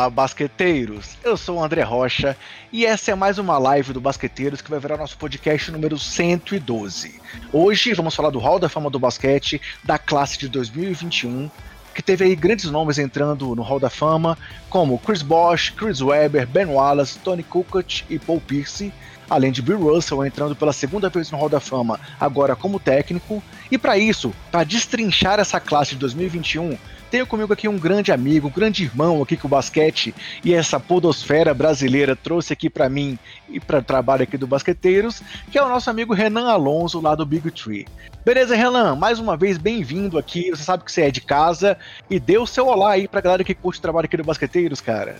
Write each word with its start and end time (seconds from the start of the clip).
Fala, 0.00 0.08
basqueteiros! 0.08 1.18
Eu 1.22 1.36
sou 1.36 1.58
o 1.58 1.62
André 1.62 1.82
Rocha 1.82 2.34
e 2.72 2.86
essa 2.86 3.10
é 3.10 3.14
mais 3.14 3.36
uma 3.36 3.58
live 3.58 3.92
do 3.92 4.00
Basqueteiros 4.00 4.62
que 4.62 4.70
vai 4.70 4.80
virar 4.80 4.96
nosso 4.96 5.18
podcast 5.18 5.70
número 5.70 5.98
112. 5.98 7.20
Hoje 7.52 7.92
vamos 7.92 8.14
falar 8.14 8.30
do 8.30 8.38
Hall 8.38 8.58
da 8.58 8.70
Fama 8.70 8.88
do 8.88 8.98
Basquete 8.98 9.60
da 9.84 9.98
classe 9.98 10.38
de 10.38 10.48
2021, 10.48 11.50
que 11.94 12.00
teve 12.00 12.24
aí 12.24 12.34
grandes 12.34 12.70
nomes 12.70 12.98
entrando 12.98 13.54
no 13.54 13.60
Hall 13.60 13.78
da 13.78 13.90
Fama, 13.90 14.38
como 14.70 14.98
Chris 14.98 15.20
Bosh, 15.20 15.68
Chris 15.68 16.00
Webber, 16.00 16.46
Ben 16.46 16.64
Wallace, 16.64 17.18
Tony 17.18 17.42
Kukoc 17.42 18.04
e 18.08 18.18
Paul 18.18 18.40
Pierce, 18.40 18.90
além 19.28 19.52
de 19.52 19.60
Bill 19.60 19.80
Russell 19.80 20.24
entrando 20.24 20.56
pela 20.56 20.72
segunda 20.72 21.10
vez 21.10 21.30
no 21.30 21.36
Hall 21.36 21.50
da 21.50 21.60
Fama, 21.60 22.00
agora 22.18 22.56
como 22.56 22.80
técnico. 22.80 23.42
E 23.70 23.76
para 23.76 23.98
isso, 23.98 24.32
para 24.50 24.64
destrinchar 24.64 25.38
essa 25.38 25.60
classe 25.60 25.90
de 25.90 25.98
2021, 25.98 26.78
tenho 27.10 27.26
comigo 27.26 27.52
aqui 27.52 27.66
um 27.66 27.78
grande 27.78 28.12
amigo, 28.12 28.48
um 28.48 28.50
grande 28.50 28.84
irmão 28.84 29.22
aqui 29.22 29.36
que 29.36 29.44
o 29.44 29.48
basquete 29.48 30.14
e 30.44 30.54
essa 30.54 30.78
podosfera 30.78 31.52
brasileira 31.52 32.14
trouxe 32.14 32.52
aqui 32.52 32.70
para 32.70 32.88
mim 32.88 33.18
e 33.48 33.58
para 33.58 33.80
o 33.80 33.82
trabalho 33.82 34.22
aqui 34.22 34.36
do 34.36 34.46
Basqueteiros, 34.46 35.22
que 35.50 35.58
é 35.58 35.62
o 35.62 35.68
nosso 35.68 35.90
amigo 35.90 36.14
Renan 36.14 36.48
Alonso 36.48 37.00
lá 37.00 37.14
do 37.14 37.26
Big 37.26 37.50
Tree. 37.50 37.86
Beleza, 38.24 38.54
Renan? 38.54 38.94
Mais 38.94 39.18
uma 39.18 39.36
vez 39.36 39.58
bem-vindo 39.58 40.18
aqui. 40.18 40.50
Você 40.50 40.62
sabe 40.62 40.84
que 40.84 40.92
você 40.92 41.02
é 41.02 41.10
de 41.10 41.20
casa 41.20 41.76
e 42.08 42.20
dê 42.20 42.38
o 42.38 42.46
seu 42.46 42.66
olá 42.68 42.92
aí 42.92 43.08
pra 43.08 43.20
galera 43.20 43.42
que 43.42 43.54
curte 43.54 43.80
o 43.80 43.82
trabalho 43.82 44.04
aqui 44.04 44.16
do 44.16 44.24
Basqueteiros, 44.24 44.80
cara. 44.80 45.16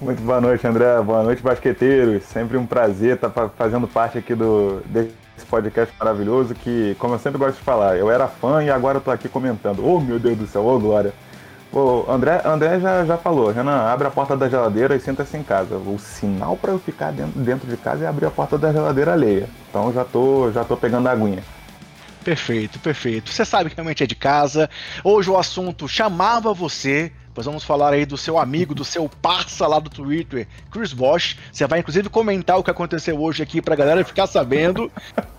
Muito 0.00 0.20
boa 0.20 0.40
noite, 0.40 0.66
André. 0.66 1.00
Boa 1.00 1.22
noite, 1.22 1.40
basqueteiros. 1.40 2.24
Sempre 2.24 2.56
um 2.56 2.66
prazer 2.66 3.14
estar 3.14 3.30
fazendo 3.56 3.86
parte 3.86 4.18
aqui 4.18 4.34
do, 4.34 4.82
esse 5.42 5.46
podcast 5.46 5.92
maravilhoso 5.98 6.54
que, 6.54 6.96
como 6.98 7.14
eu 7.14 7.18
sempre 7.18 7.38
gosto 7.38 7.58
de 7.58 7.64
falar, 7.64 7.96
eu 7.96 8.10
era 8.10 8.28
fã 8.28 8.62
e 8.62 8.70
agora 8.70 9.00
tô 9.00 9.10
aqui 9.10 9.28
comentando. 9.28 9.84
Oh, 9.84 10.00
meu 10.00 10.18
Deus 10.18 10.38
do 10.38 10.46
céu, 10.46 10.64
oh, 10.64 10.78
glória. 10.78 11.12
O 11.72 12.04
André, 12.08 12.42
André 12.44 12.78
já, 12.80 13.04
já 13.04 13.16
falou, 13.16 13.50
Renan, 13.50 13.86
abre 13.86 14.06
a 14.06 14.10
porta 14.10 14.36
da 14.36 14.48
geladeira 14.48 14.94
e 14.94 15.00
senta-se 15.00 15.36
em 15.36 15.42
casa. 15.42 15.76
O 15.76 15.98
sinal 15.98 16.56
para 16.56 16.70
eu 16.70 16.78
ficar 16.78 17.12
dentro, 17.12 17.40
dentro 17.40 17.66
de 17.66 17.76
casa 17.76 18.04
é 18.04 18.08
abrir 18.08 18.26
a 18.26 18.30
porta 18.30 18.58
da 18.58 18.72
geladeira 18.72 19.12
alheia. 19.12 19.48
Então 19.68 19.92
já 19.92 20.04
tô, 20.04 20.50
já 20.52 20.64
tô 20.64 20.76
pegando 20.76 21.08
a 21.08 21.12
aguinha. 21.12 21.42
Perfeito, 22.22 22.78
perfeito. 22.78 23.30
Você 23.30 23.44
sabe 23.44 23.70
que 23.70 23.76
realmente 23.76 24.04
é 24.04 24.06
de 24.06 24.14
casa. 24.14 24.70
Hoje 25.02 25.30
o 25.30 25.36
assunto 25.36 25.88
chamava 25.88 26.52
você 26.52 27.10
Pois 27.34 27.46
vamos 27.46 27.64
falar 27.64 27.94
aí 27.94 28.04
do 28.04 28.16
seu 28.16 28.38
amigo, 28.38 28.74
do 28.74 28.84
seu 28.84 29.08
parça 29.08 29.66
lá 29.66 29.78
do 29.78 29.88
Twitter, 29.88 30.46
Chris 30.70 30.92
Bosch. 30.92 31.36
Você 31.50 31.66
vai 31.66 31.80
inclusive 31.80 32.10
comentar 32.10 32.58
o 32.58 32.62
que 32.62 32.70
aconteceu 32.70 33.20
hoje 33.20 33.42
aqui 33.42 33.62
pra 33.62 33.74
galera 33.74 34.04
ficar 34.04 34.26
sabendo. 34.26 34.90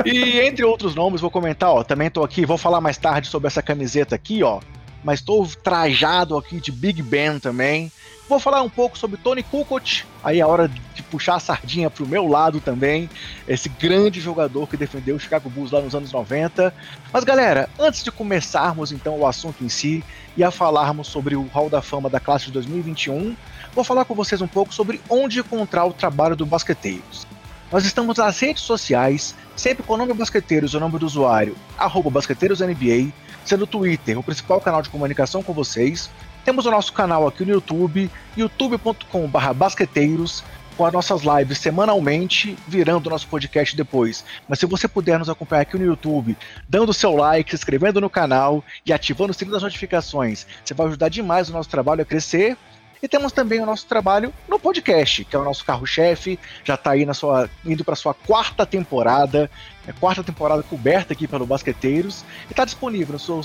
E 0.03 0.39
entre 0.39 0.63
outros 0.65 0.95
nomes, 0.95 1.21
vou 1.21 1.29
comentar, 1.29 1.69
ó, 1.69 1.83
também 1.83 2.09
tô 2.09 2.23
aqui, 2.23 2.45
vou 2.45 2.57
falar 2.57 2.81
mais 2.81 2.97
tarde 2.97 3.27
sobre 3.27 3.47
essa 3.47 3.61
camiseta 3.61 4.15
aqui, 4.15 4.41
ó. 4.41 4.59
Mas 5.03 5.19
estou 5.19 5.45
trajado 5.45 6.35
aqui 6.37 6.59
de 6.59 6.71
Big 6.71 7.01
Ben 7.03 7.37
também. 7.37 7.91
Vou 8.27 8.39
falar 8.39 8.61
um 8.61 8.69
pouco 8.69 8.97
sobre 8.97 9.17
Tony 9.17 9.43
Kukoc, 9.43 10.03
aí 10.23 10.39
é 10.39 10.45
hora 10.45 10.69
de 10.69 11.03
puxar 11.03 11.35
a 11.35 11.39
sardinha 11.39 11.89
pro 11.89 12.07
meu 12.07 12.25
lado 12.25 12.61
também, 12.61 13.09
esse 13.47 13.67
grande 13.67 14.21
jogador 14.21 14.67
que 14.67 14.77
defendeu 14.77 15.17
o 15.17 15.19
Chicago 15.19 15.49
Bulls 15.49 15.71
lá 15.71 15.81
nos 15.81 15.93
anos 15.93 16.11
90. 16.11 16.73
Mas 17.11 17.23
galera, 17.25 17.69
antes 17.77 18.01
de 18.01 18.11
começarmos 18.11 18.93
então 18.93 19.19
o 19.19 19.27
assunto 19.27 19.63
em 19.63 19.69
si 19.69 20.03
e 20.37 20.43
a 20.43 20.51
falarmos 20.51 21.07
sobre 21.07 21.35
o 21.35 21.47
Hall 21.47 21.69
da 21.69 21.81
Fama 21.81 22.09
da 22.09 22.19
classe 22.19 22.45
de 22.45 22.51
2021, 22.53 23.35
vou 23.73 23.83
falar 23.83 24.05
com 24.05 24.15
vocês 24.15 24.41
um 24.41 24.47
pouco 24.47 24.73
sobre 24.73 25.01
onde 25.09 25.39
encontrar 25.39 25.85
o 25.85 25.93
trabalho 25.93 26.35
do 26.35 26.45
Basqueteiros. 26.45 27.27
Nós 27.73 27.85
estamos 27.85 28.17
nas 28.17 28.39
redes 28.39 28.63
sociais, 28.63 29.35
sempre 29.55 29.83
com 29.83 29.95
o 29.95 29.97
nome 29.97 30.13
Basqueteiros, 30.13 30.73
o 30.73 30.79
nome 30.79 30.97
do 30.97 31.05
usuário, 31.05 31.55
arroba 31.77 32.09
BasqueteirosNBA, 32.09 33.11
sendo 33.43 33.63
o 33.63 33.67
Twitter 33.67 34.17
o 34.17 34.23
principal 34.23 34.61
canal 34.61 34.81
de 34.81 34.89
comunicação 34.89 35.43
com 35.43 35.53
vocês, 35.53 36.09
temos 36.43 36.65
o 36.65 36.71
nosso 36.71 36.93
canal 36.93 37.27
aqui 37.27 37.45
no 37.45 37.53
YouTube, 37.53 38.09
youtube.com.br 38.35 39.53
basqueteiros, 39.55 40.43
com 40.75 40.85
as 40.85 40.93
nossas 40.93 41.21
lives 41.21 41.57
semanalmente, 41.59 42.57
virando 42.67 43.07
o 43.07 43.09
nosso 43.09 43.27
podcast 43.27 43.75
depois. 43.75 44.25
Mas 44.47 44.59
se 44.59 44.65
você 44.65 44.87
puder 44.87 45.19
nos 45.19 45.29
acompanhar 45.29 45.61
aqui 45.61 45.77
no 45.77 45.85
YouTube, 45.85 46.35
dando 46.67 46.93
seu 46.93 47.15
like, 47.15 47.49
se 47.49 47.55
inscrevendo 47.55 48.01
no 48.01 48.09
canal 48.09 48.63
e 48.85 48.91
ativando 48.91 49.31
o 49.31 49.33
sininho 49.33 49.53
das 49.53 49.63
notificações, 49.63 50.45
você 50.63 50.73
vai 50.73 50.87
ajudar 50.87 51.09
demais 51.09 51.49
o 51.49 51.53
nosso 51.53 51.69
trabalho 51.69 52.01
a 52.01 52.05
crescer 52.05 52.57
e 53.03 53.07
temos 53.09 53.33
também 53.33 53.59
o 53.59 53.65
nosso 53.65 53.85
trabalho 53.85 54.33
no 54.47 54.57
podcast, 54.57 55.25
que 55.25 55.35
é 55.35 55.39
o 55.39 55.43
nosso 55.43 55.65
carro-chefe, 55.65 56.39
já 56.63 56.75
está 56.75 56.91
aí 56.91 57.05
na 57.05 57.13
sua, 57.13 57.49
indo 57.65 57.83
para 57.83 57.97
sua 57.97 58.13
quarta 58.13 58.65
temporada, 58.65 59.51
é 59.87 59.91
quarta 59.91 60.23
temporada 60.23 60.63
coberta 60.63 61.13
aqui 61.13 61.27
pelo 61.27 61.45
Basqueteiros, 61.45 62.23
e 62.47 62.51
está 62.51 62.65
disponível 62.65 63.13
no 63.13 63.19
seu 63.19 63.41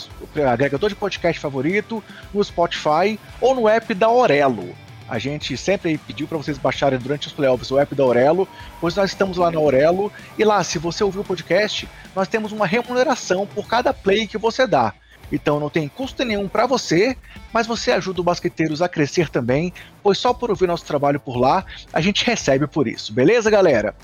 agregador 0.49 0.89
de 0.89 0.97
podcast 0.97 1.41
favorito, 1.41 2.03
no 2.33 2.43
Spotify 2.43 3.19
ou 3.41 3.55
no 3.55 3.69
app 3.69 3.93
da 3.95 4.07
Aurelo. 4.07 4.75
A 5.09 5.19
gente 5.19 5.57
sempre 5.57 5.97
pediu 5.97 6.29
para 6.29 6.37
vocês 6.37 6.59
baixarem 6.59 6.99
durante 6.99 7.29
os 7.29 7.33
playoffs 7.33 7.71
o 7.71 7.79
app 7.79 7.95
da 7.95 8.03
Aurelo, 8.03 8.47
pois 8.79 8.95
nós 8.95 9.11
estamos 9.11 9.39
lá 9.39 9.51
na 9.51 9.59
Aurelo, 9.59 10.13
e 10.37 10.45
lá, 10.45 10.63
se 10.63 10.79
você 10.79 11.03
ouviu 11.03 11.23
o 11.23 11.25
podcast, 11.25 11.89
nós 12.15 12.29
temos 12.29 12.53
uma 12.53 12.67
remuneração 12.67 13.47
por 13.47 13.67
cada 13.67 13.95
play 13.95 14.27
que 14.27 14.37
você 14.37 14.67
dá. 14.67 14.93
Então 15.33 15.61
não 15.61 15.69
tem 15.69 15.89
custo 15.89 16.25
nenhum 16.25 16.49
para 16.49 16.67
você, 16.67 17.17
mas 17.53 17.67
você 17.67 17.93
ajuda 17.93 18.21
o 18.21 18.25
Basqueteiros 18.25 18.81
a 18.81 18.89
crescer 18.89 19.29
também, 19.29 19.73
pois 20.03 20.19
só 20.19 20.33
por 20.33 20.51
ouvir 20.51 20.67
nosso 20.67 20.85
trabalho 20.85 21.21
por 21.21 21.37
lá, 21.37 21.65
a 21.93 22.01
gente 22.01 22.25
recebe 22.25 22.67
por 22.67 22.87
isso. 22.87 23.13
Beleza, 23.13 23.51
galera? 23.51 23.95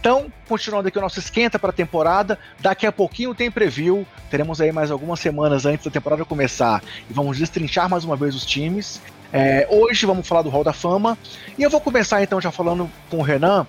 Então, 0.00 0.32
continuando 0.48 0.88
aqui 0.88 0.98
o 0.98 1.00
nosso 1.00 1.18
esquenta 1.18 1.58
para 1.58 1.70
a 1.70 1.72
temporada, 1.72 2.38
daqui 2.60 2.86
a 2.86 2.92
pouquinho 2.92 3.34
tem 3.34 3.50
preview, 3.50 4.06
teremos 4.30 4.60
aí 4.60 4.70
mais 4.70 4.90
algumas 4.90 5.18
semanas 5.18 5.66
antes 5.66 5.84
da 5.84 5.90
temporada 5.90 6.24
começar 6.24 6.82
e 7.10 7.12
vamos 7.12 7.36
destrinchar 7.36 7.88
mais 7.88 8.04
uma 8.04 8.16
vez 8.16 8.34
os 8.34 8.46
times. 8.46 9.00
É, 9.32 9.66
hoje 9.70 10.06
vamos 10.06 10.26
falar 10.26 10.42
do 10.42 10.48
Hall 10.48 10.64
da 10.64 10.72
Fama 10.72 11.18
e 11.58 11.62
eu 11.62 11.68
vou 11.68 11.80
começar 11.80 12.22
então 12.22 12.40
já 12.40 12.50
falando 12.50 12.90
com 13.10 13.18
o 13.18 13.22
Renan 13.22 13.66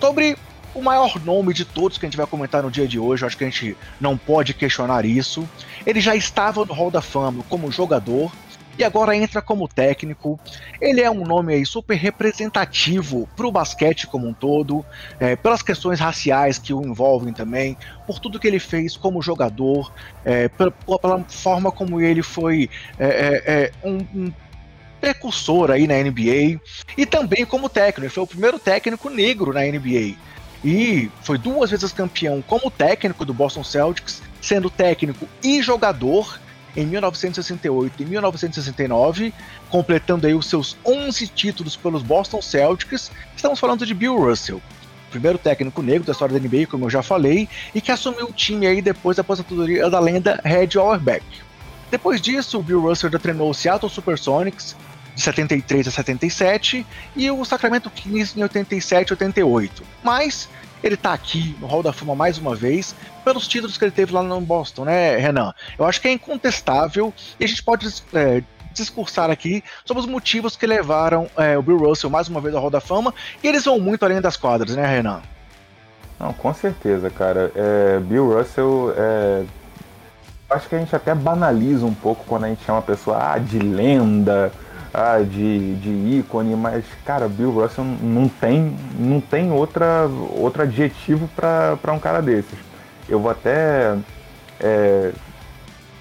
sobre 0.00 0.38
o 0.74 0.80
maior 0.80 1.22
nome 1.22 1.52
de 1.52 1.64
todos 1.64 1.98
que 1.98 2.06
a 2.06 2.08
gente 2.08 2.16
vai 2.16 2.26
comentar 2.26 2.62
no 2.62 2.70
dia 2.70 2.86
de 2.88 2.98
hoje. 2.98 3.22
Eu 3.22 3.26
acho 3.26 3.36
que 3.36 3.44
a 3.44 3.50
gente 3.50 3.76
não 4.00 4.16
pode 4.16 4.54
questionar 4.54 5.04
isso. 5.04 5.46
Ele 5.84 6.00
já 6.00 6.16
estava 6.16 6.64
no 6.64 6.72
Hall 6.72 6.90
da 6.90 7.02
Fama 7.02 7.44
como 7.48 7.70
jogador, 7.70 8.32
e 8.78 8.84
agora 8.84 9.16
entra 9.16 9.42
como 9.42 9.68
técnico. 9.68 10.38
Ele 10.80 11.00
é 11.00 11.10
um 11.10 11.24
nome 11.24 11.54
aí 11.54 11.66
super 11.66 11.96
representativo 11.96 13.28
para 13.36 13.46
o 13.46 13.52
basquete 13.52 14.06
como 14.06 14.26
um 14.26 14.32
todo, 14.32 14.84
é, 15.20 15.36
pelas 15.36 15.62
questões 15.62 16.00
raciais 16.00 16.58
que 16.58 16.72
o 16.72 16.82
envolvem 16.82 17.32
também, 17.32 17.76
por 18.06 18.18
tudo 18.18 18.38
que 18.38 18.46
ele 18.46 18.58
fez 18.58 18.96
como 18.96 19.22
jogador, 19.22 19.92
é, 20.24 20.48
pela, 20.48 20.70
pela, 20.70 21.24
forma 21.28 21.70
como 21.70 22.00
ele 22.00 22.22
foi 22.22 22.68
é, 22.98 23.06
é, 23.06 23.42
é 23.46 23.72
um, 23.86 23.98
um 24.14 24.32
precursor 25.00 25.70
aí 25.72 25.86
na 25.86 25.94
NBA 25.94 26.60
e 26.96 27.04
também 27.04 27.44
como 27.44 27.68
técnico. 27.68 28.02
Ele 28.02 28.08
foi 28.08 28.22
o 28.22 28.26
primeiro 28.26 28.58
técnico 28.58 29.10
negro 29.10 29.52
na 29.52 29.62
NBA 29.62 30.16
e 30.64 31.10
foi 31.22 31.36
duas 31.36 31.70
vezes 31.70 31.92
campeão 31.92 32.40
como 32.40 32.70
técnico 32.70 33.24
do 33.24 33.34
Boston 33.34 33.64
Celtics, 33.64 34.22
sendo 34.40 34.70
técnico 34.70 35.28
e 35.42 35.60
jogador 35.60 36.38
em 36.76 36.86
1968 36.86 38.02
e 38.02 38.06
1969, 38.06 39.34
completando 39.70 40.26
aí 40.26 40.34
os 40.34 40.46
seus 40.46 40.76
11 40.84 41.26
títulos 41.28 41.76
pelos 41.76 42.02
Boston 42.02 42.40
Celtics. 42.40 43.10
Estamos 43.36 43.58
falando 43.58 43.84
de 43.84 43.94
Bill 43.94 44.16
Russell, 44.16 44.60
primeiro 45.10 45.38
técnico 45.38 45.82
negro 45.82 46.04
da 46.04 46.12
história 46.12 46.38
da 46.38 46.40
NBA, 46.40 46.66
como 46.66 46.86
eu 46.86 46.90
já 46.90 47.02
falei, 47.02 47.48
e 47.74 47.80
que 47.80 47.92
assumiu 47.92 48.26
o 48.26 48.32
time 48.32 48.66
aí 48.66 48.80
depois 48.80 49.16
da 49.16 49.20
aposentadoria 49.20 49.88
da 49.90 50.00
lenda 50.00 50.40
Red 50.44 50.70
Auerbach. 50.76 51.24
Depois 51.90 52.20
disso, 52.20 52.58
o 52.58 52.62
Bill 52.62 52.80
Russell 52.80 53.10
já 53.10 53.18
treinou 53.18 53.50
o 53.50 53.54
Seattle 53.54 53.90
Supersonics 53.90 54.74
de 55.14 55.20
73 55.20 55.88
a 55.88 55.90
77 55.90 56.86
e 57.14 57.30
o 57.30 57.44
Sacramento 57.44 57.90
Kings 57.90 58.38
em 58.38 58.42
87 58.42 59.10
e 59.10 59.12
88. 59.12 59.82
Mas 60.02 60.48
ele 60.82 60.96
tá 60.96 61.12
aqui 61.12 61.56
no 61.60 61.66
Hall 61.66 61.82
da 61.82 61.92
Fama 61.92 62.14
mais 62.14 62.38
uma 62.38 62.54
vez, 62.54 62.94
pelos 63.24 63.46
títulos 63.46 63.78
que 63.78 63.84
ele 63.84 63.92
teve 63.92 64.12
lá 64.12 64.22
no 64.22 64.40
Boston, 64.40 64.84
né, 64.84 65.16
Renan? 65.16 65.52
Eu 65.78 65.84
acho 65.84 66.00
que 66.00 66.08
é 66.08 66.12
incontestável 66.12 67.12
e 67.38 67.44
a 67.44 67.48
gente 67.48 67.62
pode 67.62 67.88
é, 68.12 68.42
discursar 68.72 69.30
aqui 69.30 69.62
sobre 69.84 70.02
os 70.02 70.08
motivos 70.08 70.56
que 70.56 70.66
levaram 70.66 71.28
é, 71.36 71.56
o 71.56 71.62
Bill 71.62 71.78
Russell 71.78 72.10
mais 72.10 72.28
uma 72.28 72.40
vez 72.40 72.54
ao 72.54 72.60
Hall 72.60 72.70
da 72.70 72.80
Fama 72.80 73.14
e 73.42 73.48
eles 73.48 73.64
vão 73.64 73.78
muito 73.78 74.04
além 74.04 74.20
das 74.20 74.36
quadras, 74.36 74.74
né, 74.74 74.86
Renan? 74.86 75.22
Não, 76.18 76.32
com 76.32 76.54
certeza, 76.54 77.10
cara. 77.10 77.50
É, 77.54 77.98
Bill 77.98 78.38
Russell 78.38 78.94
é, 78.96 79.44
acho 80.50 80.68
que 80.68 80.74
a 80.74 80.78
gente 80.78 80.94
até 80.94 81.14
banaliza 81.14 81.84
um 81.84 81.94
pouco 81.94 82.24
quando 82.26 82.44
a 82.44 82.48
gente 82.48 82.64
chama 82.64 82.78
a 82.78 82.82
pessoa 82.82 83.32
ah, 83.32 83.38
de 83.38 83.58
lenda, 83.58 84.52
ah, 84.92 85.18
de, 85.18 85.74
de 85.76 86.18
ícone, 86.18 86.54
mas, 86.54 86.84
cara, 87.04 87.28
Bill 87.28 87.50
Russell 87.50 87.84
não 87.84 88.28
tem, 88.28 88.76
não 88.98 89.20
tem 89.20 89.50
outra, 89.50 90.06
outro 90.36 90.62
adjetivo 90.62 91.28
para 91.34 91.92
um 91.92 91.98
cara 91.98 92.20
desses. 92.20 92.58
Eu 93.08 93.18
vou 93.18 93.30
até 93.30 93.96
é, 94.60 95.12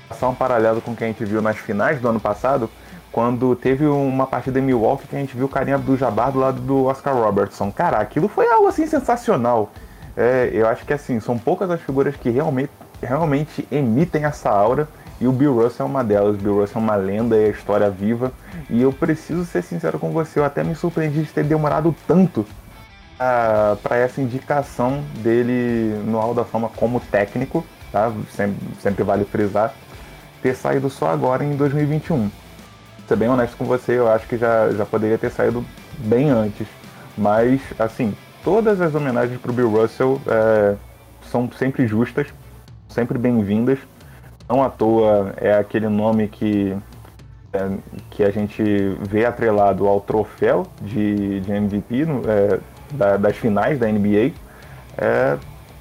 passar 0.10 0.28
um 0.28 0.36
paralelo 0.36 0.82
com 0.82 0.92
o 0.92 0.96
que 0.96 1.04
a 1.04 1.08
gente 1.08 1.24
viu 1.24 1.42
nas 1.42 1.58
finais 1.58 2.02
do 2.02 2.08
ano 2.10 2.20
passado, 2.20 2.70
quando 3.12 3.56
teve 3.56 3.86
uma 3.86 4.28
partida 4.28 4.60
em 4.60 4.62
Milwaukee 4.62 5.08
que 5.08 5.16
a 5.16 5.20
gente 5.20 5.36
viu 5.36 5.46
o 5.46 5.50
carinha 5.50 5.78
do 5.78 5.98
Jabbar 5.98 6.32
do 6.32 6.40
lado 6.40 6.62
do 6.62 6.86
Oscar 6.86 7.16
Robertson. 7.16 7.72
Cara, 7.72 7.98
aquilo 7.98 8.28
foi 8.28 8.50
algo 8.50 8.68
assim 8.68 8.86
sensacional. 8.88 9.72
É, 10.16 10.50
eu 10.54 10.68
acho 10.68 10.86
que 10.86 10.94
assim, 10.94 11.20
são 11.20 11.38
poucas 11.38 11.70
as 11.70 11.82
figuras 11.82 12.16
que 12.16 12.30
realmente, 12.30 12.72
realmente 13.02 13.68
emitem 13.72 14.26
essa 14.26 14.50
aura. 14.50 14.88
E 15.22 15.28
o 15.28 15.32
Bill 15.32 15.54
Russell 15.54 15.86
é 15.86 15.90
uma 15.90 16.04
delas. 16.04 16.36
O 16.36 16.38
Bill 16.38 16.60
Russell 16.60 16.82
é 16.82 16.84
uma 16.84 16.96
lenda 16.96 17.38
e 17.38 17.46
a 17.46 17.50
história 17.50 17.90
viva. 17.90 18.34
E 18.70 18.82
eu 18.82 18.92
preciso 18.92 19.46
ser 19.46 19.62
sincero 19.62 19.98
com 19.98 20.12
você, 20.12 20.40
eu 20.40 20.44
até 20.44 20.64
me 20.64 20.76
surpreendi 20.76 21.24
de 21.24 21.32
ter 21.32 21.46
demorado 21.46 21.96
tanto 22.06 22.46
para 23.84 23.96
essa 23.98 24.20
indicação 24.20 25.04
dele 25.22 25.96
no 26.06 26.18
Hall 26.18 26.34
da 26.34 26.44
Fama 26.44 26.70
como 26.76 27.00
técnico, 27.00 27.64
tá? 27.92 28.12
Sempre, 28.32 28.58
sempre 28.82 29.04
vale 29.04 29.24
frisar, 29.24 29.74
ter 30.42 30.56
saído 30.56 30.90
só 30.90 31.08
agora 31.12 31.44
em 31.46 31.56
2021 31.56 32.32
ser 33.12 33.18
bem 33.18 33.28
honesto 33.28 33.58
com 33.58 33.66
você, 33.66 33.98
eu 33.98 34.10
acho 34.10 34.26
que 34.26 34.38
já, 34.38 34.72
já 34.72 34.86
poderia 34.86 35.18
ter 35.18 35.30
saído 35.30 35.66
bem 35.98 36.30
antes. 36.30 36.66
Mas, 37.18 37.60
assim, 37.78 38.16
todas 38.42 38.80
as 38.80 38.96
homenagens 38.96 39.38
para 39.38 39.52
o 39.52 39.54
Bill 39.54 39.70
Russell 39.70 40.22
é, 40.26 40.76
são 41.30 41.52
sempre 41.52 41.86
justas, 41.88 42.28
sempre 42.88 43.18
bem-vindas. 43.18 43.80
Não 44.52 44.62
à 44.62 44.70
toa 44.70 45.34
é 45.38 45.54
aquele 45.54 45.88
nome 45.88 46.28
que, 46.28 46.76
é, 47.54 47.70
que 48.10 48.22
a 48.22 48.30
gente 48.30 48.62
vê 49.00 49.26
atrelado 49.26 49.88
ao 49.88 50.02
troféu 50.02 50.68
de, 50.82 51.40
de 51.40 51.52
MVP 51.54 52.04
no, 52.04 52.30
é, 52.30 52.60
da, 52.92 53.16
das 53.16 53.38
finais 53.38 53.80
da 53.80 53.88
NBA. 53.88 54.34
É 54.98 55.38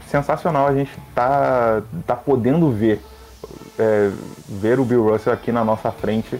sensacional 0.09 0.69
a 0.69 0.73
gente 0.73 0.93
tá, 1.13 1.83
tá 2.07 2.15
podendo 2.15 2.71
ver, 2.71 3.03
é, 3.77 4.13
ver 4.49 4.79
o 4.79 4.85
Bill 4.85 5.03
Russell 5.03 5.33
aqui 5.33 5.51
na 5.51 5.65
nossa 5.65 5.91
frente 5.91 6.39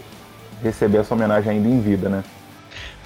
receber 0.63 0.99
essa 0.99 1.13
homenagem 1.13 1.51
ainda 1.51 1.67
em 1.67 1.81
vida, 1.81 2.07
né? 2.07 2.23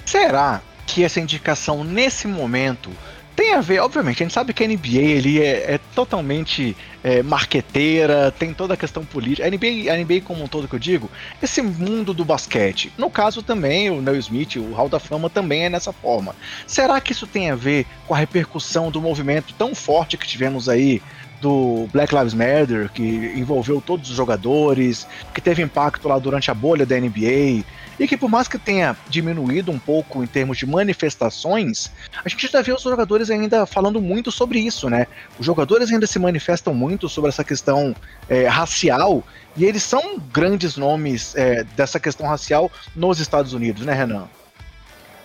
Será 0.04 0.60
que 0.86 1.02
essa 1.02 1.18
indicação 1.18 1.82
nesse 1.82 2.28
momento 2.28 2.90
tem 3.36 3.52
a 3.52 3.60
ver, 3.60 3.80
obviamente, 3.80 4.22
a 4.22 4.24
gente 4.24 4.32
sabe 4.32 4.54
que 4.54 4.64
a 4.64 4.66
NBA 4.66 4.96
ele 4.96 5.42
é, 5.42 5.74
é 5.74 5.80
totalmente 5.94 6.74
é, 7.04 7.22
marqueteira, 7.22 8.32
tem 8.32 8.54
toda 8.54 8.72
a 8.72 8.76
questão 8.76 9.04
política. 9.04 9.46
A 9.46 9.50
NBA, 9.50 9.92
a 9.92 9.96
NBA 9.96 10.22
como 10.24 10.42
um 10.42 10.48
todo 10.48 10.66
que 10.66 10.74
eu 10.74 10.78
digo, 10.78 11.10
esse 11.42 11.60
mundo 11.60 12.14
do 12.14 12.24
basquete. 12.24 12.90
No 12.96 13.10
caso 13.10 13.42
também, 13.42 13.90
o 13.90 14.00
Neil 14.00 14.16
Smith, 14.16 14.56
o 14.56 14.72
Hall 14.72 14.88
da 14.88 14.98
Fama 14.98 15.28
também 15.28 15.66
é 15.66 15.68
nessa 15.68 15.92
forma. 15.92 16.34
Será 16.66 16.98
que 16.98 17.12
isso 17.12 17.26
tem 17.26 17.50
a 17.50 17.54
ver 17.54 17.86
com 18.08 18.14
a 18.14 18.18
repercussão 18.18 18.90
do 18.90 19.02
movimento 19.02 19.52
tão 19.58 19.74
forte 19.74 20.16
que 20.16 20.26
tivemos 20.26 20.66
aí 20.66 21.02
do 21.40 21.88
Black 21.92 22.14
Lives 22.14 22.34
Matter, 22.34 22.90
que 22.92 23.32
envolveu 23.36 23.80
todos 23.80 24.10
os 24.10 24.16
jogadores, 24.16 25.06
que 25.34 25.40
teve 25.40 25.62
impacto 25.62 26.08
lá 26.08 26.18
durante 26.18 26.50
a 26.50 26.54
bolha 26.54 26.86
da 26.86 26.98
NBA, 26.98 27.64
e 27.98 28.06
que 28.06 28.16
por 28.16 28.28
mais 28.28 28.46
que 28.46 28.58
tenha 28.58 28.96
diminuído 29.08 29.72
um 29.72 29.78
pouco 29.78 30.22
em 30.22 30.26
termos 30.26 30.58
de 30.58 30.66
manifestações, 30.66 31.90
a 32.24 32.28
gente 32.28 32.46
já 32.46 32.60
vê 32.62 32.72
os 32.72 32.82
jogadores 32.82 33.30
ainda 33.30 33.66
falando 33.66 34.00
muito 34.00 34.30
sobre 34.30 34.58
isso, 34.58 34.90
né? 34.90 35.06
Os 35.38 35.46
jogadores 35.46 35.90
ainda 35.90 36.06
se 36.06 36.18
manifestam 36.18 36.74
muito 36.74 37.08
sobre 37.08 37.30
essa 37.30 37.44
questão 37.44 37.94
é, 38.28 38.46
racial, 38.46 39.22
e 39.56 39.64
eles 39.64 39.82
são 39.82 40.18
grandes 40.32 40.76
nomes 40.76 41.34
é, 41.36 41.64
dessa 41.76 41.98
questão 41.98 42.26
racial 42.26 42.70
nos 42.94 43.18
Estados 43.20 43.52
Unidos, 43.52 43.84
né, 43.86 43.94
Renan? 43.94 44.28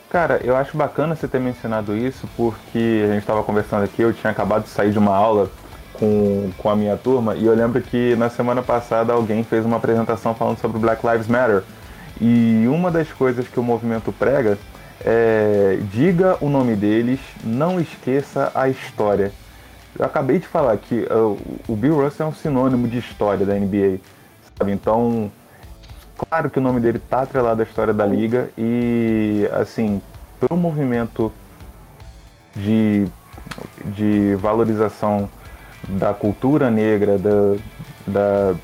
Cara, 0.10 0.42
eu 0.44 0.58
acho 0.58 0.76
bacana 0.76 1.16
você 1.16 1.26
ter 1.26 1.40
mencionado 1.40 1.96
isso, 1.96 2.28
porque 2.36 3.02
a 3.06 3.14
gente 3.14 3.22
estava 3.22 3.42
conversando 3.44 3.86
aqui, 3.86 4.02
eu 4.02 4.12
tinha 4.12 4.30
acabado 4.30 4.64
de 4.64 4.70
sair 4.70 4.92
de 4.92 5.00
uma 5.00 5.16
aula 5.16 5.50
com, 6.02 6.50
com 6.58 6.68
a 6.68 6.76
minha 6.76 6.98
turma 6.98 7.36
e 7.36 7.46
eu 7.46 7.54
lembro 7.54 7.80
que 7.80 8.16
na 8.16 8.28
semana 8.28 8.64
passada 8.64 9.14
alguém 9.14 9.44
fez 9.44 9.64
uma 9.64 9.78
apresentação 9.78 10.34
falando 10.34 10.58
sobre 10.58 10.80
Black 10.80 11.06
Lives 11.06 11.28
Matter. 11.28 11.62
E 12.20 12.66
uma 12.68 12.90
das 12.90 13.12
coisas 13.14 13.48
que 13.48 13.60
o 13.60 13.64
movimento 13.64 14.12
prega 14.12 14.58
é 15.06 15.78
diga 15.92 16.38
o 16.42 16.50
nome 16.50 16.76
deles, 16.76 17.20
não 17.44 17.80
esqueça 17.80 18.52
a 18.56 18.68
história. 18.68 19.32
Eu 19.98 20.04
acabei 20.04 20.40
de 20.40 20.48
falar 20.48 20.76
que 20.78 21.02
uh, 21.02 21.38
o 21.68 21.76
Bill 21.76 22.02
Russell 22.04 22.26
é 22.26 22.30
um 22.30 22.34
sinônimo 22.34 22.88
de 22.88 22.98
história 22.98 23.46
da 23.46 23.54
NBA, 23.54 24.00
sabe? 24.58 24.72
Então, 24.72 25.32
claro 26.18 26.50
que 26.50 26.58
o 26.58 26.62
nome 26.62 26.80
dele 26.80 26.98
está 26.98 27.22
atrelado 27.22 27.62
à 27.62 27.64
história 27.64 27.94
da 27.94 28.06
liga 28.06 28.50
e, 28.58 29.48
assim, 29.52 30.02
pelo 30.40 30.60
movimento 30.60 31.32
de, 32.56 33.06
de 33.86 34.36
valorização 34.36 35.30
da 35.88 36.14
cultura 36.14 36.70
negra, 36.70 37.18
da, 37.18 37.56
da, 38.08 38.56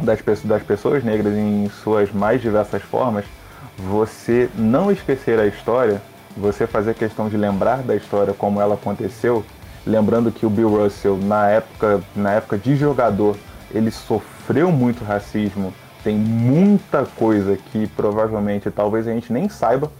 das, 0.00 0.42
das 0.42 0.62
pessoas 0.62 1.02
negras 1.02 1.34
em 1.34 1.68
suas 1.68 2.12
mais 2.12 2.40
diversas 2.40 2.82
formas, 2.82 3.24
você 3.78 4.48
não 4.54 4.90
esquecer 4.90 5.38
a 5.38 5.46
história, 5.46 6.00
você 6.36 6.66
fazer 6.66 6.94
questão 6.94 7.28
de 7.28 7.36
lembrar 7.36 7.78
da 7.78 7.94
história 7.94 8.32
como 8.32 8.60
ela 8.60 8.74
aconteceu, 8.74 9.44
lembrando 9.86 10.30
que 10.30 10.46
o 10.46 10.50
Bill 10.50 10.68
Russell, 10.68 11.16
na 11.16 11.48
época, 11.48 12.00
na 12.14 12.32
época 12.32 12.58
de 12.58 12.76
jogador, 12.76 13.36
ele 13.72 13.90
sofreu 13.90 14.70
muito 14.70 15.04
racismo, 15.04 15.72
tem 16.02 16.16
muita 16.16 17.04
coisa 17.16 17.56
que 17.56 17.86
provavelmente 17.88 18.70
talvez 18.70 19.08
a 19.08 19.12
gente 19.12 19.32
nem 19.32 19.48
saiba 19.48 19.90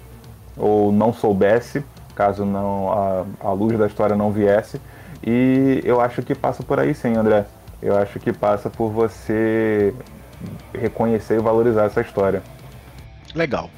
ou 0.56 0.92
não 0.92 1.12
soubesse, 1.12 1.84
caso 2.14 2.44
não 2.44 2.92
a, 2.92 3.48
a 3.48 3.52
luz 3.52 3.76
da 3.78 3.86
história 3.86 4.14
não 4.14 4.30
viesse, 4.30 4.80
e 5.26 5.80
eu 5.84 6.00
acho 6.00 6.22
que 6.22 6.34
passa 6.34 6.62
por 6.62 6.78
aí 6.78 6.94
sim, 6.94 7.14
André. 7.14 7.46
Eu 7.82 7.96
acho 7.96 8.18
que 8.18 8.32
passa 8.32 8.68
por 8.68 8.90
você 8.90 9.94
reconhecer 10.74 11.38
e 11.38 11.42
valorizar 11.42 11.84
essa 11.84 12.00
história. 12.00 12.42
Legal. 13.34 13.70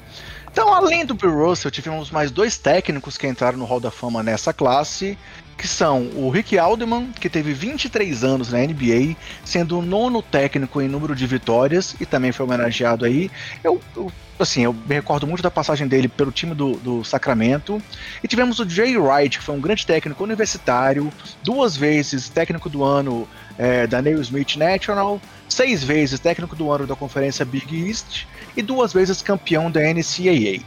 Então, 0.51 0.73
além 0.73 1.05
do 1.05 1.13
Bill 1.13 1.45
Russell, 1.45 1.69
tivemos 1.69 2.09
mais 2.09 2.31
dois 2.31 2.57
técnicos 2.57 3.17
que 3.17 3.27
entraram 3.27 3.57
no 3.57 3.65
Hall 3.65 3.79
da 3.79 3.91
Fama 3.91 4.23
nessa 4.23 4.51
classe, 4.51 5.17
que 5.57 5.67
são 5.67 6.09
o 6.15 6.29
Rick 6.29 6.57
Alderman, 6.57 7.11
que 7.11 7.29
teve 7.29 7.53
23 7.53 8.23
anos 8.23 8.51
na 8.51 8.59
NBA, 8.59 9.15
sendo 9.45 9.79
o 9.79 9.81
nono 9.81 10.21
técnico 10.21 10.81
em 10.81 10.87
número 10.87 11.15
de 11.15 11.27
vitórias 11.27 11.95
e 11.99 12.05
também 12.05 12.31
foi 12.31 12.45
homenageado 12.45 13.05
aí. 13.05 13.29
Eu, 13.63 13.79
eu 13.95 14.11
assim, 14.43 14.63
eu 14.63 14.73
me 14.73 14.95
recordo 14.95 15.25
muito 15.25 15.41
da 15.41 15.49
passagem 15.49 15.87
dele 15.87 16.07
pelo 16.07 16.31
time 16.31 16.53
do, 16.53 16.77
do 16.77 17.03
Sacramento. 17.03 17.81
E 18.23 18.27
tivemos 18.27 18.59
o 18.59 18.69
Jay 18.69 18.97
Wright, 18.97 19.37
que 19.37 19.43
foi 19.43 19.55
um 19.55 19.61
grande 19.61 19.85
técnico 19.85 20.23
universitário, 20.23 21.11
duas 21.43 21.75
vezes 21.75 22.29
técnico 22.29 22.69
do 22.69 22.83
ano 22.83 23.27
é, 23.57 23.87
da 23.87 24.01
Smith 24.01 24.55
National, 24.55 25.19
seis 25.49 25.83
vezes 25.83 26.19
técnico 26.19 26.55
do 26.55 26.71
ano 26.71 26.85
da 26.85 26.95
conferência 26.95 27.45
Big 27.45 27.87
East 27.87 28.25
e 28.55 28.61
duas 28.61 28.93
vezes 28.93 29.21
campeão 29.21 29.71
da 29.71 29.81
NCAA. 29.81 30.63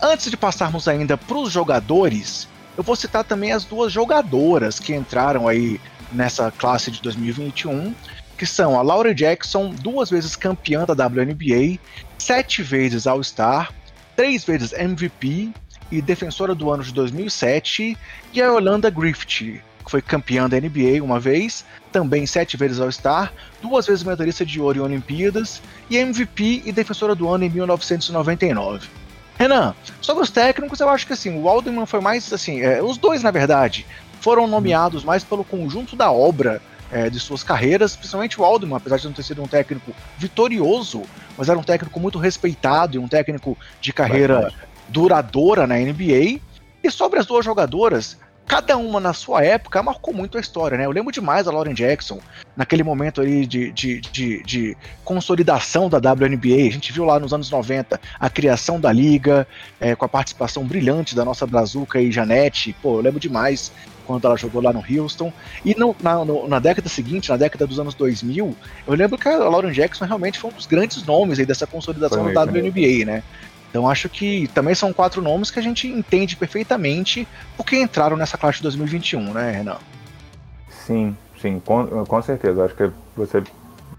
Antes 0.00 0.30
de 0.30 0.36
passarmos 0.36 0.88
ainda 0.88 1.16
para 1.16 1.36
os 1.36 1.52
jogadores, 1.52 2.48
eu 2.76 2.82
vou 2.82 2.96
citar 2.96 3.24
também 3.24 3.52
as 3.52 3.64
duas 3.64 3.92
jogadoras 3.92 4.80
que 4.80 4.94
entraram 4.94 5.46
aí 5.46 5.80
nessa 6.12 6.50
classe 6.50 6.90
de 6.90 7.00
2021, 7.00 7.94
que 8.36 8.46
são 8.46 8.78
a 8.78 8.82
Laura 8.82 9.14
Jackson, 9.14 9.70
duas 9.70 10.10
vezes 10.10 10.34
campeã 10.34 10.84
da 10.84 11.06
WNBA, 11.06 11.78
sete 12.22 12.62
vezes 12.62 13.06
All-Star, 13.06 13.72
três 14.14 14.44
vezes 14.44 14.72
MVP 14.72 15.50
e 15.90 16.00
defensora 16.00 16.54
do 16.54 16.70
ano 16.70 16.84
de 16.84 16.92
2007, 16.92 17.98
e 18.32 18.40
a 18.40 18.46
Yolanda 18.46 18.88
Griffith, 18.88 19.60
que 19.84 19.90
foi 19.90 20.00
campeã 20.00 20.48
da 20.48 20.58
NBA 20.58 21.02
uma 21.02 21.18
vez, 21.18 21.64
também 21.90 22.24
sete 22.24 22.56
vezes 22.56 22.78
All-Star, 22.78 23.32
duas 23.60 23.86
vezes 23.86 24.04
medalhista 24.04 24.46
de 24.46 24.60
ouro 24.60 24.78
em 24.78 24.82
Olimpíadas 24.82 25.60
e 25.90 25.96
MVP 25.96 26.62
e 26.64 26.72
defensora 26.72 27.14
do 27.14 27.28
ano 27.28 27.44
em 27.44 27.50
1999. 27.50 28.88
Renan, 29.36 29.74
sobre 30.00 30.22
os 30.22 30.30
técnicos, 30.30 30.78
eu 30.78 30.88
acho 30.88 31.06
que 31.06 31.14
assim, 31.14 31.36
o 31.36 31.48
Alderman 31.48 31.86
foi 31.86 32.00
mais 32.00 32.32
assim, 32.32 32.60
é, 32.60 32.80
os 32.80 32.96
dois 32.96 33.22
na 33.22 33.32
verdade 33.32 33.84
foram 34.20 34.46
nomeados 34.46 35.02
mais 35.02 35.24
pelo 35.24 35.42
conjunto 35.42 35.96
da 35.96 36.12
obra 36.12 36.62
é, 36.92 37.08
de 37.08 37.18
suas 37.18 37.42
carreiras, 37.42 37.96
principalmente 37.96 38.38
o 38.38 38.44
Alderman, 38.44 38.76
apesar 38.76 38.98
de 38.98 39.06
não 39.06 39.14
ter 39.14 39.22
sido 39.22 39.42
um 39.42 39.48
técnico 39.48 39.92
vitorioso, 40.18 41.02
mas 41.38 41.48
era 41.48 41.58
um 41.58 41.62
técnico 41.62 41.98
muito 41.98 42.18
respeitado 42.18 42.96
e 42.96 42.98
um 42.98 43.08
técnico 43.08 43.56
de 43.80 43.92
carreira 43.92 44.52
duradoura 44.88 45.66
na 45.66 45.76
NBA. 45.76 46.38
E 46.84 46.90
sobre 46.90 47.18
as 47.18 47.24
duas 47.24 47.44
jogadoras, 47.44 48.18
cada 48.46 48.76
uma 48.76 49.00
na 49.00 49.14
sua 49.14 49.42
época 49.42 49.82
marcou 49.82 50.12
muito 50.12 50.36
a 50.36 50.40
história, 50.40 50.76
né? 50.76 50.84
Eu 50.84 50.90
lembro 50.90 51.10
demais 51.10 51.46
da 51.46 51.52
Lauren 51.52 51.72
Jackson, 51.72 52.20
naquele 52.54 52.82
momento 52.82 53.20
ali 53.22 53.46
de, 53.46 53.72
de, 53.72 54.00
de, 54.00 54.42
de, 54.42 54.76
consolidação 55.04 55.88
da 55.88 55.96
WNBA. 55.96 56.68
A 56.68 56.72
gente 56.72 56.92
viu 56.92 57.04
lá 57.04 57.18
nos 57.18 57.32
anos 57.32 57.50
90 57.50 57.98
a 58.20 58.28
criação 58.28 58.78
da 58.78 58.92
liga, 58.92 59.46
é, 59.80 59.94
com 59.94 60.04
a 60.04 60.08
participação 60.08 60.64
brilhante 60.64 61.14
da 61.14 61.24
nossa 61.24 61.46
Brazuca 61.46 62.00
e 62.00 62.12
Janete. 62.12 62.74
Pô, 62.82 62.96
eu 62.96 63.00
lembro 63.00 63.20
demais 63.20 63.72
quando 64.12 64.26
ela 64.26 64.36
jogou 64.36 64.62
lá 64.62 64.72
no 64.72 64.84
Houston. 64.88 65.32
E 65.64 65.74
no, 65.78 65.96
na, 66.02 66.24
no, 66.24 66.48
na, 66.48 66.58
década 66.58 66.88
seguinte, 66.88 67.30
na 67.30 67.36
década 67.36 67.66
dos 67.66 67.78
anos 67.78 67.94
2000, 67.94 68.56
eu 68.86 68.94
lembro 68.94 69.18
que 69.18 69.28
a 69.28 69.36
Lauren 69.36 69.72
Jackson 69.72 70.04
realmente 70.04 70.38
foi 70.38 70.50
um 70.50 70.54
dos 70.54 70.66
grandes 70.66 71.04
nomes 71.04 71.38
aí 71.38 71.46
dessa 71.46 71.66
consolidação 71.66 72.32
da 72.32 72.42
WNBA, 72.42 73.04
né? 73.04 73.22
Então 73.70 73.88
acho 73.88 74.08
que 74.08 74.48
também 74.48 74.74
são 74.74 74.92
quatro 74.92 75.22
nomes 75.22 75.50
que 75.50 75.58
a 75.58 75.62
gente 75.62 75.88
entende 75.88 76.36
perfeitamente 76.36 77.26
porque 77.56 77.80
entraram 77.80 78.16
nessa 78.16 78.36
classe 78.36 78.58
de 78.58 78.64
2021, 78.64 79.32
né, 79.32 79.50
Renan? 79.50 79.78
Sim, 80.68 81.16
sim, 81.40 81.58
com, 81.64 82.04
com 82.04 82.22
certeza. 82.22 82.64
Acho 82.64 82.74
que 82.74 82.90
você 83.16 83.42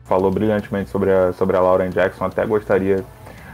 falou 0.06 0.30
brilhantemente 0.30 0.92
sobre 0.92 1.12
a, 1.12 1.34
sobre 1.34 1.58
a 1.58 1.62
Lauren 1.62 1.90
Jackson, 1.90 2.26
até 2.26 2.46
gostaria 2.46 3.04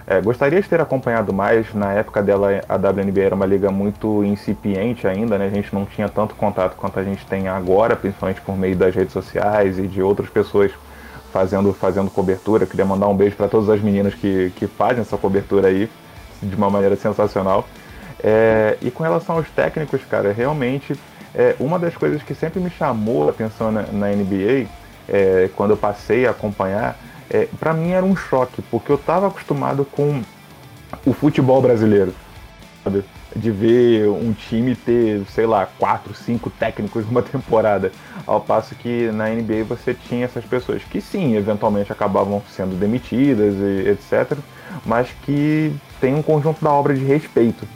É, 0.10 0.20
gostaria 0.20 0.60
de 0.60 0.68
ter 0.68 0.82
acompanhado 0.82 1.32
mais. 1.32 1.72
Na 1.72 1.94
época 1.94 2.24
dela, 2.24 2.50
a 2.68 2.76
WNBA 2.76 3.22
era 3.22 3.36
uma 3.36 3.46
liga 3.46 3.70
muito 3.70 4.24
incipiente 4.24 5.08
ainda, 5.08 5.38
né? 5.38 5.46
A 5.46 5.56
gente 5.56 5.72
não 5.72 5.86
tinha 5.86 6.10
tanto 6.10 6.34
contato 6.34 6.76
quanto 6.76 7.00
a 7.00 7.04
gente 7.04 7.24
tem 7.28 7.48
agora, 7.48 7.96
principalmente 7.96 8.42
por 8.42 8.58
meio 8.58 8.76
das 8.76 8.96
redes 8.96 9.14
sociais 9.14 9.78
e 9.78 9.86
de 9.86 10.02
outras 10.02 10.28
pessoas 10.28 10.72
fazendo, 11.32 11.72
fazendo 11.74 12.10
cobertura. 12.10 12.66
Queria 12.66 12.86
mandar 12.86 13.08
um 13.08 13.16
beijo 13.16 13.36
para 13.36 13.48
todas 13.48 13.70
as 13.70 13.80
meninas 13.82 14.16
que, 14.16 14.52
que 14.56 14.66
fazem 14.66 15.02
essa 15.02 15.16
cobertura 15.16 15.68
aí 15.68 15.88
de 16.42 16.56
uma 16.56 16.72
maneira 16.72 16.96
sensacional. 16.96 17.68
É, 18.24 18.80
e 18.82 18.90
com 18.90 19.04
relação 19.04 19.36
aos 19.36 19.48
técnicos, 19.52 20.02
cara, 20.10 20.34
realmente 20.34 21.00
é, 21.36 21.56
uma 21.60 21.78
das 21.78 21.96
coisas 21.96 22.24
que 22.24 22.34
sempre 22.34 22.60
me 22.60 22.72
chamou 22.72 23.28
a 23.28 23.30
atenção 23.30 23.72
na, 23.72 23.84
na 23.84 24.08
NBA, 24.08 24.66
é, 25.08 25.52
quando 25.56 25.70
eu 25.70 25.78
passei 25.78 26.26
a 26.26 26.32
acompanhar, 26.32 26.98
é, 27.30 27.48
para 27.60 27.74
mim 27.74 27.92
era 27.92 28.06
um 28.06 28.16
choque, 28.16 28.62
porque 28.64 28.92
eu 28.92 28.96
estava 28.96 29.28
acostumado 29.28 29.86
com 29.86 30.22
o 31.06 31.14
futebol 31.14 31.62
brasileiro, 31.62 32.14
sabe? 32.84 33.04
De 33.36 33.52
ver 33.52 34.10
um 34.10 34.34
time 34.34 34.76
ter, 34.76 35.24
sei 35.30 35.46
lá, 35.46 35.68
quatro, 35.78 36.16
cinco 36.16 36.50
técnicos 36.50 37.06
numa 37.06 37.22
temporada. 37.24 37.92
Ao 38.26 38.42
passo 38.42 38.74
que 38.74 39.12
na 39.12 39.30
NBA 39.30 39.64
você 39.68 39.94
tinha 39.94 40.26
essas 40.26 40.44
pessoas 40.44 40.84
que 40.84 41.00
sim, 41.00 41.36
eventualmente 41.36 41.92
acabavam 41.92 42.42
sendo 42.50 42.76
demitidas 42.76 43.54
e 43.56 43.90
etc. 43.90 44.38
Mas 44.86 45.10
que 45.24 45.74
tem 46.02 46.16
um 46.16 46.24
conjunto 46.24 46.64
da 46.64 46.72
obra 46.72 46.96
de 46.96 47.04
respeito. 47.04 47.68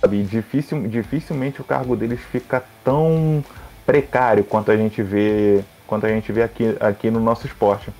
Sabe? 0.00 0.22
Difícil, 0.24 0.88
dificilmente 0.88 1.60
o 1.60 1.64
cargo 1.64 1.94
deles 1.94 2.20
fica 2.20 2.64
tão 2.84 3.44
precário 3.86 4.44
quanto 4.44 4.70
a 4.70 4.76
gente 4.76 5.02
vê, 5.02 5.62
quanto 5.86 6.06
a 6.06 6.08
gente 6.08 6.30
vê 6.32 6.42
aqui, 6.42 6.76
aqui 6.80 7.10
no 7.10 7.20
nosso 7.20 7.46
esporte. 7.46 7.90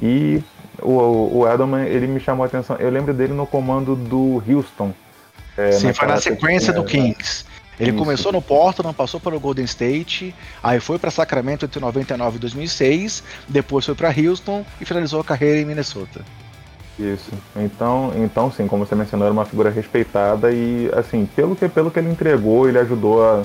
E 0.00 0.42
o, 0.80 1.38
o 1.38 1.48
Edelman, 1.48 1.84
ele 1.86 2.06
me 2.06 2.20
chamou 2.20 2.44
a 2.44 2.46
atenção. 2.46 2.76
Eu 2.76 2.90
lembro 2.90 3.12
dele 3.12 3.32
no 3.32 3.46
comando 3.46 3.96
do 3.96 4.42
Houston. 4.48 4.92
É, 5.56 5.72
Sim, 5.72 5.92
foi 5.92 6.06
na 6.06 6.20
sequência 6.20 6.72
do 6.72 6.84
Kings. 6.84 7.44
Ele 7.80 7.90
Isso. 7.90 7.98
começou 7.98 8.32
no 8.32 8.42
Portland, 8.42 8.94
passou 8.94 9.20
para 9.20 9.36
o 9.36 9.40
Golden 9.40 9.64
State, 9.64 10.34
aí 10.62 10.80
foi 10.80 10.98
para 10.98 11.10
Sacramento 11.10 11.64
entre 11.64 11.78
99 11.78 12.36
e 12.36 12.40
2006, 12.40 13.22
depois 13.48 13.86
foi 13.86 13.94
para 13.94 14.08
Houston 14.08 14.64
e 14.80 14.84
finalizou 14.84 15.20
a 15.20 15.24
carreira 15.24 15.60
em 15.60 15.64
Minnesota. 15.64 16.24
Isso. 16.98 17.30
Então, 17.54 18.12
então 18.16 18.50
sim, 18.50 18.66
como 18.66 18.84
você 18.84 18.96
mencionou, 18.96 19.26
era 19.26 19.32
uma 19.32 19.44
figura 19.44 19.70
respeitada 19.70 20.50
e 20.50 20.90
assim, 20.92 21.28
pelo 21.36 21.54
que 21.54 21.68
pelo 21.68 21.90
que 21.90 22.00
ele 22.00 22.10
entregou, 22.10 22.68
ele 22.68 22.78
ajudou 22.78 23.24
a, 23.24 23.44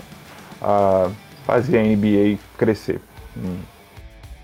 a 0.60 1.10
fazer 1.45 1.77
a 1.77 1.83
NBA 1.83 2.39
crescer. 2.57 3.00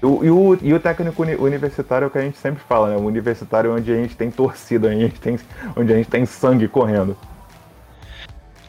E 0.02 0.06
o, 0.06 0.58
e 0.62 0.74
o 0.74 0.80
técnico 0.80 1.24
universitário 1.24 2.06
é 2.06 2.08
o 2.08 2.12
que 2.12 2.18
a 2.18 2.22
gente 2.22 2.38
sempre 2.38 2.64
fala, 2.64 2.90
né? 2.90 2.96
O 2.96 3.02
universitário 3.02 3.72
é 3.72 3.74
onde 3.74 3.92
a 3.92 3.96
gente 3.96 4.16
tem 4.16 4.32
torcida, 4.32 4.88
onde 4.88 4.96
a 4.98 5.08
gente 5.08 5.20
tem, 5.20 5.38
onde 5.76 5.92
a 5.92 5.96
gente 5.98 6.10
tem 6.10 6.26
sangue 6.26 6.68
correndo. 6.70 7.18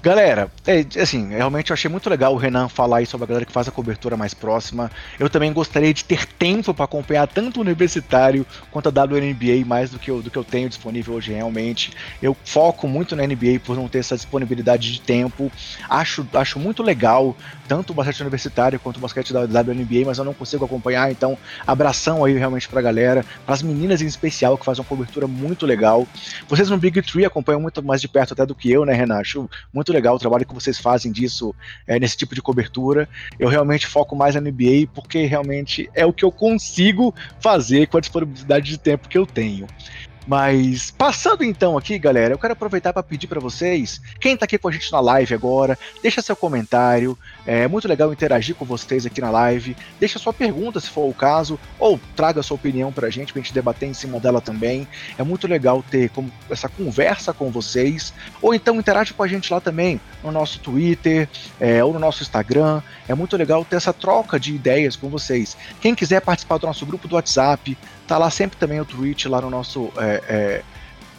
Galera, 0.02 0.50
é, 0.66 0.86
assim, 0.98 1.28
realmente 1.28 1.68
eu 1.68 1.74
achei 1.74 1.90
muito 1.90 2.08
legal 2.08 2.32
o 2.32 2.38
Renan 2.38 2.70
falar 2.70 2.98
aí 2.98 3.06
sobre 3.06 3.24
a 3.24 3.28
galera 3.28 3.44
que 3.44 3.52
faz 3.52 3.68
a 3.68 3.70
cobertura 3.70 4.16
mais 4.16 4.32
próxima. 4.32 4.90
Eu 5.18 5.28
também 5.28 5.52
gostaria 5.52 5.92
de 5.92 6.02
ter 6.02 6.24
tempo 6.24 6.72
para 6.72 6.86
acompanhar 6.86 7.28
tanto 7.28 7.58
o 7.58 7.60
universitário 7.60 8.46
quanto 8.70 8.88
a 8.88 9.04
WNBA 9.04 9.62
mais 9.66 9.90
do 9.90 9.98
que, 9.98 10.10
eu, 10.10 10.22
do 10.22 10.30
que 10.30 10.38
eu 10.38 10.44
tenho 10.44 10.70
disponível 10.70 11.12
hoje 11.12 11.34
realmente. 11.34 11.92
Eu 12.22 12.34
foco 12.46 12.88
muito 12.88 13.14
na 13.14 13.26
NBA 13.26 13.60
por 13.62 13.76
não 13.76 13.88
ter 13.88 13.98
essa 13.98 14.16
disponibilidade 14.16 14.90
de 14.90 15.02
tempo. 15.02 15.52
Acho, 15.86 16.26
acho 16.32 16.58
muito 16.58 16.82
legal 16.82 17.36
tanto 17.70 17.92
o 17.92 17.94
basquete 17.94 18.22
universitário 18.22 18.80
quanto 18.80 18.96
o 18.96 19.00
basquete 19.00 19.32
da 19.32 19.42
WNBA, 19.42 20.04
mas 20.04 20.18
eu 20.18 20.24
não 20.24 20.34
consigo 20.34 20.64
acompanhar, 20.64 21.12
então 21.12 21.38
abração 21.64 22.24
aí 22.24 22.36
realmente 22.36 22.68
pra 22.68 22.82
galera, 22.82 23.24
para 23.46 23.54
as 23.54 23.62
meninas 23.62 24.02
em 24.02 24.06
especial 24.06 24.58
que 24.58 24.64
fazem 24.64 24.82
uma 24.82 24.88
cobertura 24.88 25.28
muito 25.28 25.64
legal. 25.66 26.04
Vocês 26.48 26.68
no 26.68 26.76
Big 26.76 27.00
Tree 27.02 27.24
acompanham 27.24 27.60
muito 27.60 27.80
mais 27.80 28.00
de 28.00 28.08
perto 28.08 28.32
até 28.32 28.44
do 28.44 28.56
que 28.56 28.72
eu, 28.72 28.84
né, 28.84 28.92
Renan? 28.92 29.18
Acho 29.18 29.48
muito 29.72 29.89
muito 29.90 29.92
legal 29.92 30.14
o 30.14 30.18
trabalho 30.18 30.46
que 30.46 30.54
vocês 30.54 30.78
fazem 30.78 31.10
disso 31.10 31.54
é, 31.86 31.98
nesse 31.98 32.16
tipo 32.16 32.34
de 32.34 32.40
cobertura. 32.40 33.08
Eu 33.38 33.48
realmente 33.48 33.86
foco 33.86 34.14
mais 34.14 34.34
na 34.34 34.40
NBA 34.40 34.88
porque 34.94 35.26
realmente 35.26 35.90
é 35.94 36.06
o 36.06 36.12
que 36.12 36.24
eu 36.24 36.30
consigo 36.30 37.14
fazer 37.40 37.88
com 37.88 37.98
a 37.98 38.00
disponibilidade 38.00 38.70
de 38.70 38.78
tempo 38.78 39.08
que 39.08 39.18
eu 39.18 39.26
tenho. 39.26 39.66
Mas 40.26 40.90
passando 40.90 41.42
então 41.42 41.76
aqui, 41.76 41.98
galera, 41.98 42.34
eu 42.34 42.38
quero 42.38 42.52
aproveitar 42.52 42.92
para 42.92 43.02
pedir 43.02 43.26
para 43.26 43.40
vocês, 43.40 44.00
quem 44.20 44.34
está 44.34 44.44
aqui 44.44 44.58
com 44.58 44.68
a 44.68 44.72
gente 44.72 44.92
na 44.92 45.00
live 45.00 45.34
agora, 45.34 45.78
deixa 46.02 46.22
seu 46.22 46.36
comentário. 46.36 47.18
É 47.46 47.66
muito 47.66 47.88
legal 47.88 48.12
interagir 48.12 48.54
com 48.54 48.64
vocês 48.64 49.06
aqui 49.06 49.20
na 49.20 49.30
live. 49.30 49.76
Deixa 49.98 50.18
sua 50.18 50.32
pergunta, 50.32 50.78
se 50.78 50.90
for 50.90 51.08
o 51.08 51.14
caso, 51.14 51.58
ou 51.78 51.98
traga 52.14 52.42
sua 52.42 52.54
opinião 52.54 52.92
para 52.92 53.06
a 53.06 53.10
gente, 53.10 53.32
para 53.32 53.40
a 53.40 53.42
gente 53.42 53.54
debater 53.54 53.88
em 53.88 53.94
cima 53.94 54.20
dela 54.20 54.40
também. 54.40 54.86
É 55.18 55.22
muito 55.22 55.46
legal 55.46 55.82
ter 55.82 56.10
essa 56.50 56.68
conversa 56.68 57.32
com 57.32 57.50
vocês. 57.50 58.12
Ou 58.42 58.54
então 58.54 58.78
interage 58.78 59.14
com 59.14 59.22
a 59.22 59.28
gente 59.28 59.52
lá 59.52 59.60
também, 59.60 60.00
no 60.22 60.30
nosso 60.30 60.60
Twitter 60.60 61.28
é, 61.58 61.82
ou 61.82 61.92
no 61.92 61.98
nosso 61.98 62.22
Instagram. 62.22 62.82
É 63.08 63.14
muito 63.14 63.36
legal 63.36 63.64
ter 63.64 63.76
essa 63.76 63.92
troca 63.92 64.38
de 64.38 64.54
ideias 64.54 64.96
com 64.96 65.08
vocês. 65.08 65.56
Quem 65.80 65.94
quiser 65.94 66.20
participar 66.20 66.58
do 66.58 66.66
nosso 66.66 66.84
grupo 66.84 67.08
do 67.08 67.16
WhatsApp, 67.16 67.76
Tá 68.10 68.18
lá 68.18 68.28
sempre 68.28 68.58
também 68.58 68.80
o 68.80 68.84
tweet 68.84 69.28
lá 69.28 69.40
no 69.40 69.48
nosso 69.48 69.88
é, 69.96 70.09
é, 70.10 70.62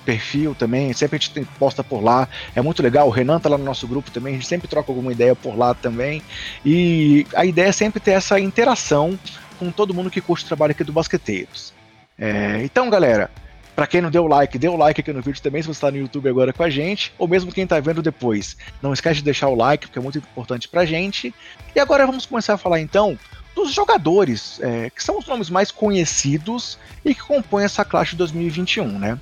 perfil 0.06 0.56
também, 0.56 0.92
sempre 0.94 1.18
a 1.18 1.20
gente 1.20 1.48
posta 1.58 1.84
por 1.84 2.04
lá, 2.04 2.28
é 2.56 2.62
muito 2.62 2.82
legal. 2.82 3.08
O 3.08 3.12
Renan 3.12 3.40
tá 3.40 3.50
lá 3.50 3.58
no 3.58 3.64
nosso 3.64 3.88
grupo 3.88 4.12
também, 4.12 4.34
a 4.34 4.38
gente 4.38 4.48
sempre 4.48 4.68
troca 4.68 4.92
alguma 4.92 5.12
ideia 5.12 5.36
por 5.36 5.58
lá 5.58 5.74
também. 5.74 6.22
E 6.66 7.26
a 7.36 7.46
ideia 7.46 7.68
é 7.68 7.72
sempre 7.72 8.00
ter 8.00 8.12
essa 8.12 8.40
interação 8.40 9.18
com 9.60 9.72
todo 9.72 9.94
mundo 9.94 10.10
que 10.10 10.22
curte 10.22 10.44
o 10.44 10.48
trabalho 10.48 10.72
aqui 10.72 10.84
do 10.84 10.92
Basqueteiros. 10.92 11.74
É, 12.18 12.62
então, 12.64 12.90
galera, 12.90 13.30
para 13.76 13.88
quem 13.88 14.02
não 14.02 14.12
deu 14.12 14.28
like, 14.28 14.58
o 14.68 14.76
like 14.76 15.02
aqui 15.02 15.14
no 15.14 15.22
vídeo 15.22 15.42
também, 15.42 15.62
se 15.62 15.68
você 15.68 15.78
está 15.78 15.90
no 15.90 15.98
YouTube 15.98 16.30
agora 16.30 16.52
com 16.52 16.64
a 16.64 16.70
gente, 16.70 17.14
ou 17.18 17.28
mesmo 17.28 17.52
quem 17.52 17.64
está 17.64 17.80
vendo 17.80 18.02
depois. 18.02 18.58
Não 18.82 18.94
esquece 18.94 19.18
de 19.18 19.24
deixar 19.24 19.48
o 19.48 19.56
like, 19.56 19.88
porque 19.88 20.00
é 20.00 20.02
muito 20.02 20.18
importante 20.18 20.68
pra 20.68 20.86
gente. 20.86 21.34
E 21.76 21.80
agora 21.80 22.06
vamos 22.06 22.26
começar 22.26 22.56
a 22.56 22.58
falar 22.58 22.80
então 22.80 23.18
dos 23.56 23.74
jogadores, 23.74 24.60
é, 24.62 24.90
que 24.90 25.04
são 25.04 25.18
os 25.18 25.28
nomes 25.28 25.50
mais 25.50 25.72
conhecidos 25.72 26.78
e 27.04 27.14
que 27.14 27.22
compõem 27.22 27.66
essa 27.66 27.84
classe 27.84 28.12
de 28.12 28.18
2021, 28.18 28.88
né? 28.98 29.20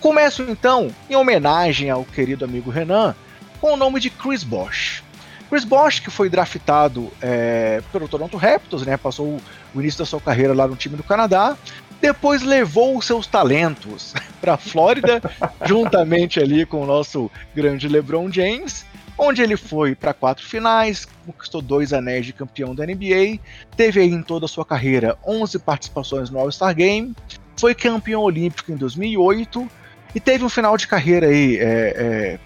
Começo 0.00 0.42
então, 0.42 0.90
em 1.10 1.16
homenagem 1.16 1.90
ao 1.90 2.04
querido 2.04 2.44
amigo 2.44 2.70
Renan, 2.70 3.14
com 3.60 3.72
o 3.72 3.76
nome 3.76 4.00
de 4.00 4.10
Chris 4.10 4.44
Bosh. 4.44 5.02
Chris 5.48 5.64
Bosh, 5.64 6.00
que 6.00 6.10
foi 6.10 6.28
draftado 6.28 7.10
é, 7.20 7.82
pelo 7.90 8.06
Toronto 8.06 8.36
Raptors, 8.36 8.84
né? 8.84 8.96
Passou 8.96 9.40
o 9.74 9.80
início 9.80 9.98
da 9.98 10.06
sua 10.06 10.20
carreira 10.20 10.54
lá 10.54 10.68
no 10.68 10.76
time 10.76 10.96
do 10.96 11.02
Canadá. 11.02 11.56
Depois 12.00 12.42
levou 12.42 12.96
os 12.96 13.06
seus 13.06 13.26
talentos 13.26 14.14
para 14.40 14.54
a 14.54 14.56
Flórida, 14.58 15.20
juntamente 15.64 16.38
ali 16.38 16.64
com 16.64 16.82
o 16.82 16.86
nosso 16.86 17.30
grande 17.54 17.88
LeBron 17.88 18.30
James 18.30 18.84
onde 19.18 19.42
ele 19.42 19.56
foi 19.56 19.94
para 19.94 20.14
quatro 20.14 20.46
finais, 20.46 21.06
conquistou 21.26 21.60
dois 21.60 21.92
anéis 21.92 22.24
de 22.24 22.32
campeão 22.32 22.74
da 22.74 22.86
NBA, 22.86 23.40
teve 23.76 24.02
em 24.02 24.22
toda 24.22 24.46
a 24.46 24.48
sua 24.48 24.64
carreira 24.64 25.18
11 25.26 25.58
participações 25.58 26.30
no 26.30 26.38
All-Star 26.38 26.74
Game, 26.74 27.14
foi 27.56 27.74
campeão 27.74 28.22
olímpico 28.22 28.70
em 28.70 28.76
2008 28.76 29.68
e 30.14 30.20
teve 30.20 30.44
um 30.44 30.48
final 30.48 30.76
de 30.76 30.86
carreira 30.86 31.26
aí, 31.26 31.58
é, 31.58 31.58
é, 31.64 32.38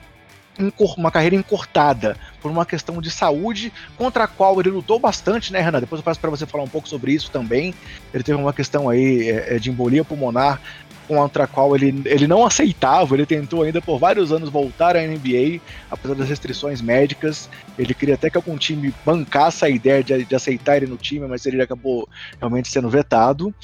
uma 0.97 1.11
carreira 1.11 1.37
encurtada 1.37 2.17
por 2.41 2.51
uma 2.51 2.67
questão 2.67 3.01
de 3.01 3.11
saúde, 3.11 3.73
contra 3.97 4.25
a 4.25 4.27
qual 4.27 4.59
ele 4.61 4.71
lutou 4.71 4.99
bastante, 4.99 5.53
né, 5.53 5.61
Renan? 5.61 5.81
Depois 5.81 6.01
eu 6.01 6.05
passo 6.05 6.21
para 6.21 6.31
você 6.31 6.45
falar 6.45 6.65
um 6.65 6.69
pouco 6.69 6.89
sobre 6.89 7.13
isso 7.13 7.31
também. 7.31 7.75
Ele 8.13 8.23
teve 8.23 8.39
uma 8.39 8.53
questão 8.53 8.89
aí 8.89 9.31
é, 9.31 9.57
é 9.57 9.59
de 9.59 9.71
embolia 9.71 10.05
pulmonar 10.05 10.61
contra 11.07 11.45
a 11.45 11.47
qual 11.47 11.75
ele, 11.75 12.03
ele 12.05 12.27
não 12.27 12.45
aceitava, 12.45 13.15
ele 13.15 13.27
tentou 13.27 13.63
ainda 13.63 13.81
por 13.81 13.99
vários 13.99 14.33
anos 14.33 14.49
voltar 14.49 14.97
à 14.97 15.01
NBA, 15.01 15.61
apesar 15.91 16.15
das 16.15 16.29
restrições 16.29 16.81
médicas. 16.81 17.49
Ele 17.79 17.95
queria 17.95 18.15
até 18.15 18.31
que 18.31 18.37
algum 18.37 18.57
time 18.57 18.95
bancasse 19.05 19.65
a 19.65 19.69
ideia 19.69 20.03
de, 20.03 20.25
de 20.25 20.35
aceitar 20.35 20.77
ele 20.77 20.87
no 20.87 20.97
time, 20.97 21.27
mas 21.27 21.47
ele 21.47 21.61
acabou 21.61 22.09
realmente 22.39 22.69
sendo 22.69 22.89
vetado. 22.89 23.55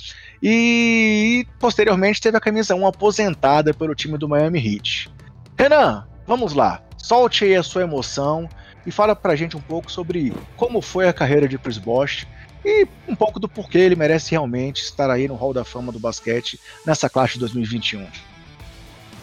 E 0.42 1.47
posteriormente 1.59 2.21
teve 2.21 2.37
a 2.37 2.40
camisa 2.40 2.75
1 2.75 2.87
aposentada 2.87 3.75
pelo 3.75 3.95
time 3.95 4.16
do 4.16 4.28
Miami 4.28 4.59
Heat. 4.59 5.11
Renan, 5.59 6.07
vamos 6.26 6.52
lá, 6.52 6.83
solte 6.97 7.45
aí 7.45 7.57
a 7.57 7.62
sua 7.62 7.83
emoção 7.83 8.49
e 8.87 8.90
fala 8.90 9.14
pra 9.16 9.37
gente 9.37 9.57
um 9.57 9.61
pouco 9.61 9.90
sobre 9.90 10.33
como 10.57 10.80
foi 10.80 11.09
a 11.09 11.12
carreira 11.12 11.49
de 11.49 11.59
Chris 11.59 11.78
Bosh 11.78 12.26
e 12.68 12.87
um 13.08 13.14
pouco 13.14 13.40
do 13.40 13.48
porquê 13.48 13.78
ele 13.78 13.96
merece 13.96 14.32
realmente 14.32 14.82
estar 14.82 15.10
aí 15.10 15.26
no 15.26 15.34
Hall 15.34 15.54
da 15.54 15.64
Fama 15.64 15.90
do 15.90 15.98
basquete 15.98 16.60
nessa 16.87 17.08
classe 17.08 17.34
de 17.34 17.40
2021. 17.40 18.06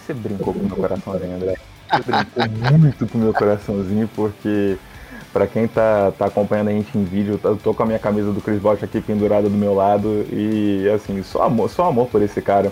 Você 0.03 0.13
brincou 0.15 0.51
com 0.51 0.59
o 0.59 0.65
meu 0.65 0.75
coraçãozinho, 0.75 1.35
André. 1.35 1.55
Você 1.91 2.47
brincou 2.47 2.77
muito 2.79 3.07
com 3.07 3.17
o 3.17 3.21
meu 3.21 3.33
coraçãozinho, 3.33 4.09
porque 4.15 4.77
para 5.31 5.45
quem 5.45 5.67
tá, 5.67 6.11
tá 6.17 6.25
acompanhando 6.25 6.69
a 6.69 6.71
gente 6.71 6.97
em 6.97 7.03
vídeo, 7.03 7.39
eu 7.43 7.55
tô 7.57 7.73
com 7.73 7.83
a 7.83 7.85
minha 7.85 7.99
camisa 7.99 8.31
do 8.31 8.41
Chris 8.41 8.59
Bosh 8.59 8.83
aqui 8.83 8.99
pendurada 8.99 9.47
do 9.47 9.55
meu 9.55 9.75
lado 9.75 10.25
e 10.31 10.89
assim, 10.89 11.21
só 11.21 11.43
amor, 11.43 11.69
só 11.69 11.87
amor 11.87 12.07
por 12.07 12.21
esse 12.23 12.41
cara. 12.41 12.71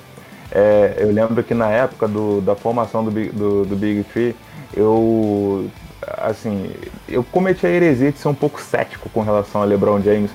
É, 0.51 0.95
eu 0.97 1.11
lembro 1.11 1.43
que 1.43 1.53
na 1.53 1.69
época 1.69 2.07
do, 2.07 2.41
da 2.41 2.55
formação 2.55 3.03
do, 3.03 3.11
do, 3.11 3.65
do 3.65 3.75
Big 3.75 4.03
Tree, 4.05 4.35
eu 4.73 5.69
assim, 6.17 6.71
eu 7.07 7.23
cometi 7.23 7.65
a 7.65 7.69
heresia 7.69 8.11
de 8.11 8.17
ser 8.17 8.27
um 8.27 8.33
pouco 8.33 8.61
cético 8.61 9.09
com 9.09 9.21
relação 9.21 9.61
a 9.61 9.65
LeBron 9.65 10.01
James 10.01 10.31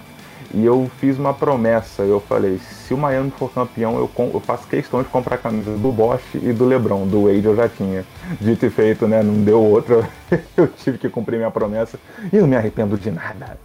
E 0.54 0.64
eu 0.64 0.90
fiz 0.98 1.18
uma 1.18 1.34
promessa, 1.34 2.02
eu 2.02 2.20
falei, 2.20 2.58
se 2.58 2.94
o 2.94 2.96
Miami 2.96 3.30
for 3.30 3.52
campeão, 3.52 3.96
eu, 3.98 4.10
eu 4.32 4.40
faço 4.40 4.66
questão 4.66 5.02
de 5.02 5.08
comprar 5.08 5.36
camisas 5.36 5.78
do 5.78 5.92
Bosch 5.92 6.34
e 6.34 6.52
do 6.54 6.64
LeBron, 6.64 7.06
do 7.06 7.24
Wade 7.24 7.44
eu 7.44 7.54
já 7.54 7.68
tinha. 7.68 8.02
Dito 8.40 8.64
e 8.64 8.70
feito, 8.70 9.06
né? 9.06 9.22
Não 9.22 9.44
deu 9.44 9.62
outra, 9.62 10.08
eu 10.56 10.66
tive 10.68 10.96
que 10.96 11.08
cumprir 11.10 11.36
minha 11.36 11.50
promessa 11.50 11.98
e 12.32 12.38
não 12.38 12.46
me 12.46 12.56
arrependo 12.56 12.96
de 12.96 13.10
nada. 13.10 13.58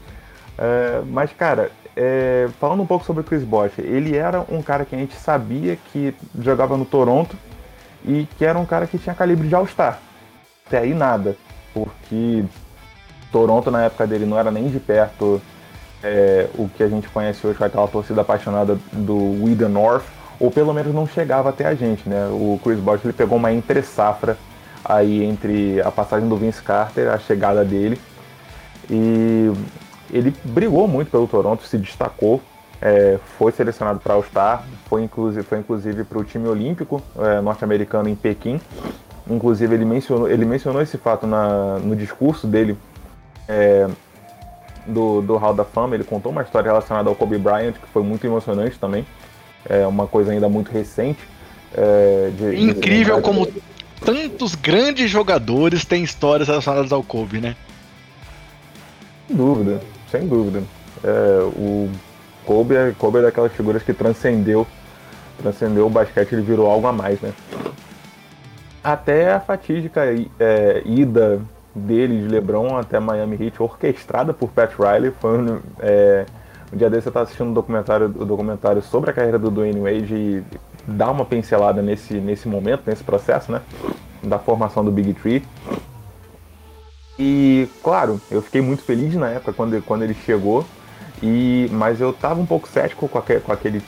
É, 0.58 1.02
mas, 1.08 1.32
cara, 1.32 1.72
é, 1.96 2.50
falando 2.60 2.84
um 2.84 2.86
pouco 2.86 3.06
sobre 3.06 3.22
o 3.22 3.24
Chris 3.24 3.44
Bosh, 3.44 3.80
ele 3.80 4.18
era 4.18 4.42
um 4.50 4.62
cara 4.62 4.84
que 4.84 4.94
a 4.94 5.00
gente 5.00 5.16
sabia 5.16 5.78
que 5.92 6.14
jogava 6.38 6.76
no 6.76 6.84
Toronto 6.84 7.38
e 8.04 8.28
que 8.38 8.44
era 8.44 8.60
um 8.60 8.66
cara 8.66 8.88
que 8.88 8.98
tinha 8.98 9.16
calibre 9.16 9.48
de 9.48 9.56
All-Star. 9.56 10.00
Até 10.68 10.80
aí 10.80 10.94
nada, 10.94 11.38
porque 11.74 12.44
Toronto 13.32 13.72
na 13.72 13.86
época 13.86 14.06
dele 14.06 14.26
não 14.26 14.38
era 14.38 14.52
nem 14.52 14.68
de 14.68 14.80
perto 14.80 15.42
é, 16.04 16.48
o 16.56 16.68
que 16.68 16.84
a 16.84 16.90
gente 16.90 17.08
conhece 17.08 17.46
hoje 17.48 17.58
com 17.58 17.64
aquela 17.64 17.88
torcida 17.88 18.22
apaixonada 18.22 18.78
do 18.92 19.44
We 19.44 19.56
The 19.56 19.68
North, 19.68 20.04
ou 20.40 20.52
pelo 20.52 20.74
menos 20.74 20.94
não 20.94 21.08
chegava 21.08 21.50
até 21.50 21.66
a 21.66 21.74
gente, 21.74 22.08
né? 22.10 22.28
O 22.28 22.60
Chris 22.62 22.80
Bosh 22.80 23.06
ele 23.06 23.14
pegou 23.14 23.38
uma 23.38 23.52
entre 23.54 23.82
safra 23.82 24.38
aí 24.84 25.24
entre 25.24 25.82
a 25.82 25.90
passagem 25.90 26.28
do 26.28 26.36
Vince 26.36 26.62
Carter, 26.62 27.10
a 27.10 27.18
chegada 27.18 27.64
dele, 27.64 28.00
e 28.90 29.50
ele 30.12 30.36
brigou 30.44 30.88
muito 30.88 31.10
pelo 31.10 31.26
Toronto, 31.26 31.64
se 31.64 31.78
destacou, 31.78 32.42
é, 32.82 33.18
foi 33.38 33.54
selecionado 33.54 34.00
para 34.00 34.14
All-Star, 34.14 34.64
foi 34.88 35.04
inclusive, 35.04 35.44
foi 35.44 35.60
inclusive 35.60 36.04
para 36.04 36.20
o 36.20 36.24
time 36.24 36.50
olímpico 36.50 37.02
é, 37.18 37.40
norte-americano 37.40 38.10
em 38.10 38.16
Pequim. 38.16 38.60
Inclusive 39.30 39.74
ele 39.74 39.86
mencionou, 39.86 40.30
ele 40.30 40.44
mencionou 40.44 40.82
esse 40.82 40.98
fato 40.98 41.26
na, 41.26 41.80
no 41.80 41.96
discurso 41.96 42.46
dele 42.46 42.78
é, 43.48 43.88
do, 44.86 45.22
do 45.22 45.38
Hall 45.38 45.54
da 45.54 45.64
Fama. 45.64 45.96
Ele 45.96 46.04
contou 46.04 46.32
uma 46.32 46.42
história 46.42 46.70
relacionada 46.70 47.10
ao 47.10 47.16
Kobe 47.16 47.38
Bryant 47.38 47.74
que 47.74 47.88
foi 47.92 48.04
muito 48.04 48.26
emocionante 48.26 48.78
também. 48.78 49.06
É 49.68 49.88
uma 49.88 50.08
coisa 50.08 50.32
ainda 50.32 50.50
muito 50.50 50.72
recente. 50.72 51.20
É, 51.76 52.32
de, 52.38 52.62
Incrível 52.62 53.18
de... 53.18 53.22
como 53.22 53.48
tantos 54.04 54.56
grandes 54.56 55.10
jogadores 55.10 55.86
têm 55.86 56.04
histórias 56.04 56.48
relacionadas 56.48 56.92
ao 56.92 57.02
Kobe, 57.02 57.40
né? 57.40 57.56
Sem 59.28 59.38
dúvida, 59.38 59.82
sem 60.12 60.28
dúvida. 60.28 60.64
É, 61.04 61.44
o 61.56 61.90
Kobe 62.46 62.76
é, 62.76 62.94
Kobe 62.98 63.20
é 63.20 63.22
daquelas 63.24 63.54
figuras 63.54 63.82
que 63.82 63.94
transcendeu, 63.94 64.68
transcendeu 65.42 65.88
o 65.88 65.90
basquete, 65.90 66.34
ele 66.34 66.42
virou 66.42 66.70
algo 66.70 66.86
a 66.88 66.92
mais, 66.92 67.20
né? 67.22 67.34
Até 68.84 69.32
a 69.32 69.40
fatídica 69.40 70.02
é, 70.40 70.82
ida 70.86 71.42
dele, 71.76 72.22
de 72.22 72.28
LeBron, 72.28 72.78
até 72.78 73.00
Miami 73.00 73.38
Heat, 73.40 73.62
orquestrada 73.62 74.34
por 74.34 74.50
Pat 74.50 74.72
Riley. 74.78 75.12
Foi 75.20 75.38
um, 75.38 75.60
é, 75.80 76.26
um 76.72 76.78
dia 76.78 76.90
desse 76.90 77.08
eu 77.08 77.10
estava 77.12 77.24
assistindo 77.26 77.50
um 77.50 77.54
documentário, 77.54 78.08
um 78.08 78.26
documentário 78.26 78.82
sobre 78.82 79.10
a 79.10 79.14
carreira 79.14 79.40
do 79.40 79.50
Dwayne 79.50 79.80
Wade 79.80 80.16
e 80.16 80.44
dá 80.88 81.10
uma 81.10 81.26
pincelada 81.26 81.82
nesse, 81.82 82.16
nesse 82.16 82.48
momento, 82.48 82.84
nesse 82.86 83.04
processo, 83.04 83.52
né? 83.52 83.62
Da 84.22 84.40
formação 84.40 84.84
do 84.84 84.92
Big 84.92 85.14
Tree. 85.14 85.44
E, 87.18 87.68
claro, 87.84 88.20
eu 88.32 88.42
fiquei 88.42 88.62
muito 88.62 88.84
feliz 88.84 89.14
na 89.16 89.30
época 89.30 89.54
quando, 89.54 89.82
quando 89.84 90.04
ele 90.04 90.14
chegou, 90.14 90.66
e, 91.22 91.70
mas 91.72 92.02
eu 92.02 92.10
estava 92.10 92.40
um 92.40 92.46
pouco 92.46 92.68
cético 92.68 93.08
com 93.08 93.18
aquele, 93.18 93.40
com 93.40 93.52
aquele 93.52 93.82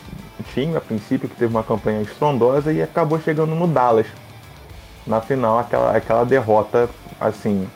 time, 0.53 0.77
a 0.77 0.81
princípio, 0.81 1.27
que 1.27 1.35
teve 1.35 1.51
uma 1.51 1.63
campanha 1.63 2.01
estrondosa 2.01 2.71
e 2.71 2.81
acabou 2.81 3.19
chegando 3.19 3.55
no 3.55 3.67
Dallas. 3.67 4.07
Na 5.07 5.21
final, 5.21 5.59
aquela, 5.59 5.95
aquela 5.95 6.23
derrota, 6.23 6.89
assim, 7.19 7.67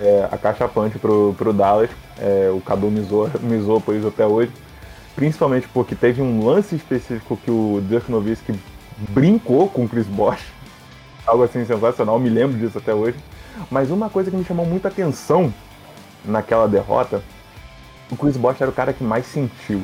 é, 0.00 0.28
acachapante 0.30 0.98
pro, 0.98 1.34
pro 1.36 1.52
Dallas. 1.52 1.90
É, 2.18 2.50
o 2.52 2.60
Cadu 2.60 2.90
me 2.90 3.02
zoou, 3.02 3.80
por 3.80 3.94
isso 3.94 4.08
até 4.08 4.26
hoje. 4.26 4.52
Principalmente 5.14 5.68
porque 5.68 5.94
teve 5.94 6.22
um 6.22 6.44
lance 6.46 6.76
específico 6.76 7.36
que 7.36 7.50
o 7.50 7.82
Dirk 7.88 8.10
Nowitzki 8.10 8.54
brincou 9.10 9.68
com 9.68 9.84
o 9.84 9.88
Chris 9.88 10.06
Bosh. 10.06 10.44
Algo 11.26 11.42
assim 11.42 11.64
sensacional, 11.64 12.18
me 12.18 12.28
lembro 12.28 12.56
disso 12.56 12.78
até 12.78 12.94
hoje. 12.94 13.16
Mas 13.70 13.90
uma 13.90 14.08
coisa 14.08 14.30
que 14.30 14.36
me 14.36 14.44
chamou 14.44 14.64
muita 14.64 14.88
atenção 14.88 15.52
naquela 16.24 16.68
derrota, 16.68 17.22
o 18.10 18.16
Chris 18.16 18.36
Bosh 18.36 18.60
era 18.60 18.70
o 18.70 18.74
cara 18.74 18.92
que 18.92 19.02
mais 19.02 19.26
sentiu. 19.26 19.82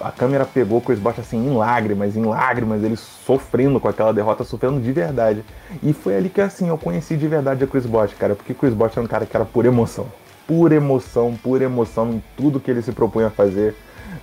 A, 0.00 0.10
câmera 0.10 0.44
pegou 0.44 0.78
o 0.78 0.80
Chris 0.80 0.98
Bosh 0.98 1.20
assim 1.20 1.38
em 1.38 1.56
lágrimas, 1.56 2.16
em 2.16 2.24
lágrimas, 2.24 2.82
ele 2.82 2.96
sofrendo 2.96 3.80
com 3.80 3.88
aquela 3.88 4.12
derrota, 4.12 4.44
sofrendo 4.44 4.80
de 4.80 4.92
verdade. 4.92 5.44
E 5.82 5.92
foi 5.92 6.16
ali 6.16 6.28
que 6.28 6.40
assim 6.40 6.68
eu 6.68 6.76
conheci 6.76 7.16
de 7.16 7.26
verdade 7.26 7.64
a 7.64 7.66
Chris 7.66 7.86
Bosh, 7.86 8.12
cara, 8.14 8.34
porque 8.34 8.52
Chris 8.52 8.74
Bosh 8.74 8.92
era 8.96 9.04
um 9.04 9.08
cara 9.08 9.24
que 9.24 9.36
era 9.36 9.44
pura 9.44 9.68
emoção. 9.68 10.06
Pura 10.46 10.74
emoção, 10.74 11.34
pura 11.42 11.64
emoção 11.64 12.10
em 12.10 12.22
tudo 12.36 12.60
que 12.60 12.70
ele 12.70 12.82
se 12.82 12.92
propunha 12.92 13.28
a 13.28 13.30
fazer. 13.30 13.74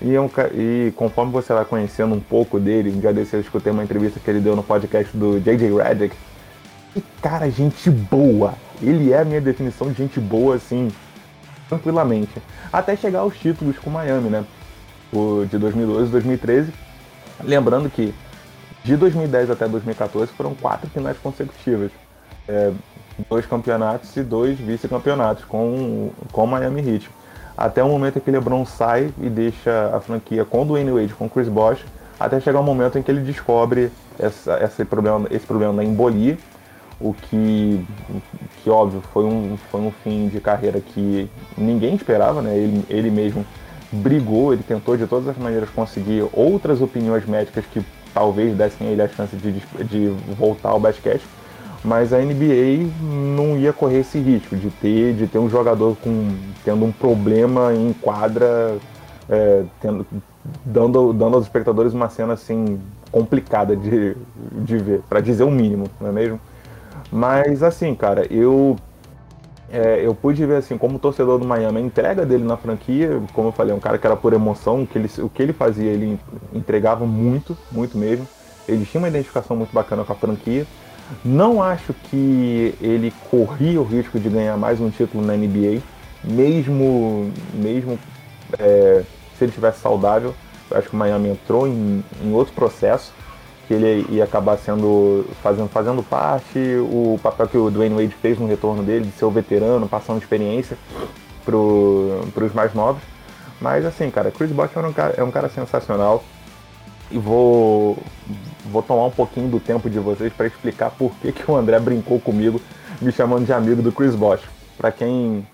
E, 0.02 0.16
é 0.16 0.20
e, 0.54 0.94
conforme 0.96 1.32
você 1.32 1.54
vai 1.54 1.66
conhecendo 1.66 2.14
um 2.14 2.20
pouco 2.20 2.60
dele, 2.60 2.92
um 2.92 3.00
dia 3.00 3.14
desse 3.14 3.36
eu 3.36 3.42
escutei 3.42 3.72
uma 3.72 3.84
entrevista 3.84 4.20
que 4.20 4.30
ele 4.30 4.40
deu 4.40 4.56
no 4.56 4.62
podcast 4.62 5.16
do 5.16 5.40
J.J. 5.40 5.74
Redick, 5.76 6.16
que 6.94 7.04
cara, 7.22 7.50
gente 7.50 7.90
boa. 7.90 8.54
Ele 8.82 9.12
é 9.12 9.20
a 9.20 9.26
minha 9.26 9.42
definição 9.42 9.90
de 9.90 9.98
gente 9.98 10.20
boa, 10.20 10.56
assim, 10.56 10.90
tranquilamente. 11.68 12.42
Até 12.72 12.96
chegar 12.96 13.20
aos 13.20 13.38
títulos 13.38 13.78
com 13.80 13.90
Miami, 13.90 14.30
né? 14.30 14.46
O 15.14 15.46
de 15.46 15.58
2012 15.58 16.08
e 16.08 16.12
2013. 16.12 16.74
Lembrando 17.44 17.90
que 17.90 18.14
de 18.84 18.96
2010 18.96 19.52
até 19.52 19.68
2014 19.68 20.32
foram 20.34 20.54
quatro 20.56 20.90
finais 20.90 21.18
consecutivas. 21.18 21.92
É, 22.48 22.72
dois 23.30 23.46
campeonatos 23.46 24.16
e 24.16 24.24
dois 24.24 24.58
vice-campeonatos 24.58 25.44
com, 25.46 26.12
com 26.32 26.44
o 26.44 26.48
Miami 26.48 26.82
Heat. 26.82 27.10
Até 27.58 27.84
o 27.84 27.90
momento 27.90 28.18
em 28.18 28.22
que 28.22 28.30
LeBron 28.30 28.66
sai 28.66 29.12
e 29.20 29.30
deixa 29.30 29.92
a 29.96 30.00
franquia 30.00 30.46
com 30.46 30.62
o 30.62 30.66
Dwayne 30.66 30.92
Wade, 30.92 31.14
com 31.14 31.26
o 31.26 31.30
Chris 31.30 31.50
Bosh, 31.50 31.84
até 32.20 32.40
chegar 32.40 32.60
o 32.60 32.64
momento 32.64 32.98
em 32.98 33.02
que 33.02 33.10
ele 33.10 33.22
descobre 33.22 33.92
essa, 34.20 34.64
esse, 34.64 34.86
problema, 34.86 35.28
esse 35.32 35.46
problema 35.46 35.74
da 35.74 35.84
embolia 35.84 36.38
o 37.00 37.14
que, 37.14 37.86
que 38.64 38.70
óbvio, 38.70 39.02
foi 39.14 39.24
um, 39.24 39.58
foi 39.70 39.82
um 39.82 39.92
fim 39.92 40.28
de 40.28 40.40
carreira 40.40 40.80
que 40.82 41.30
ninguém 41.58 41.96
esperava, 41.96 42.42
né? 42.42 42.58
Ele, 42.58 42.84
ele 42.90 43.12
mesmo 43.12 43.46
brigou, 43.92 44.54
ele 44.54 44.64
tentou 44.64 44.98
de 44.98 45.08
todas 45.08 45.28
as 45.28 45.38
maneiras 45.38 45.70
conseguir 45.70 46.28
outras 46.34 46.82
opiniões 46.82 47.26
médicas 47.26 47.66
que 47.66 47.84
talvez 48.14 48.56
dessem 48.56 48.88
a 48.88 48.92
ele 48.92 49.02
a 49.02 49.08
chance 49.08 49.36
de, 49.36 49.52
de 49.86 50.10
voltar 50.38 50.70
ao 50.70 50.80
basquete, 50.80 51.24
mas 51.84 52.12
a 52.12 52.18
NBA 52.18 52.90
não 53.02 53.58
ia 53.58 53.72
correr 53.72 54.00
esse 54.00 54.20
risco 54.20 54.56
de 54.56 54.70
ter, 54.70 55.14
de 55.14 55.28
ter 55.28 55.38
um 55.38 55.50
jogador 55.50 55.96
com, 56.04 56.36
tendo 56.66 56.84
um 56.84 56.92
problema 56.92 57.74
em 57.74 57.94
quadra, 57.94 58.78
é, 59.30 59.64
tendo, 59.80 60.06
dando, 60.66 61.14
dando 61.14 61.36
aos 61.36 61.46
espectadores 61.46 61.94
uma 61.94 62.10
cena 62.10 62.34
assim 62.34 62.80
complicada 63.12 63.76
de, 63.76 64.18
de 64.64 64.78
ver, 64.78 65.02
para 65.08 65.22
dizer 65.22 65.44
o 65.44 65.52
mínimo, 65.52 65.86
não 66.02 66.10
é 66.10 66.12
mesmo? 66.12 66.40
Mas 67.12 67.64
assim, 67.64 67.96
cara, 67.96 68.26
eu 68.32 68.76
é, 69.70 70.02
eu 70.04 70.16
pude 70.16 70.46
ver 70.46 70.58
assim, 70.58 70.78
como 70.78 70.98
torcedor 70.98 71.38
do 71.40 71.46
Miami, 71.46 71.80
a 71.80 71.82
entrega 71.82 72.26
dele 72.26 72.44
na 72.44 72.56
franquia, 72.56 73.22
como 73.34 73.50
eu 73.50 73.52
falei, 73.52 73.74
um 73.74 73.80
cara 73.80 73.98
que 73.98 74.08
era 74.08 74.16
por 74.16 74.34
emoção, 74.34 74.86
que 74.86 74.98
ele, 74.98 75.10
o 75.20 75.30
que 75.30 75.44
ele 75.44 75.54
fazia, 75.54 75.92
ele 75.92 76.20
entregava 76.54 77.06
muito, 77.06 77.58
muito 77.72 77.98
mesmo. 77.98 78.28
Ele 78.68 78.86
tinha 78.86 79.00
uma 79.00 79.08
identificação 79.08 79.56
muito 79.56 79.74
bacana 79.74 80.04
com 80.04 80.14
a 80.14 80.16
franquia. 80.16 80.66
Não 81.24 81.62
acho 81.62 81.94
que 81.94 82.76
ele 82.82 83.14
corria 83.30 83.80
o 83.80 83.84
risco 83.84 84.20
de 84.20 84.30
ganhar 84.30 84.58
mais 84.58 84.80
um 84.80 84.90
título 84.90 85.26
na 85.26 85.36
NBA, 85.36 85.82
mesmo, 86.24 87.32
mesmo 87.54 88.00
é, 88.60 89.04
se 89.38 89.44
ele 89.44 89.52
tivesse 89.52 89.80
saudável. 89.80 90.34
Eu 90.70 90.78
acho 90.78 90.90
que 90.90 90.96
o 90.96 90.98
Miami 90.98 91.30
entrou 91.30 91.68
em, 91.68 92.04
em 92.22 92.34
outro 92.34 92.54
processo 92.54 93.14
que 93.68 93.74
ele 93.74 94.06
ia 94.10 94.24
acabar 94.24 94.58
sendo 94.58 95.26
fazendo, 95.44 95.68
fazendo 95.68 96.02
parte, 96.02 96.58
o 96.80 97.20
papel 97.22 97.48
que 97.48 97.58
o 97.58 97.70
Dwayne 97.70 97.96
Wade 97.96 98.16
fez 98.22 98.40
no 98.40 98.48
retorno 98.48 98.82
dele, 98.82 99.06
de 99.06 99.12
ser 99.12 99.26
o 99.26 99.32
veterano, 99.32 99.88
passando 99.88 100.20
experiência 100.20 100.78
para 101.44 101.56
os 101.56 102.54
mais 102.54 102.74
novos. 102.74 103.02
Mas 103.60 103.86
assim, 103.86 104.10
cara, 104.10 104.32
Chris 104.32 104.52
Bosh 104.52 104.76
é 104.76 104.80
um 104.80 104.94
cara, 104.94 105.14
é 105.18 105.24
um 105.24 105.32
cara 105.32 105.50
sensacional 105.50 106.24
e 107.12 107.18
vou, 107.18 107.98
vou 108.66 108.82
tomar 108.82 109.06
um 109.06 109.12
pouquinho 109.12 109.50
do 109.50 109.60
tempo 109.60 109.90
de 109.90 110.00
vocês 110.00 110.32
para 110.32 110.48
explicar 110.48 110.92
por 110.92 111.12
que, 111.22 111.32
que 111.32 111.50
o 111.50 111.56
André 111.56 111.80
brincou 111.80 112.20
comigo 112.20 112.62
me 113.02 113.12
chamando 113.12 113.46
de 113.46 113.54
amigo 113.54 113.82
do 113.82 113.92
Chris 113.92 114.16
Bosh. 114.16 114.44
Para 114.78 114.92
quem 114.92 115.46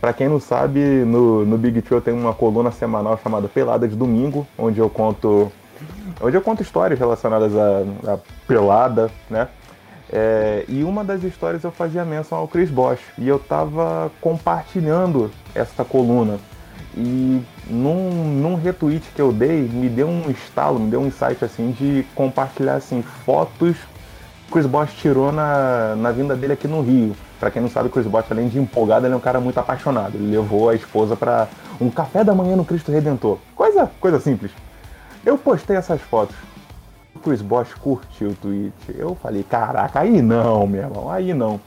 para 0.00 0.12
quem 0.12 0.28
não 0.28 0.38
sabe, 0.38 0.80
no, 0.80 1.44
no 1.44 1.56
Big 1.56 1.80
Tree 1.82 1.96
eu 1.96 2.02
tenho 2.02 2.16
uma 2.16 2.34
coluna 2.34 2.70
semanal 2.70 3.18
chamada 3.22 3.48
Pelada 3.48 3.88
de 3.88 3.96
Domingo, 3.96 4.46
onde 4.58 4.78
eu 4.78 4.90
conto 4.90 5.50
Hoje 6.20 6.36
eu 6.36 6.42
conto 6.42 6.62
histórias 6.62 6.98
relacionadas 6.98 7.52
à, 7.56 8.12
à 8.12 8.18
pelada, 8.46 9.10
né? 9.28 9.48
É, 10.12 10.64
e 10.68 10.82
uma 10.82 11.04
das 11.04 11.22
histórias 11.22 11.62
eu 11.62 11.70
fazia 11.70 12.04
menção 12.04 12.38
ao 12.38 12.48
Chris 12.48 12.70
Bosch. 12.70 13.00
E 13.16 13.28
eu 13.28 13.38
tava 13.38 14.10
compartilhando 14.20 15.30
essa 15.54 15.84
coluna. 15.84 16.38
E 16.96 17.40
num, 17.68 18.10
num 18.40 18.54
retweet 18.56 19.08
que 19.14 19.22
eu 19.22 19.32
dei, 19.32 19.62
me 19.62 19.88
deu 19.88 20.08
um 20.08 20.28
estalo, 20.30 20.80
me 20.80 20.90
deu 20.90 21.00
um 21.00 21.06
insight 21.06 21.44
assim 21.44 21.70
de 21.70 22.04
compartilhar 22.14 22.74
assim, 22.74 23.02
fotos 23.24 23.76
que 24.46 24.52
Chris 24.52 24.66
Bosch 24.66 24.92
tirou 24.96 25.30
na, 25.30 25.94
na 25.96 26.10
vinda 26.10 26.34
dele 26.34 26.54
aqui 26.54 26.66
no 26.66 26.82
Rio. 26.82 27.14
Para 27.38 27.50
quem 27.50 27.62
não 27.62 27.70
sabe, 27.70 27.88
o 27.88 27.90
Chris 27.90 28.06
Bosch, 28.06 28.26
além 28.30 28.48
de 28.48 28.58
empolgado, 28.58 29.06
ele 29.06 29.14
é 29.14 29.16
um 29.16 29.20
cara 29.20 29.40
muito 29.40 29.58
apaixonado. 29.58 30.16
Ele 30.16 30.36
levou 30.36 30.68
a 30.68 30.74
esposa 30.74 31.14
para 31.14 31.46
um 31.80 31.88
café 31.88 32.24
da 32.24 32.34
manhã 32.34 32.56
no 32.56 32.64
Cristo 32.64 32.90
Redentor. 32.90 33.38
Coisa, 33.54 33.88
coisa 34.00 34.18
simples. 34.18 34.50
Eu 35.24 35.36
postei 35.36 35.76
essas 35.76 36.00
fotos. 36.00 36.36
O 37.14 37.18
Chris 37.18 37.42
Bosch 37.42 37.74
curtiu 37.74 38.30
o 38.30 38.34
tweet. 38.34 38.74
Eu 38.96 39.14
falei, 39.14 39.42
caraca, 39.42 40.00
aí 40.00 40.22
não, 40.22 40.66
meu 40.66 40.82
irmão, 40.82 41.10
aí 41.10 41.34
não. 41.34 41.60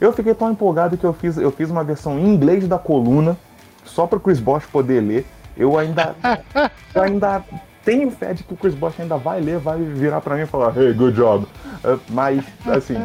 Eu 0.00 0.12
fiquei 0.12 0.34
tão 0.34 0.50
empolgado 0.50 0.96
que 0.96 1.04
eu 1.04 1.12
fiz, 1.12 1.36
eu 1.36 1.50
fiz 1.50 1.70
uma 1.70 1.84
versão 1.84 2.18
em 2.18 2.34
inglês 2.34 2.66
da 2.66 2.78
coluna, 2.78 3.36
só 3.84 4.06
para 4.06 4.16
o 4.16 4.20
Chris 4.20 4.40
Bosch 4.40 4.66
poder 4.66 5.00
ler. 5.00 5.26
Eu 5.56 5.78
ainda, 5.78 6.14
eu 6.94 7.02
ainda 7.02 7.44
tenho 7.84 8.10
fé 8.10 8.34
de 8.34 8.42
que 8.42 8.52
o 8.52 8.56
Chris 8.56 8.74
Bosch 8.74 8.98
ainda 8.98 9.16
vai 9.16 9.40
ler, 9.40 9.58
vai 9.58 9.78
virar 9.78 10.20
para 10.20 10.34
mim 10.34 10.42
e 10.42 10.46
falar, 10.46 10.76
hey, 10.76 10.92
good 10.92 11.16
job. 11.16 11.46
Uh, 11.84 12.00
mas, 12.08 12.44
assim, 12.66 12.96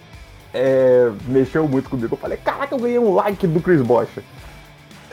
é, 0.54 1.10
mexeu 1.26 1.68
muito 1.68 1.90
comigo. 1.90 2.14
Eu 2.14 2.18
falei, 2.18 2.38
caraca, 2.38 2.74
eu 2.74 2.78
ganhei 2.78 2.98
um 2.98 3.14
like 3.14 3.46
do 3.46 3.60
Chris 3.60 3.82
Bosch. 3.82 4.18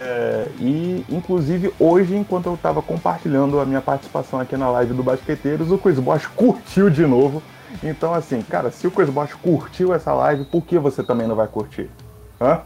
É, 0.02 0.48
e, 0.60 1.06
inclusive, 1.10 1.74
hoje, 1.78 2.16
enquanto 2.16 2.46
eu 2.46 2.54
estava 2.54 2.82
compartilhando 2.82 3.60
a 3.60 3.66
minha 3.66 3.82
participação 3.82 4.40
aqui 4.40 4.56
na 4.56 4.70
live 4.70 4.94
do 4.94 5.04
Basqueteiros, 5.04 5.72
o 5.72 5.78
Chris 5.78 6.00
Bosch 6.00 6.26
curtiu 6.28 6.90
de 6.90 7.06
novo. 7.06 7.44
Então, 7.84 8.14
assim, 8.14 8.42
cara, 8.42 8.72
se 8.72 8.88
o 8.88 8.92
Chris 8.92 9.10
Bosch 9.10 9.34
curtiu 9.36 9.94
essa 9.94 10.14
live, 10.14 10.46
por 10.46 10.64
que 10.64 10.80
você 10.80 11.04
também 11.04 11.28
não 11.28 11.36
vai 11.36 11.48
curtir? 11.48 11.90
Hã? 12.40 12.62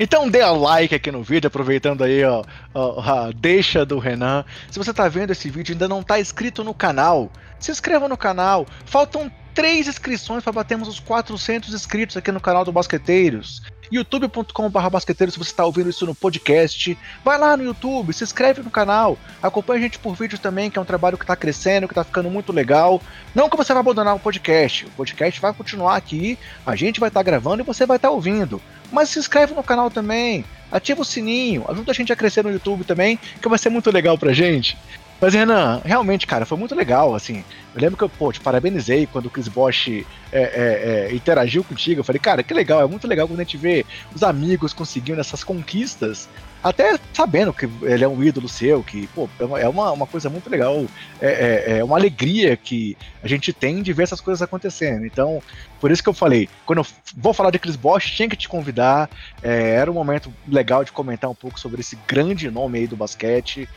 Então 0.00 0.30
dê 0.30 0.40
a 0.40 0.52
like 0.52 0.94
aqui 0.94 1.10
no 1.10 1.24
vídeo, 1.24 1.48
aproveitando 1.48 2.04
aí 2.04 2.22
ó, 2.24 2.44
a 2.72 3.32
deixa 3.34 3.84
do 3.84 3.98
Renan. 3.98 4.44
Se 4.70 4.78
você 4.78 4.92
está 4.92 5.08
vendo 5.08 5.32
esse 5.32 5.50
vídeo 5.50 5.72
e 5.72 5.74
ainda 5.74 5.88
não 5.88 6.00
está 6.00 6.20
inscrito 6.20 6.62
no 6.62 6.72
canal, 6.72 7.28
se 7.58 7.72
inscreva 7.72 8.08
no 8.08 8.16
canal. 8.16 8.64
Faltam 8.84 9.28
três 9.52 9.88
inscrições 9.88 10.44
para 10.44 10.52
batermos 10.52 10.86
os 10.86 11.00
400 11.00 11.74
inscritos 11.74 12.16
aqui 12.16 12.30
no 12.30 12.40
canal 12.40 12.64
do 12.64 12.70
Basqueteiros 12.70 13.62
youtube.com.br 13.90 14.90
basqueteiro 14.90 15.30
se 15.30 15.38
você 15.38 15.50
está 15.50 15.64
ouvindo 15.64 15.90
isso 15.90 16.06
no 16.06 16.14
podcast. 16.14 16.96
Vai 17.24 17.38
lá 17.38 17.56
no 17.56 17.64
YouTube, 17.64 18.12
se 18.12 18.24
inscreve 18.24 18.62
no 18.62 18.70
canal, 18.70 19.18
acompanha 19.42 19.80
a 19.80 19.82
gente 19.82 19.98
por 19.98 20.14
vídeo 20.14 20.38
também, 20.38 20.70
que 20.70 20.78
é 20.78 20.82
um 20.82 20.84
trabalho 20.84 21.18
que 21.18 21.24
está 21.24 21.36
crescendo, 21.36 21.86
que 21.86 21.92
está 21.92 22.04
ficando 22.04 22.30
muito 22.30 22.52
legal. 22.52 23.00
Não 23.34 23.48
que 23.48 23.56
você 23.56 23.72
vai 23.72 23.80
abandonar 23.80 24.14
o 24.14 24.20
podcast, 24.20 24.86
o 24.86 24.90
podcast 24.90 25.40
vai 25.40 25.52
continuar 25.52 25.96
aqui, 25.96 26.38
a 26.66 26.76
gente 26.76 27.00
vai 27.00 27.08
estar 27.08 27.20
tá 27.20 27.24
gravando 27.24 27.62
e 27.62 27.66
você 27.66 27.86
vai 27.86 27.96
estar 27.96 28.08
tá 28.08 28.14
ouvindo. 28.14 28.60
Mas 28.90 29.10
se 29.10 29.18
inscreve 29.18 29.54
no 29.54 29.62
canal 29.62 29.90
também, 29.90 30.44
ativa 30.72 31.02
o 31.02 31.04
sininho, 31.04 31.64
ajuda 31.68 31.92
a 31.92 31.94
gente 31.94 32.12
a 32.12 32.16
crescer 32.16 32.42
no 32.42 32.50
YouTube 32.50 32.84
também, 32.84 33.18
que 33.40 33.48
vai 33.48 33.58
ser 33.58 33.68
muito 33.68 33.90
legal 33.90 34.16
pra 34.16 34.32
gente. 34.32 34.76
Mas, 35.20 35.34
Renan, 35.34 35.80
realmente, 35.84 36.26
cara, 36.26 36.46
foi 36.46 36.56
muito 36.56 36.74
legal, 36.76 37.14
assim. 37.14 37.42
Eu 37.74 37.80
lembro 37.80 37.96
que 37.96 38.04
eu, 38.04 38.08
pô, 38.08 38.32
te 38.32 38.40
parabenizei 38.40 39.06
quando 39.06 39.26
o 39.26 39.30
Chris 39.30 39.48
Bosch 39.48 39.88
é, 39.88 40.04
é, 40.32 41.08
é, 41.10 41.14
interagiu 41.14 41.64
contigo. 41.64 42.00
Eu 42.00 42.04
falei, 42.04 42.20
cara, 42.20 42.42
que 42.42 42.54
legal, 42.54 42.80
é 42.82 42.86
muito 42.86 43.06
legal 43.06 43.26
quando 43.26 43.40
a 43.40 43.42
gente 43.42 43.56
vê 43.56 43.84
os 44.14 44.22
amigos 44.22 44.72
conseguindo 44.72 45.20
essas 45.20 45.42
conquistas, 45.42 46.28
até 46.62 46.98
sabendo 47.12 47.52
que 47.52 47.68
ele 47.82 48.04
é 48.04 48.08
um 48.08 48.22
ídolo 48.22 48.48
seu, 48.48 48.82
que, 48.82 49.08
pô, 49.08 49.28
é 49.60 49.68
uma, 49.68 49.92
uma 49.92 50.06
coisa 50.06 50.30
muito 50.30 50.48
legal, 50.48 50.86
é, 51.20 51.28
é, 51.66 51.78
é 51.78 51.84
uma 51.84 51.96
alegria 51.96 52.56
que 52.56 52.96
a 53.22 53.28
gente 53.28 53.52
tem 53.52 53.82
de 53.82 53.92
ver 53.92 54.04
essas 54.04 54.20
coisas 54.20 54.40
acontecendo. 54.40 55.04
Então, 55.04 55.42
por 55.80 55.90
isso 55.90 56.02
que 56.02 56.08
eu 56.08 56.14
falei, 56.14 56.48
quando 56.64 56.78
eu 56.78 56.86
vou 57.16 57.32
falar 57.32 57.50
de 57.50 57.58
Chris 57.58 57.76
Bosch, 57.76 58.10
tinha 58.10 58.28
que 58.28 58.36
te 58.36 58.48
convidar, 58.48 59.10
é, 59.42 59.70
era 59.74 59.90
um 59.90 59.94
momento 59.94 60.32
legal 60.46 60.84
de 60.84 60.92
comentar 60.92 61.28
um 61.30 61.34
pouco 61.34 61.58
sobre 61.58 61.80
esse 61.80 61.96
grande 62.06 62.50
nome 62.50 62.78
aí 62.78 62.86
do 62.86 62.96
basquete. 62.96 63.68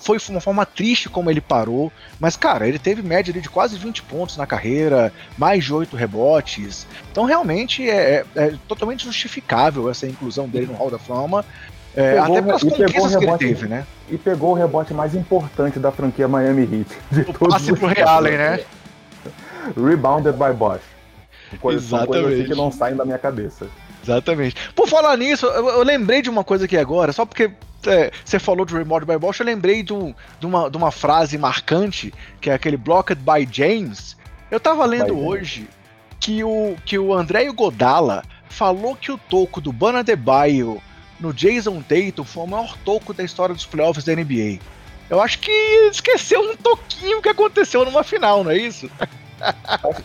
Foi 0.00 0.18
uma 0.28 0.40
forma 0.40 0.64
triste 0.64 1.08
como 1.08 1.30
ele 1.30 1.40
parou, 1.40 1.92
mas 2.18 2.36
cara, 2.36 2.66
ele 2.66 2.78
teve 2.78 3.02
média 3.02 3.32
de 3.32 3.48
quase 3.48 3.76
20 3.76 4.02
pontos 4.02 4.36
na 4.36 4.46
carreira, 4.46 5.12
mais 5.36 5.64
de 5.64 5.72
8 5.72 5.94
rebotes. 5.96 6.86
Então 7.12 7.24
realmente 7.24 7.88
é, 7.88 8.24
é, 8.34 8.44
é 8.46 8.54
totalmente 8.66 9.04
justificável 9.04 9.90
essa 9.90 10.06
inclusão 10.06 10.48
dele 10.48 10.66
no 10.66 10.74
Hall 10.74 10.90
da 10.90 10.98
Fama. 10.98 11.44
É, 11.94 12.14
pegou, 12.14 12.24
até 12.24 12.42
pelas 12.42 12.62
conquistas 12.62 13.16
que 13.16 13.24
ele 13.24 13.38
teve, 13.38 13.66
né? 13.66 13.86
E 14.08 14.16
pegou 14.16 14.52
o 14.52 14.54
rebote 14.54 14.94
mais 14.94 15.14
importante 15.14 15.78
da 15.78 15.90
franquia 15.90 16.28
Miami 16.28 16.62
Heat. 16.62 16.98
De 17.10 17.20
o 17.22 17.48
passe 17.48 17.72
pro 17.72 17.88
Realen, 17.88 18.38
né? 18.38 18.60
Rebounded 19.76 20.34
by 20.34 20.52
Bosch. 20.56 20.80
Coisa, 21.60 21.78
Exatamente. 21.78 22.22
Coisas 22.22 22.40
assim 22.40 22.48
que 22.48 22.54
não 22.54 22.70
saem 22.70 22.96
da 22.96 23.04
minha 23.04 23.18
cabeça. 23.18 23.66
Exatamente. 24.02 24.54
Por 24.74 24.88
falar 24.88 25.16
nisso, 25.16 25.46
eu, 25.46 25.68
eu, 25.68 25.82
lembrei 25.82 26.22
de 26.22 26.30
uma 26.30 26.44
coisa 26.44 26.64
aqui 26.64 26.76
agora, 26.76 27.12
só 27.12 27.26
porque 27.26 27.50
você 28.24 28.38
falou 28.38 28.64
de 28.64 28.74
Remote 28.74 29.06
by 29.06 29.16
Bosch, 29.18 29.40
eu 29.40 29.46
lembrei 29.46 29.82
de, 29.82 29.92
um, 29.92 30.14
de, 30.38 30.46
uma, 30.46 30.70
de 30.70 30.76
uma 30.76 30.90
frase 30.90 31.38
marcante, 31.38 32.12
que 32.40 32.50
é 32.50 32.54
aquele 32.54 32.76
Blocked 32.76 33.22
by 33.22 33.48
James. 33.50 34.16
Eu 34.50 34.60
tava 34.60 34.84
lendo 34.84 35.14
by 35.14 35.20
hoje 35.20 35.68
que 36.18 36.44
o, 36.44 36.76
que 36.84 36.98
o 36.98 37.14
André 37.14 37.50
Godala 37.52 38.22
falou 38.48 38.94
que 38.94 39.10
o 39.10 39.18
toco 39.18 39.60
do 39.60 39.72
Bana 39.72 40.02
Debaio 40.04 40.82
no 41.18 41.32
Jason 41.32 41.82
Tatum 41.82 42.24
foi 42.24 42.44
o 42.44 42.46
maior 42.46 42.76
toco 42.84 43.14
da 43.14 43.22
história 43.22 43.54
dos 43.54 43.66
playoffs 43.66 44.04
da 44.04 44.14
NBA. 44.14 44.58
Eu 45.08 45.20
acho 45.20 45.38
que 45.38 45.50
esqueceu 45.90 46.40
um 46.40 46.56
toquinho 46.56 47.20
que 47.20 47.28
aconteceu 47.28 47.84
numa 47.84 48.04
final, 48.04 48.44
não 48.44 48.50
é 48.50 48.56
isso? 48.56 48.90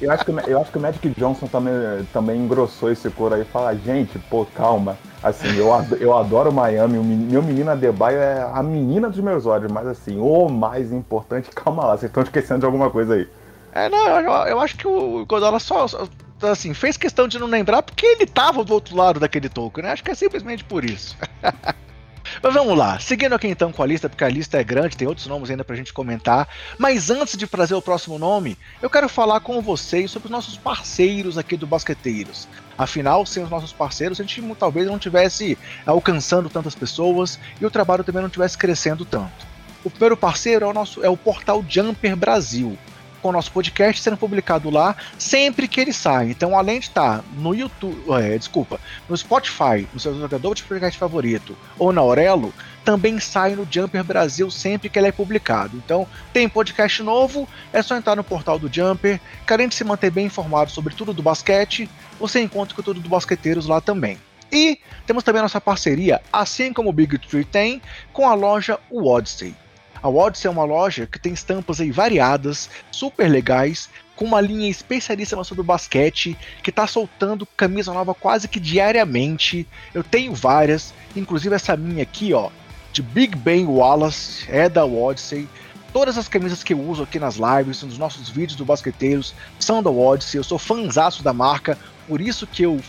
eu, 0.02 0.12
acho 0.12 0.26
que, 0.26 0.32
eu 0.50 0.62
acho 0.62 0.72
que 0.72 0.78
o 0.78 0.82
Magic 0.82 1.10
Johnson 1.10 1.48
também, 1.48 1.74
também 2.14 2.40
engrossou 2.40 2.92
esse 2.92 3.10
coro 3.10 3.36
aí 3.36 3.42
e 3.42 3.46
fala, 3.46 3.76
gente, 3.76 4.18
pô, 4.18 4.46
calma. 4.46 4.98
Assim, 5.22 5.48
eu, 5.58 5.70
eu 6.00 6.16
adoro 6.16 6.52
Miami, 6.52 6.98
meu 7.00 7.42
menino 7.42 7.72
Adebayo 7.72 8.18
é 8.18 8.48
a 8.54 8.62
menina 8.62 9.10
dos 9.10 9.20
meus 9.20 9.46
olhos, 9.46 9.72
mas 9.72 9.88
assim, 9.88 10.20
o 10.20 10.48
mais 10.48 10.92
importante, 10.92 11.50
calma 11.56 11.84
lá, 11.86 11.98
vocês 11.98 12.10
estão 12.10 12.24
esquecendo 12.24 12.62
de 12.62 12.66
alguma 12.66 12.90
coisa 12.90 13.16
aí. 13.16 13.28
É, 13.74 13.90
não, 13.90 14.08
eu, 14.08 14.32
eu 14.48 14.60
acho 14.60 14.78
que 14.78 14.88
o 14.88 15.26
Godola 15.26 15.60
só, 15.60 15.88
só, 15.88 16.08
assim, 16.44 16.74
fez 16.74 16.96
questão 16.96 17.28
de 17.28 17.38
não 17.38 17.48
lembrar 17.48 17.82
porque 17.82 18.06
ele 18.06 18.26
tava 18.26 18.64
do 18.64 18.74
outro 18.74 18.96
lado 18.96 19.20
daquele 19.20 19.50
token, 19.50 19.84
né? 19.84 19.92
Acho 19.92 20.04
que 20.04 20.12
é 20.12 20.16
simplesmente 20.16 20.64
por 20.64 20.86
isso. 20.86 21.18
Mas 22.42 22.54
vamos 22.54 22.78
lá, 22.78 23.00
seguindo 23.00 23.34
aqui 23.34 23.48
então 23.48 23.72
com 23.72 23.84
a 23.84 23.86
lista, 23.86 24.10
porque 24.10 24.24
a 24.24 24.30
lista 24.30 24.60
é 24.60 24.64
grande, 24.64 24.98
tem 24.98 25.08
outros 25.08 25.28
nomes 25.28 25.50
ainda 25.50 25.64
pra 25.64 25.76
gente 25.76 25.94
comentar. 25.94 26.48
Mas 26.78 27.10
antes 27.10 27.38
de 27.38 27.48
trazer 27.48 27.76
o 27.76 27.82
próximo 27.82 28.18
nome, 28.18 28.58
eu 28.82 28.90
quero 28.90 29.08
falar 29.10 29.40
com 29.40 29.62
vocês 29.62 30.12
sobre 30.12 30.28
os 30.28 30.32
nossos 30.32 30.58
parceiros 30.58 31.38
aqui 31.38 31.56
do 31.56 31.68
Basqueteiros. 31.68 32.48
Afinal, 32.78 33.26
sem 33.26 33.44
os 33.44 33.50
nossos 33.50 33.72
parceiros, 33.72 34.20
a 34.20 34.24
gente 34.24 34.42
talvez 34.60 34.88
não 34.88 35.00
tivesse 35.00 35.58
alcançando 35.86 36.50
tantas 36.50 36.76
pessoas 36.76 37.40
e 37.60 37.66
o 37.66 37.72
trabalho 37.72 38.04
também 38.04 38.22
não 38.22 38.30
tivesse 38.30 38.58
crescendo 38.58 39.06
tanto. 39.06 39.46
O 39.84 39.90
primeiro 39.90 40.18
parceiro 40.18 40.66
é 40.66 40.68
o 40.68 40.74
nosso 40.74 41.04
é 41.04 41.10
o 41.10 41.16
portal 41.16 41.64
Jumper 41.68 42.16
Brasil 42.16 42.78
com 43.26 43.30
o 43.30 43.32
nosso 43.32 43.52
podcast 43.52 44.04
sendo 44.04 44.18
publicado 44.18 44.70
lá 44.70 44.96
sempre 45.18 45.68
que 45.68 45.82
ele 45.82 45.92
sai. 45.92 46.30
Então, 46.30 46.56
além 46.56 46.80
de 46.80 46.86
estar 46.86 47.24
no 47.36 47.56
YouTube, 47.56 47.98
é, 48.22 48.38
desculpa, 48.38 48.80
no 49.10 49.18
Spotify, 49.18 49.88
no 49.92 50.00
seu 50.00 50.16
jogador 50.16 50.54
de 50.54 50.62
podcast 50.62 51.00
favorito 51.00 51.58
ou 51.80 51.92
na 51.92 52.02
Aurelo, 52.02 52.54
também 52.84 53.20
sai 53.20 53.56
no 53.56 53.68
Jumper 53.68 54.04
Brasil 54.04 54.52
sempre 54.52 54.90
que 54.90 55.00
ele 55.00 55.08
é 55.08 55.12
publicado. 55.12 55.76
Então, 55.76 56.08
tem 56.32 56.48
podcast 56.48 57.02
novo, 57.02 57.50
é 57.74 57.82
só 57.82 57.98
entrar 57.98 58.16
no 58.16 58.24
portal 58.24 58.60
do 58.60 58.72
Jumper. 58.72 59.20
Querendo 59.48 59.74
se 59.74 59.84
manter 59.84 60.12
bem 60.12 60.28
informado 60.28 60.70
sobre 60.70 60.94
tudo 60.94 61.12
do 61.12 61.24
basquete, 61.24 61.90
você 62.20 62.42
encontra 62.42 62.80
tudo 62.84 63.00
do 63.00 63.10
Basqueteiros 63.10 63.66
lá 63.66 63.82
também. 63.82 64.20
E 64.52 64.80
temos 65.08 65.24
também 65.24 65.40
a 65.40 65.44
nossa 65.44 65.60
parceria, 65.60 66.22
assim 66.32 66.72
como 66.72 66.90
o 66.90 66.94
Big 66.94 67.18
Tree 67.18 67.44
tem, 67.44 67.82
com 68.14 68.30
a 68.30 68.36
loja 68.36 68.78
Odyssey. 68.92 69.56
A 70.02 70.10
Odyssey 70.10 70.48
é 70.48 70.52
uma 70.52 70.64
loja 70.64 71.08
que 71.08 71.20
tem 71.20 71.34
estampas 71.34 71.82
aí 71.82 71.92
variadas, 71.92 72.70
super 72.92 73.28
legais, 73.28 73.90
com 74.16 74.26
uma 74.26 74.40
linha 74.40 74.70
especialíssima 74.70 75.44
sobre 75.44 75.64
basquete, 75.64 76.38
que 76.64 76.70
está 76.70 76.88
soltando 76.88 77.46
camisa 77.46 77.94
nova 77.94 78.14
quase 78.14 78.48
que 78.48 78.60
diariamente. 78.60 79.68
Eu 79.94 80.04
tenho 80.04 80.34
várias, 80.34 80.94
inclusive 81.16 81.56
essa 81.56 81.76
minha 81.76 82.04
aqui, 82.04 82.34
ó, 82.34 82.50
de 82.94 83.02
Big 83.02 83.36
Ben 83.36 83.66
Wallace, 83.66 84.46
é 84.50 84.70
da 84.70 84.86
Odyssey. 84.86 85.50
Todas 85.92 86.18
as 86.18 86.28
camisas 86.28 86.64
que 86.64 86.74
eu 86.74 86.80
uso 86.80 87.04
aqui 87.04 87.20
nas 87.20 87.36
lives, 87.36 87.82
nos 87.84 87.98
nossos 87.98 88.30
vídeos 88.30 88.58
do 88.58 88.66
Basqueteiros, 88.66 89.34
são 89.60 89.82
da 89.82 89.90
Odyssey. 89.90 90.40
Eu 90.40 90.44
sou 90.44 90.60
fãzaço 90.60 91.24
da 91.24 91.34
marca, 91.34 91.78
por 92.08 92.22
isso 92.22 92.46
que 92.46 92.64
eu 92.64 92.80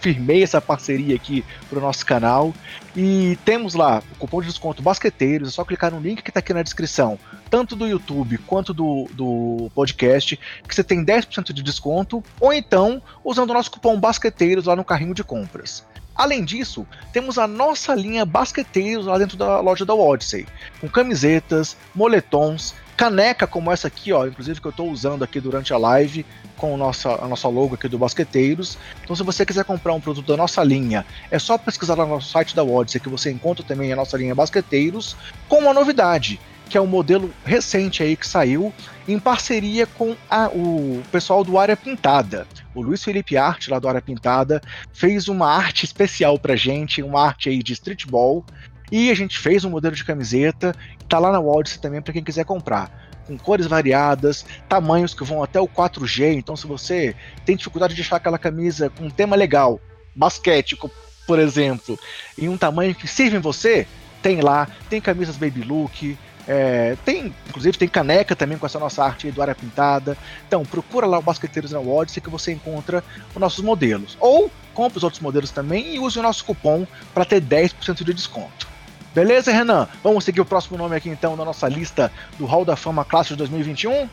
firmei 0.00 0.42
essa 0.42 0.60
parceria 0.60 1.16
aqui 1.16 1.44
para 1.68 1.78
o 1.78 1.82
nosso 1.82 2.04
canal. 2.04 2.54
E 2.96 3.38
temos 3.44 3.74
lá 3.74 4.02
o 4.12 4.18
cupom 4.18 4.40
de 4.40 4.48
desconto 4.48 4.82
Basqueteiros, 4.82 5.48
é 5.48 5.52
só 5.52 5.64
clicar 5.64 5.92
no 5.92 6.00
link 6.00 6.22
que 6.22 6.30
está 6.30 6.40
aqui 6.40 6.54
na 6.54 6.62
descrição, 6.62 7.18
tanto 7.50 7.76
do 7.76 7.86
YouTube 7.86 8.38
quanto 8.38 8.72
do, 8.72 9.06
do 9.12 9.70
podcast, 9.74 10.38
que 10.66 10.74
você 10.74 10.82
tem 10.82 11.04
10% 11.04 11.52
de 11.52 11.62
desconto, 11.62 12.22
ou 12.40 12.52
então 12.52 13.02
usando 13.24 13.50
o 13.50 13.54
nosso 13.54 13.70
cupom 13.70 13.98
Basqueteiros 13.98 14.64
lá 14.64 14.74
no 14.74 14.84
carrinho 14.84 15.14
de 15.14 15.22
compras. 15.22 15.84
Além 16.14 16.44
disso, 16.44 16.86
temos 17.12 17.36
a 17.36 17.46
nossa 17.46 17.94
linha 17.94 18.24
Basqueteiros 18.24 19.04
lá 19.04 19.18
dentro 19.18 19.36
da 19.36 19.60
loja 19.60 19.84
da 19.84 19.94
Odyssey, 19.94 20.46
com 20.80 20.88
camisetas, 20.88 21.76
moletons, 21.94 22.74
caneca 22.96 23.46
como 23.46 23.70
essa 23.70 23.88
aqui, 23.88 24.12
ó, 24.12 24.26
inclusive 24.26 24.60
que 24.60 24.66
eu 24.66 24.70
estou 24.70 24.90
usando 24.90 25.22
aqui 25.22 25.40
durante 25.40 25.72
a 25.72 25.78
live 25.78 26.24
com 26.56 26.72
o 26.72 26.76
nossa, 26.76 27.22
a 27.22 27.28
nossa 27.28 27.46
logo 27.48 27.74
aqui 27.74 27.88
do 27.88 27.98
Basqueteiros. 27.98 28.78
Então, 29.02 29.14
se 29.14 29.22
você 29.22 29.44
quiser 29.44 29.64
comprar 29.64 29.92
um 29.92 30.00
produto 30.00 30.26
da 30.26 30.36
nossa 30.36 30.64
linha, 30.64 31.04
é 31.30 31.38
só 31.38 31.58
pesquisar 31.58 31.94
lá 31.94 32.04
no 32.04 32.14
nosso 32.14 32.30
site 32.30 32.56
da 32.56 32.64
Odyssey 32.64 33.00
que 33.00 33.08
você 33.08 33.30
encontra 33.30 33.64
também 33.64 33.92
a 33.92 33.96
nossa 33.96 34.16
linha 34.16 34.34
Basqueteiros 34.34 35.16
com 35.48 35.58
uma 35.58 35.74
novidade, 35.74 36.40
que 36.68 36.78
é 36.78 36.80
um 36.80 36.86
modelo 36.86 37.32
recente 37.44 38.02
aí 38.02 38.16
que 38.16 38.26
saiu 38.26 38.72
em 39.06 39.18
parceria 39.18 39.86
com 39.86 40.16
a, 40.28 40.48
o 40.48 41.02
pessoal 41.12 41.44
do 41.44 41.58
Área 41.58 41.76
Pintada. 41.76 42.46
o 42.74 42.82
Luiz 42.82 43.04
Felipe 43.04 43.36
Arte, 43.36 43.70
lá 43.70 43.78
do 43.78 43.88
Área 43.88 44.02
Pintada, 44.02 44.60
fez 44.92 45.28
uma 45.28 45.48
arte 45.48 45.84
especial 45.84 46.38
pra 46.38 46.56
gente, 46.56 47.02
uma 47.02 47.24
arte 47.24 47.48
aí 47.48 47.62
de 47.62 47.72
streetball. 47.72 48.44
E 48.90 49.10
a 49.10 49.14
gente 49.14 49.38
fez 49.38 49.64
um 49.64 49.70
modelo 49.70 49.94
de 49.94 50.04
camiseta, 50.04 50.74
tá 51.08 51.18
lá 51.18 51.32
na 51.32 51.40
Odyssey 51.40 51.80
também 51.80 52.00
para 52.00 52.12
quem 52.12 52.22
quiser 52.22 52.44
comprar. 52.44 52.90
Com 53.26 53.36
cores 53.36 53.66
variadas, 53.66 54.44
tamanhos 54.68 55.12
que 55.12 55.24
vão 55.24 55.42
até 55.42 55.60
o 55.60 55.66
4G. 55.66 56.34
Então, 56.34 56.56
se 56.56 56.66
você 56.66 57.14
tem 57.44 57.56
dificuldade 57.56 57.94
de 57.94 58.00
achar 58.00 58.16
aquela 58.16 58.38
camisa 58.38 58.88
com 58.90 59.06
um 59.06 59.10
tema 59.10 59.34
legal, 59.34 59.80
basquete, 60.14 60.78
por 61.26 61.38
exemplo, 61.38 61.98
em 62.38 62.48
um 62.48 62.56
tamanho 62.56 62.94
que 62.94 63.08
sirva 63.08 63.36
em 63.36 63.40
você, 63.40 63.86
tem 64.22 64.40
lá. 64.40 64.68
Tem 64.88 65.00
camisas 65.00 65.36
baby 65.36 65.62
look, 65.62 66.16
é, 66.48 66.96
tem, 67.04 67.34
inclusive, 67.48 67.76
tem 67.76 67.88
caneca 67.88 68.36
também 68.36 68.56
com 68.56 68.66
essa 68.66 68.78
nossa 68.78 69.04
arte 69.04 69.30
do 69.30 69.42
área 69.42 69.54
pintada. 69.54 70.16
Então, 70.46 70.64
procura 70.64 71.06
lá 71.06 71.18
o 71.18 71.22
Basqueteiros 71.22 71.72
na 71.72 71.80
Odyssey 71.80 72.22
que 72.22 72.30
você 72.30 72.52
encontra 72.52 73.02
os 73.34 73.40
nossos 73.40 73.64
modelos. 73.64 74.16
Ou 74.20 74.50
compre 74.72 74.98
os 74.98 75.04
outros 75.04 75.20
modelos 75.20 75.50
também 75.50 75.94
e 75.94 75.98
use 75.98 76.18
o 76.18 76.22
nosso 76.22 76.44
cupom 76.44 76.86
para 77.12 77.24
ter 77.24 77.40
10% 77.42 78.04
de 78.04 78.14
desconto. 78.14 78.75
Beleza, 79.16 79.50
Renan? 79.50 79.88
Vamos 80.04 80.24
seguir 80.24 80.42
o 80.42 80.44
próximo 80.44 80.76
nome 80.76 80.94
aqui 80.94 81.08
então 81.08 81.34
na 81.36 81.42
nossa 81.42 81.66
lista 81.66 82.12
do 82.38 82.44
Hall 82.44 82.66
da 82.66 82.76
Fama 82.76 83.02
Classe 83.02 83.30
de 83.30 83.36
2021? 83.36 84.06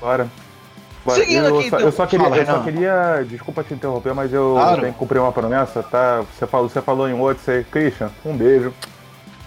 Bora. 0.00 0.28
Bora. 1.04 1.20
Seguindo 1.20 1.46
eu, 1.46 1.58
aqui, 1.60 1.70
só, 1.70 1.76
então. 1.76 1.86
eu 1.86 1.92
só 1.92 2.06
queria, 2.06 2.28
Fala, 2.28 2.36
eu 2.36 2.46
só 2.46 2.62
queria, 2.64 3.24
desculpa 3.28 3.62
te 3.62 3.74
interromper, 3.74 4.12
mas 4.12 4.32
eu 4.32 4.54
Claro. 4.54 4.80
tenho 4.80 4.92
que 4.92 4.98
cumprir 4.98 5.20
uma 5.20 5.30
promessa, 5.30 5.84
tá? 5.84 6.24
Você 6.36 6.48
falou, 6.48 6.68
você 6.68 6.82
falou 6.82 7.08
em 7.08 7.14
Odyssey, 7.14 7.62
Christian, 7.62 8.10
um 8.24 8.36
beijo. 8.36 8.74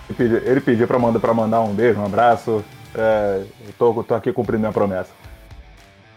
Ele 0.07 0.17
pediu, 0.17 0.37
ele 0.37 0.61
pediu 0.61 0.87
pra, 0.87 0.97
mandar, 0.97 1.19
pra 1.19 1.33
mandar 1.33 1.59
um 1.59 1.73
beijo, 1.73 1.99
um 1.99 2.05
abraço. 2.05 2.63
É, 2.95 3.43
eu 3.67 3.73
tô, 3.77 4.03
tô 4.05 4.15
aqui 4.15 4.31
cumprindo 4.31 4.61
minha 4.61 4.71
promessa. 4.71 5.09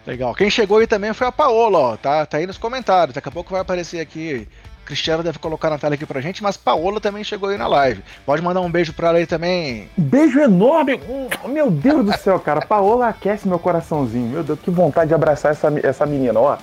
Legal. 0.06 0.32
Quem 0.34 0.48
chegou 0.48 0.78
aí 0.78 0.86
também 0.86 1.12
foi 1.12 1.26
a 1.26 1.32
Paola, 1.32 1.78
ó. 1.78 1.96
Tá, 1.96 2.24
tá 2.24 2.36
aí 2.36 2.46
nos 2.46 2.56
comentários. 2.56 3.14
Daqui 3.14 3.28
a 3.28 3.32
pouco 3.32 3.50
vai 3.50 3.60
aparecer 3.60 3.98
aqui. 4.00 4.48
Cristiano 4.88 5.22
deve 5.22 5.38
colocar 5.38 5.68
na 5.68 5.76
tela 5.78 5.94
aqui 5.96 6.06
pra 6.06 6.22
gente, 6.22 6.42
mas 6.42 6.56
Paola 6.56 6.98
também 6.98 7.22
chegou 7.22 7.50
aí 7.50 7.58
na 7.58 7.66
live. 7.66 8.02
Pode 8.24 8.40
mandar 8.40 8.62
um 8.62 8.70
beijo 8.70 8.94
pra 8.94 9.08
ela 9.08 9.18
aí 9.18 9.26
também. 9.26 9.86
Beijo 9.98 10.40
enorme! 10.40 10.94
Hum, 11.06 11.28
Meu 11.48 11.70
Deus 11.70 12.06
do 12.06 12.16
céu, 12.16 12.40
cara. 12.40 12.62
Paola 12.62 13.06
aquece 13.08 13.46
meu 13.46 13.58
coraçãozinho. 13.58 14.30
Meu 14.30 14.42
Deus, 14.42 14.58
que 14.58 14.70
vontade 14.70 15.08
de 15.08 15.14
abraçar 15.14 15.52
essa, 15.52 15.70
essa 15.82 16.06
menina. 16.06 16.40
Ó, 16.40 16.56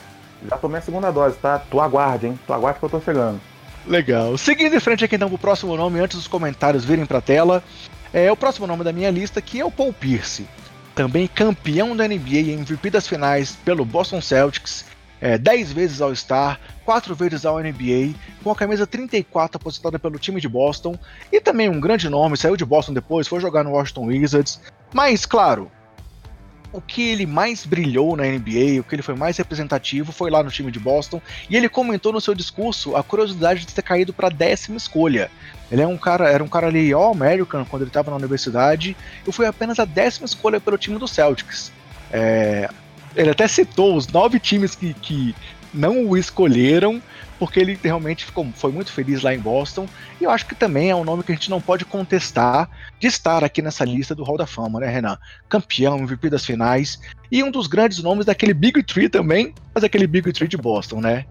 já 0.50 0.58
tomei 0.58 0.80
a 0.80 0.82
segunda 0.82 1.12
dose, 1.12 1.38
tá? 1.38 1.60
Tu 1.60 1.80
aguarde, 1.80 2.26
hein? 2.26 2.40
Tu 2.48 2.52
aguarde 2.52 2.80
que 2.80 2.86
eu 2.86 2.90
tô 2.90 3.00
chegando. 3.00 3.40
Legal. 3.86 4.36
Seguindo 4.40 4.76
em 4.76 4.80
frente 4.80 5.06
aqui 5.06 5.16
então 5.16 5.30
pro 5.30 5.38
próximo 5.38 5.78
nome, 5.78 6.00
antes 6.00 6.18
dos 6.18 6.28
comentários 6.28 6.84
virem 6.84 7.06
pra 7.06 7.22
tela, 7.22 7.64
é 8.12 8.32
o 8.32 8.36
próximo 8.36 8.66
nome 8.66 8.84
da 8.84 8.92
minha 8.92 9.12
lista, 9.12 9.40
que 9.40 9.60
é 9.60 9.66
o 9.66 9.70
Paul 9.70 9.94
Pierce. 9.94 10.48
Também 10.96 11.28
campeão 11.28 11.96
da 11.96 12.08
NBA 12.08 12.38
e 12.38 12.52
MVP 12.54 12.90
das 12.90 13.08
finais 13.08 13.56
pelo 13.64 13.86
Boston 13.86 14.20
Celtics, 14.20 14.84
é, 15.26 15.40
10 15.40 15.72
vezes 15.72 16.02
All-Star, 16.02 16.60
4 16.86 17.16
vezes 17.16 17.48
ao 17.48 17.60
NBA, 17.60 18.14
com 18.44 18.52
a 18.52 18.56
camisa 18.56 18.86
34 18.86 19.58
aposentada 19.58 19.98
pelo 19.98 20.20
time 20.20 20.40
de 20.40 20.48
Boston, 20.48 20.96
e 21.32 21.42
também 21.42 21.68
um 21.68 21.80
grande 21.80 22.08
nome, 22.08 22.38
saiu 22.38 22.56
de 22.56 22.64
Boston 22.64 22.94
depois, 22.94 23.28
foi 23.28 23.40
jogar 23.40 23.64
no 23.64 23.72
Washington 23.72 24.06
Wizards, 24.06 24.62
mas 24.94 25.26
claro, 25.26 25.72
o 26.72 26.80
que 26.80 27.10
ele 27.10 27.26
mais 27.26 27.66
brilhou 27.66 28.16
na 28.16 28.24
NBA, 28.24 28.80
o 28.80 28.84
que 28.84 28.94
ele 28.94 29.02
foi 29.02 29.16
mais 29.16 29.36
representativo 29.36 30.12
foi 30.12 30.30
lá 30.30 30.44
no 30.44 30.52
time 30.52 30.72
de 30.72 30.78
Boston, 30.78 31.20
e 31.50 31.58
ele 31.58 31.70
comentou 31.70 32.14
no 32.14 32.22
seu 32.22 32.36
discurso 32.36 32.96
a 32.96 33.02
curiosidade 33.02 33.66
de 33.66 33.74
ter 33.74 33.82
caído 33.82 34.14
para 34.14 34.28
a 34.28 34.32
décima 34.32 34.78
escolha. 34.78 35.32
Ele 35.72 35.82
é 35.82 35.88
um 35.88 35.98
cara, 35.98 36.30
era 36.30 36.44
um 36.44 36.48
cara 36.48 36.68
ali 36.68 36.94
all 36.94 37.12
American 37.12 37.66
quando 37.66 37.82
ele 37.82 37.90
estava 37.90 38.12
na 38.12 38.18
universidade, 38.18 38.96
e 39.28 39.32
foi 39.32 39.48
apenas 39.48 39.80
a 39.80 39.86
décima 39.86 40.28
escolha 40.28 40.62
pelo 40.62 40.78
time 40.78 41.00
do 41.00 41.08
Celtics. 41.08 41.72
É, 42.12 42.70
ele 43.16 43.30
até 43.30 43.48
citou 43.48 43.96
os 43.96 44.08
nove 44.08 44.40
times 44.40 44.76
que, 44.76 44.94
que 44.94 45.36
não 45.74 46.08
o 46.08 46.18
escolheram, 46.18 47.02
porque 47.38 47.60
ele 47.60 47.78
realmente 47.84 48.26
ficou, 48.26 48.48
foi 48.56 48.72
muito 48.72 48.92
feliz 48.92 49.22
lá 49.22 49.34
em 49.34 49.40
Boston. 49.40 49.88
E 50.20 50.24
eu 50.24 50.32
acho 50.32 50.46
que 50.46 50.56
também 50.56 50.90
é 50.90 50.96
um 50.96 51.04
nome 51.04 51.24
que 51.24 51.32
a 51.32 51.36
gente 51.36 51.50
não 51.50 51.60
pode 51.60 51.84
contestar 51.86 52.70
de 53.00 53.08
estar 53.08 53.44
aqui 53.44 53.62
nessa 53.62 53.84
lista 53.84 54.16
do 54.16 54.24
Hall 54.24 54.38
da 54.38 54.48
Fama, 54.48 54.80
né, 54.80 54.88
Renan? 54.88 55.18
Campeão, 55.50 55.98
MVP 56.00 56.30
das 56.30 56.46
finais. 56.46 57.00
E 57.32 57.44
um 57.44 57.52
dos 57.52 57.68
grandes 57.68 58.02
nomes 58.02 58.26
daquele 58.26 58.54
Big 58.54 58.82
Tree 58.84 59.10
também, 59.10 59.54
mas 59.74 59.84
aquele 59.84 60.08
Big 60.08 60.32
Tree 60.32 60.48
de 60.48 60.58
Boston, 60.58 61.02
né? 61.02 61.26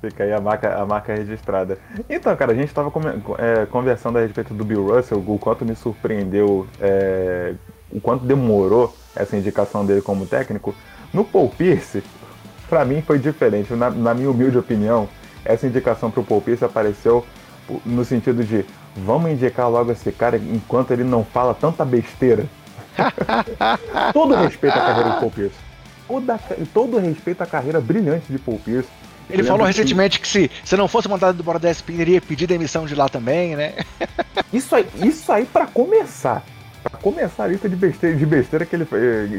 Fica 0.00 0.24
aí 0.24 0.32
a 0.32 0.40
marca, 0.40 0.80
a 0.80 0.86
marca 0.86 1.14
registrada. 1.14 1.78
Então, 2.08 2.34
cara, 2.34 2.52
a 2.52 2.54
gente 2.54 2.68
estava 2.68 2.90
é, 3.38 3.66
conversando 3.66 4.16
a 4.16 4.22
respeito 4.22 4.54
do 4.54 4.64
Bill 4.64 4.86
Russell, 4.94 5.22
o 5.26 5.38
quanto 5.38 5.64
me 5.64 5.76
surpreendeu, 5.76 6.66
é, 6.80 7.54
o 7.92 8.00
quanto 8.00 8.24
demorou 8.24 8.94
essa 9.14 9.36
indicação 9.36 9.84
dele 9.84 10.00
como 10.00 10.26
técnico. 10.26 10.74
No 11.12 11.24
Paul 11.24 11.48
Pierce, 11.48 12.02
para 12.68 12.84
mim 12.84 13.02
foi 13.02 13.18
diferente. 13.18 13.72
Na, 13.74 13.90
na, 13.90 14.14
minha 14.14 14.30
humilde 14.30 14.56
opinião, 14.56 15.08
essa 15.44 15.66
indicação 15.66 16.10
para 16.10 16.20
o 16.20 16.24
Paul 16.24 16.40
Pierce 16.40 16.64
apareceu 16.64 17.24
no 17.84 18.04
sentido 18.04 18.44
de 18.44 18.64
vamos 18.96 19.30
indicar 19.30 19.70
logo 19.70 19.92
esse 19.92 20.10
cara 20.12 20.36
enquanto 20.36 20.92
ele 20.92 21.04
não 21.04 21.24
fala 21.24 21.54
tanta 21.54 21.84
besteira. 21.84 22.46
todo 24.12 24.34
respeito 24.34 24.76
à 24.76 24.80
carreira 24.80 25.10
de 25.10 25.20
Paul 25.20 25.30
Pierce. 25.30 25.56
Toda, 26.06 26.40
todo 26.74 26.98
respeito 26.98 27.42
à 27.42 27.46
carreira 27.46 27.80
brilhante 27.80 28.32
de 28.32 28.38
Paul 28.38 28.58
Pierce. 28.58 28.88
Ele 29.28 29.44
falou 29.44 29.64
recentemente 29.64 30.18
que 30.18 30.26
se, 30.26 30.50
se 30.64 30.76
não 30.76 30.88
fosse 30.88 31.08
mandado 31.08 31.40
embora 31.40 31.58
da 31.58 31.70
ESPN, 31.70 31.94
ele 31.94 32.02
iria 32.02 32.20
pedir 32.20 32.48
demissão 32.48 32.84
de 32.84 32.96
lá 32.96 33.08
também, 33.08 33.54
né? 33.54 33.74
Isso 34.52 34.74
aí, 34.74 34.84
isso 34.96 35.30
aí 35.30 35.46
para 35.46 35.66
começar. 35.68 36.42
Pra 36.82 36.98
começar 36.98 37.44
a 37.44 37.46
lista 37.46 37.68
de 37.68 37.76
besteira, 37.76 38.16
de 38.16 38.24
besteira 38.24 38.64
que, 38.64 38.74
ele, 38.74 38.86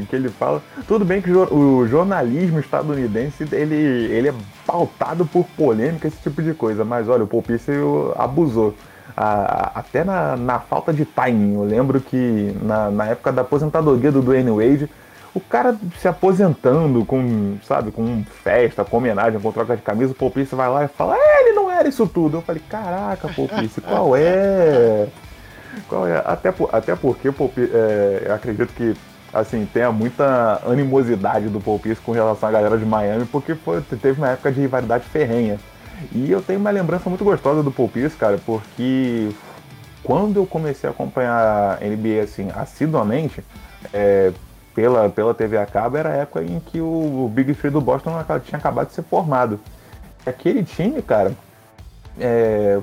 que 0.08 0.14
ele 0.14 0.28
fala. 0.28 0.62
Tudo 0.86 1.04
bem 1.04 1.20
que 1.20 1.30
o 1.30 1.86
jornalismo 1.88 2.60
estadunidense 2.60 3.44
ele, 3.50 3.74
ele 3.74 4.28
é 4.28 4.34
pautado 4.66 5.26
por 5.26 5.44
polêmica, 5.56 6.06
esse 6.06 6.18
tipo 6.18 6.40
de 6.42 6.54
coisa. 6.54 6.84
Mas 6.84 7.08
olha, 7.08 7.24
o 7.24 7.26
Paul 7.26 7.42
Pierce 7.42 7.72
abusou. 8.16 8.74
A, 9.16 9.80
até 9.80 10.04
na, 10.04 10.36
na, 10.36 10.58
falta 10.58 10.92
de 10.92 11.04
timing. 11.04 11.54
Eu 11.54 11.64
lembro 11.64 12.00
que 12.00 12.56
na, 12.62 12.90
na 12.90 13.06
época 13.08 13.30
da 13.30 13.42
aposentadoria 13.42 14.10
do 14.10 14.22
Dwayne 14.22 14.50
Wade, 14.50 14.88
o 15.34 15.40
cara 15.40 15.76
se 15.98 16.08
aposentando 16.08 17.04
com, 17.04 17.56
sabe, 17.62 17.90
com 17.90 18.24
festa, 18.42 18.84
com 18.84 18.98
homenagem, 18.98 19.40
com 19.40 19.52
troca 19.52 19.76
de 19.76 19.82
camisa, 19.82 20.12
o 20.12 20.14
Paul 20.14 20.30
Pierce 20.30 20.54
vai 20.54 20.68
lá 20.68 20.84
e 20.84 20.88
fala, 20.88 21.16
é, 21.16 21.40
ele 21.40 21.52
não 21.52 21.70
era 21.70 21.88
isso 21.88 22.06
tudo. 22.06 22.38
Eu 22.38 22.42
falei, 22.42 22.62
caraca, 22.68 23.28
Paul 23.28 23.48
Pierce, 23.48 23.80
qual 23.80 24.16
é? 24.16 25.08
Qual 25.88 26.06
é? 26.06 26.22
Até, 26.24 26.52
por, 26.52 26.68
até 26.72 26.94
porque 26.94 27.30
Pierce, 27.32 27.70
é, 27.72 28.24
eu 28.26 28.34
acredito 28.34 28.72
que 28.74 28.94
assim, 29.32 29.66
tenha 29.72 29.90
muita 29.90 30.60
animosidade 30.66 31.48
do 31.48 31.60
Paul 31.60 31.78
Pierce 31.78 32.02
com 32.02 32.12
relação 32.12 32.48
à 32.48 32.52
galera 32.52 32.76
de 32.76 32.84
Miami, 32.84 33.24
porque 33.24 33.56
teve 34.00 34.20
uma 34.20 34.28
época 34.28 34.52
de 34.52 34.60
rivalidade 34.60 35.04
ferrenha. 35.04 35.58
E 36.12 36.30
eu 36.30 36.42
tenho 36.42 36.60
uma 36.60 36.70
lembrança 36.70 37.08
muito 37.08 37.24
gostosa 37.24 37.62
do 37.62 37.70
Paul 37.70 37.88
Pierce, 37.88 38.16
cara, 38.16 38.38
porque 38.44 39.30
quando 40.04 40.36
eu 40.36 40.46
comecei 40.46 40.88
a 40.88 40.92
acompanhar 40.92 41.78
a 41.80 41.84
NBA 41.84 42.22
assim, 42.22 42.50
assiduamente, 42.54 43.42
é, 43.92 44.32
pela, 44.74 45.08
pela 45.08 45.32
TV 45.32 45.56
a 45.56 45.66
cabo, 45.66 45.96
era 45.96 46.10
a 46.10 46.16
época 46.16 46.42
em 46.42 46.60
que 46.60 46.80
o, 46.80 47.30
Big 47.32 47.54
Three 47.54 47.70
do 47.70 47.80
Boston 47.80 48.12
tinha 48.44 48.58
acabado 48.58 48.88
de 48.88 48.94
ser 48.94 49.02
formado. 49.02 49.60
Aquele 50.26 50.62
time, 50.62 51.00
cara, 51.02 51.32
é, 52.18 52.80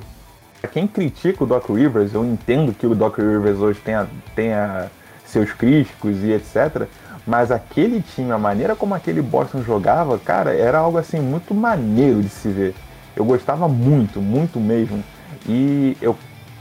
quem 0.68 0.88
critica 0.88 1.44
o 1.44 1.48
Doc 1.48 1.70
Rivers, 1.70 2.14
eu 2.14 2.26
entendo 2.26 2.74
que 2.74 2.86
o 2.86 2.94
Doc 2.94 3.18
Rivers 3.18 3.60
hoje 3.60 3.80
tenha, 3.80 4.08
tenha 4.36 4.92
seus 5.26 5.52
críticos 5.54 6.24
e 6.24 6.32
etc. 6.32 6.88
Mas 7.26 7.52
aquele 7.52 8.02
time, 8.02 8.32
a 8.32 8.38
maneira 8.38 8.76
como 8.76 8.94
aquele 8.94 9.22
Boston 9.22 9.62
jogava, 9.62 10.18
cara, 10.18 10.54
era 10.54 10.80
algo 10.80 10.98
assim 10.98 11.20
muito 11.20 11.54
maneiro 11.54 12.22
de 12.22 12.30
se 12.30 12.50
ver. 12.50 12.76
Eu 13.16 13.24
gostava 13.24 13.68
muito, 13.68 14.22
muito 14.22 14.60
mesmo. 14.60 15.04
E 15.48 15.96
eu 16.02 16.18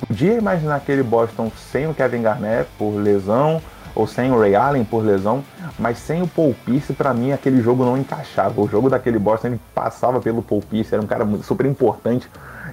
podia 0.06 0.34
imaginar 0.34 0.76
aquele 0.76 1.02
Boston 1.02 1.50
sem 1.72 1.88
o 1.88 1.94
Kevin 1.94 2.22
Garnett 2.22 2.68
por 2.78 2.90
lesão, 2.90 3.60
ou 3.94 4.06
sem 4.06 4.30
o 4.30 4.38
Ray 4.38 4.54
Allen 4.54 4.84
por 4.84 5.04
lesão, 5.04 5.42
mas 5.76 5.98
sem 5.98 6.22
o 6.22 6.28
Paul 6.28 6.54
Pierce, 6.64 6.92
para 6.92 7.12
mim 7.12 7.32
aquele 7.32 7.60
jogo 7.60 7.84
não 7.84 7.96
encaixava. 7.96 8.60
O 8.60 8.68
jogo 8.68 8.88
daquele 8.88 9.18
Boston 9.18 9.48
ele 9.48 9.60
passava 9.74 10.20
pelo 10.20 10.40
Paul 10.42 10.62
Pierce, 10.62 10.94
era 10.94 11.02
um 11.02 11.06
cara 11.06 11.26
super 11.42 11.66
importante. 11.66 12.28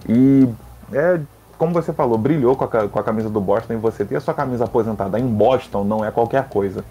E 0.07 0.47
é, 0.93 1.19
como 1.58 1.74
você 1.74 1.93
falou, 1.93 2.17
brilhou 2.17 2.56
com 2.56 2.65
a, 2.65 2.88
com 2.88 3.00
a 3.00 3.04
camisa 3.04 3.30
do 3.30 3.39
Boston 3.39 3.74
e 3.74 3.78
você 3.78 4.04
ter 4.04 4.15
a 4.15 4.21
sua 4.21 4.34
camisa 4.34 4.65
aposentada 4.65 5.19
em 5.19 5.26
Boston 5.26 5.84
não 5.84 6.04
é 6.04 6.12
qualquer 6.12 6.48
coisa. 6.50 6.84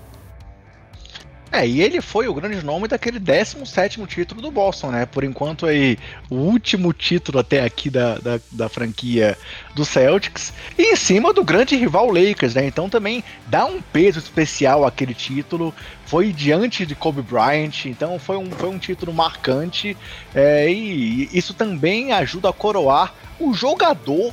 É, 1.54 1.64
e 1.64 1.80
ele 1.80 2.00
foi 2.00 2.26
o 2.26 2.34
grande 2.34 2.64
nome 2.64 2.88
daquele 2.88 3.20
17 3.20 4.04
título 4.06 4.42
do 4.42 4.50
Boston, 4.50 4.90
né? 4.90 5.06
Por 5.06 5.22
enquanto 5.22 5.66
aí, 5.66 5.96
o 6.28 6.34
último 6.34 6.92
título 6.92 7.38
até 7.38 7.62
aqui 7.62 7.88
da, 7.88 8.18
da, 8.18 8.40
da, 8.50 8.68
franquia 8.68 9.38
do 9.72 9.84
Celtics. 9.84 10.52
E 10.76 10.92
em 10.92 10.96
cima 10.96 11.32
do 11.32 11.44
grande 11.44 11.76
rival 11.76 12.10
Lakers, 12.10 12.56
né? 12.56 12.66
Então 12.66 12.88
também 12.88 13.22
dá 13.46 13.66
um 13.66 13.80
peso 13.80 14.18
especial 14.18 14.84
aquele 14.84 15.14
título. 15.14 15.72
Foi 16.04 16.32
diante 16.32 16.84
de 16.84 16.96
Kobe 16.96 17.22
Bryant, 17.22 17.84
então 17.84 18.18
foi 18.18 18.36
um, 18.36 18.50
foi 18.50 18.68
um 18.68 18.78
título 18.78 19.12
marcante. 19.12 19.96
É, 20.34 20.68
e 20.68 21.28
isso 21.32 21.54
também 21.54 22.12
ajuda 22.12 22.48
a 22.48 22.52
coroar 22.52 23.14
o 23.38 23.54
jogador 23.54 24.32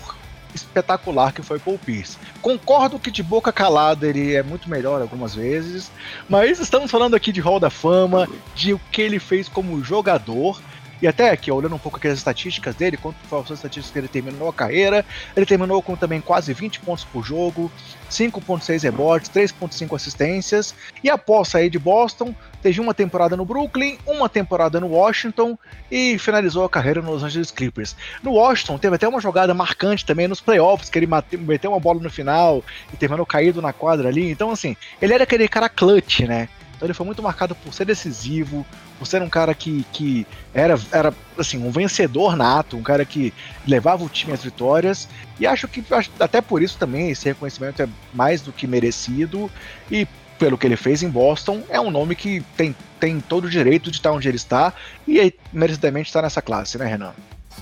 espetacular 0.53 1.33
que 1.33 1.41
foi 1.41 1.59
Paul 1.59 1.77
Pierce. 1.77 2.17
Concordo 2.41 2.99
que 2.99 3.11
de 3.11 3.23
boca 3.23 3.51
calada 3.51 4.07
ele 4.07 4.35
é 4.35 4.43
muito 4.43 4.69
melhor 4.69 5.01
algumas 5.01 5.35
vezes, 5.35 5.91
mas 6.27 6.59
estamos 6.59 6.89
falando 6.89 7.15
aqui 7.15 7.31
de 7.31 7.41
Hall 7.41 7.59
da 7.59 7.69
Fama, 7.69 8.27
de 8.55 8.73
o 8.73 8.81
que 8.91 9.01
ele 9.01 9.19
fez 9.19 9.47
como 9.47 9.83
jogador. 9.83 10.61
E 11.01 11.07
até 11.07 11.31
aqui, 11.31 11.51
olhando 11.51 11.73
um 11.73 11.79
pouco 11.79 11.97
aqui 11.97 12.07
as 12.07 12.19
estatísticas 12.19 12.75
dele, 12.75 12.95
quanto 12.95 13.17
foram 13.27 13.41
as 13.41 13.49
estatísticas 13.49 13.91
que 13.91 13.97
ele 13.97 14.07
terminou 14.07 14.47
a 14.47 14.53
carreira, 14.53 15.03
ele 15.35 15.47
terminou 15.47 15.81
com 15.81 15.95
também 15.95 16.21
quase 16.21 16.53
20 16.53 16.79
pontos 16.81 17.03
por 17.03 17.23
jogo, 17.23 17.71
5.6 18.07 18.83
rebotes, 18.83 19.31
3.5 19.31 19.95
assistências, 19.95 20.75
e 21.03 21.09
após 21.09 21.47
sair 21.47 21.71
de 21.71 21.79
Boston, 21.79 22.35
teve 22.61 22.79
uma 22.79 22.93
temporada 22.93 23.35
no 23.35 23.45
Brooklyn, 23.45 23.97
uma 24.05 24.29
temporada 24.29 24.79
no 24.79 24.87
Washington 24.87 25.57
e 25.89 26.17
finalizou 26.17 26.63
a 26.63 26.69
carreira 26.69 27.01
no 27.01 27.11
Los 27.11 27.23
Angeles 27.23 27.51
Clippers. 27.51 27.95
No 28.23 28.33
Washington 28.33 28.77
teve 28.77 28.95
até 28.95 29.07
uma 29.07 29.19
jogada 29.19 29.53
marcante 29.53 30.05
também 30.05 30.27
nos 30.27 30.41
playoffs, 30.41 30.89
que 30.89 30.99
ele 30.99 31.09
meteu 31.39 31.71
uma 31.71 31.79
bola 31.79 31.99
no 31.99 32.09
final 32.09 32.63
e 32.93 32.97
terminou 32.97 33.25
caído 33.25 33.61
na 33.61 33.73
quadra 33.73 34.09
ali. 34.09 34.29
Então, 34.29 34.51
assim, 34.51 34.75
ele 35.01 35.13
era 35.13 35.23
aquele 35.23 35.47
cara 35.47 35.67
clutch, 35.67 36.21
né? 36.21 36.47
Então 36.81 36.87
ele 36.87 36.95
foi 36.95 37.05
muito 37.05 37.21
marcado 37.21 37.53
por 37.53 37.71
ser 37.75 37.85
decisivo, 37.85 38.65
por 38.97 39.05
ser 39.05 39.21
um 39.21 39.29
cara 39.29 39.53
que, 39.53 39.85
que 39.93 40.25
era, 40.51 40.79
era 40.91 41.13
assim, 41.37 41.63
um 41.63 41.69
vencedor 41.69 42.35
nato, 42.35 42.75
um 42.75 42.81
cara 42.81 43.05
que 43.05 43.31
levava 43.67 44.03
o 44.03 44.09
time 44.09 44.33
às 44.33 44.43
vitórias. 44.43 45.07
E 45.39 45.45
acho 45.45 45.67
que 45.67 45.83
até 46.19 46.41
por 46.41 46.59
isso 46.59 46.79
também 46.79 47.11
esse 47.11 47.25
reconhecimento 47.25 47.83
é 47.83 47.89
mais 48.11 48.41
do 48.41 48.51
que 48.51 48.65
merecido. 48.65 49.47
E 49.91 50.07
pelo 50.41 50.57
que 50.57 50.65
ele 50.65 50.75
fez 50.75 51.03
em 51.03 51.07
Boston, 51.07 51.61
é 51.69 51.79
um 51.79 51.91
nome 51.91 52.15
que 52.15 52.41
tem, 52.57 52.75
tem 52.99 53.19
todo 53.19 53.45
o 53.45 53.49
direito 53.49 53.91
de 53.91 53.97
estar 53.97 54.11
onde 54.11 54.27
ele 54.27 54.37
está 54.37 54.73
e 55.07 55.19
aí, 55.19 55.31
merecidamente 55.53 56.07
está 56.07 56.19
nessa 56.19 56.41
classe, 56.41 56.79
né, 56.79 56.85
Renan? 56.87 57.11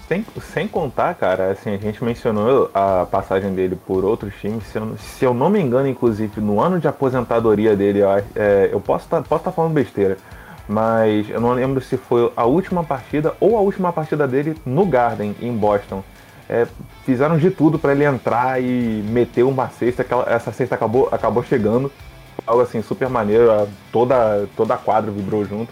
Sem, 0.08 0.26
sem 0.54 0.65
contar, 0.65 1.13
cara, 1.15 1.52
assim, 1.52 1.74
a 1.74 1.78
gente 1.78 2.02
mencionou 2.02 2.72
a 2.74 3.06
passagem 3.06 3.54
dele 3.54 3.76
por 3.76 4.06
outros 4.06 4.34
times. 4.39 4.63
Se 4.72 4.78
eu, 4.78 4.98
se 4.98 5.26
eu 5.26 5.34
não 5.34 5.50
me 5.50 5.60
engano, 5.60 5.89
inclusive, 5.89 6.39
no 6.39 6.62
ano 6.62 6.80
de 6.80 6.88
aposentadoria 6.88 7.76
dele, 7.76 8.00
é, 8.34 8.70
eu 8.72 8.80
posso 8.80 9.04
estar 9.04 9.22
tá, 9.22 9.28
posso 9.28 9.44
tá 9.44 9.52
falando 9.52 9.74
besteira, 9.74 10.18
mas 10.65 11.30
eu 11.30 11.42
não 11.42 11.52
lembro 11.52 11.82
se 11.82 11.98
foi 11.98 12.32
a 12.34 12.46
última 12.46 12.82
partida 12.82 13.36
ou 13.42 13.58
a 13.58 13.60
última 13.60 13.92
partida 13.92 14.26
dele 14.26 14.56
no 14.65 14.86
Garden, 14.86 15.36
em 15.42 15.52
Boston. 15.52 16.02
É, 16.48 16.65
fizeram 17.06 17.38
de 17.38 17.52
tudo 17.52 17.78
para 17.78 17.92
ele 17.92 18.06
entrar 18.06 18.63
e 18.63 19.04
meter 19.10 19.44
uma 19.44 19.68
cesta. 19.68 20.06
Essa 20.28 20.54
cesta 20.54 20.76
acabou, 20.76 21.10
acabou 21.12 21.44
chegando. 21.44 21.92
Algo 22.50 22.64
assim, 22.64 22.82
super 22.82 23.08
maneiro. 23.08 23.70
Toda, 23.92 24.48
toda 24.58 24.74
a 24.74 24.78
quadra 24.78 25.12
vibrou 25.12 25.46
junto. 25.46 25.72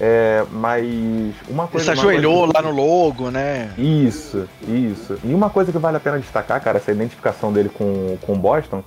É, 0.00 0.44
mas 0.50 1.34
uma 1.48 1.68
coisa. 1.68 1.92
Ele 1.92 2.00
se 2.00 2.06
ajoelhou 2.06 2.50
lá 2.52 2.60
no 2.60 2.72
logo, 2.72 3.30
né? 3.30 3.72
Isso, 3.78 4.48
isso. 4.66 5.16
E 5.22 5.32
uma 5.32 5.48
coisa 5.50 5.70
que 5.70 5.78
vale 5.78 5.98
a 5.98 6.00
pena 6.00 6.18
destacar, 6.18 6.60
cara, 6.60 6.78
essa 6.78 6.90
identificação 6.90 7.52
dele 7.52 7.68
com 7.68 8.18
o 8.26 8.36
Boston, 8.36 8.82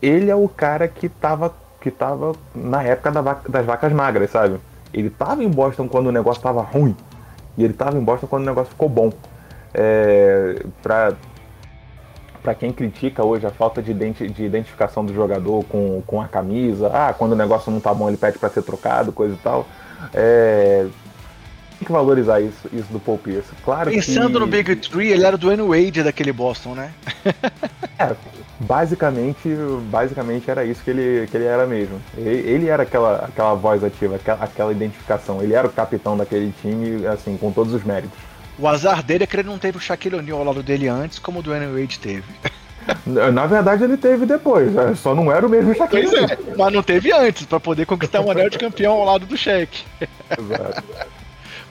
ele 0.00 0.30
é 0.30 0.34
o 0.34 0.48
cara 0.48 0.88
que 0.88 1.06
tava, 1.06 1.54
que 1.82 1.90
tava 1.90 2.32
na 2.54 2.82
época 2.82 3.10
da 3.10 3.20
vaca, 3.20 3.52
das 3.52 3.66
vacas 3.66 3.92
magras, 3.92 4.30
sabe? 4.30 4.58
Ele 4.90 5.10
tava 5.10 5.44
em 5.44 5.50
Boston 5.50 5.86
quando 5.86 6.06
o 6.06 6.12
negócio 6.12 6.42
tava 6.42 6.62
ruim. 6.62 6.96
E 7.58 7.64
ele 7.64 7.74
tava 7.74 7.98
em 7.98 8.02
Boston 8.02 8.26
quando 8.26 8.44
o 8.44 8.46
negócio 8.46 8.70
ficou 8.70 8.88
bom. 8.88 9.12
É, 9.74 10.64
pra, 10.82 11.12
para 12.44 12.54
quem 12.54 12.70
critica 12.70 13.24
hoje 13.24 13.46
a 13.46 13.50
falta 13.50 13.82
de, 13.82 13.90
identi 13.90 14.28
de, 14.28 14.44
identificação 14.44 15.02
do 15.02 15.14
jogador 15.14 15.64
com, 15.64 16.02
com 16.06 16.20
a 16.20 16.28
camisa, 16.28 16.90
ah, 16.92 17.14
quando 17.14 17.32
o 17.32 17.36
negócio 17.36 17.72
não 17.72 17.80
tá 17.80 17.92
bom 17.94 18.06
ele 18.06 18.18
pede 18.18 18.38
para 18.38 18.50
ser 18.50 18.62
trocado, 18.62 19.10
coisa 19.10 19.34
e 19.34 19.38
tal. 19.38 19.66
É, 20.12 20.86
tem 21.78 21.86
que 21.86 21.90
valorizar 21.90 22.40
isso, 22.40 22.68
isso 22.70 22.92
do 22.92 23.00
Paul 23.00 23.16
Pierce. 23.16 23.48
Claro 23.64 23.90
Pensando 23.90 24.34
que... 24.34 24.38
no 24.38 24.46
Big 24.46 24.76
Tree, 24.76 25.08
ele 25.08 25.24
era 25.24 25.38
do 25.38 25.40
Dwayne 25.40 25.62
Wade 25.62 26.02
daquele 26.02 26.32
Boston, 26.32 26.74
né? 26.74 26.92
é, 27.98 28.14
basicamente, 28.60 29.48
basicamente 29.90 30.50
era 30.50 30.66
isso 30.66 30.84
que 30.84 30.90
ele, 30.90 31.26
que 31.26 31.38
ele 31.38 31.46
era 31.46 31.66
mesmo. 31.66 31.98
Ele, 32.14 32.48
ele 32.48 32.68
era 32.68 32.82
aquela, 32.82 33.24
aquela 33.24 33.54
voz 33.54 33.82
ativa, 33.82 34.16
aquela, 34.16 34.44
aquela 34.44 34.70
identificação. 34.70 35.42
Ele 35.42 35.54
era 35.54 35.66
o 35.66 35.72
capitão 35.72 36.14
daquele 36.14 36.52
time, 36.60 37.06
assim, 37.06 37.38
com 37.38 37.50
todos 37.50 37.72
os 37.72 37.82
méritos. 37.82 38.33
O 38.58 38.68
azar 38.68 39.02
dele 39.02 39.24
é 39.24 39.26
que 39.26 39.36
ele 39.36 39.48
não 39.48 39.58
teve 39.58 39.78
o 39.78 39.80
Shaquille 39.80 40.16
O'Neal 40.16 40.38
ao 40.38 40.44
lado 40.44 40.62
dele 40.62 40.88
antes, 40.88 41.18
como 41.18 41.40
o 41.40 41.42
Dwayne 41.42 41.66
Wade 41.66 41.98
teve. 41.98 42.24
Na 43.06 43.46
verdade, 43.46 43.84
ele 43.84 43.96
teve 43.96 44.26
depois, 44.26 44.72
né? 44.72 44.94
só 44.94 45.14
não 45.14 45.32
era 45.32 45.46
o 45.46 45.48
mesmo 45.48 45.74
Shaquille. 45.74 46.08
Pois 46.08 46.30
é, 46.30 46.38
mas 46.56 46.72
não 46.72 46.82
teve 46.82 47.12
antes, 47.12 47.46
para 47.46 47.58
poder 47.58 47.86
conquistar 47.86 48.20
um 48.20 48.30
anel 48.30 48.50
de 48.50 48.58
campeão 48.58 48.92
ao 48.92 49.04
lado 49.04 49.26
do 49.26 49.36
Shaq. 49.36 49.84
Exato. 50.38 50.84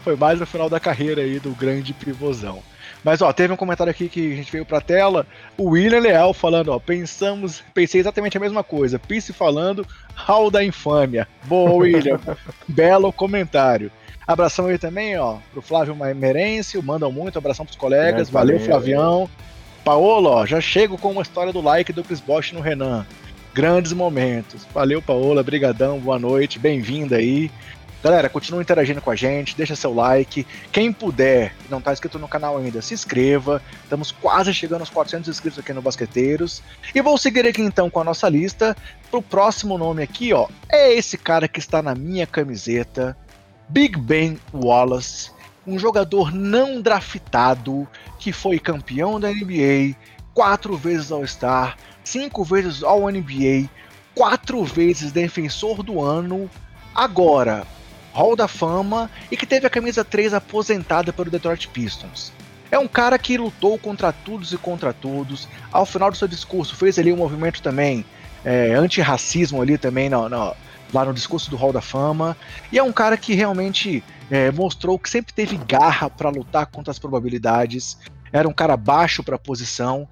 Foi 0.04 0.16
mais 0.16 0.40
no 0.40 0.46
final 0.46 0.70
da 0.70 0.80
carreira 0.80 1.22
aí 1.22 1.40
do 1.40 1.52
grande 1.52 1.94
pivôzão. 1.94 2.62
Mas 3.04 3.22
ó, 3.22 3.32
teve 3.34 3.54
um 3.54 3.58
comentário 3.58 3.92
aqui 3.92 4.08
que 4.08 4.34
a 4.34 4.36
gente 4.36 4.52
veio 4.52 4.66
pra 4.66 4.80
tela, 4.80 5.28
o 5.58 5.72
William 5.72 6.00
Leal 6.00 6.34
falando, 6.34 6.70
ó, 6.70 6.80
pensamos, 6.80 7.62
pensei 7.74 8.00
exatamente 8.00 8.38
a 8.38 8.40
mesma 8.40 8.64
coisa, 8.64 8.98
Pisse 8.98 9.34
falando, 9.34 9.86
hall 10.16 10.50
da 10.50 10.64
infâmia. 10.64 11.28
Boa, 11.44 11.72
William. 11.74 12.20
Belo 12.68 13.12
comentário. 13.12 13.92
Abração 14.26 14.68
aí 14.68 14.78
também, 14.78 15.18
ó, 15.18 15.38
pro 15.52 15.62
Flávio 15.62 15.96
Merencio, 15.96 16.82
mandam 16.82 17.12
muito, 17.12 17.38
abração 17.38 17.66
pros 17.66 17.78
colegas, 17.78 18.30
valeu, 18.30 18.60
Flavião. 18.60 19.30
Paolo, 19.84 20.30
ó, 20.30 20.46
já 20.46 20.62
chego 20.62 20.98
com 20.98 21.12
uma 21.12 21.22
história 21.22 21.52
do 21.52 21.60
like 21.60 21.92
do 21.92 22.04
Chris 22.04 22.22
Bosch 22.22 22.54
no 22.54 22.62
Renan. 22.62 23.06
Grandes 23.54 23.92
momentos. 23.92 24.66
Valeu, 24.74 25.02
Paola, 25.02 25.44
brigadão, 25.44 26.00
boa 26.00 26.18
noite, 26.18 26.58
bem-vinda 26.58 27.18
aí. 27.18 27.52
Galera, 28.04 28.28
continua 28.28 28.62
interagindo 28.62 29.02
com 29.02 29.12
a 29.12 29.16
gente, 29.16 29.56
deixa 29.56 29.78
seu 29.78 29.94
like. 29.94 30.46
Quem 30.74 30.92
puder, 30.92 31.54
não 31.70 31.78
está 31.78 31.94
inscrito 31.94 32.20
no 32.20 32.28
canal 32.28 32.58
ainda, 32.58 32.82
se 32.82 32.94
inscreva. 32.94 33.62
Estamos 33.82 34.12
quase 34.12 34.54
chegando 34.54 34.82
aos 34.82 34.90
400 34.90 35.30
inscritos 35.30 35.60
aqui 35.60 35.72
no 35.72 35.82
Basqueteiros. 35.82 36.62
E 36.94 37.02
vou 37.02 37.18
seguir 37.18 37.48
aqui 37.48 37.62
então 37.62 37.90
com 37.90 38.02
a 38.02 38.04
nossa 38.04 38.28
lista. 38.28 38.76
Pro 39.10 39.22
próximo 39.22 39.78
nome 39.78 40.04
aqui, 40.04 40.34
ó, 40.34 40.50
é 40.70 40.94
esse 40.94 41.18
cara 41.18 41.48
que 41.48 41.60
está 41.60 41.82
na 41.82 41.96
minha 41.96 42.28
camiseta, 42.28 43.16
Big 43.74 43.98
Ben 43.98 44.38
Wallace 44.54 45.32
um 45.66 45.80
jogador 45.80 46.32
não 46.32 46.80
draftado 46.80 47.88
que 48.20 48.32
foi 48.32 48.60
campeão 48.60 49.20
da 49.20 49.30
NBA, 49.32 49.96
quatro 50.32 50.78
vezes 50.78 51.12
All-Star, 51.12 51.76
cinco 52.04 52.44
vezes 52.44 52.84
All-NBA, 52.84 53.68
quatro 54.14 54.64
vezes 54.64 55.12
defensor 55.12 55.82
do 55.82 56.00
ano, 56.00 56.48
agora 56.94 57.66
Hall 58.14 58.36
da 58.36 58.48
Fama 58.48 59.10
e 59.32 59.36
que 59.36 59.48
teve 59.48 59.66
a 59.66 59.72
camisa 59.72 60.06
3 60.06 60.36
aposentada 60.36 61.12
pelo 61.12 61.32
Detroit 61.32 61.68
Pistons. 61.70 62.32
É 62.70 62.78
um 62.78 62.88
cara 62.88 63.18
que 63.18 63.40
lutou 63.40 63.80
contra 63.80 64.14
todos 64.14 64.54
e 64.54 64.58
contra 64.60 64.94
todos. 64.94 65.48
Ao 65.72 65.84
final 65.84 66.12
do 66.12 66.18
seu 66.18 66.28
discurso, 66.28 66.76
fez 66.76 67.00
ali 67.00 67.12
um 67.12 67.18
movimento 67.18 67.60
também 67.60 68.06
é, 68.46 68.76
antirracismo 68.76 69.64
ali 69.64 69.80
também 69.80 70.12
no, 70.12 70.30
no, 70.30 70.56
lá 70.94 71.04
no 71.06 71.14
discurso 71.14 71.50
do 71.50 71.56
Hall 71.56 71.74
da 71.74 71.82
Fama. 71.82 72.38
E 72.72 72.78
é 72.78 72.84
um 72.84 72.92
cara 72.92 73.18
que 73.18 73.34
realmente 73.34 74.04
é, 74.30 74.52
mostrou 74.52 75.00
que 75.00 75.10
sempre 75.10 75.34
teve 75.34 75.58
garra 75.58 76.10
para 76.10 76.30
lutar 76.30 76.68
contra 76.68 76.92
as 76.92 77.00
probabilidades. 77.00 77.98
Era 78.32 78.48
um 78.48 78.54
cara 78.54 78.78
baixo 78.78 79.24
para 79.24 79.36
a 79.36 79.40
posição. 79.40 80.08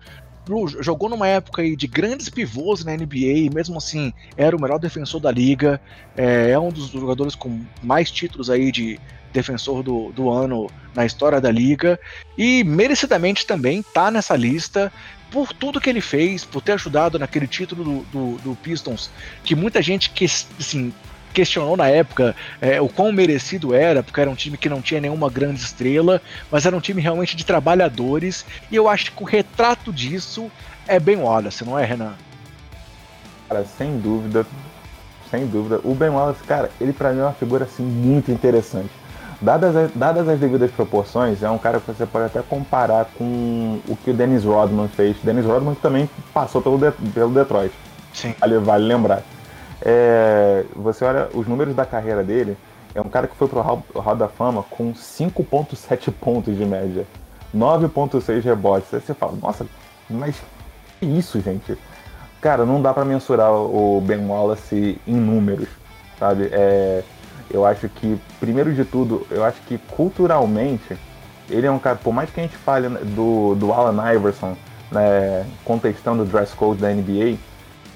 Jogou 0.80 1.08
numa 1.08 1.28
época 1.28 1.63
de 1.76 1.88
grandes 1.88 2.28
pivôs 2.28 2.84
na 2.84 2.94
NBA 2.94 3.15
e 3.15 3.50
mesmo 3.50 3.78
assim 3.78 4.12
era 4.36 4.56
o 4.56 4.62
melhor 4.62 4.80
defensor 4.80 5.22
da 5.22 5.32
liga. 5.32 5.80
É, 6.17 6.52
é 6.52 6.60
um 6.60 6.70
dos 6.70 6.89
jogadores 6.89 7.36
com 7.36 7.62
mais 7.82 8.10
títulos 8.10 8.50
aí 8.50 8.72
de 8.72 9.00
defensor 9.32 9.82
do, 9.82 10.12
do 10.12 10.30
ano 10.30 10.70
na 10.96 11.06
história 11.06 11.39
da 11.39 11.52
liga. 11.52 12.00
E 12.38 12.63
merecidamente 12.63 13.46
também 13.46 13.82
tá 13.82 14.12
nessa 14.12 14.36
lista 14.36 14.91
por 15.32 15.54
tudo 15.54 15.80
que 15.80 15.89
ele 15.89 16.02
fez, 16.02 16.44
por 16.46 16.62
ter 16.62 16.74
ajudado 16.74 17.17
naquele 17.17 17.48
título 17.48 17.84
do, 17.84 18.02
do, 18.12 18.38
do 18.39 18.56
Pistons, 18.56 19.10
que 19.44 19.56
muita 19.56 19.82
gente 19.82 20.10
que, 20.10 20.26
assim, 20.26 20.94
questionou 21.34 21.78
na 21.78 21.88
época 21.88 22.36
é, 22.60 22.82
o 22.82 22.89
quão 22.89 23.12
merecido 23.12 23.74
era, 23.74 24.04
porque 24.04 24.20
era 24.20 24.30
um 24.30 24.36
time 24.36 24.58
que 24.58 24.70
não 24.70 24.82
tinha 24.82 25.00
nenhuma 25.00 25.30
grande 25.30 25.62
estrela, 25.62 26.22
mas 26.52 26.65
era 26.65 26.76
um 26.76 26.82
time 26.82 27.02
realmente 27.02 27.36
de 27.36 27.46
trabalhadores, 27.46 28.45
e 28.70 28.76
eu 28.76 28.89
acho 28.89 29.14
que 29.14 29.24
o 29.24 29.26
retrato 29.26 29.91
disso 29.91 30.51
é 30.88 30.99
bem 30.99 31.16
Wallace, 31.16 31.64
não 31.64 31.80
é, 31.80 31.86
Renan? 31.86 32.14
Cara, 33.47 33.66
sem 33.66 33.97
dúvida, 33.97 34.45
sem 35.30 35.47
dúvida. 35.47 35.80
O 35.84 35.95
Ben 35.95 36.10
Wallace, 36.10 36.43
cara, 36.43 36.70
ele 36.80 36.91
para 36.91 37.14
mim 37.14 37.20
é 37.20 37.24
uma 37.24 37.34
figura 37.34 37.66
assim 37.66 37.84
muito 37.84 38.32
interessante. 38.32 38.89
Dadas 39.42 39.76
as, 39.76 39.92
dadas 39.96 40.30
as 40.30 40.39
devidas 40.39 40.70
proporções, 40.70 41.42
é 41.42 41.50
um 41.50 41.58
cara 41.58 41.80
que 41.80 41.92
você 41.92 42.06
pode 42.06 42.26
até 42.26 42.44
comparar 42.44 43.06
com 43.18 43.80
o 43.88 43.96
que 43.96 44.12
o 44.12 44.14
Dennis 44.14 44.44
Rodman 44.44 44.88
fez. 44.88 45.18
Dennis 45.24 45.46
Rodman 45.46 45.74
também 45.76 46.08
passou 46.32 46.62
pelo, 46.62 46.78
de, 46.78 46.92
pelo 47.12 47.34
Detroit. 47.34 47.74
Sim. 48.14 48.36
Vale, 48.39 48.60
vale 48.60 48.86
lembrar. 48.86 49.24
É, 49.82 50.64
você 50.76 51.04
olha 51.04 51.28
os 51.34 51.48
números 51.48 51.76
da 51.76 51.86
carreira 51.86 52.24
dele, 52.24 52.56
é 52.94 53.02
um 53.02 53.10
cara 53.10 53.28
que 53.28 53.36
foi 53.36 53.48
pro 53.48 53.62
Hall 53.62 54.16
da 54.16 54.28
Fama 54.28 54.64
com 54.70 54.94
5.7 54.94 56.12
pontos 56.22 56.56
de 56.56 56.66
média, 56.66 57.08
9.6 57.56 58.44
rebotes. 58.44 58.94
Aí 58.94 59.02
você 59.02 59.16
fala, 59.16 59.34
nossa, 59.42 59.66
mas 60.08 60.36
que 61.00 61.06
isso, 61.08 61.42
gente? 61.42 61.76
Cara, 62.39 62.64
não 62.64 62.80
dá 62.80 62.94
para 62.94 63.06
mensurar 63.06 63.52
o 63.52 64.00
Ben 64.02 64.24
Wallace 64.28 65.00
em 65.08 65.16
números, 65.16 65.70
sabe? 66.20 66.50
É, 66.52 67.04
eu 67.54 67.66
acho 67.66 67.88
que, 67.89 68.20
primeiro 68.39 68.74
de 68.74 68.86
tudo, 68.86 69.26
eu 69.30 69.43
acho 69.43 69.62
que 69.62 69.78
culturalmente, 69.78 70.97
ele 71.49 71.68
é 71.68 71.72
um 71.72 71.80
cara, 71.80 71.97
por 71.97 72.14
mais 72.14 72.30
que 72.30 72.39
a 72.39 72.43
gente 72.43 72.56
fale 72.58 72.88
do, 72.89 73.56
do 73.56 73.74
Alan 73.74 74.14
Iverson 74.14 74.56
né, 74.91 75.45
contestando 75.64 76.24
o 76.24 76.26
dress 76.26 76.54
code 76.54 76.82
da 76.82 76.89
NBA. 76.89 77.38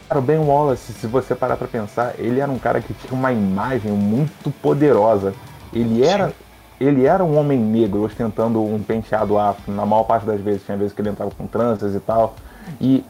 Cara, 0.08 0.20
o 0.20 0.22
Ben 0.22 0.38
Wallace, 0.38 0.94
se 0.94 1.08
você 1.08 1.36
parar 1.36 1.58
para 1.58 1.68
pensar, 1.68 2.16
ele 2.18 2.40
era 2.40 2.52
um 2.52 2.60
cara 2.60 2.80
que 2.80 2.94
tinha 2.94 3.14
uma 3.14 3.32
imagem 3.32 3.92
muito 3.92 4.52
poderosa. 4.62 5.34
Ele 5.74 6.06
era, 6.06 6.32
ele 6.80 7.06
era 7.06 7.24
um 7.24 7.38
homem 7.38 7.60
negro 7.60 8.04
ostentando 8.04 8.64
um 8.64 8.82
penteado 8.82 9.38
afro, 9.38 9.74
na 9.74 9.86
maior 9.86 10.04
parte 10.04 10.26
das 10.26 10.40
vezes. 10.40 10.64
Tinha 10.64 10.78
vezes 10.78 10.94
que 10.94 11.02
ele 11.02 11.10
entrava 11.10 11.32
com 11.32 11.48
tranças 11.48 11.96
e 11.96 12.00
tal. 12.00 12.36
E 12.80 13.04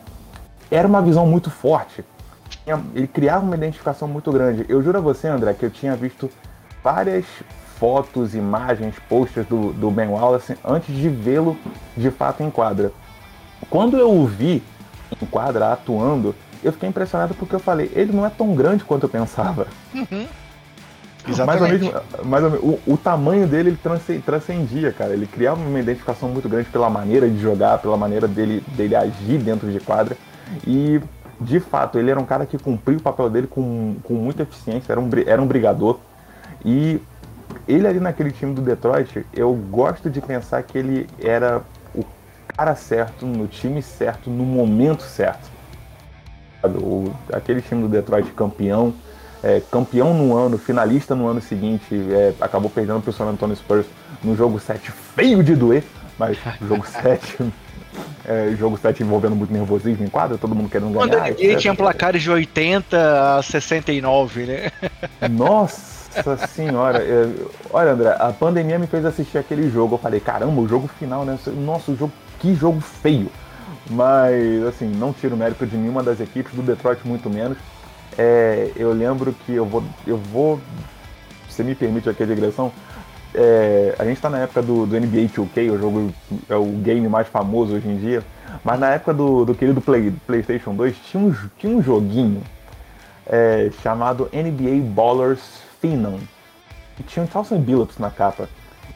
era 0.71 0.87
uma 0.87 1.01
visão 1.01 1.27
muito 1.27 1.51
forte. 1.51 2.03
Ele 2.93 3.07
criava 3.07 3.45
uma 3.45 3.55
identificação 3.55 4.07
muito 4.07 4.31
grande. 4.31 4.65
Eu 4.67 4.81
juro 4.81 4.97
a 4.97 5.01
você, 5.01 5.27
André, 5.27 5.53
que 5.53 5.65
eu 5.65 5.69
tinha 5.69 5.95
visto 5.95 6.29
várias 6.83 7.25
fotos, 7.77 8.33
imagens, 8.33 8.95
posters 9.07 9.47
do, 9.47 9.73
do 9.73 9.91
Ben 9.91 10.07
Wallace 10.07 10.57
antes 10.63 10.95
de 10.95 11.09
vê-lo 11.09 11.57
de 11.95 12.09
fato 12.09 12.41
em 12.41 12.49
quadra. 12.49 12.91
Quando 13.69 13.97
eu 13.97 14.11
o 14.11 14.25
vi 14.25 14.63
em 15.21 15.25
quadra 15.25 15.73
atuando, 15.73 16.33
eu 16.63 16.71
fiquei 16.71 16.89
impressionado 16.89 17.33
porque 17.35 17.55
eu 17.55 17.59
falei, 17.59 17.91
ele 17.93 18.11
não 18.11 18.25
é 18.25 18.29
tão 18.29 18.55
grande 18.55 18.83
quanto 18.83 19.03
eu 19.03 19.09
pensava. 19.09 19.67
Uhum. 19.93 20.27
Exatamente. 21.27 21.91
Mas, 22.23 22.43
o, 22.43 22.79
o, 22.85 22.97
tamanho 22.97 23.47
dele 23.47 23.75
ele 23.85 24.21
transcendia, 24.21 24.91
cara. 24.91 25.13
Ele 25.13 25.25
criava 25.25 25.59
uma 25.59 25.79
identificação 25.79 26.29
muito 26.29 26.47
grande 26.47 26.69
pela 26.69 26.89
maneira 26.89 27.27
de 27.27 27.39
jogar, 27.39 27.79
pela 27.79 27.97
maneira 27.97 28.27
dele, 28.27 28.63
dele 28.75 28.95
agir 28.95 29.39
dentro 29.39 29.71
de 29.71 29.79
quadra. 29.79 30.15
E, 30.67 31.01
de 31.39 31.59
fato, 31.59 31.99
ele 31.99 32.09
era 32.09 32.19
um 32.19 32.25
cara 32.25 32.45
que 32.45 32.57
cumpriu 32.57 32.97
o 32.97 33.01
papel 33.01 33.29
dele 33.29 33.47
com, 33.47 33.95
com 34.03 34.13
muita 34.13 34.43
eficiência, 34.43 34.93
era 34.93 34.99
um, 34.99 35.09
era 35.25 35.41
um 35.41 35.47
brigador. 35.47 35.99
E 36.63 36.99
ele 37.67 37.87
ali 37.87 37.99
naquele 37.99 38.31
time 38.31 38.53
do 38.53 38.61
Detroit, 38.61 39.25
eu 39.33 39.53
gosto 39.53 40.09
de 40.09 40.21
pensar 40.21 40.63
que 40.63 40.77
ele 40.77 41.07
era 41.21 41.61
o 41.93 42.05
cara 42.55 42.75
certo, 42.75 43.25
no 43.25 43.47
time 43.47 43.81
certo, 43.81 44.29
no 44.29 44.43
momento 44.43 45.03
certo. 45.03 45.53
O, 46.63 47.13
aquele 47.31 47.61
time 47.61 47.81
do 47.81 47.89
Detroit 47.89 48.31
campeão, 48.31 48.93
é, 49.43 49.61
campeão 49.71 50.13
no 50.13 50.35
ano, 50.35 50.57
finalista 50.57 51.13
no 51.13 51.27
ano 51.27 51.41
seguinte, 51.41 51.93
é, 52.11 52.33
acabou 52.41 52.69
perdendo 52.69 53.01
para 53.01 53.09
o 53.09 53.13
San 53.13 53.25
Antonio 53.25 53.55
Spurs 53.55 53.85
no 54.23 54.35
jogo 54.35 54.59
7, 54.59 54.91
feio 54.91 55.43
de 55.43 55.55
doer, 55.55 55.83
mas 56.17 56.37
jogo 56.61 56.85
7 56.87 57.51
é, 58.25 58.55
jogo 58.57 58.77
7 58.77 59.03
envolvendo 59.03 59.35
muito 59.35 59.53
nervosismo 59.53 60.03
em 60.03 60.09
quadra, 60.09 60.37
todo 60.37 60.55
mundo 60.55 60.69
querendo 60.69 60.91
ganhar. 60.91 61.07
Quando 61.07 61.37
ninguém 61.37 61.57
tinha 61.57 61.75
placares 61.75 62.21
de 62.21 62.31
80 62.31 63.37
a 63.37 63.43
69, 63.43 64.45
né? 64.45 64.71
Nossa! 65.29 65.95
Senhora. 66.47 66.99
Eu, 66.99 67.51
olha, 67.71 67.91
André, 67.91 68.15
a 68.19 68.31
pandemia 68.31 68.79
me 68.79 68.87
fez 68.87 69.05
assistir 69.05 69.37
aquele 69.37 69.69
jogo. 69.69 69.95
Eu 69.95 69.99
falei, 69.99 70.19
caramba, 70.19 70.61
o 70.61 70.67
jogo 70.67 70.87
final, 70.99 71.25
né? 71.25 71.37
Nossa, 71.47 71.91
o 71.91 71.95
jogo, 71.95 72.13
que 72.39 72.55
jogo 72.55 72.79
feio. 72.79 73.29
Mas, 73.89 74.63
assim, 74.63 74.87
não 74.87 75.13
tiro 75.13 75.37
mérito 75.37 75.65
de 75.65 75.77
nenhuma 75.77 76.01
das 76.01 76.19
equipes, 76.19 76.53
do 76.53 76.61
Detroit 76.61 76.99
muito 77.05 77.29
menos. 77.29 77.57
É, 78.17 78.71
eu 78.75 78.93
lembro 78.93 79.33
que 79.45 79.53
eu 79.53 79.65
vou. 79.65 79.83
Eu 80.07 80.17
vou. 80.17 80.59
Se 81.49 81.63
me 81.63 81.75
permite 81.75 82.09
aqui 82.09 82.23
a 82.23 82.25
digressão. 82.25 82.71
É, 83.37 83.93
a 83.99 84.05
gente 84.05 84.15
está 84.15 84.29
na 84.29 84.39
época 84.39 84.61
do, 84.61 84.85
do, 84.85 84.97
NBA 84.97 85.27
2K, 85.27 85.69
o 85.69 85.77
jogo 85.77 86.13
é 86.47 86.55
o 86.55 86.65
game 86.65 87.05
mais 87.09 87.27
famoso 87.27 87.75
hoje 87.75 87.87
em 87.87 87.97
dia. 87.97 88.23
Mas 88.63 88.79
na 88.79 88.91
época 88.91 89.13
do, 89.13 89.43
do 89.43 89.53
querido 89.53 89.81
Play, 89.81 90.13
PlayStation 90.25 90.73
2 90.73 90.95
tinha 90.97 91.21
um, 91.21 91.35
tinha 91.57 91.75
um 91.75 91.83
joguinho 91.83 92.41
é, 93.27 93.69
chamado 93.83 94.29
NBA 94.31 94.81
Ballers 94.93 95.41
Finan. 95.81 96.19
E 96.97 97.03
tinha 97.03 97.25
um 97.25 97.27
Charleston 97.27 97.59
Billups 97.59 97.97
na 97.97 98.09
capa. 98.09 98.47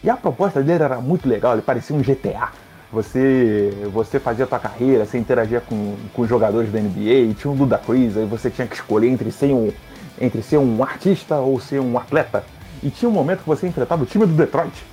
E 0.02 0.10
a 0.10 0.16
proposta 0.16 0.64
dele 0.64 0.84
era 0.84 1.02
muito 1.02 1.28
legal, 1.28 1.54
ele 1.54 1.62
parecia 1.62 1.94
um 1.94 2.02
GTA. 2.02 2.50
Você, 2.94 3.72
você 3.92 4.20
fazia 4.20 4.46
a 4.46 4.48
tua 4.48 4.58
carreira, 4.58 5.06
você 5.06 5.18
interagia 5.18 5.60
com, 5.60 5.96
com 6.14 6.22
os 6.22 6.30
jogadores 6.30 6.72
da 6.72 6.80
NBA, 6.80 7.34
tinha 7.38 7.52
um 7.52 7.56
Ludacris, 7.56 8.16
aí 8.16 8.26
você 8.26 8.50
tinha 8.50 8.66
que 8.66 8.76
escolher 8.76 9.10
entre 9.10 9.32
ser, 9.32 9.54
um, 9.54 9.72
entre 10.20 10.42
ser 10.42 10.58
um 10.58 10.82
artista 10.82 11.36
ou 11.36 11.60
ser 11.60 11.82
um 11.82 11.98
atleta. 11.98 12.44
E 12.82 12.90
tinha 12.90 13.10
um 13.10 13.14
momento 13.14 13.40
que 13.40 13.48
você 13.48 13.68
enfrentava 13.68 14.04
o 14.04 14.06
time 14.06 14.26
do 14.26 14.34
Detroit. 14.34 14.86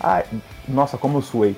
Ai, 0.00 0.24
nossa, 0.68 0.98
como 0.98 1.18
eu 1.18 1.22
suei. 1.22 1.56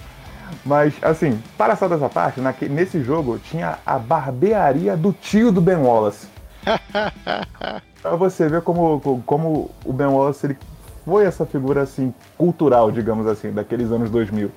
Mas, 0.64 0.94
assim, 1.02 1.40
para 1.58 1.74
só 1.74 1.88
dessa 1.88 2.08
parte, 2.08 2.40
nesse 2.68 3.02
jogo 3.02 3.38
tinha 3.38 3.78
a 3.84 3.98
barbearia 3.98 4.96
do 4.96 5.12
tio 5.12 5.50
do 5.50 5.60
Ben 5.60 5.76
Wallace. 5.76 6.28
pra 8.02 8.16
você 8.16 8.48
ver 8.48 8.62
como, 8.62 9.22
como 9.24 9.70
o 9.84 9.92
Ben 9.92 10.06
Wallace 10.06 10.46
ele 10.46 10.58
foi 11.04 11.24
essa 11.24 11.46
figura 11.46 11.82
assim 11.82 12.12
cultural, 12.36 12.90
digamos 12.90 13.26
assim, 13.26 13.52
daqueles 13.52 13.90
anos 13.90 14.10
2000. 14.10 14.50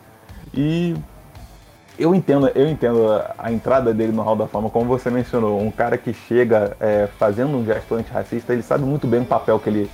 E 0.54 0.96
eu 1.98 2.16
entendo, 2.16 2.48
eu 2.56 2.68
entendo 2.68 3.12
a, 3.12 3.36
a 3.38 3.52
entrada 3.52 3.94
dele 3.94 4.12
no 4.12 4.22
Hall 4.24 4.36
da 4.36 4.48
Fama, 4.48 4.70
como 4.70 4.86
você 4.86 5.10
mencionou, 5.10 5.62
um 5.62 5.70
cara 5.70 5.98
que 5.98 6.14
chega 6.14 6.76
é, 6.80 7.08
fazendo 7.20 7.58
um 7.58 7.66
gesto 7.66 7.94
antirracista, 7.94 8.54
ele 8.54 8.64
sabe 8.64 8.84
muito 8.84 9.06
bem 9.06 9.22
o 9.22 9.26
papel 9.26 9.60
que 9.60 9.70
ele, 9.70 9.92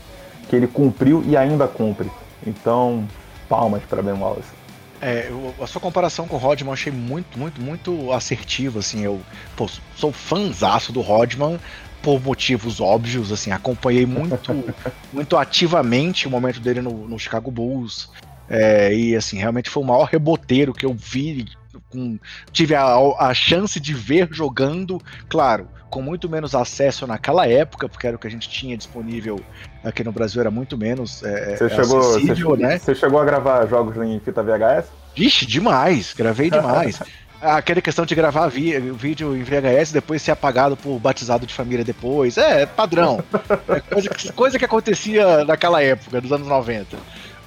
que 0.49 0.55
ele 0.55 0.67
cumpriu 0.67 1.23
e 1.25 1.35
ainda 1.35 1.67
cumpre. 1.67 2.09
Então, 2.45 3.07
palmas 3.49 3.83
para 3.83 4.01
Ben 4.01 4.13
Wallace. 4.13 4.65
É, 5.01 5.27
eu, 5.29 5.53
a 5.61 5.67
sua 5.67 5.81
comparação 5.81 6.27
com 6.27 6.35
o 6.35 6.39
Rodman 6.39 6.69
eu 6.69 6.73
achei 6.73 6.91
muito, 6.91 7.37
muito, 7.37 7.61
muito 7.61 8.11
assertiva, 8.11 8.79
assim, 8.79 9.03
eu 9.03 9.21
pô, 9.55 9.69
sou 9.95 10.11
fãzaço 10.11 10.91
do 10.91 11.01
Rodman, 11.01 11.59
por 12.01 12.21
motivos 12.21 12.79
óbvios, 12.79 13.31
assim, 13.31 13.51
acompanhei 13.51 14.05
muito, 14.05 14.63
muito 15.11 15.35
ativamente 15.35 16.27
o 16.27 16.31
momento 16.31 16.59
dele 16.59 16.81
no, 16.81 17.07
no 17.07 17.19
Chicago 17.19 17.51
Bulls. 17.51 18.09
É, 18.47 18.93
e 18.93 19.15
assim, 19.15 19.37
realmente 19.37 19.69
foi 19.69 19.81
o 19.81 19.85
maior 19.85 20.05
reboteiro 20.05 20.73
que 20.73 20.85
eu 20.85 20.93
vi. 20.93 21.47
Com, 21.89 22.17
tive 22.51 22.73
a, 22.73 22.95
a 23.19 23.33
chance 23.33 23.79
de 23.79 23.93
ver 23.93 24.29
jogando, 24.31 25.01
claro, 25.27 25.67
com 25.89 26.01
muito 26.01 26.29
menos 26.29 26.53
acesso 26.53 27.07
naquela 27.07 27.47
época, 27.47 27.89
porque 27.89 28.05
era 28.07 28.15
o 28.15 28.19
que 28.19 28.27
a 28.27 28.31
gente 28.31 28.49
tinha 28.49 28.77
disponível 28.77 29.39
aqui 29.85 30.03
no 30.03 30.11
Brasil, 30.11 30.41
era 30.41 30.51
muito 30.51 30.77
menos. 30.77 31.23
É, 31.23 31.55
você, 31.55 31.69
chegou, 31.69 32.01
você, 32.01 32.57
né? 32.57 32.77
você 32.77 32.95
chegou 32.95 33.19
a 33.19 33.25
gravar 33.25 33.65
jogos 33.67 33.95
em 33.97 34.19
fita 34.19 34.43
VHS? 34.43 34.87
Vixe, 35.15 35.45
demais, 35.45 36.13
gravei 36.13 36.49
demais. 36.49 36.99
aquela 37.41 37.81
questão 37.81 38.05
de 38.05 38.15
gravar 38.15 38.47
vídeo 38.47 39.35
em 39.35 39.43
VHS 39.43 39.91
depois 39.91 40.21
ser 40.21 40.31
apagado 40.31 40.75
por 40.75 40.99
batizado 40.99 41.45
de 41.45 41.53
família 41.53 41.85
depois. 41.85 42.37
É, 42.37 42.65
padrão. 42.65 43.23
É 43.67 43.79
coisa, 43.79 44.09
que, 44.09 44.31
coisa 44.33 44.59
que 44.59 44.65
acontecia 44.65 45.45
naquela 45.45 45.81
época, 45.81 46.19
dos 46.19 46.31
anos 46.31 46.47
90. 46.47 46.97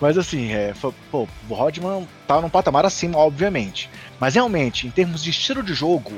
Mas 0.01 0.17
assim, 0.17 0.53
é, 0.53 0.73
pô, 1.11 1.27
o 1.49 1.55
Rodman 1.55 2.07
tá 2.27 2.41
num 2.41 2.49
patamar 2.49 2.87
acima, 2.87 3.19
obviamente. 3.19 3.91
Mas 4.21 4.35
realmente, 4.35 4.87
em 4.87 4.91
termos 4.91 5.23
de 5.23 5.31
estilo 5.31 5.63
de 5.63 5.75
jogo, 5.75 6.13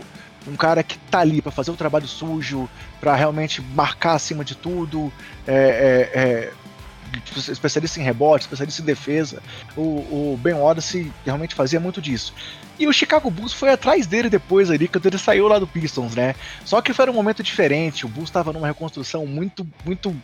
um 0.46 0.56
cara 0.56 0.82
que 0.82 0.98
tá 1.10 1.20
ali 1.20 1.40
para 1.40 1.52
fazer 1.52 1.70
o 1.70 1.76
trabalho 1.76 2.06
sujo, 2.06 2.68
para 3.00 3.14
realmente 3.14 3.62
marcar 3.62 4.14
acima 4.14 4.44
de 4.44 4.54
tudo, 4.54 5.12
é, 5.52 6.10
é, 6.14 6.20
é 6.20 6.52
especialista 7.50 8.00
em 8.00 8.02
rebote, 8.02 8.44
especialista 8.44 8.82
em 8.82 8.84
defesa. 8.84 9.42
O, 9.76 9.80
o 9.80 10.40
Ben 10.40 10.54
Odyssey 10.54 11.12
realmente 11.24 11.54
fazia 11.54 11.80
muito 11.80 12.00
disso. 12.00 12.32
E 12.78 12.86
o 12.86 12.92
Chicago 12.92 13.30
Bulls 13.30 13.52
foi 13.52 13.70
atrás 13.70 14.06
dele 14.06 14.30
depois 14.30 14.70
ali, 14.70 14.88
quando 14.88 15.06
ele 15.06 15.18
saiu 15.18 15.48
lá 15.48 15.58
do 15.58 15.66
Pistons, 15.66 16.14
né? 16.14 16.34
Só 16.64 16.80
que 16.80 16.92
foi 16.92 17.08
um 17.10 17.12
momento 17.12 17.42
diferente, 17.42 18.06
o 18.06 18.08
Bulls 18.08 18.28
estava 18.28 18.52
numa 18.52 18.68
reconstrução 18.68 19.26
muito, 19.26 19.66
muito 19.84 20.14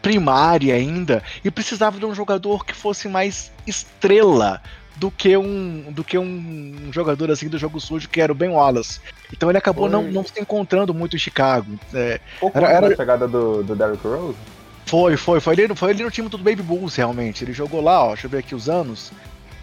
primária 0.00 0.74
ainda 0.74 1.22
e 1.44 1.50
precisava 1.50 1.98
de 1.98 2.06
um 2.06 2.14
jogador 2.14 2.64
que 2.64 2.72
fosse 2.72 3.08
mais 3.08 3.52
estrela 3.66 4.62
do 4.98 5.10
que 5.10 5.36
um 5.36 5.92
do 5.92 6.02
que 6.02 6.18
um 6.18 6.90
jogador 6.92 7.30
assim 7.30 7.48
do 7.48 7.58
jogo 7.58 7.80
sujo 7.80 8.08
que 8.08 8.20
era 8.20 8.32
o 8.32 8.34
Ben 8.34 8.50
Wallace. 8.50 9.00
Então 9.32 9.48
ele 9.48 9.58
acabou 9.58 9.88
não, 9.88 10.02
não 10.02 10.24
se 10.24 10.40
encontrando 10.40 10.92
muito 10.92 11.16
em 11.16 11.18
Chicago. 11.18 11.78
É, 11.94 12.20
Pouco 12.40 12.58
era, 12.58 12.68
era... 12.68 12.86
a 12.88 12.96
chegada 12.96 13.28
do, 13.28 13.62
do 13.62 13.76
Derrick 13.76 14.06
Rose? 14.06 14.36
Foi, 14.86 15.16
foi, 15.16 15.38
foi 15.38 15.54
ele, 15.54 15.74
foi 15.74 15.90
ele 15.90 16.02
no 16.02 16.10
time 16.10 16.28
do 16.28 16.38
Baby 16.38 16.62
Bulls 16.62 16.96
realmente. 16.96 17.44
Ele 17.44 17.52
jogou 17.52 17.80
lá, 17.80 18.04
ó, 18.04 18.08
deixa 18.08 18.26
eu 18.26 18.30
ver 18.30 18.38
aqui 18.38 18.54
os 18.54 18.68
anos. 18.68 19.12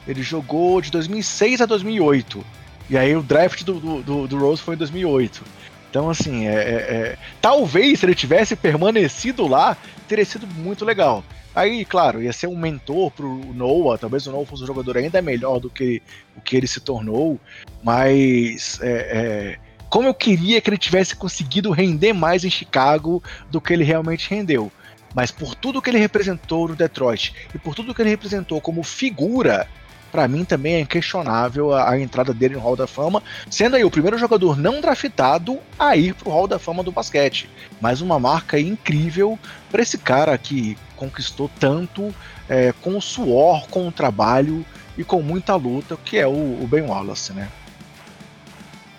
Ele 0.08 0.22
jogou 0.22 0.80
de 0.82 0.92
2006 0.92 1.62
a 1.62 1.66
2008. 1.66 2.46
E 2.90 2.98
aí 2.98 3.16
o 3.16 3.24
draft 3.24 3.64
do, 3.64 4.02
do, 4.04 4.28
do 4.28 4.38
Rose 4.38 4.62
foi 4.62 4.76
em 4.76 4.78
2008. 4.78 5.44
Então, 5.90 6.10
assim, 6.10 6.46
é, 6.46 6.54
é, 6.54 6.58
é, 6.58 7.18
talvez 7.42 8.00
se 8.00 8.06
ele 8.06 8.14
tivesse 8.14 8.56
permanecido 8.56 9.48
lá, 9.48 9.76
teria 10.08 10.26
sido 10.26 10.46
muito 10.46 10.86
legal. 10.86 11.24
Aí, 11.56 11.86
claro, 11.86 12.22
ia 12.22 12.34
ser 12.34 12.48
um 12.48 12.58
mentor 12.58 13.10
pro 13.12 13.28
Noah, 13.54 13.98
talvez 13.98 14.28
o 14.28 14.32
Noah 14.32 14.46
fosse 14.46 14.64
um 14.64 14.68
jogador 14.68 14.98
ainda 14.98 15.22
melhor 15.22 15.60
do 15.60 15.70
que 15.70 16.02
o 16.36 16.42
que 16.42 16.58
ele 16.58 16.68
se 16.68 16.82
tornou, 16.82 17.40
mas 17.82 18.78
é, 18.82 18.90
é, 18.92 19.60
como 19.90 20.10
eu 20.10 20.14
queria 20.14 20.60
que 20.60 20.70
ele 20.70 20.78
tivesse 20.78 21.16
conseguido 21.16 21.72
render 21.72 22.12
mais 22.12 22.44
em 22.44 22.50
Chicago 22.50 23.24
do 23.50 23.62
que 23.62 23.72
ele 23.72 23.86
realmente 23.86 24.30
rendeu. 24.30 24.70
Mas 25.14 25.32
por 25.32 25.56
tudo 25.56 25.82
que 25.82 25.90
ele 25.90 25.98
representou 25.98 26.68
no 26.68 26.76
Detroit 26.76 27.34
e 27.54 27.58
por 27.58 27.74
tudo 27.74 27.96
que 27.96 28.02
ele 28.02 28.10
representou 28.10 28.60
como 28.60 28.84
figura 28.84 29.66
para 30.12 30.28
mim 30.28 30.46
também 30.46 30.76
é 30.76 30.80
inquestionável 30.80 31.74
a, 31.74 31.92
a, 31.92 32.00
entrada 32.00 32.34
dele 32.34 32.56
no 32.56 32.62
Hall 32.62 32.76
da 32.76 32.88
Fama, 32.88 33.22
sendo 33.50 33.76
aí 33.76 33.84
o 33.84 33.92
primeiro 33.92 34.18
jogador 34.18 34.58
não 34.58 34.82
draftado 34.82 35.60
a 35.78 35.96
ir 35.96 36.14
pro 36.14 36.30
Hall 36.30 36.48
da 36.48 36.60
Fama 36.60 36.84
do 36.84 36.92
basquete. 36.92 37.50
Mais 37.82 38.02
uma 38.02 38.20
marca 38.20 38.60
incrível 38.60 39.38
para 39.70 39.82
esse 39.82 39.98
cara 39.98 40.38
que 40.38 40.78
conquistou 40.96 41.50
tanto 41.60 42.14
é, 42.48 42.74
com 42.82 42.98
o 42.98 43.02
suor, 43.02 43.68
com 43.68 43.88
o 43.88 43.92
trabalho 43.92 44.66
e 44.98 45.04
com 45.04 45.22
muita 45.22 45.56
luta, 45.56 45.98
que 46.04 46.18
é 46.18 46.28
o, 46.28 46.32
o 46.32 46.68
Ben 46.70 46.84
Wallace, 46.84 47.34
né? 47.34 47.50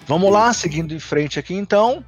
Vamos 0.07 0.31
lá, 0.31 0.53
seguindo 0.53 0.95
em 0.95 1.01
frente 1.01 1.39
aqui 1.39 1.55
então. 1.55 2.05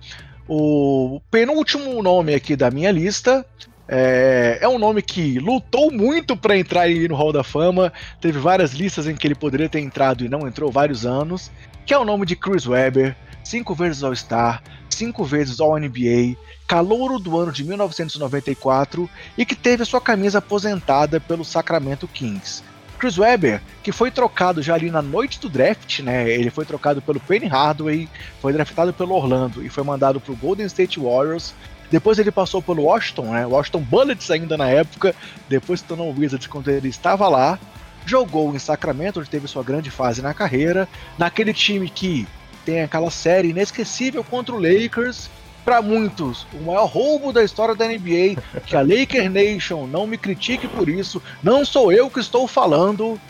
O 0.46 1.20
penúltimo 1.30 2.02
nome 2.02 2.34
aqui 2.34 2.56
da 2.56 2.70
minha 2.70 2.90
lista 2.90 3.44
é, 3.88 4.58
é 4.60 4.68
um 4.68 4.78
nome 4.78 5.00
que 5.00 5.38
lutou 5.38 5.90
muito 5.90 6.36
para 6.36 6.58
entrar 6.58 6.88
no 6.88 7.14
Hall 7.14 7.32
da 7.32 7.42
Fama. 7.42 7.92
Teve 8.20 8.38
várias 8.38 8.72
listas 8.72 9.06
em 9.06 9.16
que 9.16 9.26
ele 9.26 9.34
poderia 9.34 9.68
ter 9.68 9.80
entrado 9.80 10.24
e 10.24 10.28
não 10.28 10.46
entrou 10.46 10.70
vários 10.70 11.06
anos. 11.06 11.50
Que 11.86 11.94
é 11.94 11.98
o 11.98 12.04
nome 12.04 12.26
de 12.26 12.36
Chris 12.36 12.66
Webber, 12.66 13.16
cinco 13.42 13.74
vezes 13.74 14.02
All-Star, 14.02 14.62
cinco 14.90 15.24
vezes 15.24 15.58
All-NBA, 15.58 16.36
calouro 16.66 17.18
do 17.18 17.38
ano 17.38 17.50
de 17.50 17.64
1994 17.64 19.08
e 19.38 19.46
que 19.46 19.54
teve 19.54 19.86
sua 19.86 20.00
camisa 20.00 20.38
aposentada 20.38 21.18
pelo 21.18 21.44
Sacramento 21.44 22.06
Kings. 22.06 22.62
Chris 22.98 23.16
Webber, 23.16 23.62
que 23.82 23.92
foi 23.92 24.10
trocado 24.10 24.60
já 24.60 24.74
ali 24.74 24.90
na 24.90 25.00
noite 25.00 25.40
do 25.40 25.48
draft, 25.48 26.00
né? 26.00 26.28
Ele 26.28 26.50
foi 26.50 26.64
trocado 26.64 27.00
pelo 27.00 27.20
Penny 27.20 27.46
Hardaway, 27.46 28.08
foi 28.42 28.52
draftado 28.52 28.92
pelo 28.92 29.14
Orlando 29.14 29.64
e 29.64 29.68
foi 29.68 29.84
mandado 29.84 30.20
para 30.20 30.32
o 30.32 30.36
Golden 30.36 30.66
State 30.66 30.98
Warriors. 30.98 31.54
Depois 31.90 32.18
ele 32.18 32.30
passou 32.30 32.60
pelo 32.60 32.84
Washington, 32.84 33.32
né? 33.32 33.46
Washington 33.46 33.80
Bullets 33.80 34.30
ainda 34.30 34.56
na 34.56 34.68
época, 34.68 35.14
depois 35.48 35.80
se 35.80 35.86
tornou 35.86 36.10
o 36.10 36.18
Wizards 36.18 36.46
quando 36.46 36.68
ele 36.68 36.88
estava 36.88 37.28
lá. 37.28 37.58
Jogou 38.04 38.54
em 38.54 38.58
Sacramento, 38.58 39.20
onde 39.20 39.28
teve 39.28 39.48
sua 39.48 39.62
grande 39.62 39.90
fase 39.90 40.22
na 40.22 40.32
carreira, 40.32 40.88
naquele 41.18 41.52
time 41.52 41.88
que 41.88 42.26
tem 42.64 42.82
aquela 42.82 43.10
série 43.10 43.50
inesquecível 43.50 44.22
contra 44.22 44.54
o 44.54 44.60
Lakers, 44.60 45.30
para 45.64 45.82
muitos, 45.82 46.46
o 46.54 46.62
maior 46.64 46.86
roubo 46.86 47.30
da 47.30 47.44
história 47.44 47.74
da 47.74 47.86
NBA, 47.86 48.40
que 48.64 48.74
a 48.74 48.80
Laker 48.80 49.30
Nation 49.30 49.86
não 49.86 50.06
me 50.06 50.16
critique 50.16 50.66
por 50.66 50.88
isso, 50.88 51.22
não 51.42 51.62
sou 51.62 51.92
eu 51.92 52.08
que 52.08 52.20
estou 52.20 52.48
falando, 52.48 53.20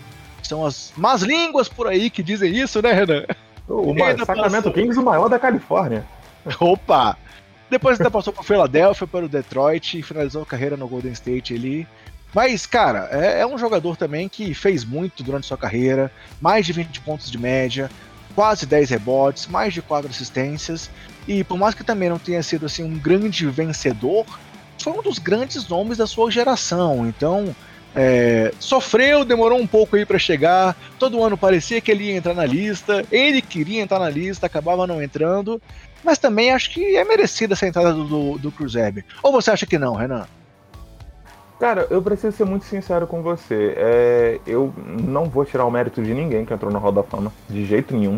são 0.41 0.65
as 0.65 0.93
más 0.97 1.23
línguas 1.23 1.69
por 1.69 1.89
aí 1.89 2.09
que 2.11 2.23
dizem 2.23 2.57
isso, 2.57 2.81
né, 2.81 2.93
Renan? 2.93 3.25
O 3.69 3.93
Sacramento 4.25 4.73
Kings, 4.73 4.99
o 4.99 5.03
maior 5.03 5.29
da 5.29 5.39
Califórnia. 5.39 6.07
Opa! 6.61 7.17
Depois 7.71 8.01
ainda 8.01 8.11
passou 8.11 8.33
por 8.33 8.45
Philadelphia, 8.45 9.07
pelo 9.07 9.29
Detroit 9.29 9.99
e 9.99 10.03
finalizou 10.03 10.43
a 10.43 10.47
carreira 10.47 10.77
no 10.77 10.89
Golden 10.89 11.13
State 11.13 11.55
ali. 11.55 11.87
Mas, 12.35 12.67
cara, 12.67 13.09
é, 13.11 13.41
é, 13.41 13.47
um 13.47 13.59
jogador 13.59 13.97
também 13.97 14.29
que 14.29 14.55
fez 14.55 14.85
muito 14.85 15.23
durante 15.23 15.47
sua 15.47 15.57
carreira, 15.57 16.11
mais 16.41 16.67
de 16.67 16.73
20 16.73 17.01
pontos 17.01 17.31
de 17.31 17.39
média, 17.39 17.91
quase 18.35 18.67
10 18.67 18.91
rebotes, 18.91 19.47
mais 19.47 19.73
de 19.73 19.83
4 19.83 20.11
assistências. 20.11 20.91
E 21.27 21.43
por 21.45 21.59
mais 21.59 21.75
que 21.75 21.85
também 21.85 22.09
não 22.09 22.19
tenha 22.19 22.43
sido 22.43 22.67
assim 22.67 22.83
um 22.83 22.99
grande 22.99 23.47
vencedor, 23.47 24.27
foi 24.79 24.93
um 24.93 25.03
dos 25.03 25.19
grandes 25.19 25.67
nomes 25.69 25.99
da 25.99 26.07
sua 26.07 26.31
geração. 26.31 27.07
Então, 27.07 27.55
é, 27.95 28.53
sofreu, 28.61 29.25
demorou 29.25 29.59
um 29.59 29.67
pouco 29.67 29.97
aí 29.97 30.05
para 30.05 30.19
chegar. 30.19 30.77
Todo 30.99 31.23
ano 31.23 31.37
parecia 31.37 31.81
que 31.81 31.91
ele 31.91 32.05
ia 32.05 32.17
entrar 32.17 32.35
na 32.35 32.47
lista. 32.47 33.05
Ele 33.11 33.43
queria 33.43 33.83
entrar 33.83 33.99
na 33.99 34.09
lista, 34.09 34.47
acabava 34.47 34.87
não 34.87 35.03
entrando. 35.03 35.61
Mas 36.09 36.17
também 36.17 36.51
acho 36.53 36.71
que 36.71 36.97
é 36.97 37.05
merecida 37.05 37.53
essa 37.53 37.67
entrada 37.67 37.93
do, 37.93 38.05
do, 38.05 38.39
do 38.39 38.51
Cruzeb. 38.51 39.05
Ou 39.23 39.31
você 39.31 39.51
acha 39.51 39.67
que 39.67 39.77
não, 39.79 39.95
Renan? 39.95 40.27
Cara, 41.61 41.87
eu 41.91 42.01
preciso 42.01 42.35
ser 42.35 42.47
muito 42.47 42.65
sincero 42.65 43.07
com 43.07 43.21
você. 43.21 43.75
É, 43.77 44.41
eu 44.47 44.73
não 44.79 45.27
vou 45.27 45.45
tirar 45.45 45.67
o 45.67 45.71
mérito 45.71 46.03
de 46.03 46.15
ninguém 46.15 46.47
que 46.47 46.55
entrou 46.55 46.73
na 46.73 46.79
Roda 46.79 47.03
da 47.03 47.07
Fama, 47.07 47.31
de 47.47 47.63
jeito 47.67 47.95
nenhum. 47.95 48.17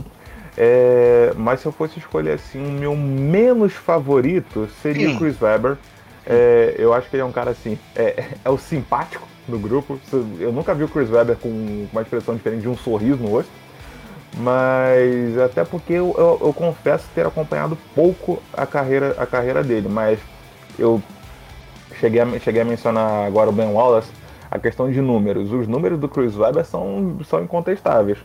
É, 0.57 1.33
mas 1.37 1.63
se 1.63 1.67
eu 1.67 1.73
fosse 1.73 1.99
escolher 1.99 2.35
assim, 2.35 2.65
o 2.65 2.71
meu 2.71 2.95
menos 2.95 3.73
favorito 3.73 4.69
seria 4.81 5.11
o 5.11 5.19
Chris 5.19 5.43
Webber. 5.43 5.77
É, 6.25 6.77
eu 6.79 6.95
acho 6.95 7.11
que 7.11 7.17
ele 7.17 7.23
é 7.23 7.27
um 7.27 7.33
cara 7.33 7.51
assim, 7.51 7.77
é, 7.97 8.25
é, 8.45 8.49
o 8.49 8.57
simpático 8.57 9.27
do 9.49 9.59
grupo. 9.59 9.99
Eu 10.39 10.53
nunca 10.53 10.73
vi 10.77 10.85
o 10.85 10.89
Chris 10.89 11.11
Webber 11.11 11.35
com 11.39 11.89
uma 11.93 12.03
expressão 12.03 12.37
diferente 12.37 12.61
de 12.61 12.69
um 12.69 12.77
sorriso 12.77 13.17
no 13.17 13.31
rosto. 13.31 13.51
Mas 14.37 15.37
até 15.39 15.65
porque 15.65 15.93
eu, 15.93 16.15
eu, 16.17 16.47
eu 16.47 16.53
confesso 16.53 17.09
ter 17.15 17.27
acompanhado 17.27 17.77
pouco 17.95 18.41
a 18.53 18.65
carreira, 18.65 19.15
a 19.19 19.27
carreira 19.27 19.63
dele, 19.63 19.89
mas 19.89 20.21
eu 20.79 21.03
cheguei 21.99 22.21
a, 22.21 22.39
cheguei 22.39 22.63
a 22.63 22.65
mencionar 22.65 23.27
agora 23.27 23.51
o 23.51 23.53
Ben 23.53 23.69
Wallace, 23.69 24.11
a 24.51 24.59
questão 24.59 24.91
de 24.91 25.01
números. 25.01 25.53
Os 25.53 25.67
números 25.67 25.99
do 25.99 26.09
Chris 26.09 26.37
Webber 26.37 26.65
são, 26.65 27.19
são 27.25 27.43
incontestáveis. 27.43 28.19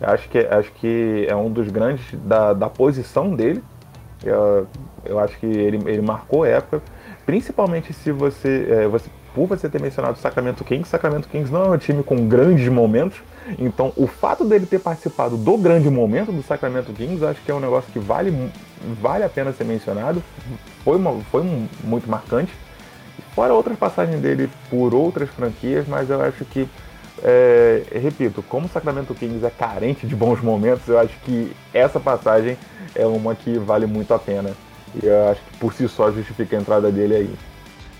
Eu 0.00 0.08
acho 0.08 0.28
que, 0.28 0.38
acho 0.38 0.72
que 0.72 1.26
é 1.28 1.36
um 1.36 1.50
dos 1.50 1.68
grandes 1.68 2.04
da, 2.20 2.52
da 2.52 2.68
posição 2.68 3.34
dele. 3.34 3.62
Eu, 4.24 4.66
eu 5.04 5.18
acho 5.18 5.38
que 5.38 5.46
ele, 5.46 5.78
ele 5.88 6.02
marcou 6.02 6.44
época, 6.44 6.82
principalmente 7.24 7.92
se 7.92 8.10
você, 8.12 8.66
é, 8.68 8.88
você, 8.88 9.10
por 9.34 9.46
você 9.46 9.68
ter 9.68 9.80
mencionado 9.80 10.14
o 10.14 10.20
Sacramento 10.20 10.64
Kings. 10.64 10.88
Sacramento 10.88 11.28
Kings 11.28 11.52
não 11.52 11.64
é 11.64 11.68
um 11.68 11.78
time 11.78 12.02
com 12.02 12.26
grandes 12.26 12.68
momentos, 12.68 13.18
então 13.58 13.92
o 13.96 14.06
fato 14.06 14.44
dele 14.44 14.66
ter 14.66 14.78
participado 14.78 15.36
do 15.36 15.56
grande 15.56 15.88
momento 15.90 16.32
do 16.32 16.42
Sacramento 16.42 16.92
Kings, 16.92 17.24
acho 17.24 17.40
que 17.42 17.50
é 17.50 17.54
um 17.54 17.60
negócio 17.60 17.90
que 17.92 17.98
vale, 17.98 18.50
vale 19.00 19.24
a 19.24 19.28
pena 19.28 19.52
ser 19.52 19.64
mencionado. 19.64 20.22
Foi, 20.84 20.96
uma, 20.96 21.20
foi 21.30 21.42
um, 21.42 21.66
muito 21.84 22.08
marcante. 22.08 22.52
Fora 23.34 23.54
outras 23.54 23.78
passagens 23.78 24.20
dele 24.20 24.50
por 24.68 24.94
outras 24.94 25.30
franquias, 25.30 25.86
mas 25.86 26.10
eu 26.10 26.20
acho 26.20 26.44
que, 26.44 26.68
é, 27.22 27.82
repito, 27.92 28.42
como 28.42 28.66
o 28.66 28.68
Sacramento 28.68 29.14
Kings 29.14 29.44
é 29.44 29.50
carente 29.50 30.06
de 30.06 30.16
bons 30.16 30.40
momentos, 30.40 30.88
eu 30.88 30.98
acho 30.98 31.14
que 31.20 31.52
essa 31.72 32.00
passagem 32.00 32.56
é 32.94 33.06
uma 33.06 33.34
que 33.34 33.58
vale 33.58 33.86
muito 33.86 34.12
a 34.12 34.18
pena. 34.18 34.50
E 35.00 35.06
eu 35.06 35.28
acho 35.28 35.40
que 35.42 35.58
por 35.58 35.72
si 35.72 35.88
só 35.88 36.10
justifica 36.10 36.56
a 36.56 36.60
entrada 36.60 36.90
dele 36.90 37.14
aí. 37.14 37.49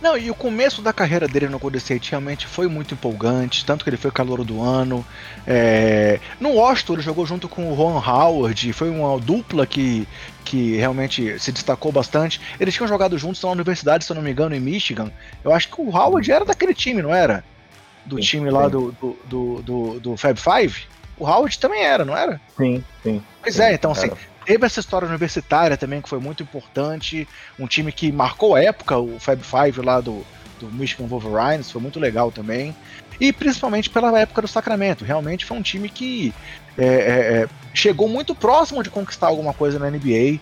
Não, 0.00 0.16
e 0.16 0.30
o 0.30 0.34
começo 0.34 0.80
da 0.80 0.92
carreira 0.92 1.28
dele 1.28 1.48
no 1.48 1.58
Golden 1.58 1.78
State 1.78 2.10
realmente 2.10 2.46
foi 2.46 2.66
muito 2.66 2.94
empolgante, 2.94 3.64
tanto 3.66 3.84
que 3.84 3.90
ele 3.90 3.98
foi 3.98 4.10
calor 4.10 4.42
do 4.44 4.62
ano. 4.62 5.04
É... 5.46 6.18
No 6.40 6.54
Washington 6.54 6.94
ele 6.94 7.02
jogou 7.02 7.26
junto 7.26 7.48
com 7.48 7.70
o 7.70 7.74
Ron 7.74 7.98
Howard, 7.98 8.72
foi 8.72 8.88
uma 8.88 9.18
dupla 9.20 9.66
que, 9.66 10.08
que 10.44 10.76
realmente 10.76 11.38
se 11.38 11.52
destacou 11.52 11.92
bastante. 11.92 12.40
Eles 12.58 12.74
tinham 12.74 12.88
jogado 12.88 13.18
juntos 13.18 13.42
na 13.42 13.50
universidade, 13.50 14.04
se 14.04 14.10
eu 14.10 14.14
não 14.14 14.22
me 14.22 14.30
engano, 14.30 14.54
em 14.54 14.60
Michigan. 14.60 15.12
Eu 15.44 15.52
acho 15.52 15.68
que 15.68 15.80
o 15.80 15.94
Howard 15.94 16.32
era 16.32 16.44
daquele 16.46 16.72
time, 16.72 17.02
não 17.02 17.14
era? 17.14 17.44
Do 18.06 18.16
sim, 18.16 18.22
time 18.22 18.50
lá 18.50 18.68
do, 18.68 18.92
do, 18.92 19.18
do, 19.26 19.62
do, 19.62 20.00
do 20.00 20.16
Fab 20.16 20.38
Five? 20.38 20.86
O 21.18 21.26
Howard 21.26 21.58
também 21.58 21.84
era, 21.84 22.02
não 22.06 22.16
era? 22.16 22.40
Sim, 22.56 22.82
sim. 23.02 23.22
Pois 23.42 23.54
sim, 23.54 23.62
é, 23.62 23.74
então 23.74 23.92
assim, 23.92 24.10
Teve 24.44 24.66
essa 24.66 24.80
história 24.80 25.06
universitária 25.08 25.76
também, 25.76 26.00
que 26.00 26.08
foi 26.08 26.18
muito 26.18 26.42
importante. 26.42 27.28
Um 27.58 27.66
time 27.66 27.92
que 27.92 28.10
marcou 28.10 28.56
época, 28.56 28.98
o 28.98 29.18
Fab 29.18 29.42
Five 29.42 29.80
lá 29.80 30.00
do, 30.00 30.24
do 30.58 30.68
Michigan 30.72 31.06
Wolverines, 31.06 31.70
foi 31.70 31.80
muito 31.80 32.00
legal 32.00 32.30
também. 32.30 32.74
E 33.20 33.32
principalmente 33.32 33.90
pela 33.90 34.18
época 34.18 34.42
do 34.42 34.48
Sacramento. 34.48 35.04
Realmente 35.04 35.44
foi 35.44 35.56
um 35.56 35.62
time 35.62 35.88
que 35.88 36.32
é, 36.78 36.84
é, 36.84 36.88
é 37.42 37.48
chegou 37.74 38.08
muito 38.08 38.34
próximo 38.34 38.82
de 38.82 38.90
conquistar 38.90 39.26
alguma 39.26 39.52
coisa 39.52 39.78
na 39.78 39.90
NBA. 39.90 40.40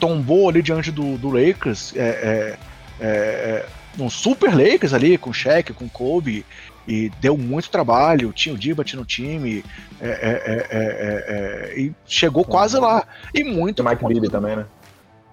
Tombou 0.00 0.48
ali 0.48 0.62
diante 0.62 0.90
do, 0.90 1.18
do 1.18 1.30
Lakers. 1.30 1.94
É, 1.94 2.00
é, 2.00 2.58
é, 3.00 3.66
um 3.98 4.08
super 4.08 4.54
Lakers 4.54 4.92
ali, 4.92 5.18
com 5.18 5.32
Shaq, 5.32 5.72
com 5.72 5.88
Kobe 5.88 6.44
e 6.88 7.10
deu 7.20 7.36
muito 7.36 7.68
trabalho. 7.68 8.32
Tinha 8.32 8.54
o 8.54 8.58
Dibat 8.58 8.96
no 8.96 9.04
time 9.04 9.62
é 10.00 10.08
é, 10.08 10.10
é, 10.10 10.66
é, 10.70 11.74
é, 11.76 11.80
e 11.80 11.94
chegou 12.06 12.44
quase 12.44 12.78
lá. 12.78 13.06
E 13.34 13.44
muito. 13.44 13.84
Mike 13.84 14.04
Bibby 14.06 14.30
também, 14.30 14.56
né? 14.56 14.66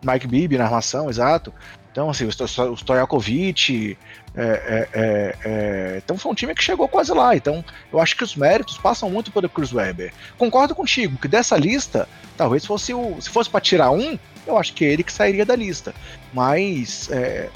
Mike 0.03 0.27
Bibby 0.27 0.57
na 0.57 0.65
armação, 0.65 1.09
exato. 1.09 1.53
Então, 1.91 2.09
assim, 2.09 2.25
o 2.25 2.75
Stojakovic. 2.75 3.97
então, 5.97 6.17
foi 6.17 6.31
um 6.33 6.35
time 6.35 6.53
que 6.53 6.61
chegou 6.61 6.89
quase 6.89 7.13
lá. 7.13 7.33
Então, 7.37 7.63
eu 7.91 8.01
acho 8.01 8.17
que 8.17 8.23
os 8.23 8.35
méritos 8.35 8.77
passam 8.77 9.09
muito 9.09 9.31
pelo 9.31 9.47
Chris 9.47 9.71
Webber. 9.71 10.11
Concordo 10.37 10.75
contigo 10.75 11.17
que 11.17 11.29
dessa 11.29 11.55
lista, 11.55 12.05
talvez 12.35 12.65
fosse 12.65 12.93
o. 12.93 13.15
Se 13.21 13.29
fosse 13.29 13.49
para 13.49 13.61
tirar 13.61 13.91
um, 13.91 14.19
eu 14.45 14.57
acho 14.57 14.73
que 14.73 14.83
é 14.83 14.89
ele 14.89 15.03
que 15.03 15.13
sairia 15.13 15.45
da 15.45 15.55
lista. 15.55 15.95
Mas, 16.33 17.09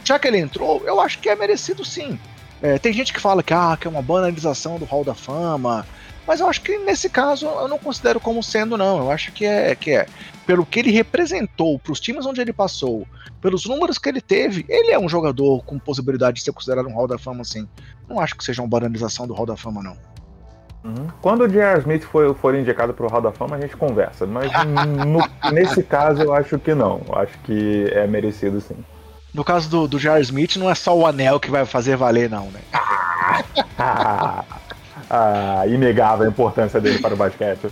já 0.05 0.17
que 0.17 0.25
ele 0.25 0.37
entrou, 0.37 0.81
eu 0.85 1.01
acho 1.01 1.19
que 1.19 1.27
é 1.27 1.35
merecido 1.35 1.83
sim. 1.83 2.17
É, 2.61 2.77
tem 2.77 2.91
gente 2.91 3.13
que 3.13 3.19
fala 3.19 3.41
que, 3.41 3.53
ah, 3.53 3.77
que 3.79 3.87
é 3.87 3.89
uma 3.89 4.01
banalização 4.01 4.77
do 4.77 4.85
Hall 4.85 5.03
da 5.03 5.13
Fama, 5.15 5.85
mas 6.27 6.41
eu 6.41 6.47
acho 6.47 6.61
que 6.61 6.77
nesse 6.77 7.09
caso 7.09 7.45
eu 7.45 7.67
não 7.67 7.79
considero 7.79 8.19
como 8.19 8.43
sendo, 8.43 8.77
não. 8.77 8.99
Eu 8.99 9.11
acho 9.11 9.31
que 9.31 9.45
é, 9.45 9.73
que 9.75 9.91
é 9.91 10.05
pelo 10.45 10.65
que 10.65 10.79
ele 10.79 10.91
representou, 10.91 11.79
para 11.79 11.93
os 11.93 11.99
times 11.99 12.25
onde 12.25 12.41
ele 12.41 12.51
passou, 12.51 13.07
pelos 13.41 13.65
números 13.65 13.97
que 13.97 14.09
ele 14.09 14.19
teve, 14.19 14.65
ele 14.67 14.91
é 14.91 14.99
um 14.99 15.07
jogador 15.07 15.63
com 15.63 15.79
possibilidade 15.79 16.37
de 16.37 16.43
ser 16.43 16.51
considerado 16.51 16.87
um 16.87 16.93
Hall 16.93 17.07
da 17.07 17.17
Fama, 17.17 17.41
assim. 17.41 17.67
Não 18.07 18.19
acho 18.19 18.35
que 18.35 18.43
seja 18.43 18.61
uma 18.61 18.67
banalização 18.67 19.27
do 19.27 19.33
Hall 19.33 19.45
da 19.45 19.55
Fama, 19.55 19.81
não. 19.81 19.97
Uhum. 20.83 21.07
Quando 21.21 21.41
o 21.41 21.47
J.R. 21.47 21.79
Smith 21.79 22.03
for, 22.03 22.33
for 22.35 22.55
indicado 22.55 22.93
para 22.93 23.05
o 23.05 23.09
Hall 23.09 23.21
da 23.21 23.31
Fama, 23.31 23.57
a 23.57 23.61
gente 23.61 23.75
conversa. 23.75 24.25
Mas 24.25 24.51
no, 25.05 25.51
nesse 25.51 25.83
caso 25.83 26.21
eu 26.21 26.33
acho 26.33 26.57
que 26.59 26.73
não. 26.73 27.01
Eu 27.07 27.15
acho 27.15 27.37
que 27.39 27.89
é 27.91 28.07
merecido 28.07 28.61
sim. 28.61 28.77
No 29.33 29.43
caso 29.43 29.69
do, 29.69 29.87
do 29.87 29.99
Jar 29.99 30.19
Smith, 30.21 30.55
não 30.55 30.69
é 30.69 30.75
só 30.75 30.97
o 30.97 31.05
anel 31.05 31.39
que 31.39 31.51
vai 31.51 31.65
fazer 31.65 31.95
valer, 31.95 32.29
não, 32.29 32.45
né? 32.51 32.61
Ah, 35.11 35.63
inegável 35.65 36.27
a 36.27 36.29
importância 36.29 36.79
dele 36.79 36.99
para 36.99 37.15
o 37.15 37.17
basquete. 37.17 37.67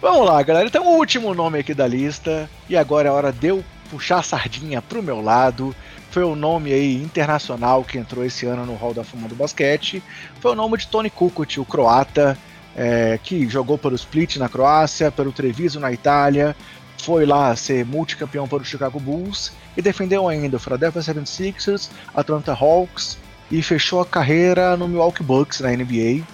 Vamos 0.00 0.26
lá, 0.26 0.42
galera. 0.42 0.66
Então, 0.66 0.86
o 0.86 0.96
último 0.96 1.34
nome 1.34 1.58
aqui 1.58 1.74
da 1.74 1.86
lista. 1.86 2.48
E 2.70 2.76
agora 2.76 3.08
é 3.08 3.12
hora 3.12 3.30
de 3.30 3.48
eu 3.48 3.62
puxar 3.90 4.20
a 4.20 4.22
sardinha 4.22 4.80
pro 4.80 5.02
meu 5.02 5.20
lado. 5.20 5.76
Foi 6.10 6.22
o 6.22 6.34
nome 6.34 6.72
aí 6.72 7.02
internacional 7.02 7.84
que 7.84 7.98
entrou 7.98 8.24
esse 8.24 8.46
ano 8.46 8.64
no 8.64 8.76
Hall 8.76 8.94
da 8.94 9.04
Fama 9.04 9.28
do 9.28 9.34
Basquete. 9.34 10.02
Foi 10.40 10.52
o 10.52 10.54
nome 10.54 10.78
de 10.78 10.86
Tony 10.86 11.10
Kukoc, 11.10 11.58
o 11.60 11.66
croata. 11.66 12.38
é, 12.78 13.18
que 13.22 13.48
jogou 13.48 13.76
pelo 13.76 13.96
Split 13.96 14.36
na 14.36 14.48
Croácia, 14.48 15.10
pelo 15.10 15.32
Treviso 15.32 15.80
na 15.80 15.92
Itália, 15.92 16.54
foi 17.02 17.24
lá 17.24 17.54
ser 17.54 17.84
multicampeão 17.84 18.46
para 18.46 18.62
o 18.62 18.64
Chicago 18.64 18.98
Bulls 18.98 19.52
e 19.76 19.82
defendeu 19.82 20.28
ainda 20.28 20.56
o 20.56 20.60
Philadelphia 20.60 21.00
76ers, 21.00 21.88
Atlanta 22.14 22.52
Hawks 22.52 23.18
e 23.50 23.62
fechou 23.62 24.00
a 24.00 24.06
carreira 24.06 24.76
no 24.76 24.88
Milwaukee 24.88 25.22
Bucks 25.22 25.60
na 25.60 25.70
NBA. 25.70 26.24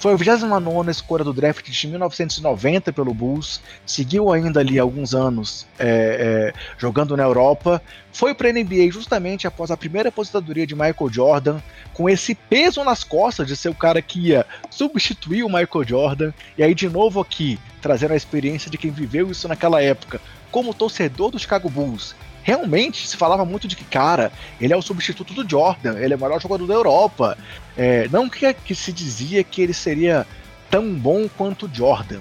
Foi 0.00 0.14
a 0.14 0.16
29 0.16 0.90
escolha 0.90 1.22
do 1.22 1.30
draft 1.30 1.68
de 1.68 1.86
1990 1.86 2.90
pelo 2.90 3.12
Bulls, 3.12 3.60
seguiu 3.84 4.32
ainda 4.32 4.60
ali 4.60 4.78
alguns 4.78 5.14
anos 5.14 5.66
é, 5.78 6.52
é, 6.56 6.60
jogando 6.78 7.14
na 7.18 7.22
Europa, 7.22 7.82
foi 8.10 8.32
para 8.32 8.48
a 8.48 8.52
NBA 8.52 8.90
justamente 8.90 9.46
após 9.46 9.70
a 9.70 9.76
primeira 9.76 10.08
aposentadoria 10.08 10.66
de 10.66 10.74
Michael 10.74 11.12
Jordan, 11.12 11.60
com 11.92 12.08
esse 12.08 12.34
peso 12.34 12.82
nas 12.82 13.04
costas 13.04 13.46
de 13.46 13.54
ser 13.54 13.68
o 13.68 13.74
cara 13.74 14.00
que 14.00 14.28
ia 14.28 14.46
substituir 14.70 15.42
o 15.42 15.48
Michael 15.48 15.86
Jordan, 15.86 16.32
e 16.56 16.62
aí 16.62 16.74
de 16.74 16.88
novo 16.88 17.20
aqui, 17.20 17.58
trazendo 17.82 18.14
a 18.14 18.16
experiência 18.16 18.70
de 18.70 18.78
quem 18.78 18.90
viveu 18.90 19.30
isso 19.30 19.46
naquela 19.48 19.82
época, 19.82 20.18
como 20.50 20.72
torcedor 20.72 21.30
do 21.30 21.38
Chicago 21.38 21.68
Bulls, 21.68 22.16
realmente 22.50 23.06
se 23.06 23.16
falava 23.16 23.44
muito 23.44 23.68
de 23.68 23.76
que, 23.76 23.84
cara, 23.84 24.32
ele 24.60 24.72
é 24.72 24.76
o 24.76 24.82
substituto 24.82 25.32
do 25.32 25.48
Jordan, 25.48 25.96
ele 26.00 26.14
é 26.14 26.16
o 26.16 26.20
melhor 26.20 26.42
jogador 26.42 26.66
da 26.66 26.74
Europa. 26.74 27.38
É, 27.76 28.08
não 28.08 28.28
que, 28.28 28.52
que 28.52 28.74
se 28.74 28.92
dizia 28.92 29.44
que 29.44 29.62
ele 29.62 29.72
seria 29.72 30.26
tão 30.68 30.92
bom 30.92 31.28
quanto 31.28 31.66
o 31.66 31.70
Jordan, 31.72 32.18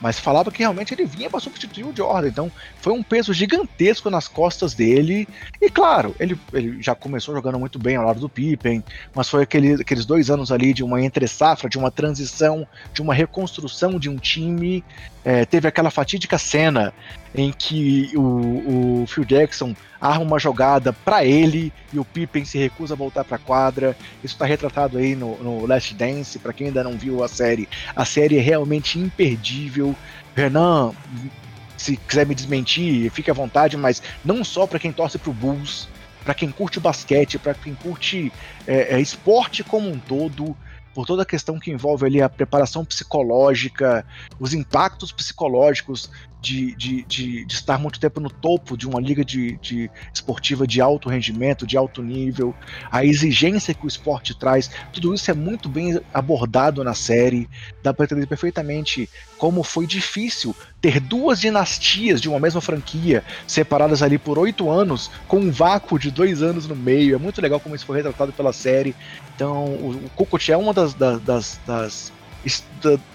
mas 0.00 0.18
falava 0.18 0.50
que 0.50 0.58
realmente 0.58 0.92
ele 0.94 1.04
vinha 1.04 1.30
para 1.30 1.38
substituir 1.38 1.84
o 1.84 1.94
Jordan. 1.94 2.26
Então 2.26 2.52
foi 2.80 2.92
um 2.92 3.04
peso 3.04 3.32
gigantesco 3.32 4.10
nas 4.10 4.26
costas 4.26 4.74
dele. 4.74 5.28
E 5.60 5.70
claro, 5.70 6.12
ele, 6.18 6.36
ele 6.52 6.82
já 6.82 6.96
começou 6.96 7.32
jogando 7.32 7.58
muito 7.58 7.78
bem 7.78 7.94
ao 7.94 8.04
lado 8.04 8.18
do 8.18 8.28
Pippen, 8.28 8.82
mas 9.14 9.28
foi 9.28 9.44
aquele, 9.44 9.74
aqueles 9.74 10.04
dois 10.04 10.28
anos 10.28 10.50
ali 10.50 10.74
de 10.74 10.82
uma 10.82 11.00
entre-safra, 11.00 11.68
de 11.68 11.78
uma 11.78 11.90
transição, 11.90 12.66
de 12.92 13.00
uma 13.00 13.14
reconstrução 13.14 13.96
de 13.96 14.08
um 14.08 14.16
time. 14.16 14.82
É, 15.28 15.44
teve 15.44 15.68
aquela 15.68 15.90
fatídica 15.90 16.38
cena 16.38 16.90
em 17.34 17.52
que 17.52 18.10
o, 18.16 19.02
o 19.02 19.06
Phil 19.06 19.26
Jackson 19.26 19.76
arma 20.00 20.24
uma 20.24 20.38
jogada 20.38 20.90
para 20.90 21.22
ele 21.22 21.70
e 21.92 21.98
o 21.98 22.04
Pippen 22.04 22.46
se 22.46 22.56
recusa 22.56 22.94
a 22.94 22.96
voltar 22.96 23.24
para 23.24 23.36
a 23.36 23.38
quadra. 23.38 23.94
Isso 24.24 24.34
está 24.36 24.46
retratado 24.46 24.96
aí 24.96 25.14
no, 25.14 25.36
no 25.36 25.66
Last 25.66 25.92
Dance, 25.92 26.38
para 26.38 26.54
quem 26.54 26.68
ainda 26.68 26.82
não 26.82 26.96
viu 26.96 27.22
a 27.22 27.28
série. 27.28 27.68
A 27.94 28.06
série 28.06 28.38
é 28.38 28.40
realmente 28.40 28.98
imperdível. 28.98 29.94
Renan, 30.34 30.92
se 31.76 31.98
quiser 31.98 32.24
me 32.24 32.34
desmentir, 32.34 33.10
fique 33.10 33.30
à 33.30 33.34
vontade, 33.34 33.76
mas 33.76 34.02
não 34.24 34.42
só 34.42 34.66
para 34.66 34.78
quem 34.78 34.92
torce 34.92 35.18
para 35.18 35.28
o 35.28 35.34
Bulls, 35.34 35.90
para 36.24 36.32
quem 36.32 36.50
curte 36.50 36.80
basquete, 36.80 37.38
para 37.38 37.52
quem 37.52 37.74
curte 37.74 38.32
é, 38.66 38.96
é, 38.96 39.00
esporte 39.00 39.62
como 39.62 39.90
um 39.90 39.98
todo, 39.98 40.56
por 40.98 41.06
toda 41.06 41.22
a 41.22 41.24
questão 41.24 41.60
que 41.60 41.70
envolve 41.70 42.04
ali 42.06 42.20
a 42.20 42.28
preparação 42.28 42.84
psicológica, 42.84 44.04
os 44.40 44.52
impactos 44.52 45.12
psicológicos 45.12 46.10
de, 46.40 46.74
de, 46.76 47.02
de, 47.02 47.44
de, 47.44 47.54
estar 47.54 47.78
muito 47.78 47.98
tempo 47.98 48.20
no 48.20 48.30
topo 48.30 48.76
de 48.76 48.86
uma 48.86 49.00
liga 49.00 49.24
de, 49.24 49.56
de, 49.58 49.90
esportiva 50.12 50.66
de 50.66 50.80
alto 50.80 51.08
rendimento, 51.08 51.66
de 51.66 51.76
alto 51.76 52.02
nível, 52.02 52.54
a 52.90 53.04
exigência 53.04 53.74
que 53.74 53.84
o 53.84 53.88
esporte 53.88 54.38
traz, 54.38 54.70
tudo 54.92 55.12
isso 55.12 55.30
é 55.30 55.34
muito 55.34 55.68
bem 55.68 56.00
abordado 56.14 56.84
na 56.84 56.94
série. 56.94 57.48
Dá 57.82 57.92
para 57.92 58.04
entender 58.04 58.26
perfeitamente 58.26 59.08
como 59.36 59.62
foi 59.62 59.86
difícil 59.86 60.54
ter 60.80 61.00
duas 61.00 61.40
dinastias 61.40 62.20
de 62.20 62.28
uma 62.28 62.38
mesma 62.38 62.60
franquia 62.60 63.24
separadas 63.46 64.02
ali 64.02 64.18
por 64.18 64.38
oito 64.38 64.70
anos, 64.70 65.10
com 65.26 65.38
um 65.38 65.50
vácuo 65.50 65.98
de 65.98 66.10
dois 66.10 66.42
anos 66.42 66.68
no 66.68 66.76
meio. 66.76 67.16
É 67.16 67.18
muito 67.18 67.40
legal 67.40 67.58
como 67.58 67.74
isso 67.74 67.86
foi 67.86 67.96
retratado 67.96 68.32
pela 68.32 68.52
série. 68.52 68.94
Então, 69.34 69.64
o, 69.64 69.90
o 70.04 70.10
Kukoc 70.10 70.48
é 70.50 70.56
uma 70.56 70.72
das, 70.72 70.94
das, 70.94 71.20
das, 71.20 71.60
das 71.66 72.12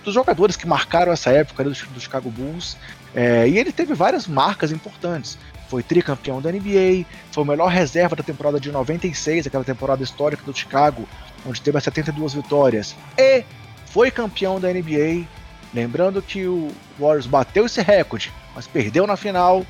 dos 0.04 0.14
jogadores 0.14 0.56
que 0.56 0.68
marcaram 0.68 1.12
essa 1.12 1.32
época 1.32 1.64
do, 1.64 1.70
do 1.72 2.00
Chicago 2.00 2.30
Bulls. 2.30 2.78
É, 3.16 3.48
e 3.48 3.58
ele 3.58 3.72
teve 3.72 3.94
várias 3.94 4.28
marcas 4.28 4.72
importantes. 4.72 5.38
Foi 5.68 5.82
tricampeão 5.82 6.42
da 6.42 6.52
NBA, 6.52 7.06
foi 7.32 7.44
o 7.44 7.48
melhor 7.48 7.68
reserva 7.68 8.16
da 8.16 8.24
temporada 8.24 8.60
de 8.60 8.72
96, 8.72 9.48
aquela 9.48 9.64
temporada 9.64 10.04
histórica 10.04 10.44
do 10.44 10.56
Chicago, 10.56 11.08
onde 11.46 11.62
teve 11.62 11.78
as 11.78 11.84
72 11.84 12.34
vitórias. 12.34 12.96
E 13.18 13.44
foi 13.88 14.12
campeão 14.12 14.60
da 14.60 14.72
NBA. 14.72 15.26
Lembrando 15.74 16.22
que 16.22 16.46
o 16.48 16.72
Warriors 17.00 17.26
bateu 17.26 17.66
esse 17.66 17.82
recorde, 17.82 18.32
mas 18.56 18.68
perdeu 18.68 19.08
na 19.08 19.16
final. 19.18 19.66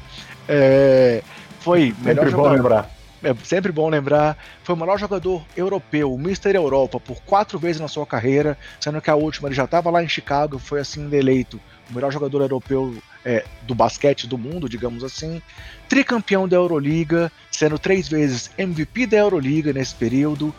É, 0.48 1.24
foi 1.60 1.96
melhor 2.02 2.26
Sempre 2.26 2.32
jogador. 2.32 2.50
bom 2.50 2.56
lembrar. 2.56 2.90
É 3.24 3.34
sempre 3.46 3.72
bom 3.72 3.88
lembrar. 3.88 4.38
Foi 4.64 4.76
o 4.76 4.78
melhor 4.78 5.00
jogador 5.00 5.46
europeu, 5.56 6.14
o 6.14 6.20
Mr. 6.20 6.54
Europa, 6.54 7.00
por 7.00 7.22
quatro 7.22 7.58
vezes 7.58 7.80
na 7.80 7.88
sua 7.88 8.06
carreira, 8.06 8.58
sendo 8.82 9.02
que 9.02 9.10
a 9.10 9.16
última 9.16 9.48
ele 9.48 9.56
já 9.56 9.64
estava 9.64 9.90
lá 9.90 10.04
em 10.04 10.10
Chicago, 10.10 10.60
foi 10.60 10.82
assim 10.82 11.08
eleito 11.16 11.58
o 11.90 11.94
melhor 11.94 12.12
jogador 12.12 12.42
europeu 12.42 12.98
é, 13.26 13.46
do 13.64 13.74
basquete 13.74 14.28
do 14.28 14.38
mundo, 14.38 14.68
digamos 14.68 15.04
assim. 15.04 15.42
Tricampeão 15.88 16.48
da 16.48 16.58
Euroliga, 16.58 17.32
sendo 17.52 17.78
três 17.80 18.08
vezes 18.08 18.52
MVP 18.58 19.08
da 19.08 19.18
Euroliga 19.18 19.72
nesse 19.72 19.96
período 19.96 20.54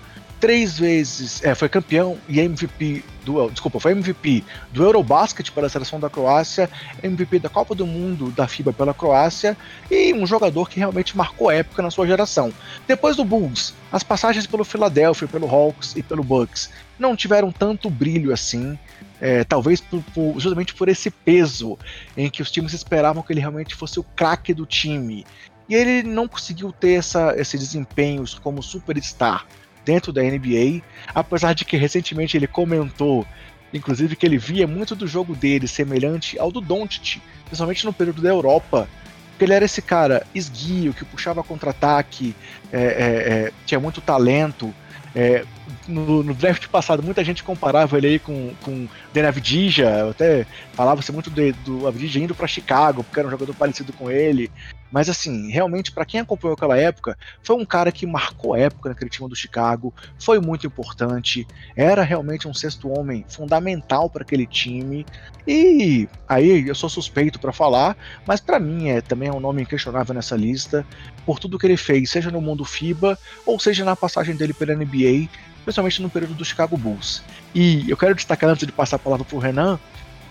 três 0.45 0.79
vezes, 0.79 1.43
é, 1.43 1.55
foi 1.55 1.71
campeão 1.71 2.19
e 2.29 2.39
MVP 2.39 3.03
do, 3.25 3.49
desculpa, 3.49 3.81
foi 3.81 3.93
MVP 3.93 4.45
do 4.73 4.85
Eurobasket 4.85 5.51
pela 5.51 5.71
seleção 5.71 5.99
da 5.99 6.11
Croácia, 6.11 6.69
MVP 7.03 7.39
da 7.39 7.49
Copa 7.49 7.75
do 7.75 7.87
Mundo 7.87 8.31
da 8.31 8.47
FIBA 8.47 8.71
pela 8.71 8.93
Croácia 8.93 9.57
e 9.91 10.13
um 10.13 10.27
jogador 10.27 10.69
que 10.69 10.79
realmente 10.79 11.17
marcou 11.17 11.51
época 11.51 11.81
na 11.81 11.91
sua 11.91 12.07
geração. 12.07 12.53
Depois 12.87 13.17
do 13.17 13.25
Bulls, 13.25 13.73
as 13.91 14.03
passagens 14.03 14.47
pelo 14.47 14.67
Philadelphia, 14.67 15.27
pelo 15.27 15.49
Hawks 15.49 15.97
e 15.97 16.03
pelo 16.03 16.23
Bucks 16.23 16.69
não 16.99 17.17
tiveram 17.17 17.51
tanto 17.51 17.89
brilho 17.89 18.31
assim. 18.31 18.79
É, 19.23 19.45
talvez 19.45 19.81
por, 19.81 20.03
por, 20.13 20.35
justamente 20.39 20.75
por 20.75 20.91
esse 20.91 21.11
peso 21.11 21.79
em 22.15 22.29
que 22.29 22.43
os 22.43 22.51
times 22.51 22.75
esperavam 22.75 23.23
que 23.23 23.33
ele 23.33 23.41
realmente 23.41 23.75
fosse 23.75 23.99
o 23.99 24.03
craque 24.03 24.53
do 24.53 24.67
time. 24.67 25.25
E 25.71 25.75
ele 25.75 26.03
não 26.03 26.29
conseguiu 26.29 26.71
ter 26.71 26.99
essa, 26.99 27.33
esse 27.35 27.57
desempenho 27.57 28.23
como 28.43 28.63
superstar 28.63 29.47
dentro 29.85 30.13
da 30.13 30.23
NBA, 30.23 30.83
apesar 31.15 31.55
de 31.55 31.65
que 31.65 31.77
recentemente 31.77 32.37
ele 32.37 32.47
comentou, 32.47 33.27
inclusive, 33.73 34.17
que 34.17 34.25
ele 34.25 34.39
via 34.39 34.67
muito 34.67 34.95
do 34.95 35.07
jogo 35.07 35.35
dele 35.35 35.67
semelhante 35.67 36.39
ao 36.39 36.51
do 36.51 36.61
Doncic, 36.61 37.21
principalmente 37.45 37.85
no 37.85 37.93
período 37.93 38.23
da 38.23 38.29
Europa, 38.29 38.89
porque 39.31 39.45
ele 39.45 39.55
era 39.55 39.65
esse 39.65 39.83
cara 39.83 40.25
esguio, 40.35 40.95
que 40.95 41.05
puxava 41.05 41.43
contra-ataque, 41.43 42.35
é, 42.73 42.79
é, 42.79 42.83
é, 42.83 43.53
tinha 43.67 43.81
muito 43.81 44.01
talento. 44.01 44.73
É, 45.15 45.45
no, 45.87 46.23
no, 46.23 46.35
draft 46.35 46.67
passado, 46.69 47.03
muita 47.03 47.23
gente 47.23 47.43
comparava 47.43 47.97
ele 47.97 48.07
aí 48.07 48.19
com, 48.19 48.53
com 48.63 48.89
Dan 49.13 49.29
Avdija, 49.29 50.11
até 50.11 50.47
falava-se 50.73 51.13
muito 51.13 51.31
de, 51.31 51.53
do 51.53 51.87
Avdija 51.87 52.19
indo 52.19 52.35
para 52.35 52.47
Chicago, 52.47 53.05
porque 53.05 53.21
era 53.21 53.29
um 53.29 53.31
jogador 53.31 53.55
parecido 53.55 53.93
com 53.93 54.11
ele. 54.11 54.51
Mas 54.91 55.09
assim, 55.09 55.51
realmente, 55.51 55.91
para 55.91 56.05
quem 56.05 56.21
acompanhou 56.21 56.55
aquela 56.55 56.79
época, 56.79 57.19
foi 57.43 57.57
um 57.57 57.65
cara 57.65 57.91
que 57.91 58.07
marcou 58.07 58.55
a 58.55 58.59
época 58.59 58.89
naquele 58.89 59.11
time 59.11 59.29
do 59.29 59.35
Chicago, 59.35 59.93
foi 60.19 60.39
muito 60.39 60.67
importante, 60.67 61.47
era 61.77 62.03
realmente 62.03 62.47
um 62.47 62.55
sexto 62.55 62.89
homem 62.89 63.25
fundamental 63.29 64.09
para 64.09 64.23
aquele 64.23 64.47
time. 64.47 65.05
E 65.47 66.09
aí 66.29 66.69
eu 66.69 66.75
sou 66.75 66.89
suspeito 66.89 67.41
para 67.41 67.53
falar, 67.53 67.97
mas 68.27 68.41
para 68.41 68.61
mim 68.61 68.89
é 68.89 69.01
também 69.01 69.29
é 69.29 69.33
um 69.33 69.41
nome 69.41 69.63
inquestionável 69.63 70.15
nessa 70.15 70.37
lista, 70.37 70.87
por 71.27 71.39
tudo 71.39 71.59
que 71.59 71.67
ele 71.67 71.77
fez, 71.77 72.11
seja 72.11 72.31
no 72.31 72.41
mundo 72.41 72.65
FIBA 72.65 73.19
ou 73.45 73.59
seja 73.59 73.85
na 73.85 73.97
passagem 73.97 74.37
dele 74.37 74.55
pela 74.55 74.75
NBA, 74.75 75.29
principalmente 75.65 76.03
no 76.03 76.11
período 76.11 76.35
do 76.35 76.45
Chicago 76.45 76.77
Bulls. 76.77 77.23
E 77.55 77.89
eu 77.89 77.97
quero 77.97 78.15
destacar 78.15 78.51
antes 78.51 78.67
de 78.67 78.73
passar 78.73 78.97
a 78.97 78.99
palavra 78.99 79.27
o 79.33 79.39
Renan, 79.39 79.79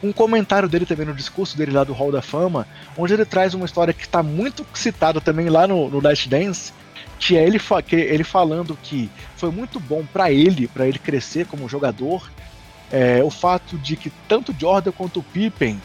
um 0.03 0.11
comentário 0.11 0.67
dele 0.67 0.85
também 0.85 1.05
no 1.05 1.13
discurso 1.13 1.57
dele 1.57 1.71
lá 1.71 1.83
do 1.83 1.93
Hall 1.93 2.11
da 2.11 2.21
Fama, 2.21 2.67
onde 2.97 3.13
ele 3.13 3.25
traz 3.25 3.53
uma 3.53 3.65
história 3.65 3.93
que 3.93 4.03
está 4.03 4.21
muito 4.21 4.65
citada 4.73 5.21
também 5.21 5.49
lá 5.49 5.65
no, 5.65 5.89
no 5.89 6.01
Last 6.01 6.27
Dance, 6.27 6.73
que 7.17 7.37
é 7.37 7.43
ele, 7.43 7.59
que 7.87 7.95
ele 7.95 8.23
falando 8.23 8.77
que 8.83 9.09
foi 9.37 9.49
muito 9.49 9.79
bom 9.79 10.05
para 10.11 10.31
ele, 10.31 10.67
para 10.67 10.85
ele 10.85 10.99
crescer 10.99 11.45
como 11.45 11.69
jogador, 11.69 12.29
é, 12.91 13.23
o 13.23 13.29
fato 13.29 13.77
de 13.77 13.95
que 13.95 14.11
tanto 14.27 14.53
Jordan 14.59 14.91
quanto 14.91 15.21
o 15.21 15.23
Pippen 15.23 15.81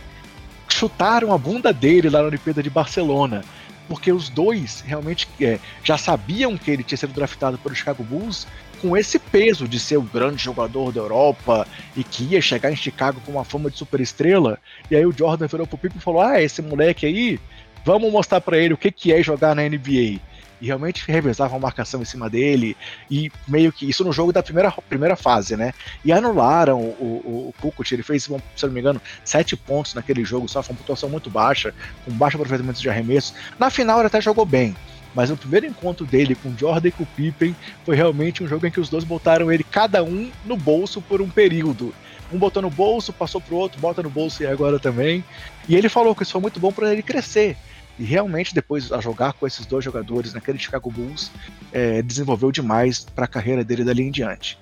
chutaram 0.69 1.33
a 1.33 1.39
bunda 1.39 1.73
dele 1.73 2.11
lá 2.11 2.21
na 2.21 2.27
Olimpíada 2.27 2.63
de 2.63 2.69
Barcelona 2.69 3.43
porque 3.89 4.13
os 4.13 4.29
dois 4.29 4.85
realmente 4.87 5.27
é, 5.41 5.59
já 5.83 5.97
sabiam 5.97 6.57
que 6.59 6.71
ele 6.71 6.85
tinha 6.85 6.99
sido 6.99 7.13
draftado 7.13 7.57
pelo 7.59 7.75
Chicago 7.75 8.05
Bulls 8.05 8.47
com 8.81 8.97
esse 8.97 9.19
peso 9.19 9.69
de 9.69 9.79
ser 9.79 9.97
o 9.97 10.03
grande 10.03 10.43
jogador 10.43 10.93
da 10.93 11.01
Europa 11.01 11.67
e 11.97 12.03
que 12.03 12.25
ia 12.25 12.41
chegar 12.41 12.71
em 12.71 12.77
Chicago 12.77 13.21
com 13.25 13.33
uma 13.33 13.45
fama 13.45 13.71
de 13.71 13.79
superestrela. 13.79 14.59
E 14.91 14.97
aí 14.97 15.05
o 15.05 15.13
Jordan 15.13 15.47
virou 15.47 15.67
pro 15.67 15.79
Pippen 15.79 15.99
e 15.99 16.03
falou: 16.03 16.23
Ah, 16.23 16.41
esse 16.41 16.63
moleque 16.63 17.07
aí, 17.07 17.41
vamos 17.85 18.13
mostrar 18.13 18.41
para 18.41 18.59
ele 18.59 18.75
o 18.75 18.79
que, 18.79 18.91
que 18.91 19.13
é 19.13 19.23
jogar 19.23 19.55
na 19.55 19.63
NBA. 19.63 20.21
E 20.61 20.67
realmente 20.67 21.05
revezavam 21.07 21.57
a 21.57 21.61
marcação 21.61 22.03
em 22.03 22.05
cima 22.05 22.29
dele, 22.29 22.77
e 23.09 23.31
meio 23.47 23.73
que 23.73 23.89
isso 23.89 24.03
no 24.03 24.13
jogo 24.13 24.33
da 24.33 24.43
primeira, 24.43 24.73
primeira 24.89 25.15
fase, 25.15 25.57
né? 25.57 25.73
E 26.05 26.11
anularam 26.11 26.81
o, 26.81 27.23
o, 27.25 27.49
o 27.49 27.55
Kukoc, 27.61 27.93
ele 27.93 28.03
fez, 28.03 28.25
se 28.25 28.31
não 28.31 28.73
me 28.73 28.81
engano, 28.81 29.01
sete 29.25 29.57
pontos 29.57 29.95
naquele 29.95 30.25
jogo, 30.25 30.49
só 30.49 30.61
foi 30.61 30.75
uma 30.75 30.81
pontuação 30.81 31.09
muito 31.09 31.31
baixa, 31.31 31.73
com 32.05 32.11
baixo 32.11 32.37
aproveitamento 32.37 32.81
de 32.81 32.91
arremesso. 32.91 33.35
Na 33.57 33.71
final 33.71 33.99
ele 33.99 34.09
até 34.09 34.21
jogou 34.21 34.45
bem, 34.45 34.75
mas 35.15 35.31
o 35.31 35.37
primeiro 35.37 35.67
encontro 35.67 36.07
dele 36.07 36.35
com 36.35 36.57
Jordan 36.57 36.89
e 36.89 36.93
com 36.93 37.05
Pippen 37.05 37.55
foi 37.85 37.97
realmente 37.97 38.43
um 38.43 38.49
jogo 38.49 38.67
em 38.67 38.71
que 38.71 38.81
os 38.81 38.89
dois 38.89 39.05
botaram 39.05 39.51
ele 39.51 39.65
cada 39.65 40.03
um 40.03 40.31
no 40.45 40.57
bolso 40.57 41.01
por 41.01 41.21
um 41.21 41.29
período. 41.29 41.95
Um 42.33 42.39
botou 42.39 42.63
no 42.63 42.71
bolso, 42.71 43.13
passou 43.13 43.41
pro 43.41 43.57
outro, 43.57 43.81
bota 43.81 44.03
no 44.03 44.11
bolso 44.11 44.43
e 44.43 44.47
agora 44.47 44.79
também. 44.79 45.25
E 45.69 45.75
ele 45.75 45.89
falou 45.89 46.15
que 46.15 46.23
isso 46.23 46.33
foi 46.33 46.41
muito 46.41 46.61
bom 46.61 46.71
para 46.71 46.93
ele 46.93 47.03
crescer. 47.03 47.57
E 47.99 48.05
realmente, 48.05 48.55
depois 48.55 48.93
a 48.93 49.01
jogar 49.01 49.33
com 49.33 49.47
esses 49.47 49.67
dois 49.67 49.85
jogadores 49.85 50.33
naquele 50.33 50.59
Chicago 50.59 50.91
Bulls, 50.91 51.31
é, 51.73 52.01
desenvolveu 52.03 52.53
demais 52.53 53.01
para 53.01 53.25
a 53.25 53.29
carreira 53.29 53.65
dele 53.65 53.83
dali 53.83 54.03
em 54.03 54.11
diante. 54.11 54.59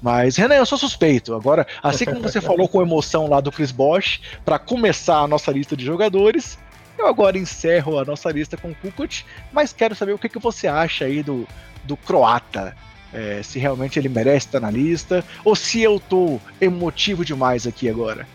Mas, 0.00 0.36
Renan, 0.36 0.54
eu 0.54 0.66
sou 0.66 0.78
suspeito. 0.78 1.34
Agora, 1.34 1.66
assim 1.82 2.04
como 2.04 2.20
você 2.20 2.40
falou 2.40 2.68
com 2.68 2.82
emoção 2.82 3.28
lá 3.28 3.40
do 3.40 3.50
Chris 3.50 3.72
Bosch, 3.72 4.20
para 4.44 4.58
começar 4.58 5.18
a 5.18 5.26
nossa 5.26 5.50
lista 5.50 5.76
de 5.76 5.84
jogadores, 5.84 6.58
eu 6.98 7.06
agora 7.06 7.38
encerro 7.38 7.98
a 7.98 8.04
nossa 8.04 8.30
lista 8.30 8.56
com 8.56 8.74
Kukoc, 8.74 9.24
mas 9.52 9.72
quero 9.72 9.94
saber 9.94 10.12
o 10.12 10.18
que, 10.18 10.28
que 10.28 10.38
você 10.38 10.66
acha 10.66 11.04
aí 11.04 11.22
do, 11.22 11.46
do 11.84 11.96
croata. 11.96 12.76
É, 13.12 13.40
se 13.42 13.58
realmente 13.58 13.98
ele 13.98 14.08
merece 14.08 14.46
estar 14.46 14.60
na 14.60 14.70
lista, 14.70 15.24
ou 15.44 15.54
se 15.54 15.80
eu 15.80 15.98
tô 15.98 16.38
emotivo 16.60 17.24
demais 17.24 17.66
aqui 17.66 17.88
agora. 17.88 18.26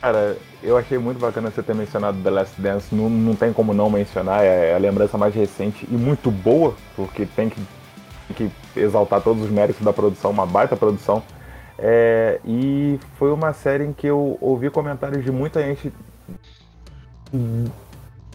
Cara, 0.00 0.36
eu 0.62 0.76
achei 0.76 0.96
muito 0.96 1.18
bacana 1.18 1.50
você 1.50 1.62
ter 1.62 1.74
mencionado 1.74 2.22
The 2.22 2.30
Last 2.30 2.60
Dance. 2.60 2.94
Não, 2.94 3.10
não 3.10 3.34
tem 3.34 3.52
como 3.52 3.74
não 3.74 3.90
mencionar, 3.90 4.44
é 4.44 4.74
a 4.74 4.78
lembrança 4.78 5.18
mais 5.18 5.34
recente 5.34 5.86
e 5.90 5.94
muito 5.94 6.30
boa, 6.30 6.74
porque 6.94 7.26
tem 7.26 7.50
que, 7.50 7.60
tem 8.28 8.50
que 8.74 8.80
exaltar 8.80 9.20
todos 9.20 9.42
os 9.42 9.50
méritos 9.50 9.82
da 9.82 9.92
produção, 9.92 10.30
uma 10.30 10.46
baita 10.46 10.76
produção. 10.76 11.22
É, 11.78 12.38
e 12.44 12.98
foi 13.18 13.32
uma 13.32 13.52
série 13.52 13.84
em 13.84 13.92
que 13.92 14.06
eu 14.06 14.38
ouvi 14.40 14.70
comentários 14.70 15.24
de 15.24 15.32
muita 15.32 15.62
gente 15.62 15.92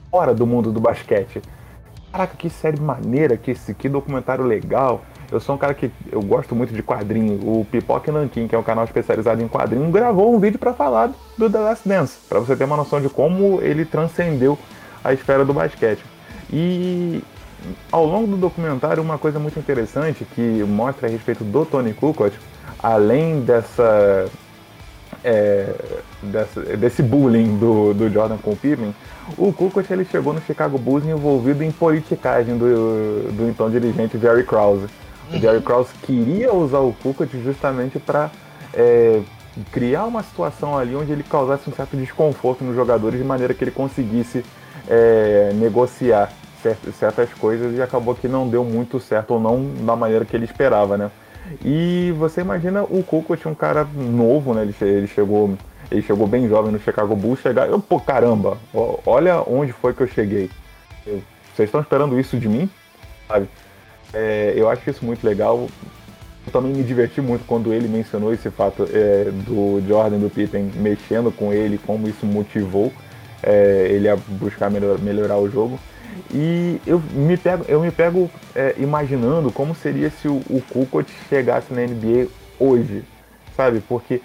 fora 0.10 0.34
do 0.34 0.46
mundo 0.46 0.72
do 0.72 0.80
basquete. 0.80 1.42
Caraca, 2.12 2.36
que 2.36 2.50
série 2.50 2.80
maneira, 2.80 3.38
que, 3.38 3.54
que 3.74 3.88
documentário 3.88 4.44
legal. 4.44 5.02
Eu 5.32 5.40
sou 5.40 5.54
um 5.54 5.58
cara 5.58 5.76
que 5.76 5.92
eu 6.12 6.22
gosto 6.22 6.56
muito 6.56 6.74
de 6.74 6.82
quadrinho. 6.82 7.36
O 7.48 7.66
Pipoca 7.70 8.12
Nankin, 8.12 8.48
que 8.48 8.56
é 8.56 8.58
um 8.58 8.64
canal 8.64 8.84
especializado 8.84 9.42
em 9.44 9.48
quadrinho, 9.48 9.92
gravou 9.92 10.34
um 10.34 10.40
vídeo 10.40 10.58
para 10.58 10.74
falar 10.74 11.12
do 11.38 11.50
The 11.50 11.60
Last 11.60 11.88
Dance, 11.88 12.18
para 12.28 12.40
você 12.40 12.56
ter 12.56 12.64
uma 12.64 12.76
noção 12.76 13.00
de 13.00 13.10
como 13.10 13.62
ele 13.62 13.86
transcendeu 13.86 14.58
a 15.04 15.14
esfera 15.14 15.46
do 15.46 15.54
basquete. 15.54 16.04
E 16.52 17.24
ao 17.92 18.06
longo 18.06 18.28
do 18.28 18.38
documentário, 18.38 19.04
uma 19.04 19.20
coisa 19.20 19.38
muito 19.38 19.60
interessante 19.60 20.26
que 20.26 20.64
mostra 20.64 21.08
a 21.08 21.12
respeito 21.12 21.44
do 21.44 21.64
Tony 21.64 21.94
Kukoc, 21.94 22.34
além 22.82 23.42
dessa 23.42 24.28
é, 25.24 25.74
dessa, 26.24 26.62
desse 26.78 27.04
bullying 27.04 27.58
do, 27.58 27.94
do 27.94 28.10
Jordan 28.10 28.38
com 28.38 28.52
o 28.52 28.56
Pippen, 28.56 28.94
o 29.38 29.54
Kukoc 29.54 29.90
ele 29.92 30.06
chegou 30.06 30.34
no 30.34 30.42
Chicago 30.42 30.78
Bulls 30.78 31.06
envolvido 31.06 31.64
em 31.64 31.72
politicagem 31.72 32.58
do, 32.58 33.32
do 33.32 33.50
então 33.50 33.70
dirigente 33.70 34.18
Jerry 34.18 34.44
Krause. 34.44 34.88
O 35.30 35.34
uhum. 35.34 35.40
Jerry 35.40 35.62
Krause 35.62 35.90
queria 36.04 36.54
usar 36.54 36.80
o 36.80 36.94
Kukoc 36.94 37.30
justamente 37.44 38.00
para 38.00 38.32
é, 38.74 39.22
criar 39.72 40.06
uma 40.06 40.24
situação 40.24 40.78
ali 40.78 40.96
onde 40.96 41.12
ele 41.12 41.24
causasse 41.24 41.70
um 41.70 41.74
certo 41.74 41.96
desconforto 41.98 42.64
nos 42.64 42.76
jogadores 42.76 43.20
de 43.20 43.26
maneira 43.26 43.54
que 43.54 43.64
ele 43.64 43.72
conseguisse 43.72 44.44
é, 44.88 45.52
negociar 45.56 46.32
certas 46.98 47.34
coisas 47.36 47.78
e 47.78 47.82
acabou 47.82 48.14
que 48.14 48.28
não 48.28 48.48
deu 48.48 48.66
muito 48.66 49.00
certo 49.00 49.32
ou 49.32 49.40
não 49.40 49.64
da 49.86 49.96
maneira 49.96 50.26
que 50.26 50.36
ele 50.36 50.44
esperava, 50.44 50.98
né? 50.98 51.10
E 51.64 52.14
você 52.18 52.42
imagina 52.42 52.84
o 52.84 53.04
Kukoc, 53.04 53.48
um 53.48 53.56
cara 53.56 53.84
novo, 53.84 54.54
né? 54.54 54.64
Ele, 54.64 54.76
ele, 54.82 55.08
chegou, 55.08 55.58
ele 55.92 56.02
chegou 56.02 56.28
bem 56.28 56.48
jovem 56.48 56.72
no 56.72 56.80
Chicago 56.80 57.16
Bulls, 57.16 57.42
chegar, 57.42 57.68
eu, 57.68 57.80
pô, 57.80 58.00
caramba, 58.00 58.58
olha 59.06 59.42
onde 59.48 59.72
foi 59.72 59.94
que 59.94 60.02
eu 60.02 60.08
cheguei. 60.08 60.50
vocês 61.06 61.68
estão 61.68 61.82
esperando 61.82 62.20
isso 62.20 62.38
de 62.38 62.48
mim? 62.48 62.70
Sabe? 63.28 63.48
É, 64.14 64.54
eu 64.56 64.70
acho 64.70 64.90
isso 64.90 65.06
muito 65.06 65.26
legal. 65.26 65.68
Eu 66.46 66.52
também 66.52 66.74
me 66.74 66.84
diverti 66.84 67.22
muito 67.22 67.46
quando 67.46 67.74
ele 67.74 67.88
mencionou 67.88 68.34
esse 68.34 68.50
fato 68.50 68.88
é, 68.92 69.26
do 69.46 69.84
Jordan 69.88 70.18
do 70.20 70.30
Pippen 70.30 70.72
mexendo 70.76 71.32
com 71.32 71.54
ele, 71.54 71.78
como 71.78 72.08
isso 72.08 72.26
motivou 72.26 72.92
é, 73.44 73.88
ele 73.90 74.10
a 74.10 74.16
buscar 74.16 74.70
melhor, 74.70 75.00
melhorar 75.00 75.38
o 75.38 75.50
jogo. 75.50 75.80
E 76.32 76.80
eu 76.86 77.02
me 77.14 77.38
pego, 77.38 77.66
eu 77.68 77.82
me 77.82 77.92
pego 77.92 78.30
é, 78.56 78.76
imaginando 78.78 79.52
como 79.52 79.74
seria 79.74 80.10
se 80.10 80.28
o, 80.28 80.42
o 80.50 80.62
Kukoc 80.70 81.10
chegasse 81.28 81.74
na 81.74 81.82
NBA 81.82 82.28
hoje, 82.60 83.04
sabe? 83.56 83.82
Porque 83.88 84.22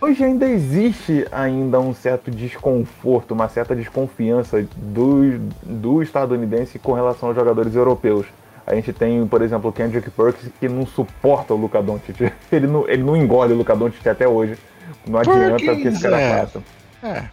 hoje 0.00 0.24
ainda 0.24 0.46
existe 0.46 1.26
ainda 1.32 1.80
um 1.80 1.94
certo 1.94 2.30
desconforto, 2.30 3.32
uma 3.32 3.48
certa 3.48 3.74
desconfiança 3.74 4.66
do, 4.76 5.38
do 5.62 6.02
estadunidense 6.02 6.78
com 6.78 6.92
relação 6.92 7.28
aos 7.28 7.36
jogadores 7.36 7.74
europeus. 7.74 8.26
A 8.66 8.74
gente 8.74 8.92
tem, 8.92 9.24
por 9.26 9.42
exemplo, 9.42 9.70
o 9.70 9.72
Kendrick 9.72 10.10
Perkins 10.10 10.50
que 10.58 10.68
não 10.68 10.84
suporta 10.84 11.54
o 11.54 11.56
Luka 11.56 11.80
Doncic. 11.80 12.32
Ele 12.50 12.66
não, 12.66 12.88
ele 12.88 13.02
não 13.02 13.16
engole 13.16 13.52
o 13.52 13.56
Luka 13.56 13.76
Doncic 13.76 14.04
até 14.08 14.26
hoje. 14.26 14.58
Não 15.06 15.20
adianta 15.20 15.72
o 15.72 15.76
que 15.76 15.88
esse 15.88 16.02
cara 16.02 16.20
é. 16.20 16.40
faça. 16.40 16.62
É. 17.02 17.24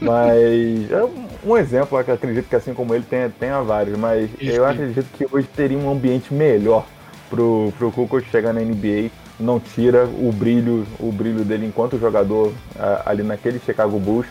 Mas 0.00 0.90
é 0.90 1.04
um 1.44 1.56
exemplo, 1.56 1.98
eu 1.98 2.14
acredito 2.14 2.48
que 2.48 2.56
assim 2.56 2.74
como 2.74 2.94
ele 2.94 3.04
tenha, 3.08 3.28
tenha 3.28 3.60
vários, 3.62 3.98
mas 3.98 4.30
eu 4.40 4.64
acredito 4.66 5.06
que 5.12 5.26
hoje 5.30 5.48
teria 5.48 5.78
um 5.78 5.90
ambiente 5.90 6.32
melhor 6.32 6.86
pro, 7.28 7.72
pro 7.78 7.90
Kukoc 7.90 8.24
chegar 8.30 8.52
na 8.52 8.60
NBA. 8.60 9.10
Não 9.38 9.58
tira 9.58 10.04
o 10.04 10.30
brilho, 10.32 10.86
o 11.00 11.10
brilho 11.10 11.44
dele 11.44 11.66
enquanto 11.66 11.98
jogador 11.98 12.52
ali 13.04 13.22
naquele 13.22 13.58
Chicago 13.58 13.98
Bulls. 13.98 14.26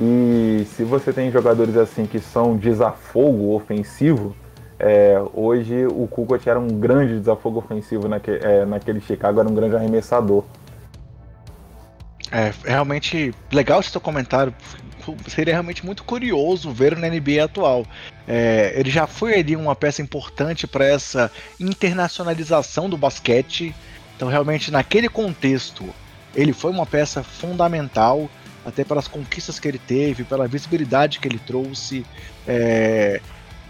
E 0.00 0.66
se 0.74 0.82
você 0.82 1.12
tem 1.12 1.30
jogadores 1.30 1.76
assim 1.76 2.06
que 2.06 2.18
são 2.18 2.56
desafogo 2.56 3.54
ofensivo, 3.54 4.34
é, 4.78 5.22
hoje 5.32 5.86
o 5.86 6.06
Kukoc 6.06 6.46
era 6.46 6.58
um 6.58 6.68
grande 6.68 7.18
desafogo 7.18 7.58
ofensivo 7.58 8.08
naque, 8.08 8.30
é, 8.30 8.64
naquele 8.64 9.00
Chicago, 9.00 9.40
era 9.40 9.48
um 9.48 9.54
grande 9.54 9.76
arremessador. 9.76 10.44
É 12.30 12.52
realmente 12.64 13.32
legal 13.52 13.80
esse 13.80 13.90
seu 13.90 14.00
comentário. 14.00 14.52
Seria 15.28 15.52
realmente 15.54 15.84
muito 15.84 16.02
curioso 16.04 16.70
ver 16.70 16.96
na 16.96 17.08
NBA 17.08 17.44
atual. 17.44 17.86
É, 18.26 18.72
ele 18.74 18.90
já 18.90 19.06
foi 19.06 19.38
ali 19.38 19.54
uma 19.54 19.76
peça 19.76 20.00
importante 20.00 20.66
para 20.66 20.86
essa 20.86 21.30
internacionalização 21.60 22.88
do 22.88 22.96
basquete. 22.96 23.74
Então, 24.16 24.28
realmente, 24.28 24.70
naquele 24.70 25.08
contexto, 25.08 25.84
ele 26.34 26.52
foi 26.52 26.70
uma 26.70 26.86
peça 26.86 27.22
fundamental, 27.22 28.28
até 28.64 28.82
pelas 28.82 29.06
conquistas 29.06 29.60
que 29.60 29.68
ele 29.68 29.78
teve, 29.78 30.24
pela 30.24 30.48
visibilidade 30.48 31.20
que 31.20 31.28
ele 31.28 31.38
trouxe. 31.38 32.04
É, 32.48 33.20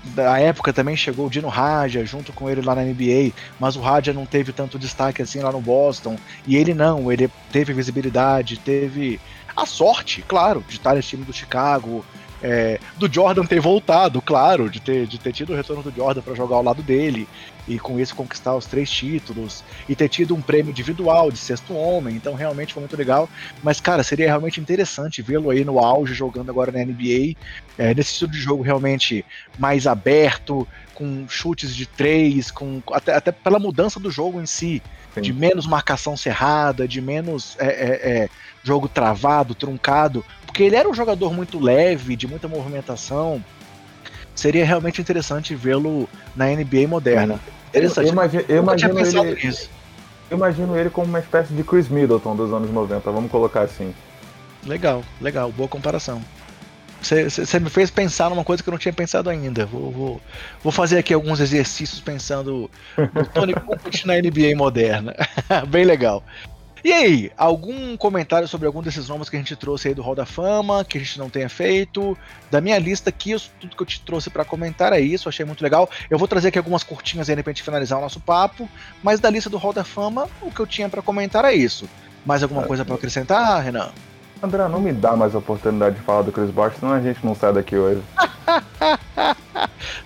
da 0.05 0.38
época 0.38 0.72
também 0.72 0.97
chegou 0.97 1.26
o 1.26 1.30
Dino 1.30 1.49
Raja 1.49 2.05
junto 2.05 2.32
com 2.32 2.49
ele 2.49 2.61
lá 2.61 2.74
na 2.74 2.82
NBA, 2.82 3.32
mas 3.59 3.76
o 3.76 3.80
Raja 3.80 4.12
não 4.12 4.26
teve 4.26 4.53
tanto 4.53 4.78
destaque 4.78 5.22
assim 5.22 5.40
lá 5.40 5.51
no 5.51 5.61
Boston, 5.61 6.16
e 6.47 6.57
ele 6.57 6.74
não, 6.74 7.11
ele 7.11 7.28
teve 7.51 7.72
visibilidade, 7.72 8.59
teve 8.59 9.20
a 9.57 9.64
sorte, 9.64 10.22
claro, 10.22 10.64
de 10.68 10.76
estar 10.76 10.94
nesse 10.94 11.09
time 11.09 11.24
do 11.24 11.32
Chicago, 11.32 12.05
é, 12.43 12.78
do 12.97 13.12
Jordan 13.12 13.45
ter 13.45 13.61
voltado, 13.61 14.20
claro, 14.20 14.68
de 14.68 14.80
ter, 14.80 15.07
de 15.07 15.18
ter 15.18 15.32
tido 15.32 15.53
o 15.53 15.57
retorno 15.57 15.82
do 15.82 15.91
Jordan 15.95 16.20
para 16.20 16.34
jogar 16.34 16.57
ao 16.57 16.62
lado 16.62 16.82
dele 16.82 17.28
e 17.66 17.78
com 17.78 17.99
isso 17.99 18.14
conquistar 18.14 18.55
os 18.55 18.66
três 18.66 18.91
títulos 18.91 19.64
e 19.89 19.97
ter 19.97 20.09
tido 20.09 20.34
um 20.34 20.41
prêmio 20.41 20.70
individual 20.70 21.30
de 21.30 21.39
sexto 21.39 21.74
homem, 21.74 22.14
então 22.14 22.34
realmente 22.34 22.72
foi 22.72 22.80
muito 22.80 22.97
legal. 22.97 23.28
Mas, 23.62 23.80
cara, 23.80 24.03
seria 24.03 24.26
realmente 24.26 24.61
interessante 24.61 25.22
vê-lo 25.22 25.51
aí 25.51 25.64
no 25.64 25.78
auge 25.78 26.14
jogando 26.14 26.51
agora 26.51 26.70
na 26.70 26.84
NBA, 26.84 27.34
é, 27.76 27.95
nesse 27.95 28.12
estilo 28.12 28.30
de 28.30 28.39
jogo 28.39 28.62
realmente 28.62 29.24
mais 29.59 29.87
aberto, 29.87 30.66
com 30.95 31.26
chutes 31.28 31.74
de 31.74 31.84
três, 31.87 32.51
com 32.51 32.82
até, 32.93 33.14
até 33.14 33.32
pela 33.32 33.59
mudança 33.59 34.01
do 34.01 34.11
jogo 34.11 34.41
em 34.41 34.47
si, 34.47 34.82
Sim. 35.14 35.20
de 35.20 35.32
menos 35.32 35.66
marcação 35.66 36.16
cerrada, 36.16 36.87
de 36.89 37.01
menos 37.01 37.57
é, 37.59 37.66
é, 37.66 38.11
é 38.11 38.28
jogo 38.62 38.89
travado, 38.89 39.55
truncado, 39.55 40.24
porque 40.57 40.62
ele 40.62 40.76
era 40.76 40.88
um 40.88 40.94
jogador 40.94 41.34
muito 41.34 41.62
leve, 41.62 42.16
de 42.16 42.26
muita 42.26 42.48
movimentação. 42.48 43.44
Seria 44.34 44.64
realmente 44.64 45.02
interessante 45.02 45.54
vê-lo 45.54 46.09
na 46.34 46.46
NBA 46.46 46.88
moderna. 46.88 47.38
Interessante. 47.68 48.07
Eu, 48.07 48.12
imagino, 48.14 48.44
eu 48.48 48.62
imagino 48.62 48.98
ele, 48.98 49.44
nisso. 49.44 49.68
Eu 50.30 50.38
imagino 50.38 50.74
ele 50.74 50.88
como 50.88 51.09
uma 51.09 51.18
espécie 51.18 51.52
de 51.52 51.62
Chris 51.62 51.90
Middleton 51.90 52.34
dos 52.34 52.54
anos 52.54 52.70
90, 52.70 53.11
vamos 53.11 53.30
colocar 53.30 53.61
assim. 53.61 53.94
Legal, 54.64 55.04
legal, 55.20 55.52
boa 55.52 55.68
comparação. 55.68 56.22
Você 57.02 57.61
me 57.61 57.68
fez 57.68 57.90
pensar 57.90 58.30
numa 58.30 58.42
coisa 58.42 58.62
que 58.62 58.68
eu 58.70 58.72
não 58.72 58.78
tinha 58.78 58.94
pensado 58.94 59.28
ainda. 59.28 59.66
Vou, 59.66 59.92
vou, 59.92 60.20
vou 60.62 60.72
fazer 60.72 60.96
aqui 60.96 61.12
alguns 61.12 61.38
exercícios 61.38 62.00
pensando 62.00 62.70
no 62.96 63.26
Tony 63.26 63.52
Kukoc 63.52 64.07
na 64.07 64.14
NBA 64.14 64.57
moderna. 64.57 65.14
Bem 65.68 65.84
legal. 65.84 66.24
E 66.87 66.93
aí, 66.93 67.32
algum 67.37 67.97
comentário 67.97 68.47
sobre 68.47 68.64
algum 68.64 68.80
desses 68.80 69.09
nomes 69.09 69.28
que 69.28 69.34
a 69.34 69.41
gente 69.41 69.57
trouxe 69.57 69.89
aí 69.89 69.95
do 69.95 70.03
Hall 70.03 70.14
da 70.14 70.24
Fama, 70.24 70.84
que 70.84 70.97
a 70.97 71.01
gente 71.01 71.18
não 71.18 71.28
tenha 71.28 71.49
feito? 71.49 72.16
Da 72.49 72.61
minha 72.61 72.78
lista 72.78 73.11
aqui, 73.11 73.34
tudo 73.59 73.74
que 73.74 73.82
eu 73.82 73.87
te 73.87 74.01
trouxe 74.03 74.30
para 74.30 74.45
comentar 74.45 74.93
é 74.93 75.01
isso, 75.01 75.28
achei 75.28 75.45
muito 75.45 75.64
legal. 75.64 75.91
Eu 76.09 76.16
vou 76.16 76.28
trazer 76.28 76.47
aqui 76.47 76.59
algumas 76.59 76.84
curtinhas 76.84 77.28
aí 77.28 77.34
de 77.34 77.41
repente 77.41 77.61
finalizar 77.61 77.99
o 77.99 78.03
nosso 78.03 78.20
papo, 78.20 78.68
mas 79.03 79.18
da 79.18 79.28
lista 79.28 79.51
do 79.51 79.57
Hall 79.57 79.72
da 79.72 79.82
Fama, 79.82 80.28
o 80.41 80.49
que 80.49 80.61
eu 80.61 80.66
tinha 80.66 80.89
para 80.89 81.03
comentar 81.03 81.45
é 81.45 81.53
isso. 81.53 81.89
Mais 82.24 82.45
alguma 82.45 82.62
coisa 82.62 82.84
para 82.84 82.95
acrescentar, 82.95 83.64
Renan? 83.64 83.91
André, 84.43 84.68
não 84.68 84.80
me 84.80 84.93
dá 84.93 85.16
mais 85.16 85.34
a 85.34 85.39
oportunidade 85.39 85.97
de 85.97 86.03
falar 86.03 86.22
do 86.22 86.30
Chris 86.30 86.51
Bosh, 86.51 86.76
senão 86.78 86.93
a 86.93 87.01
gente 87.01 87.24
não 87.24 87.34
sai 87.34 87.53
daqui 87.53 87.76
hoje. 87.76 88.03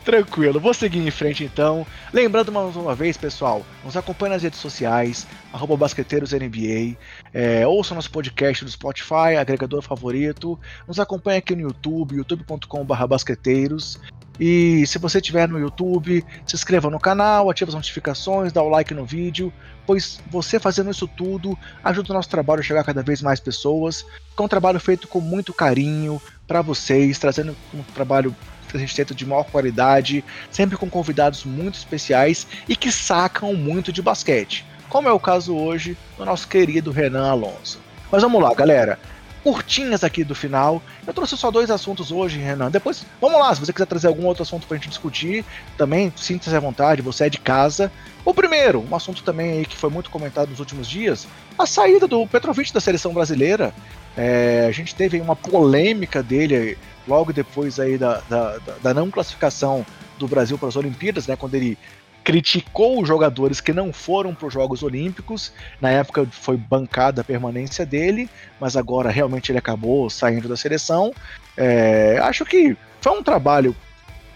Tranquilo, 0.05 0.61
vou 0.61 0.73
seguir 0.73 1.07
em 1.07 1.11
frente 1.11 1.45
então. 1.45 1.87
Lembrando 2.13 2.51
mais 2.53 2.75
uma 2.77 2.95
vez, 2.95 3.17
pessoal, 3.17 3.63
nos 3.85 3.97
acompanhe 3.97 4.33
nas 4.33 4.43
redes 4.43 4.59
sociais, 4.59 5.27
arroba 5.53 5.77
basqueteirosNBA, 5.77 6.97
é, 7.35 7.67
ouça 7.67 7.95
nosso 7.95 8.11
podcast 8.11 8.65
do 8.65 8.71
Spotify, 8.71 9.37
agregador 9.39 9.83
favorito, 9.83 10.59
nos 10.87 10.99
acompanhe 10.99 11.39
aqui 11.39 11.55
no 11.55 11.63
YouTube, 11.63 12.17
youtube.com.br 12.17 13.07
basqueteiros. 13.07 14.01
E 14.39 14.87
se 14.87 14.99
você 14.99 15.19
estiver 15.19 15.47
no 15.47 15.59
YouTube, 15.59 16.25
se 16.47 16.57
inscreva 16.57 16.89
no 16.89 16.99
canal, 16.99 17.51
ative 17.51 17.69
as 17.69 17.75
notificações, 17.75 18.53
dá 18.53 18.63
o 18.63 18.71
like 18.71 18.95
no 18.95 19.05
vídeo, 19.05 19.53
pois 19.91 20.21
você 20.31 20.61
fazendo 20.61 20.93
isso 20.93 21.09
tudo 21.09 21.59
ajuda 21.83 22.13
o 22.13 22.15
nosso 22.15 22.29
trabalho 22.29 22.61
a 22.61 22.63
chegar 22.63 22.83
a 22.83 22.85
cada 22.85 23.03
vez 23.03 23.21
mais 23.21 23.41
pessoas. 23.41 24.07
É 24.39 24.41
um 24.41 24.47
trabalho 24.47 24.79
feito 24.79 25.09
com 25.09 25.21
muito 25.21 25.53
carinho 25.53 26.23
para 26.47 26.63
vocês, 26.63 27.19
trazendo 27.19 27.57
um 27.75 27.83
trabalho 27.93 28.33
que 28.69 28.77
a 28.77 28.79
gente 28.79 28.95
tenta 28.95 29.13
de 29.13 29.27
maior 29.27 29.43
qualidade, 29.43 30.25
sempre 30.49 30.77
com 30.77 30.89
convidados 30.89 31.45
muito 31.45 31.75
especiais 31.75 32.47
e 32.69 32.77
que 32.77 32.93
sacam 32.93 33.53
muito 33.55 33.93
de 33.93 34.01
basquete, 34.01 34.65
como 34.89 35.09
é 35.09 35.13
o 35.13 35.19
caso 35.19 35.57
hoje 35.57 35.99
do 36.17 36.25
nosso 36.25 36.47
querido 36.47 36.93
Renan 36.93 37.29
Alonso. 37.29 37.81
Mas 38.13 38.23
vamos 38.23 38.41
lá, 38.41 38.55
galera 38.55 38.97
curtinhas 39.43 40.05
aqui 40.05 40.23
do 40.23 40.35
final. 40.35 40.83
Eu 41.07 41.13
trouxe 41.13 41.37
só 41.37 41.51
dois 41.51 41.71
assuntos 41.71 42.13
hoje, 42.13 42.39
Renan. 42.39 42.71
Depois, 42.71 43.05
vamos 43.21 43.39
lá, 43.41 43.55
se 43.55 43.61
você 43.61 43.73
quiser 43.73 43.87
trazer 43.87 44.09
algum 44.09 44.27
outro 44.27 44.43
assunto 44.43 44.67
pra 44.67 44.77
gente 44.77 44.89
discutir, 44.89 45.45
também 45.77 46.13
sinta-se 46.17 46.55
à 46.55 46.61
vontade, 46.61 47.03
você 47.03 47.25
é 47.25 47.31
de 47.31 47.39
casa. 47.39 47.91
O 48.25 48.35
primeiro, 48.35 48.85
um 48.91 48.95
assunto 48.95 49.23
também 49.23 49.53
aí 49.53 49.67
que 49.67 49.77
foi 49.77 49.91
muito 49.91 50.11
comentado 50.11 50.51
nos 50.51 50.61
últimos 50.61 50.89
dias, 50.89 51.27
a 51.59 51.67
saída 51.67 52.07
do 52.07 52.27
Petrovic 52.27 52.73
da 52.73 52.81
seleção 52.81 53.13
brasileira. 53.13 53.73
É, 54.17 54.67
a 54.69 54.73
gente 54.73 54.95
teve 54.95 55.21
uma 55.21 55.37
polêmica 55.37 56.23
dele 56.23 56.77
logo 57.07 57.33
depois 57.33 57.81
aí 57.81 57.97
da, 57.97 58.21
da, 58.29 58.59
da 58.83 58.95
não 58.95 59.11
classificação 59.11 59.87
do 60.19 60.29
Brasil 60.29 60.59
para 60.59 60.69
as 60.69 60.77
Olimpíadas, 60.77 61.27
né, 61.27 61.35
quando 61.35 61.55
ele 61.55 61.79
criticou 62.23 63.01
os 63.01 63.09
jogadores 63.09 63.61
que 63.61 63.73
não 63.73 63.93
foram 63.93 64.35
para 64.35 64.47
os 64.47 64.53
Jogos 64.53 64.83
Olímpicos. 64.83 65.53
Na 65.81 65.91
época 65.91 66.27
foi 66.31 66.57
bancada 66.57 67.21
a 67.21 67.25
permanência 67.25 67.87
dele, 67.87 68.29
mas 68.61 68.77
agora 68.77 69.11
realmente 69.11 69.51
ele 69.51 69.59
acabou 69.59 70.09
saindo 70.11 70.49
da 70.49 70.57
seleção. 70.57 71.13
É, 71.57 72.19
acho 72.23 72.45
que 72.45 72.77
foi 73.01 73.13
um 73.19 73.23
trabalho, 73.23 73.75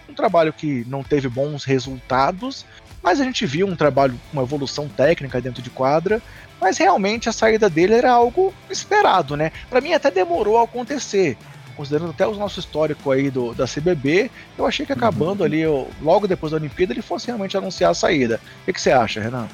um 0.09 0.15
trabalho 0.15 0.53
que 0.53 0.85
não 0.89 1.03
teve 1.03 1.29
bons 1.29 1.65
resultados, 1.65 2.65
mas 3.03 3.21
a 3.21 3.25
gente 3.25 3.45
viu 3.45 3.67
um 3.67 3.77
trabalho, 3.77 4.19
uma 4.33 4.43
evolução 4.43 4.89
técnica 4.89 5.41
dentro 5.41 5.63
de 5.63 5.71
quadra. 5.71 6.23
Mas 6.61 6.79
realmente 6.79 7.29
a 7.29 7.33
saída 7.33 7.69
dele 7.69 7.95
era 7.95 8.11
algo 8.11 8.55
esperado, 8.71 9.37
né? 9.37 9.53
Para 9.69 9.81
mim 9.81 9.93
até 9.93 10.11
demorou 10.11 10.59
a 10.59 10.65
acontecer 10.65 11.37
considerando 11.77 12.11
até 12.11 12.27
o 12.27 12.35
nosso 12.35 12.61
histórico 12.61 13.11
aí 13.11 13.31
do, 13.31 13.55
da 13.55 13.67
CBB, 13.67 14.31
eu 14.57 14.67
achei 14.67 14.87
que 14.87 14.93
acabando 14.93 15.41
uhum. 15.41 15.47
ali, 15.47 15.61
eu, 15.61 15.89
logo 16.01 16.27
depois 16.27 16.51
da 16.53 16.57
Olimpíada, 16.57 16.93
ele 16.93 17.03
fosse 17.03 17.27
realmente 17.27 17.57
anunciar 17.57 17.91
a 17.91 17.95
saída. 17.95 18.41
O 18.63 18.65
que, 18.65 18.73
que 18.73 18.81
você 18.81 18.93
acha, 18.93 19.21
Renan? 19.21 19.49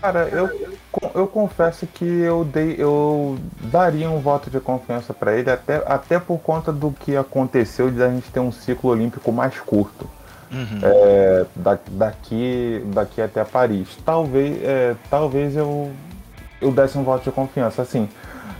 Cara, 0.00 0.28
eu, 0.30 0.70
eu 1.14 1.26
confesso 1.26 1.86
que 1.86 2.04
eu 2.04 2.44
dei, 2.44 2.76
eu 2.78 3.38
daria 3.60 4.10
um 4.10 4.20
voto 4.20 4.50
de 4.50 4.60
confiança 4.60 5.14
para 5.14 5.36
ele, 5.36 5.50
até, 5.50 5.82
até 5.86 6.18
por 6.18 6.38
conta 6.38 6.70
do 6.70 6.92
que 6.92 7.16
aconteceu 7.16 7.90
de 7.90 8.02
a 8.02 8.08
gente 8.08 8.30
ter 8.30 8.40
um 8.40 8.52
ciclo 8.52 8.90
olímpico 8.90 9.32
mais 9.32 9.58
curto. 9.58 10.08
Uhum. 10.52 10.78
É, 10.80 11.46
da, 11.56 11.78
daqui, 11.90 12.80
daqui 12.86 13.20
até 13.20 13.42
Paris. 13.44 13.88
Talvez, 14.04 14.62
é, 14.62 14.94
talvez 15.10 15.56
eu, 15.56 15.90
eu 16.60 16.70
desse 16.70 16.96
um 16.96 17.02
voto 17.02 17.24
de 17.24 17.32
confiança. 17.32 17.82
Assim, 17.82 18.08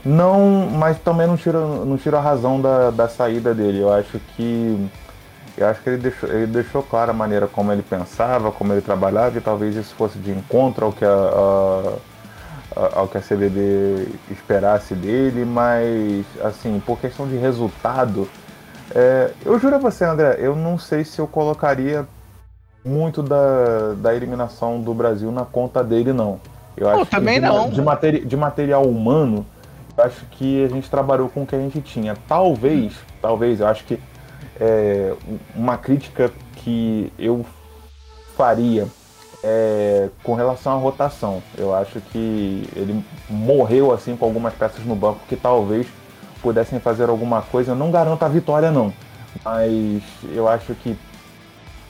não, 0.06 0.68
mas 0.70 0.98
também 1.00 1.26
não 1.26 1.36
tira, 1.36 1.58
não 1.58 1.96
tira 1.96 2.18
a 2.18 2.20
razão 2.20 2.60
da, 2.60 2.90
da 2.90 3.08
saída 3.08 3.52
dele. 3.52 3.80
Eu 3.80 3.92
acho 3.92 4.20
que 4.36 4.88
eu 5.58 5.66
acho 5.66 5.82
que 5.82 5.88
ele 5.88 5.96
deixou, 5.96 6.28
ele 6.28 6.46
deixou 6.46 6.82
clara 6.82 7.10
a 7.10 7.14
maneira 7.14 7.48
como 7.48 7.72
ele 7.72 7.82
pensava, 7.82 8.52
como 8.52 8.72
ele 8.72 8.82
trabalhava, 8.82 9.36
e 9.36 9.40
talvez 9.40 9.74
isso 9.74 9.94
fosse 9.94 10.18
de 10.18 10.30
encontro 10.30 10.86
ao 10.86 10.92
que 10.92 11.04
a, 11.04 11.08
a, 12.76 12.98
ao 13.00 13.08
que 13.08 13.16
a 13.16 13.22
CBB 13.22 14.06
esperasse 14.30 14.94
dele, 14.94 15.44
mas 15.44 16.24
assim, 16.44 16.80
por 16.84 16.98
questão 17.00 17.26
de 17.26 17.36
resultado, 17.36 18.28
é, 18.94 19.32
eu 19.44 19.58
juro 19.58 19.76
a 19.76 19.78
você, 19.78 20.04
André, 20.04 20.36
eu 20.38 20.54
não 20.54 20.78
sei 20.78 21.04
se 21.04 21.18
eu 21.18 21.26
colocaria 21.26 22.06
muito 22.84 23.22
da, 23.22 23.94
da 23.96 24.14
eliminação 24.14 24.80
do 24.80 24.94
Brasil 24.94 25.32
na 25.32 25.44
conta 25.44 25.82
dele, 25.82 26.12
não. 26.12 26.38
Eu 26.76 26.88
acho 26.90 27.06
também 27.06 27.40
de, 27.40 27.46
não. 27.46 27.70
De, 27.70 27.80
materi 27.80 28.24
de 28.24 28.36
material 28.36 28.84
humano, 28.84 29.44
acho 29.98 30.24
que 30.32 30.64
a 30.64 30.68
gente 30.68 30.90
trabalhou 30.90 31.28
com 31.28 31.42
o 31.42 31.46
que 31.46 31.54
a 31.54 31.58
gente 31.58 31.80
tinha. 31.80 32.16
Talvez, 32.28 32.92
talvez, 33.20 33.60
eu 33.60 33.66
acho 33.66 33.84
que 33.84 33.98
é, 34.60 35.14
uma 35.54 35.76
crítica 35.76 36.30
que 36.56 37.12
eu 37.18 37.44
faria 38.36 38.86
é, 39.42 40.08
com 40.22 40.34
relação 40.34 40.72
à 40.72 40.76
rotação. 40.76 41.42
Eu 41.56 41.74
acho 41.74 42.00
que 42.00 42.68
ele 42.74 43.04
morreu 43.28 43.92
assim 43.92 44.16
com 44.16 44.24
algumas 44.24 44.54
peças 44.54 44.84
no 44.84 44.94
banco 44.94 45.20
que 45.28 45.36
talvez 45.36 45.86
pudessem 46.42 46.78
fazer 46.80 47.08
alguma 47.08 47.42
coisa. 47.42 47.72
Eu 47.72 47.76
não 47.76 47.90
garanto 47.90 48.22
a 48.22 48.28
vitória 48.28 48.70
não, 48.70 48.92
mas 49.44 50.02
eu 50.32 50.48
acho 50.48 50.74
que 50.74 50.96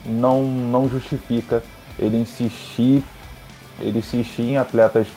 não 0.05 0.43
não 0.43 0.87
justifica 0.87 1.61
ele 1.99 2.17
insistir 2.17 3.03
ele 3.79 3.99
insistir 3.99 4.43
em 4.43 4.57
atletas 4.57 5.07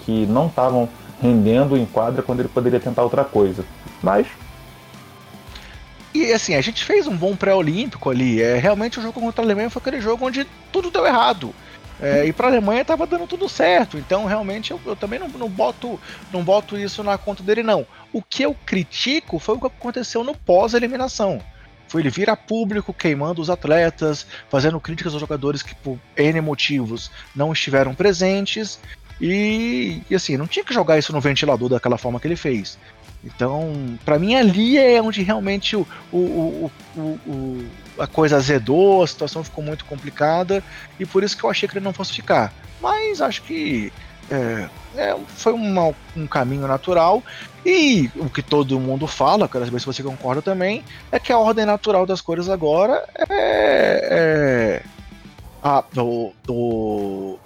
que 0.00 0.26
não 0.26 0.46
estavam 0.46 0.88
rendendo 1.20 1.76
em 1.76 1.86
quadra 1.86 2.22
quando 2.22 2.40
ele 2.40 2.48
poderia 2.48 2.80
tentar 2.80 3.02
outra 3.02 3.24
coisa. 3.24 3.64
Mas. 4.02 4.26
E 6.14 6.32
assim, 6.32 6.54
a 6.54 6.60
gente 6.60 6.84
fez 6.84 7.06
um 7.06 7.16
bom 7.16 7.36
pré-olímpico 7.36 8.10
ali. 8.10 8.42
É, 8.42 8.56
realmente 8.56 8.98
o 8.98 9.02
jogo 9.02 9.20
contra 9.20 9.42
a 9.42 9.44
Alemanha 9.44 9.70
foi 9.70 9.80
aquele 9.80 10.00
jogo 10.00 10.26
onde 10.26 10.46
tudo 10.72 10.90
deu 10.90 11.06
errado. 11.06 11.54
É, 12.00 12.24
e 12.26 12.32
para 12.32 12.46
a 12.46 12.50
Alemanha 12.50 12.82
estava 12.82 13.06
dando 13.06 13.26
tudo 13.26 13.48
certo. 13.48 13.98
Então, 13.98 14.24
realmente, 14.24 14.70
eu, 14.70 14.80
eu 14.86 14.94
também 14.94 15.18
não, 15.18 15.28
não, 15.28 15.48
boto, 15.48 16.00
não 16.32 16.44
boto 16.44 16.78
isso 16.78 17.02
na 17.02 17.18
conta 17.18 17.42
dele, 17.42 17.62
não. 17.62 17.84
O 18.12 18.22
que 18.22 18.42
eu 18.42 18.54
critico 18.64 19.38
foi 19.38 19.56
o 19.56 19.60
que 19.60 19.66
aconteceu 19.66 20.22
no 20.22 20.34
pós-eliminação. 20.34 21.40
Foi 21.88 22.02
ele 22.02 22.10
vir 22.10 22.30
a 22.30 22.36
público 22.36 22.92
queimando 22.92 23.40
os 23.40 23.50
atletas, 23.50 24.26
fazendo 24.48 24.78
críticas 24.78 25.12
aos 25.12 25.20
jogadores 25.20 25.62
que, 25.62 25.74
por 25.74 25.98
N 26.16 26.40
motivos, 26.40 27.10
não 27.34 27.52
estiveram 27.52 27.94
presentes. 27.94 28.78
E, 29.20 30.02
e, 30.08 30.14
assim, 30.14 30.36
não 30.36 30.46
tinha 30.46 30.64
que 30.64 30.72
jogar 30.72 30.98
isso 30.98 31.12
no 31.12 31.20
ventilador 31.20 31.68
daquela 31.68 31.98
forma 31.98 32.20
que 32.20 32.26
ele 32.26 32.36
fez. 32.36 32.78
Então, 33.24 33.98
para 34.04 34.18
mim, 34.18 34.36
ali 34.36 34.78
é 34.78 35.02
onde 35.02 35.22
realmente 35.22 35.74
o, 35.74 35.86
o, 36.12 36.70
o, 36.96 37.64
a 37.98 38.06
coisa 38.06 38.36
azedou, 38.36 39.02
a 39.02 39.06
situação 39.06 39.42
ficou 39.42 39.62
muito 39.64 39.84
complicada, 39.84 40.62
e 41.00 41.04
por 41.04 41.24
isso 41.24 41.36
que 41.36 41.42
eu 41.42 41.50
achei 41.50 41.68
que 41.68 41.76
ele 41.76 41.84
não 41.84 41.92
fosse 41.92 42.12
ficar. 42.12 42.52
Mas 42.80 43.20
acho 43.20 43.42
que 43.42 43.92
é, 44.30 44.68
é, 44.96 45.16
foi 45.26 45.52
uma, 45.52 45.92
um 46.16 46.26
caminho 46.28 46.68
natural, 46.68 47.22
e 47.66 48.08
o 48.14 48.30
que 48.30 48.40
todo 48.40 48.78
mundo 48.78 49.08
fala, 49.08 49.48
quero 49.48 49.64
saber 49.64 49.80
se 49.80 49.86
você 49.86 50.02
concorda 50.02 50.40
também, 50.40 50.84
é 51.10 51.18
que 51.18 51.32
a 51.32 51.38
ordem 51.38 51.66
natural 51.66 52.06
das 52.06 52.20
coisas 52.20 52.48
agora 52.48 53.04
é. 53.28 54.82
é 54.84 54.98
a, 55.62 55.82
do, 55.92 56.32
do 56.44 57.38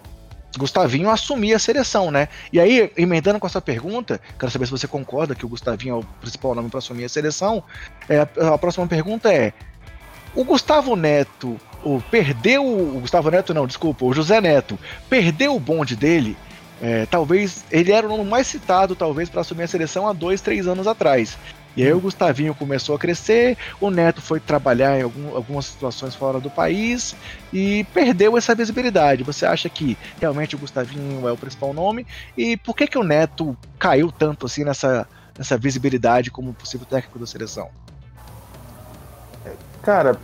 Gustavinho 0.58 1.10
assumir 1.10 1.54
a 1.54 1.58
seleção, 1.58 2.10
né? 2.10 2.28
E 2.52 2.60
aí, 2.60 2.90
emendando 2.96 3.38
com 3.38 3.46
essa 3.46 3.60
pergunta, 3.60 4.20
quero 4.38 4.52
saber 4.52 4.66
se 4.66 4.70
você 4.70 4.86
concorda 4.86 5.34
que 5.34 5.46
o 5.46 5.48
Gustavinho 5.48 5.94
é 5.94 5.98
o 5.98 6.04
principal 6.20 6.54
nome 6.54 6.68
para 6.68 6.78
assumir 6.78 7.04
a 7.04 7.08
seleção. 7.08 7.62
É, 8.08 8.20
a 8.20 8.58
próxima 8.58 8.86
pergunta 8.86 9.32
é: 9.32 9.52
o 10.34 10.44
Gustavo 10.44 10.94
Neto, 10.96 11.58
o 11.82 12.00
perdeu 12.10 12.64
o 12.66 13.00
Gustavo 13.00 13.30
Neto 13.30 13.54
não, 13.54 13.66
desculpa, 13.66 14.04
o 14.04 14.12
José 14.12 14.40
Neto 14.40 14.78
perdeu 15.08 15.54
o 15.56 15.60
bonde 15.60 15.96
dele? 15.96 16.36
É, 16.80 17.06
talvez 17.06 17.64
ele 17.70 17.92
era 17.92 18.06
o 18.06 18.16
nome 18.16 18.28
mais 18.28 18.46
citado, 18.48 18.96
talvez, 18.96 19.28
para 19.28 19.42
assumir 19.42 19.62
a 19.62 19.68
seleção 19.68 20.08
há 20.08 20.12
dois, 20.12 20.40
três 20.40 20.66
anos 20.66 20.88
atrás. 20.88 21.38
E 21.76 21.84
aí 21.84 21.92
o 21.92 22.00
Gustavinho 22.00 22.54
começou 22.54 22.94
a 22.94 22.98
crescer, 22.98 23.56
o 23.80 23.90
Neto 23.90 24.20
foi 24.20 24.38
trabalhar 24.38 24.98
em 24.98 25.02
algum, 25.02 25.34
algumas 25.34 25.66
situações 25.66 26.14
fora 26.14 26.38
do 26.38 26.50
país 26.50 27.14
e 27.52 27.84
perdeu 27.94 28.36
essa 28.36 28.54
visibilidade. 28.54 29.22
Você 29.22 29.46
acha 29.46 29.68
que 29.68 29.96
realmente 30.20 30.54
o 30.54 30.58
Gustavinho 30.58 31.26
é 31.26 31.32
o 31.32 31.36
principal 31.36 31.72
nome? 31.72 32.06
E 32.36 32.56
por 32.56 32.76
que, 32.76 32.86
que 32.86 32.98
o 32.98 33.02
Neto 33.02 33.56
caiu 33.78 34.12
tanto 34.12 34.46
assim 34.46 34.64
nessa, 34.64 35.08
nessa 35.36 35.56
visibilidade 35.56 36.30
como 36.30 36.52
possível 36.52 36.86
técnico 36.86 37.18
da 37.18 37.26
seleção? 37.26 37.70
Cara, 39.82 40.16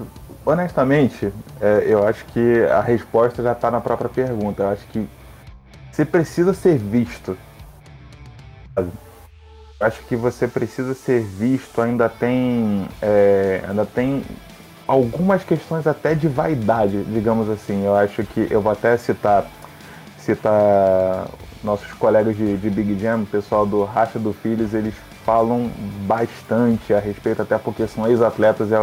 honestamente, 0.46 1.32
é, 1.61 1.84
eu 1.86 2.07
acho 2.07 2.24
que 2.26 2.62
a 2.64 2.80
resposta 2.80 3.42
já 3.42 3.53
está 3.53 3.70
na 3.70 3.80
própria 3.80 4.09
pergunta. 4.09 4.62
Eu 4.62 4.68
acho 4.68 4.86
que 4.86 5.09
você 5.90 6.05
precisa 6.05 6.55
ser 6.55 6.78
visto. 6.78 7.36
Sabe? 8.74 8.90
Acho 9.80 10.02
que 10.02 10.16
você 10.16 10.48
precisa 10.48 10.94
ser 10.94 11.22
visto, 11.22 11.80
ainda 11.80 12.08
tem, 12.08 12.88
é, 13.00 13.62
ainda 13.68 13.86
tem 13.86 14.24
algumas 14.86 15.44
questões 15.44 15.86
até 15.86 16.14
de 16.14 16.26
vaidade, 16.26 17.04
digamos 17.04 17.48
assim. 17.48 17.84
Eu 17.84 17.94
acho 17.94 18.24
que 18.24 18.48
eu 18.50 18.60
vou 18.60 18.72
até 18.72 18.96
citar, 18.96 19.46
citar 20.18 21.28
nossos 21.62 21.92
colegas 21.92 22.36
de, 22.36 22.56
de 22.56 22.70
Big 22.70 22.98
Jam, 22.98 23.22
o 23.22 23.26
pessoal 23.26 23.64
do 23.66 23.84
Racha 23.84 24.18
do 24.18 24.32
Filhos, 24.32 24.74
eles 24.74 24.94
falam 25.24 25.70
bastante 26.06 26.94
a 26.94 26.98
respeito, 26.98 27.42
até 27.42 27.58
porque 27.58 27.86
são 27.86 28.06
ex-atletas 28.06 28.70
e 28.70 28.74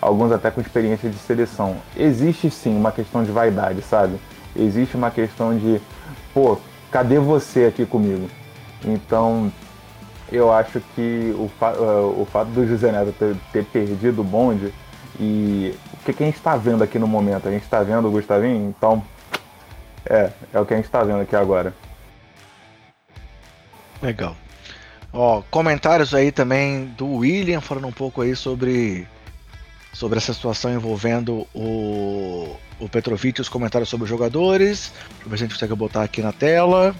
alguns 0.00 0.30
até 0.30 0.50
com 0.50 0.60
experiência 0.60 1.10
de 1.10 1.18
seleção. 1.18 1.76
Existe 1.96 2.50
sim 2.50 2.76
uma 2.76 2.92
questão 2.92 3.24
de 3.24 3.32
vaidade, 3.32 3.82
sabe? 3.82 4.18
Existe 4.54 4.96
uma 4.96 5.10
questão 5.10 5.56
de, 5.58 5.80
pô, 6.32 6.56
cadê 6.90 7.18
você 7.18 7.64
aqui 7.64 7.84
comigo? 7.84 8.30
Então, 8.84 9.50
eu 10.30 10.52
acho 10.52 10.80
que 10.94 11.34
o, 11.38 11.50
fa 11.58 11.72
uh, 11.72 12.20
o 12.20 12.26
fato 12.26 12.48
do 12.48 12.66
José 12.66 12.92
Neto 12.92 13.12
ter, 13.18 13.36
ter, 13.52 13.64
perdido 13.64 14.20
o 14.20 14.24
bonde 14.24 14.72
e 15.18 15.74
o 15.92 16.04
que, 16.04 16.12
que 16.12 16.22
a 16.22 16.26
gente 16.26 16.36
está 16.36 16.56
vendo 16.56 16.82
aqui 16.84 16.98
no 16.98 17.06
momento? 17.06 17.48
A 17.48 17.50
gente 17.50 17.64
está 17.64 17.82
vendo 17.82 18.08
o 18.08 18.10
Gustavinho? 18.10 18.68
Então, 18.68 19.02
é, 20.06 20.30
é 20.52 20.60
o 20.60 20.66
que 20.66 20.74
a 20.74 20.76
gente 20.76 20.86
está 20.86 21.02
vendo 21.02 21.20
aqui 21.20 21.34
agora. 21.34 21.74
Legal. 24.02 24.36
Ó, 25.12 25.42
comentários 25.50 26.14
aí 26.14 26.30
também 26.30 26.86
do 26.96 27.06
William 27.16 27.60
falando 27.60 27.88
um 27.88 27.92
pouco 27.92 28.20
aí 28.22 28.36
sobre 28.36 29.06
sobre 29.92 30.18
essa 30.18 30.32
situação 30.32 30.72
envolvendo 30.72 31.46
o, 31.52 32.54
o 32.78 32.88
Petrovic 32.88 33.40
os 33.40 33.48
comentários 33.48 33.88
sobre 33.88 34.04
os 34.04 34.10
jogadores. 34.10 34.92
Deixa 35.08 35.24
eu 35.24 35.30
ver 35.30 35.38
se 35.38 35.42
a 35.42 35.46
gente 35.46 35.54
consegue 35.54 35.74
botar 35.74 36.04
aqui 36.04 36.22
na 36.22 36.32
tela. 36.32 36.94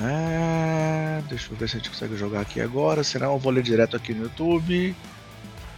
É, 0.00 0.81
deixa 1.28 1.52
eu 1.52 1.56
ver 1.56 1.68
se 1.68 1.76
a 1.76 1.78
gente 1.78 1.90
consegue 1.90 2.16
jogar 2.16 2.40
aqui 2.40 2.60
agora, 2.60 3.02
senão 3.02 3.32
eu 3.32 3.38
vou 3.38 3.52
ler 3.52 3.62
direto 3.62 3.96
aqui 3.96 4.14
no 4.14 4.24
YouTube. 4.24 4.94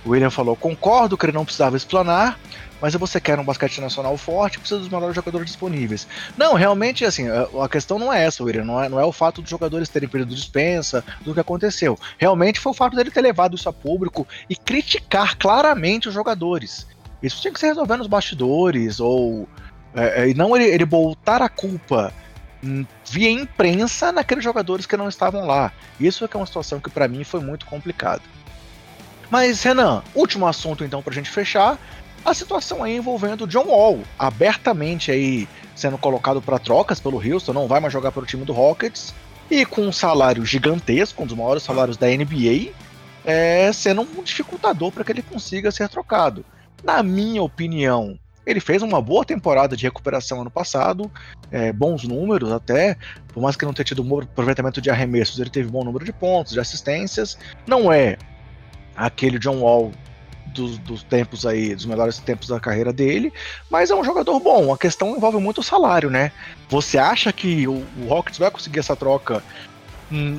O 0.05 0.11
William 0.11 0.31
falou: 0.31 0.55
concordo 0.55 1.17
que 1.17 1.25
ele 1.25 1.33
não 1.33 1.45
precisava 1.45 1.77
explanar, 1.77 2.39
mas 2.81 2.93
se 2.93 2.99
você 2.99 3.19
quer 3.19 3.39
um 3.39 3.45
basquete 3.45 3.81
nacional 3.81 4.17
forte, 4.19 4.59
precisa 4.59 4.81
dos 4.81 4.89
melhores 4.89 5.15
jogadores 5.15 5.47
disponíveis. 5.47 6.07
Não, 6.37 6.55
realmente, 6.55 7.05
assim, 7.05 7.27
a, 7.29 7.69
questão 7.69 7.99
não 7.99 8.13
é 8.13 8.25
essa, 8.25 8.45
William. 8.45 8.65
Não 8.65 8.83
é, 8.83 8.89
não 8.89 9.01
é 9.01 9.05
o 9.05 9.13
fato 9.13 9.41
dos 9.41 9.51
jogadores 9.51 9.89
terem 9.89 10.09
perdido 10.09 10.35
dispensa 10.35 11.03
do 11.23 11.33
que 11.33 11.41
aconteceu. 11.41 11.99
Realmente 12.19 12.61
foi 12.61 12.73
o 12.73 12.75
fato 12.75 12.95
dele 12.95 13.11
ter 13.11 13.23
levado 13.23 13.57
isso 13.57 13.69
a 13.69 13.73
público 13.73 14.27
e 14.49 14.55
criticar 14.55 15.37
claramente 15.39 16.09
os 16.09 16.15
jogadores. 16.15 16.87
Isso 17.23 17.41
tinha 17.41 17.53
que 17.53 17.61
ser 17.61 17.69
resolvido 17.69 17.99
nos 17.99 18.07
bastidores, 18.07 19.01
ou. 19.01 19.49
É, 19.97 20.25
é, 20.25 20.29
e 20.29 20.35
não 20.35 20.55
ele, 20.55 20.65
ele 20.65 20.85
voltar 20.85 21.41
a 21.41 21.49
culpa 21.49 22.13
via 23.05 23.31
imprensa 23.31 24.11
naqueles 24.13 24.43
jogadores 24.43 24.87
que 24.87 24.97
não 24.97 25.09
estavam 25.09 25.47
lá. 25.47 25.73
Isso 26.01 26.25
é 26.25 26.29
é 26.33 26.37
uma 26.37 26.47
situação 26.47 26.81
que 26.81 26.91
para 26.91 27.09
mim 27.09 27.25
foi 27.25 27.41
muito 27.41 27.67
complicada. 27.67 28.23
Mas, 29.31 29.63
Renan, 29.63 30.03
último 30.15 30.47
assunto 30.47 30.85
então 30.85 31.03
pra 31.03 31.15
gente 31.15 31.31
fechar. 31.31 31.79
A 32.25 32.33
situação 32.33 32.83
aí 32.83 32.97
envolvendo 32.97 33.45
o 33.45 33.47
John 33.47 33.67
Wall, 33.67 34.01
abertamente 34.19 35.11
aí 35.11 35.47
sendo 35.75 35.99
colocado 35.99 36.41
para 36.41 36.59
trocas 36.59 36.99
pelo 36.99 37.19
Houston, 37.19 37.53
não 37.53 37.69
vai 37.69 37.81
mais 37.81 37.93
jogar 37.93 38.13
pelo 38.13 38.25
time 38.25 38.45
do 38.45 38.53
Rockets, 38.53 39.15
e 39.51 39.67
com 39.67 39.83
um 39.83 39.93
salário 39.93 40.45
gigantesco, 40.47 41.23
um 41.23 41.27
dos 41.27 41.37
maiores 41.37 41.63
salários 41.63 41.97
da 41.97 42.07
NBA, 42.07 42.73
é, 43.25 43.71
sendo 43.73 44.03
um 44.03 44.23
dificultador 44.23 44.91
para 44.91 45.05
que 45.05 45.13
ele 45.13 45.23
consiga 45.23 45.71
ser 45.71 45.89
trocado. 45.89 46.45
Na 46.83 47.03
minha 47.03 47.43
opinião, 47.43 48.19
ele 48.47 48.61
fez 48.61 48.83
uma 48.83 49.01
boa 49.01 49.25
temporada 49.25 49.77
de 49.77 49.85
recuperação 49.85 50.41
ano 50.41 50.51
passado, 50.51 51.11
é, 51.51 51.73
bons 51.73 52.05
números 52.05 52.53
até, 52.53 52.97
por 53.29 53.43
mais 53.43 53.57
que 53.57 53.65
não 53.65 53.73
tenha 53.73 53.85
tido 53.85 54.03
um 54.03 54.21
aproveitamento 54.21 54.81
de 54.81 54.91
arremessos, 54.91 55.39
ele 55.39 55.51
teve 55.51 55.71
bom 55.71 55.85
número 55.85 56.05
de 56.05 56.13
pontos, 56.13 56.53
de 56.53 56.61
assistências. 56.61 57.39
Não 57.67 57.93
é 57.93 58.17
aquele 58.97 59.39
John 59.39 59.61
Wall 59.61 59.93
dos, 60.47 60.79
dos, 60.79 61.03
tempos 61.03 61.45
aí, 61.45 61.75
dos 61.75 61.85
melhores 61.85 62.19
tempos 62.19 62.49
da 62.49 62.61
carreira 62.61 62.93
dele, 62.93 63.33
mas 63.69 63.91
é 63.91 63.95
um 63.95 64.05
jogador 64.05 64.39
bom. 64.39 64.73
A 64.73 64.79
questão 64.79 65.17
envolve 65.17 65.39
muito 65.39 65.59
o 65.59 65.65
salário, 65.65 66.09
né? 66.09 66.31
Você 66.69 66.97
acha 66.97 67.33
que 67.33 67.67
o, 67.67 67.85
o 67.99 68.07
Rockets 68.09 68.39
vai 68.39 68.51
conseguir 68.51 68.79
essa 68.79 68.95
troca 68.95 69.43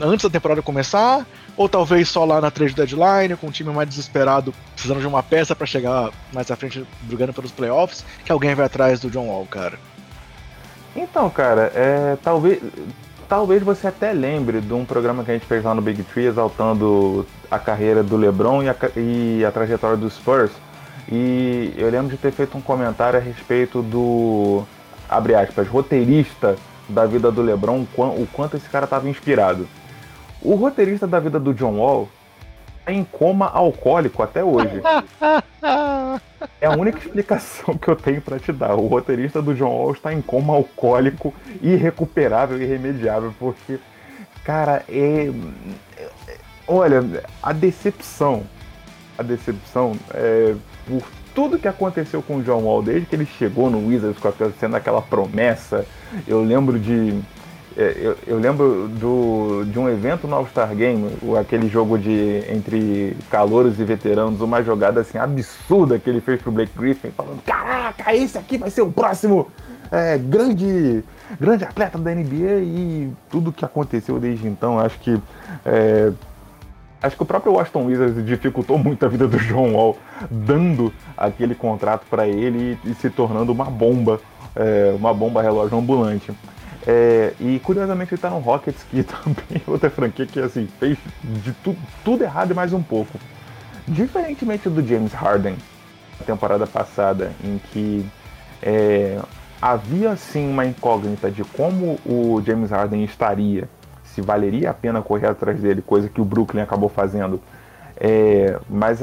antes 0.01 0.23
da 0.23 0.29
temporada 0.29 0.61
começar? 0.61 1.25
Ou 1.57 1.69
talvez 1.69 2.09
só 2.09 2.25
lá 2.25 2.41
na 2.41 2.51
trade 2.51 2.73
deadline, 2.73 3.35
com 3.35 3.47
um 3.47 3.51
time 3.51 3.71
mais 3.71 3.87
desesperado, 3.87 4.53
precisando 4.73 4.99
de 4.99 5.07
uma 5.07 5.23
peça 5.23 5.55
para 5.55 5.65
chegar 5.65 6.11
mais 6.33 6.49
à 6.51 6.55
frente, 6.55 6.85
brigando 7.01 7.33
pelos 7.33 7.51
playoffs, 7.51 8.05
que 8.23 8.31
alguém 8.31 8.55
vai 8.55 8.65
atrás 8.65 8.99
do 8.99 9.09
John 9.09 9.27
Wall, 9.27 9.45
cara? 9.45 9.79
Então, 10.95 11.29
cara, 11.29 11.71
é, 11.75 12.17
talvez 12.23 12.61
talvez 13.27 13.63
você 13.63 13.87
até 13.87 14.13
lembre 14.13 14.61
de 14.61 14.73
um 14.73 14.85
programa 14.85 15.23
que 15.23 15.31
a 15.31 15.33
gente 15.33 15.45
fez 15.45 15.63
lá 15.63 15.73
no 15.73 15.81
Big 15.81 16.03
Tree 16.03 16.27
exaltando 16.27 17.25
a 17.49 17.57
carreira 17.57 18.03
do 18.03 18.15
LeBron 18.15 18.63
e 18.63 18.69
a, 18.69 18.75
e 18.95 19.45
a 19.45 19.51
trajetória 19.51 19.97
dos 19.97 20.13
Spurs. 20.13 20.51
E 21.11 21.73
eu 21.77 21.89
lembro 21.89 22.09
de 22.09 22.17
ter 22.17 22.31
feito 22.31 22.57
um 22.57 22.61
comentário 22.61 23.19
a 23.19 23.21
respeito 23.21 23.81
do, 23.81 24.63
abre 25.09 25.35
aspas, 25.35 25.67
roteirista 25.67 26.55
da 26.87 27.05
vida 27.05 27.31
do 27.31 27.41
LeBron, 27.41 27.85
o 27.97 28.27
quanto 28.31 28.57
esse 28.57 28.69
cara 28.69 28.85
estava 28.85 29.09
inspirado. 29.09 29.67
O 30.41 30.55
roteirista 30.55 31.07
da 31.07 31.19
vida 31.19 31.39
do 31.39 31.53
John 31.53 31.77
Wall 31.77 32.09
é 32.85 32.93
em 32.93 33.03
coma 33.03 33.49
alcoólico 33.49 34.21
até 34.21 34.43
hoje. 34.43 34.81
É 36.61 36.67
a 36.67 36.71
única 36.71 36.99
explicação 36.99 37.77
que 37.77 37.87
eu 37.87 37.95
tenho 37.95 38.21
para 38.21 38.39
te 38.39 38.51
dar. 38.51 38.75
O 38.75 38.87
roteirista 38.87 39.41
do 39.41 39.53
John 39.53 39.69
Wall 39.69 39.93
está 39.93 40.13
em 40.13 40.21
coma 40.21 40.53
alcoólico, 40.53 41.33
irrecuperável, 41.61 42.61
irremediável, 42.61 43.33
porque, 43.39 43.79
cara, 44.43 44.83
é. 44.87 45.31
Olha, 46.67 47.03
a 47.41 47.51
decepção, 47.51 48.43
a 49.17 49.23
decepção 49.23 49.93
é 50.13 50.55
por 50.87 51.03
tudo 51.35 51.59
que 51.59 51.67
aconteceu 51.67 52.23
com 52.23 52.37
o 52.37 52.41
John 52.41 52.61
Wall 52.61 52.81
desde 52.81 53.05
que 53.05 53.15
ele 53.15 53.25
chegou 53.25 53.69
no 53.69 53.85
Wizards, 53.87 54.17
sendo 54.59 54.75
aquela 54.75 55.01
promessa. 55.01 55.85
Eu 56.25 56.41
lembro 56.41 56.79
de 56.79 57.21
é, 57.77 57.93
eu, 57.97 58.17
eu, 58.25 58.39
lembro 58.39 58.87
do, 58.87 59.65
de 59.65 59.77
um 59.77 59.89
evento 59.89 60.27
no 60.29 60.35
All-Star 60.35 60.73
Game, 60.73 61.11
aquele 61.37 61.67
jogo 61.67 61.97
de 61.97 62.41
entre 62.49 63.17
calouros 63.29 63.77
e 63.77 63.83
veteranos, 63.83 64.39
uma 64.39 64.63
jogada 64.63 65.01
assim 65.01 65.17
absurda 65.17 65.99
que 65.99 66.09
ele 66.09 66.21
fez 66.21 66.41
pro 66.41 66.53
Blake 66.53 66.71
Griffin, 66.77 67.11
falando: 67.11 67.41
Caraca, 67.43 68.15
esse 68.15 68.37
aqui 68.37 68.57
vai 68.57 68.69
ser 68.69 68.81
o 68.81 68.89
próximo 68.89 69.51
é, 69.91 70.17
grande, 70.17 71.03
grande 71.37 71.65
atleta 71.65 71.97
da 71.97 72.15
NBA 72.15 72.61
e 72.63 73.13
tudo 73.29 73.51
que 73.51 73.65
aconteceu 73.65 74.19
desde 74.19 74.47
então, 74.47 74.79
acho 74.79 74.97
que. 74.99 75.19
É, 75.65 76.13
acho 77.05 77.15
que 77.15 77.23
o 77.23 77.25
próprio 77.25 77.53
Washington 77.53 77.85
Wizards 77.85 78.25
dificultou 78.25 78.77
muito 78.77 79.05
a 79.05 79.09
vida 79.09 79.27
do 79.27 79.37
John 79.37 79.73
Wall, 79.73 79.97
dando 80.29 80.91
aquele 81.15 81.53
contrato 81.53 82.05
para 82.09 82.27
ele 82.27 82.77
e, 82.83 82.91
e, 82.91 82.95
se 82.95 83.09
tornando 83.09 83.51
uma 83.51 83.65
bomba, 83.65 84.19
é, 84.55 84.93
uma 84.97 85.13
bomba 85.13 85.41
relógio 85.41 85.77
ambulante. 85.77 86.31
É, 86.87 87.33
e 87.39 87.59
curiosamente 87.59 88.13
ele 88.13 88.21
tá 88.21 88.29
no 88.29 88.39
Rockets, 88.39 88.83
que 88.89 89.01
também 89.03 89.61
é 89.65 89.69
outra 89.69 89.89
franquia 89.89 90.25
que 90.25 90.39
assim, 90.39 90.67
fez 90.79 90.97
de 91.23 91.51
tu, 91.53 91.75
tudo 92.03 92.23
errado 92.23 92.51
e 92.51 92.53
mais 92.53 92.73
um 92.73 92.81
pouco. 92.81 93.19
Diferentemente 93.87 94.67
do 94.67 94.85
James 94.85 95.13
Harden, 95.13 95.55
na 96.19 96.25
temporada 96.25 96.65
passada, 96.65 97.31
em 97.43 97.59
que 97.71 98.05
é, 98.61 99.19
havia 99.61 100.15
sim 100.15 100.49
uma 100.49 100.65
incógnita 100.65 101.29
de 101.29 101.43
como 101.43 101.99
o 102.05 102.41
James 102.45 102.71
Harden 102.71 103.03
estaria, 103.03 103.69
se 104.15 104.21
valeria 104.21 104.69
a 104.69 104.73
pena 104.73 105.01
correr 105.01 105.27
atrás 105.27 105.59
dele, 105.59 105.81
coisa 105.81 106.07
que 106.07 106.21
o 106.21 106.25
Brooklyn 106.25 106.61
acabou 106.61 106.87
fazendo. 106.87 107.41
É, 107.97 108.57
mas, 108.69 109.01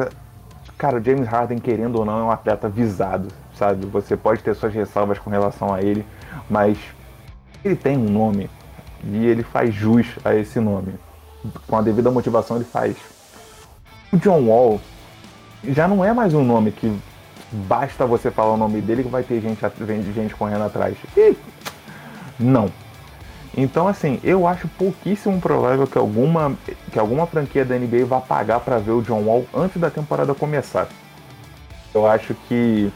cara, 0.79 0.99
o 0.99 1.05
James 1.05 1.29
Harden, 1.29 1.59
querendo 1.59 1.97
ou 1.97 2.05
não, 2.05 2.19
é 2.19 2.23
um 2.25 2.31
atleta 2.31 2.67
visado, 2.67 3.29
sabe? 3.55 3.85
Você 3.87 4.17
pode 4.17 4.43
ter 4.43 4.55
suas 4.55 4.73
ressalvas 4.73 5.19
com 5.19 5.29
relação 5.29 5.73
a 5.73 5.83
ele, 5.83 6.05
mas 6.49 6.79
ele 7.63 7.77
tem 7.77 7.99
um 7.99 8.09
nome 8.09 8.49
e 9.05 9.27
ele 9.27 9.43
faz 9.43 9.75
jus 9.75 10.07
a 10.25 10.35
esse 10.35 10.59
nome. 10.59 10.95
Com 11.67 11.77
a 11.77 11.83
devida 11.83 12.11
motivação 12.11 12.57
ele 12.57 12.65
faz. 12.65 12.97
O 14.11 14.17
John 14.17 14.47
Wall 14.47 14.81
já 15.63 15.87
não 15.87 16.03
é 16.03 16.13
mais 16.15 16.33
um 16.33 16.43
nome 16.43 16.73
que 16.73 16.91
basta 17.53 18.07
você 18.07 18.31
falar 18.31 18.55
o 18.55 18.57
nome 18.57 18.81
dele 18.81 19.03
que 19.03 19.11
vai 19.11 19.23
ter 19.23 19.41
gente, 19.41 19.61
gente 20.15 20.35
correndo 20.35 20.65
atrás. 20.65 20.97
E 21.17 21.37
não. 22.41 22.71
Então 23.57 23.87
assim, 23.87 24.19
eu 24.25 24.47
acho 24.47 24.67
pouquíssimo 24.69 25.41
provável 25.41 25.87
que 25.87 25.99
alguma, 25.99 26.55
que 26.91 26.99
alguma 26.99 27.27
franquia 27.27 27.65
da 27.65 27.77
NBA 27.77 28.07
vá 28.07 28.21
pagar 28.21 28.61
para 28.61 28.79
ver 28.79 28.93
o 28.93 29.03
John 29.03 29.23
Wall 29.23 29.47
antes 29.55 29.81
da 29.81 29.91
temporada 29.91 30.35
começar. 30.35 30.89
Eu 31.95 32.07
acho 32.07 32.35
que 32.49 32.91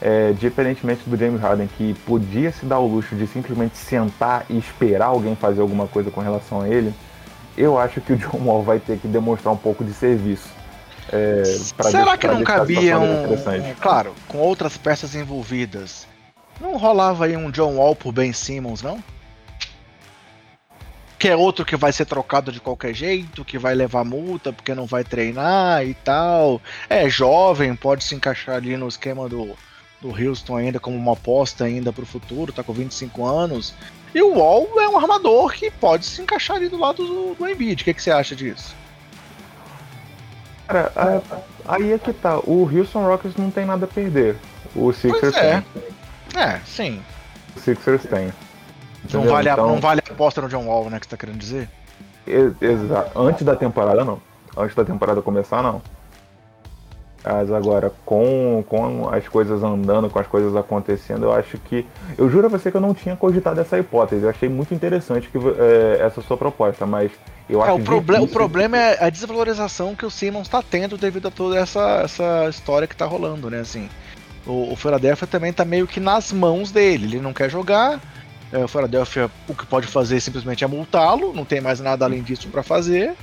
é, 0.00 0.32
diferentemente 0.32 1.08
do 1.08 1.16
James 1.16 1.40
Harden, 1.40 1.68
que 1.76 1.94
podia 2.06 2.52
se 2.52 2.64
dar 2.66 2.78
o 2.78 2.86
luxo 2.86 3.16
de 3.16 3.26
simplesmente 3.26 3.76
sentar 3.76 4.44
e 4.48 4.58
esperar 4.58 5.06
alguém 5.06 5.34
fazer 5.34 5.60
alguma 5.60 5.86
coisa 5.86 6.10
com 6.10 6.20
relação 6.20 6.60
a 6.60 6.68
ele, 6.68 6.94
eu 7.56 7.78
acho 7.78 8.00
que 8.00 8.12
o 8.12 8.16
John 8.16 8.38
Wall 8.44 8.62
vai 8.62 8.78
ter 8.78 8.98
que 8.98 9.08
demonstrar 9.08 9.52
um 9.54 9.56
pouco 9.56 9.82
de 9.82 9.92
serviço. 9.92 10.48
É, 11.12 11.44
Será 11.44 12.16
que 12.16 12.26
não 12.26 12.42
cabia 12.42 12.98
um. 12.98 13.36
Claro, 13.80 14.12
com 14.28 14.38
outras 14.38 14.76
peças 14.76 15.14
envolvidas. 15.14 16.06
Não 16.60 16.76
rolava 16.76 17.26
aí 17.26 17.36
um 17.36 17.50
John 17.50 17.76
Wall 17.76 17.94
por 17.94 18.12
Ben 18.12 18.32
Simmons, 18.32 18.82
não? 18.82 18.98
É 21.26 21.36
outro 21.36 21.64
que 21.64 21.76
vai 21.76 21.92
ser 21.92 22.04
trocado 22.04 22.52
de 22.52 22.60
qualquer 22.60 22.94
jeito, 22.94 23.44
que 23.44 23.58
vai 23.58 23.74
levar 23.74 24.04
multa 24.04 24.52
porque 24.52 24.74
não 24.74 24.86
vai 24.86 25.02
treinar 25.02 25.84
e 25.84 25.94
tal. 25.94 26.60
É 26.88 27.08
jovem, 27.08 27.74
pode 27.74 28.04
se 28.04 28.14
encaixar 28.14 28.56
ali 28.56 28.76
no 28.76 28.86
esquema 28.86 29.28
do, 29.28 29.56
do 30.00 30.08
Houston 30.10 30.56
ainda 30.56 30.78
como 30.78 30.96
uma 30.96 31.14
aposta 31.14 31.64
ainda 31.64 31.92
para 31.92 32.02
o 32.02 32.06
futuro, 32.06 32.52
tá 32.52 32.62
com 32.62 32.72
25 32.72 33.24
anos. 33.24 33.74
E 34.14 34.22
o 34.22 34.34
Wall 34.34 34.68
é 34.80 34.88
um 34.88 34.96
armador 34.96 35.52
que 35.52 35.70
pode 35.70 36.06
se 36.06 36.22
encaixar 36.22 36.56
ali 36.56 36.68
do 36.68 36.78
lado 36.78 37.04
do, 37.04 37.34
do 37.34 37.48
Embiid. 37.48 37.82
O 37.82 37.84
que, 37.84 37.94
que 37.94 38.02
você 38.02 38.10
acha 38.10 38.34
disso? 38.34 38.74
Cara, 40.66 40.92
aí 41.66 41.92
é 41.92 41.98
que 41.98 42.12
tá. 42.12 42.38
O 42.38 42.68
Houston 42.72 43.06
Rockets 43.06 43.36
não 43.36 43.50
tem 43.50 43.64
nada 43.64 43.84
a 43.84 43.88
perder. 43.88 44.36
O 44.74 44.92
Sixers 44.92 45.36
é. 45.36 45.62
tem. 45.62 46.40
É, 46.40 46.60
sim. 46.66 47.02
O 47.56 47.60
Sixers 47.60 48.02
tem. 48.04 48.32
Não 49.14 49.24
vale, 49.24 49.50
então... 49.50 49.64
a, 49.64 49.68
não 49.68 49.80
vale 49.80 50.02
a 50.08 50.12
aposta 50.12 50.40
no 50.40 50.48
John 50.48 50.66
Wall, 50.66 50.90
né? 50.90 50.98
Que 50.98 51.06
você 51.06 51.10
tá 51.10 51.16
querendo 51.16 51.38
dizer? 51.38 51.68
Exato. 52.26 53.18
Antes 53.18 53.44
da 53.44 53.54
temporada, 53.54 54.04
não. 54.04 54.20
Antes 54.56 54.74
da 54.74 54.84
temporada 54.84 55.22
começar, 55.22 55.62
não. 55.62 55.80
Mas 57.28 57.50
agora, 57.50 57.92
com, 58.04 58.64
com 58.68 59.08
as 59.12 59.26
coisas 59.26 59.60
andando, 59.60 60.08
com 60.08 60.18
as 60.18 60.28
coisas 60.28 60.54
acontecendo, 60.54 61.24
eu 61.24 61.32
acho 61.32 61.58
que. 61.58 61.84
Eu 62.16 62.30
juro 62.30 62.46
a 62.46 62.48
você 62.48 62.70
que 62.70 62.76
eu 62.76 62.80
não 62.80 62.94
tinha 62.94 63.16
cogitado 63.16 63.60
essa 63.60 63.76
hipótese. 63.76 64.22
Eu 64.22 64.30
achei 64.30 64.48
muito 64.48 64.72
interessante 64.72 65.28
que, 65.28 65.36
é, 65.36 66.04
essa 66.06 66.22
sua 66.22 66.36
proposta, 66.36 66.86
mas 66.86 67.10
eu 67.50 67.60
é, 67.60 67.64
acho 67.64 67.80
o, 67.80 67.84
proble 67.84 68.18
o 68.18 68.28
problema 68.28 68.76
é 68.76 69.04
a 69.04 69.10
desvalorização 69.10 69.96
que 69.96 70.06
o 70.06 70.10
Simmons 70.10 70.46
está 70.46 70.62
tendo 70.62 70.96
devido 70.96 71.26
a 71.26 71.30
toda 71.30 71.58
essa, 71.58 72.02
essa 72.04 72.48
história 72.48 72.86
que 72.86 72.94
está 72.94 73.06
rolando, 73.06 73.50
né? 73.50 73.58
Assim, 73.58 73.88
o, 74.46 74.72
o 74.72 74.76
Philadelphia 74.76 75.26
também 75.26 75.50
está 75.50 75.64
meio 75.64 75.88
que 75.88 75.98
nas 75.98 76.32
mãos 76.32 76.70
dele. 76.70 77.06
Ele 77.06 77.20
não 77.20 77.32
quer 77.32 77.50
jogar. 77.50 78.00
É, 78.52 78.64
o 78.64 78.68
Philadelphia, 78.68 79.30
o 79.48 79.54
que 79.54 79.66
pode 79.66 79.86
fazer 79.86 80.20
simplesmente 80.20 80.62
é 80.62 80.66
multá-lo, 80.66 81.32
não 81.32 81.44
tem 81.44 81.60
mais 81.60 81.80
nada 81.80 82.04
além 82.04 82.22
disso 82.22 82.48
para 82.48 82.62
fazer. 82.62 83.14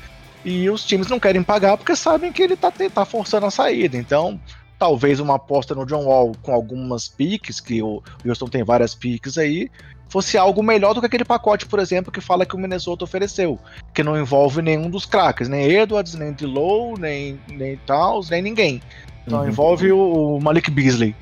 E 0.44 0.70
os 0.70 0.84
times 0.84 1.08
não 1.08 1.20
querem 1.20 1.42
pagar 1.42 1.78
porque 1.78 1.96
sabem 1.96 2.32
que 2.32 2.42
ele 2.42 2.58
tá, 2.58 2.72
tá 2.72 3.06
forçando 3.06 3.46
a 3.46 3.52
saída. 3.52 3.96
Então, 3.98 4.40
talvez 4.78 5.20
uma 5.22 5.36
aposta 5.36 5.74
no 5.74 5.86
John 5.86 6.04
Wall 6.04 6.34
com 6.42 6.54
algumas 6.54 7.08
piques, 7.08 7.62
que 7.62 7.82
o 7.82 8.04
Houston 8.26 8.48
tem 8.48 8.64
várias 8.64 8.94
piques 8.94 9.38
aí, 9.38 9.70
fosse 10.10 10.38
algo 10.38 10.62
melhor 10.62 10.94
do 10.94 11.00
que 11.00 11.06
aquele 11.06 11.24
pacote, 11.24 11.66
por 11.66 11.80
exemplo, 11.80 12.12
que 12.12 12.22
fala 12.22 12.46
que 12.46 12.56
o 12.56 12.60
Minnesota 12.60 13.04
ofereceu, 13.04 13.58
que 13.94 14.04
não 14.04 14.20
envolve 14.20 14.62
nenhum 14.62 14.90
dos 14.90 15.06
craques, 15.06 15.48
nem 15.48 15.72
Edwards, 15.72 16.14
nem 16.16 16.34
Dilow, 16.34 16.98
nem, 17.00 17.40
nem 17.48 17.78
Towns, 17.78 18.30
nem 18.30 18.42
ninguém. 18.42 18.82
Então 19.26 19.40
uhum. 19.40 19.48
envolve 19.48 19.92
o, 19.92 20.36
o 20.36 20.42
Malik 20.42 20.70
Beasley. 20.70 21.16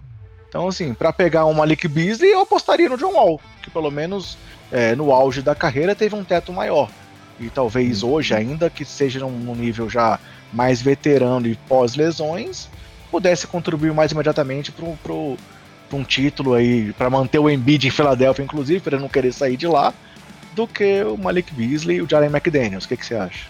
Então, 0.52 0.68
assim, 0.68 0.94
para 0.94 1.14
pegar 1.14 1.46
um 1.46 1.54
Malik 1.54 1.88
Beasley, 1.88 2.30
eu 2.30 2.42
apostaria 2.42 2.90
no 2.90 2.98
John 2.98 3.14
Wall, 3.14 3.40
que 3.62 3.70
pelo 3.70 3.90
menos 3.90 4.38
é, 4.70 4.94
no 4.98 5.14
auge 5.14 5.42
da 5.42 5.56
carreira 5.56 5.96
teve 5.96 6.14
um 6.14 6.26
teto 6.26 6.52
maior 6.52 6.90
e 7.42 7.50
talvez 7.50 8.04
uhum. 8.04 8.12
hoje, 8.12 8.34
ainda 8.34 8.70
que 8.70 8.86
seja 8.86 9.20
num 9.20 9.56
nível 9.56 9.90
já 9.90 10.20
mais 10.54 10.82
veterano 10.82 11.48
e 11.48 11.56
pós-lesões, 11.56 12.70
pudesse 13.10 13.48
contribuir 13.48 13.94
mais 13.94 14.12
imediatamente 14.12 14.72
para 14.72 15.14
um 15.98 16.04
título 16.04 16.54
aí, 16.54 16.94
para 16.94 17.10
manter 17.10 17.40
o 17.40 17.50
Embiid 17.50 17.88
em 17.88 17.92
Filadélfia, 17.92 18.44
inclusive, 18.44 18.80
para 18.80 19.00
não 19.00 19.10
querer 19.10 19.34
sair 19.34 19.58
de 19.58 19.68
lá, 19.68 19.94
do 20.54 20.68
que 20.68 21.04
o 21.04 21.18
Malik 21.18 21.54
Beasley 21.54 21.98
e 21.98 22.02
o 22.02 22.10
Jalen 22.10 22.30
McDaniels. 22.30 22.86
O 22.86 22.88
que, 22.88 22.98
que 22.98 23.06
você 23.06 23.16
acha? 23.16 23.46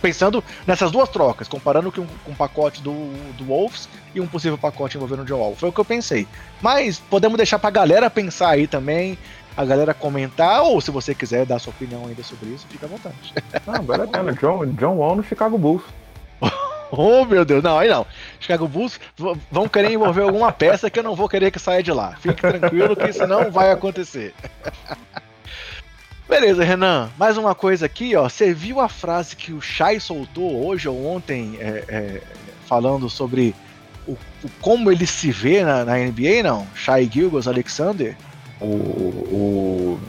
Pensando 0.00 0.42
nessas 0.66 0.90
duas 0.90 1.08
trocas, 1.08 1.48
comparando 1.48 1.90
com, 1.90 2.06
com 2.06 2.32
o 2.32 2.36
pacote 2.36 2.82
do, 2.82 2.92
do 3.34 3.44
Wolves 3.44 3.88
e 4.14 4.20
um 4.20 4.26
possível 4.26 4.58
pacote 4.58 4.96
envolvendo 4.96 5.22
o 5.22 5.24
John 5.24 5.38
Wall. 5.38 5.56
Foi 5.56 5.68
o 5.68 5.72
que 5.72 5.80
eu 5.80 5.84
pensei. 5.84 6.26
Mas 6.60 6.98
podemos 6.98 7.36
deixar 7.36 7.58
pra 7.58 7.70
galera 7.70 8.10
pensar 8.10 8.50
aí 8.50 8.66
também 8.66 9.18
a 9.56 9.64
galera 9.64 9.94
comentar, 9.94 10.62
ou 10.62 10.80
se 10.80 10.90
você 10.90 11.14
quiser 11.14 11.46
dar 11.46 11.58
sua 11.58 11.70
opinião 11.70 12.06
ainda 12.06 12.22
sobre 12.22 12.50
isso, 12.50 12.66
fica 12.68 12.84
à 12.84 12.88
vontade. 12.88 13.34
Não, 13.66 13.82
vale 13.82 14.02
a 14.02 14.06
pena. 14.06 14.32
John, 14.34 14.66
John 14.66 14.96
Wall 14.96 15.16
no 15.16 15.24
Chicago 15.24 15.56
Bulls. 15.56 15.82
oh, 16.90 17.24
meu 17.24 17.42
Deus, 17.44 17.62
não, 17.62 17.78
aí 17.78 17.88
não. 17.88 18.06
Chicago 18.38 18.68
Bulls 18.68 19.00
vão 19.50 19.66
querer 19.66 19.92
envolver 19.92 20.22
alguma 20.22 20.52
peça 20.52 20.90
que 20.90 20.98
eu 20.98 21.02
não 21.02 21.14
vou 21.14 21.28
querer 21.28 21.50
que 21.50 21.58
saia 21.58 21.82
de 21.82 21.90
lá. 21.90 22.16
Fique 22.20 22.40
tranquilo 22.40 22.94
que 22.94 23.08
isso 23.08 23.26
não 23.26 23.50
vai 23.50 23.70
acontecer. 23.70 24.34
Beleza, 26.28 26.64
Renan. 26.64 27.10
Mais 27.18 27.38
uma 27.38 27.54
coisa 27.54 27.86
aqui, 27.86 28.16
ó. 28.16 28.28
Você 28.28 28.52
viu 28.52 28.80
a 28.80 28.88
frase 28.88 29.36
que 29.36 29.52
o 29.52 29.60
Shai 29.60 30.00
soltou 30.00 30.66
hoje 30.66 30.88
ou 30.88 31.06
ontem, 31.06 31.56
é, 31.60 31.84
é, 31.88 32.22
falando 32.66 33.08
sobre 33.08 33.54
o, 34.06 34.12
o, 34.12 34.50
como 34.60 34.90
ele 34.90 35.06
se 35.06 35.30
vê 35.30 35.62
na, 35.62 35.84
na 35.84 35.96
NBA, 35.96 36.42
não? 36.42 36.66
Shai 36.74 37.08
Gilgos 37.12 37.46
Alexander? 37.46 38.16
o, 38.60 38.64
o, 38.64 40.00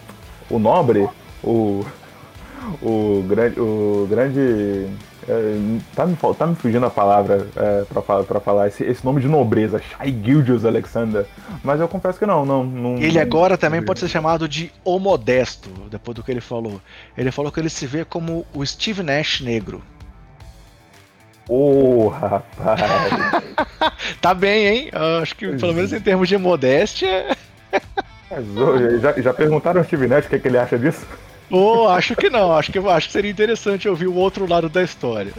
o 0.50 0.60
nobre, 0.60 1.08
o, 1.44 1.86
o 2.82 3.26
grande, 3.28 3.60
o 3.60 4.08
grande 4.10 4.88
tá, 5.96 6.06
me, 6.06 6.16
tá 6.16 6.48
me 6.48 6.56
fugindo 6.56 6.86
a 6.86 6.90
palavra 6.90 7.48
é, 7.56 7.84
para 7.84 8.02
falar, 8.02 8.24
pra 8.24 8.40
falar 8.40 8.68
esse, 8.68 8.84
esse 8.84 9.06
nome 9.06 9.22
de 9.22 9.28
nobreza, 9.28 9.82
Shai 9.82 10.16
Gildius 10.24 10.64
Alexander. 10.64 11.26
Mas 11.64 11.80
eu 11.80 11.88
confesso 11.88 12.18
que 12.18 12.26
não, 12.26 12.46
não. 12.46 12.64
não 12.64 12.98
ele 12.98 13.20
agora 13.20 13.54
não, 13.54 13.58
também 13.58 13.82
pode 13.82 14.00
ser 14.00 14.08
chamado 14.08 14.48
de 14.48 14.72
O 14.84 15.00
Modesto, 15.00 15.70
depois 15.90 16.16
do 16.16 16.24
que 16.24 16.32
ele 16.32 16.42
falou. 16.42 16.82
Ele 17.18 17.32
falou 17.32 17.52
que 17.52 17.60
ele 17.60 17.70
se 17.70 17.86
vê 17.86 18.06
como 18.06 18.46
o 18.54 18.66
Steve 18.66 19.04
Nash 19.04 19.42
negro. 19.42 19.82
Ô, 21.50 22.06
oh, 22.06 22.08
rapaz! 22.10 22.82
tá 24.22 24.34
bem, 24.34 24.68
hein? 24.68 24.90
Eu 24.92 25.22
acho 25.22 25.36
que 25.36 25.48
pelo 25.56 25.74
menos 25.74 25.94
em 25.94 26.00
termos 26.00 26.28
de 26.28 26.38
modéstia. 26.38 27.38
Já, 29.02 29.22
já 29.22 29.34
perguntaram 29.34 29.80
ao 29.80 29.86
Steve 29.86 30.08
Nash 30.08 30.26
o 30.26 30.30
que, 30.30 30.36
é 30.36 30.40
que 30.40 30.48
ele 30.48 30.58
acha 30.58 30.78
disso? 30.78 31.06
Oh, 31.50 31.88
acho 31.88 32.16
que 32.16 32.30
não. 32.30 32.52
Acho 32.54 32.72
que, 32.72 32.80
acho 32.80 33.08
que 33.08 33.14
seria 33.14 33.32
interessante 33.32 33.88
ouvir 33.88 34.08
o 34.08 34.16
outro 34.16 34.48
lado 34.48 34.70
da 34.70 34.84
história. 34.84 35.34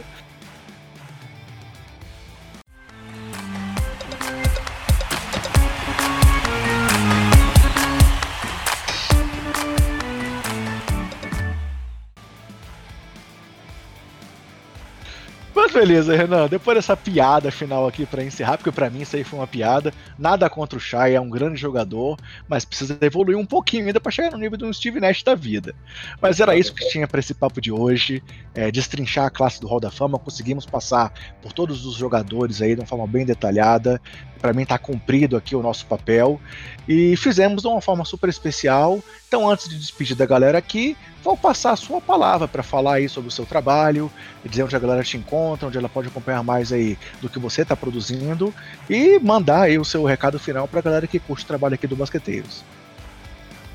Mas 15.69 15.73
beleza, 15.73 16.15
Renan. 16.15 16.47
Depois 16.47 16.75
dessa 16.75 16.97
piada 16.97 17.51
final 17.51 17.87
aqui 17.87 18.03
para 18.03 18.23
encerrar, 18.23 18.57
porque 18.57 18.71
para 18.71 18.89
mim 18.89 19.01
isso 19.01 19.15
aí 19.15 19.23
foi 19.23 19.37
uma 19.37 19.45
piada. 19.45 19.93
Nada 20.17 20.49
contra 20.49 20.77
o 20.77 20.81
Shai, 20.81 21.13
é 21.13 21.21
um 21.21 21.29
grande 21.29 21.57
jogador, 21.61 22.17
mas 22.47 22.65
precisa 22.65 22.97
evoluir 23.01 23.37
um 23.37 23.45
pouquinho 23.45 23.85
ainda 23.85 23.99
para 23.99 24.11
chegar 24.11 24.31
no 24.31 24.37
nível 24.39 24.57
de 24.57 24.65
um 24.65 24.73
Steve 24.73 24.99
Nash 24.99 25.21
da 25.21 25.35
vida. 25.35 25.75
Mas 26.19 26.39
era 26.39 26.57
isso 26.57 26.73
que 26.73 26.89
tinha 26.89 27.07
para 27.07 27.19
esse 27.19 27.35
papo 27.35 27.61
de 27.61 27.71
hoje. 27.71 28.23
É, 28.55 28.71
destrinchar 28.71 29.25
a 29.25 29.29
classe 29.29 29.61
do 29.61 29.67
Hall 29.67 29.79
da 29.79 29.91
Fama. 29.91 30.17
Conseguimos 30.17 30.65
passar 30.65 31.13
por 31.39 31.53
todos 31.53 31.85
os 31.85 31.95
jogadores 31.95 32.63
aí 32.63 32.73
de 32.73 32.81
uma 32.81 32.87
forma 32.87 33.05
bem 33.05 33.23
detalhada. 33.23 34.01
Para 34.41 34.53
mim 34.53 34.65
tá 34.65 34.77
cumprido 34.77 35.35
aqui 35.35 35.55
o 35.55 35.61
nosso 35.61 35.85
papel. 35.85 36.39
E 36.87 37.15
fizemos 37.17 37.61
de 37.61 37.67
uma 37.67 37.81
forma 37.81 38.05
super 38.05 38.29
especial. 38.29 38.99
Então, 39.27 39.49
antes 39.49 39.69
de 39.69 39.77
despedir 39.77 40.15
da 40.15 40.25
galera 40.25 40.57
aqui, 40.57 40.97
vou 41.23 41.37
passar 41.37 41.71
a 41.71 41.75
sua 41.75 42.01
palavra 42.01 42.47
para 42.47 42.63
falar 42.63 42.95
aí 42.95 43.09
sobre 43.09 43.27
o 43.27 43.31
seu 43.31 43.45
trabalho, 43.45 44.11
dizer 44.43 44.63
onde 44.63 44.75
a 44.75 44.79
galera 44.79 45.03
te 45.03 45.17
encontra, 45.17 45.67
onde 45.67 45.77
ela 45.77 45.89
pode 45.89 46.07
acompanhar 46.07 46.43
mais 46.43 46.71
aí 46.71 46.97
do 47.21 47.29
que 47.29 47.37
você 47.37 47.61
está 47.61 47.75
produzindo 47.75 48.53
e 48.89 49.19
mandar 49.19 49.63
aí 49.63 49.77
o 49.77 49.85
seu 49.85 50.03
recado 50.03 50.39
final 50.39 50.67
para 50.67 50.79
a 50.79 50.83
galera 50.83 51.05
que 51.05 51.19
curte 51.19 51.43
o 51.43 51.47
trabalho 51.47 51.75
aqui 51.75 51.85
do 51.85 51.95
Basqueteiros. 51.95 52.63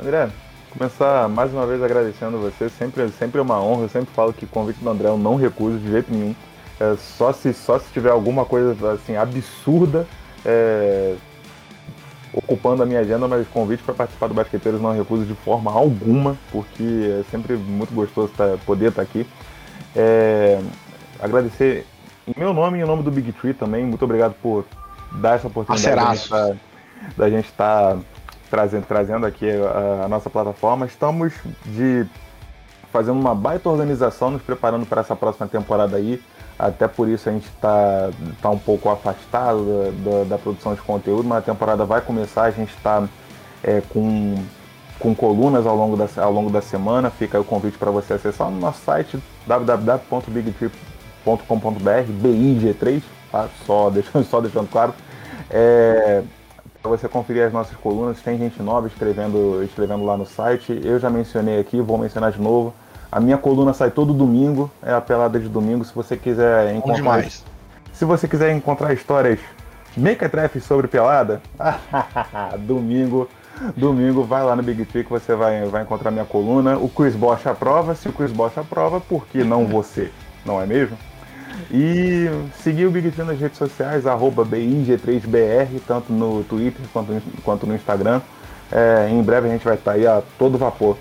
André, 0.00 0.28
começar 0.70 1.28
mais 1.28 1.52
uma 1.52 1.66
vez 1.66 1.80
agradecendo 1.82 2.38
você, 2.38 2.68
sempre, 2.68 3.08
sempre 3.10 3.38
é 3.38 3.42
uma 3.42 3.62
honra, 3.62 3.82
eu 3.82 3.88
sempre 3.88 4.12
falo 4.12 4.32
que 4.32 4.44
o 4.44 4.48
convite 4.48 4.80
do 4.80 4.90
André 4.90 5.08
eu 5.08 5.18
não 5.18 5.36
recuso 5.36 5.78
de 5.78 5.90
jeito 5.90 6.12
nenhum. 6.12 6.34
É, 6.80 6.96
só, 6.96 7.32
se, 7.32 7.52
só 7.54 7.78
se 7.78 7.86
tiver 7.92 8.10
alguma 8.10 8.44
coisa 8.44 8.74
assim 8.92 9.14
absurda 9.14 10.04
é, 10.44 11.14
ocupando 12.32 12.82
a 12.82 12.86
minha 12.86 13.00
agenda, 13.00 13.28
mas 13.28 13.46
convite 13.48 13.82
para 13.82 13.94
participar 13.94 14.28
do 14.28 14.34
Basqueteiros 14.34 14.80
não 14.80 14.92
recuso 14.92 15.24
de 15.24 15.34
forma 15.34 15.70
alguma, 15.70 16.36
porque 16.50 17.20
é 17.20 17.24
sempre 17.30 17.54
muito 17.54 17.94
gostoso 17.94 18.32
tá, 18.36 18.56
poder 18.66 18.88
estar 18.88 19.02
tá 19.04 19.08
aqui. 19.08 19.26
É, 19.94 20.60
agradecer 21.20 21.86
em 22.26 22.34
meu 22.38 22.52
nome 22.52 22.78
e 22.78 22.82
em 22.82 22.84
nome 22.84 23.02
do 23.02 23.10
Big 23.10 23.32
Tree 23.32 23.54
também, 23.54 23.84
muito 23.84 24.04
obrigado 24.04 24.34
por 24.42 24.64
dar 25.12 25.36
essa 25.36 25.46
oportunidade 25.46 26.28
da 27.16 27.30
gente 27.30 27.46
estar 27.46 27.94
tá 27.94 27.98
trazendo, 28.50 28.86
trazendo 28.86 29.26
aqui 29.26 29.48
a, 29.50 30.04
a 30.04 30.08
nossa 30.08 30.28
plataforma. 30.28 30.86
Estamos 30.86 31.32
de 31.66 32.06
fazendo 32.92 33.18
uma 33.18 33.34
baita 33.34 33.68
organização, 33.68 34.30
nos 34.30 34.42
preparando 34.42 34.86
para 34.86 35.00
essa 35.00 35.16
próxima 35.16 35.46
temporada 35.48 35.96
aí. 35.96 36.22
Até 36.64 36.88
por 36.88 37.06
isso 37.10 37.28
a 37.28 37.32
gente 37.32 37.44
está 37.44 38.08
tá 38.40 38.48
um 38.48 38.58
pouco 38.58 38.88
afastado 38.88 39.92
da, 40.02 40.10
da, 40.10 40.24
da, 40.24 40.38
produção 40.38 40.74
de 40.74 40.80
conteúdo, 40.80 41.28
mas 41.28 41.40
a 41.40 41.42
temporada 41.42 41.84
vai 41.84 42.00
começar, 42.00 42.44
a 42.44 42.50
gente 42.50 42.74
está 42.74 43.06
é, 43.62 43.82
com, 43.90 44.34
com 44.98 45.14
colunas 45.14 45.66
ao 45.66 45.76
longo, 45.76 45.94
da, 45.94 46.08
ao 46.22 46.32
longo 46.32 46.48
da 46.48 46.62
semana. 46.62 47.10
Fica 47.10 47.38
o 47.38 47.44
convite 47.44 47.76
para 47.76 47.90
você 47.90 48.14
acessar 48.14 48.50
no 48.50 48.58
nosso 48.58 48.82
site 48.82 49.22
www.bigtrip.com.br, 49.46 50.70
BIG3, 52.22 53.02
tá? 53.30 53.46
só, 53.66 53.90
deixando, 53.90 54.24
só 54.24 54.40
deixando 54.40 54.70
claro. 54.70 54.94
É, 55.50 56.22
para 56.80 56.90
você 56.90 57.06
conferir 57.06 57.46
as 57.46 57.52
nossas 57.52 57.76
colunas, 57.76 58.22
tem 58.22 58.38
gente 58.38 58.62
nova 58.62 58.86
escrevendo, 58.86 59.62
escrevendo 59.62 60.02
lá 60.06 60.16
no 60.16 60.24
site. 60.24 60.80
Eu 60.82 60.98
já 60.98 61.10
mencionei 61.10 61.60
aqui, 61.60 61.78
vou 61.82 61.98
mencionar 61.98 62.32
de 62.32 62.40
novo 62.40 62.72
a 63.14 63.20
minha 63.20 63.38
coluna 63.38 63.72
sai 63.72 63.92
todo 63.92 64.12
domingo, 64.12 64.68
é 64.82 64.92
a 64.92 65.00
pelada 65.00 65.38
de 65.38 65.48
domingo. 65.48 65.84
Se 65.84 65.94
você 65.94 66.16
quiser 66.16 66.74
encontrar. 66.74 66.96
demais. 66.96 67.44
Se 67.92 68.04
você 68.04 68.26
quiser 68.26 68.52
encontrar 68.52 68.92
histórias 68.92 69.38
Mequetrefe 69.96 70.60
sobre 70.60 70.88
pelada? 70.88 71.40
domingo, 72.66 73.28
domingo 73.76 74.24
vai 74.24 74.42
lá 74.42 74.56
no 74.56 74.64
Big 74.64 74.84
Tree 74.86 75.04
que 75.04 75.10
você 75.10 75.32
vai, 75.36 75.64
vai 75.66 75.82
encontrar 75.82 76.10
minha 76.10 76.24
coluna. 76.24 76.76
O 76.76 76.88
Chris 76.88 77.14
Bosch 77.14 77.46
aprova, 77.46 77.94
se 77.94 78.08
o 78.08 78.12
Chris 78.12 78.32
Bosch 78.32 78.58
aprova, 78.58 79.00
por 79.00 79.24
que 79.28 79.44
não 79.44 79.64
você? 79.64 80.10
Não 80.44 80.60
é 80.60 80.66
mesmo? 80.66 80.98
E 81.70 82.28
seguir 82.64 82.86
o 82.86 82.90
Big 82.90 83.12
Tree 83.12 83.24
nas 83.24 83.38
redes 83.38 83.58
sociais, 83.58 84.08
arroba 84.08 84.44
BIG3BR, 84.44 85.68
tanto 85.86 86.12
no 86.12 86.42
Twitter 86.42 86.84
quanto, 86.92 87.22
quanto 87.44 87.64
no 87.64 87.76
Instagram. 87.76 88.20
É, 88.72 89.08
em 89.08 89.22
breve 89.22 89.46
a 89.46 89.52
gente 89.52 89.64
vai 89.64 89.74
estar 89.74 89.92
aí 89.92 90.04
a 90.04 90.20
todo 90.36 90.58
vapor. 90.58 90.96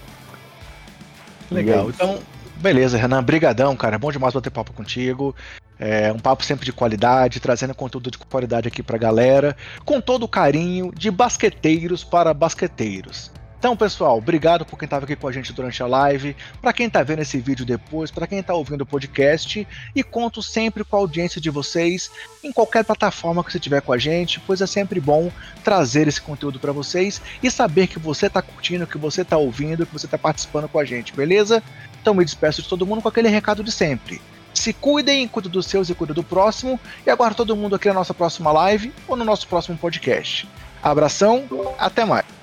Legal, 1.53 1.89
então, 1.89 2.19
beleza, 2.57 2.97
Renan, 2.97 3.23
brigadão, 3.23 3.75
cara, 3.75 3.97
bom 3.97 4.11
demais 4.11 4.33
bater 4.33 4.49
papo 4.49 4.73
contigo. 4.73 5.35
É 5.79 6.11
um 6.11 6.19
papo 6.19 6.45
sempre 6.45 6.65
de 6.65 6.71
qualidade, 6.71 7.39
trazendo 7.39 7.73
conteúdo 7.73 8.11
de 8.11 8.17
qualidade 8.17 8.67
aqui 8.67 8.81
pra 8.81 8.97
galera, 8.97 9.55
com 9.83 9.99
todo 9.99 10.23
o 10.23 10.27
carinho 10.27 10.91
de 10.95 11.11
basqueteiros 11.11 12.03
para 12.03 12.33
basqueteiros. 12.33 13.31
Então, 13.63 13.77
pessoal, 13.77 14.17
obrigado 14.17 14.65
por 14.65 14.77
quem 14.77 14.85
estava 14.85 15.05
aqui 15.05 15.15
com 15.15 15.25
a 15.25 15.31
gente 15.31 15.53
durante 15.53 15.81
a 15.81 15.87
live, 15.87 16.35
para 16.61 16.73
quem 16.73 16.87
está 16.87 17.01
vendo 17.01 17.21
esse 17.21 17.39
vídeo 17.39 17.65
depois, 17.65 18.11
para 18.11 18.27
quem 18.27 18.39
está 18.39 18.53
ouvindo 18.53 18.81
o 18.81 18.85
podcast, 18.85 19.65
e 19.95 20.03
conto 20.03 20.43
sempre 20.43 20.83
com 20.83 20.97
a 20.97 20.99
audiência 20.99 21.39
de 21.39 21.49
vocês 21.49 22.11
em 22.43 22.51
qualquer 22.51 22.83
plataforma 22.83 23.41
que 23.41 23.53
você 23.53 23.61
tiver 23.61 23.79
com 23.79 23.93
a 23.93 23.97
gente, 23.97 24.41
pois 24.41 24.59
é 24.59 24.67
sempre 24.67 24.99
bom 24.99 25.31
trazer 25.63 26.09
esse 26.09 26.19
conteúdo 26.19 26.59
para 26.59 26.73
vocês 26.73 27.21
e 27.41 27.49
saber 27.49 27.87
que 27.87 27.97
você 27.97 28.25
está 28.25 28.41
curtindo, 28.41 28.85
que 28.85 28.97
você 28.97 29.21
está 29.21 29.37
ouvindo, 29.37 29.85
que 29.85 29.93
você 29.93 30.07
está 30.07 30.17
participando 30.17 30.67
com 30.67 30.79
a 30.79 30.83
gente, 30.83 31.15
beleza? 31.15 31.63
Então 32.01 32.13
me 32.13 32.25
despeço 32.25 32.61
de 32.61 32.67
todo 32.67 32.85
mundo 32.85 33.01
com 33.01 33.07
aquele 33.07 33.29
recado 33.29 33.63
de 33.63 33.71
sempre. 33.71 34.21
Se 34.53 34.73
cuidem, 34.73 35.25
cuidem 35.25 35.49
dos 35.49 35.67
seus 35.67 35.89
e 35.89 35.95
cuidem 35.95 36.13
do 36.13 36.23
próximo. 36.23 36.77
E 37.07 37.09
aguardo 37.09 37.37
todo 37.37 37.55
mundo 37.55 37.77
aqui 37.77 37.87
na 37.87 37.93
nossa 37.93 38.13
próxima 38.13 38.51
live 38.51 38.91
ou 39.07 39.15
no 39.15 39.23
nosso 39.23 39.47
próximo 39.47 39.77
podcast. 39.77 40.49
Abração, 40.83 41.45
até 41.79 42.03
mais. 42.03 42.42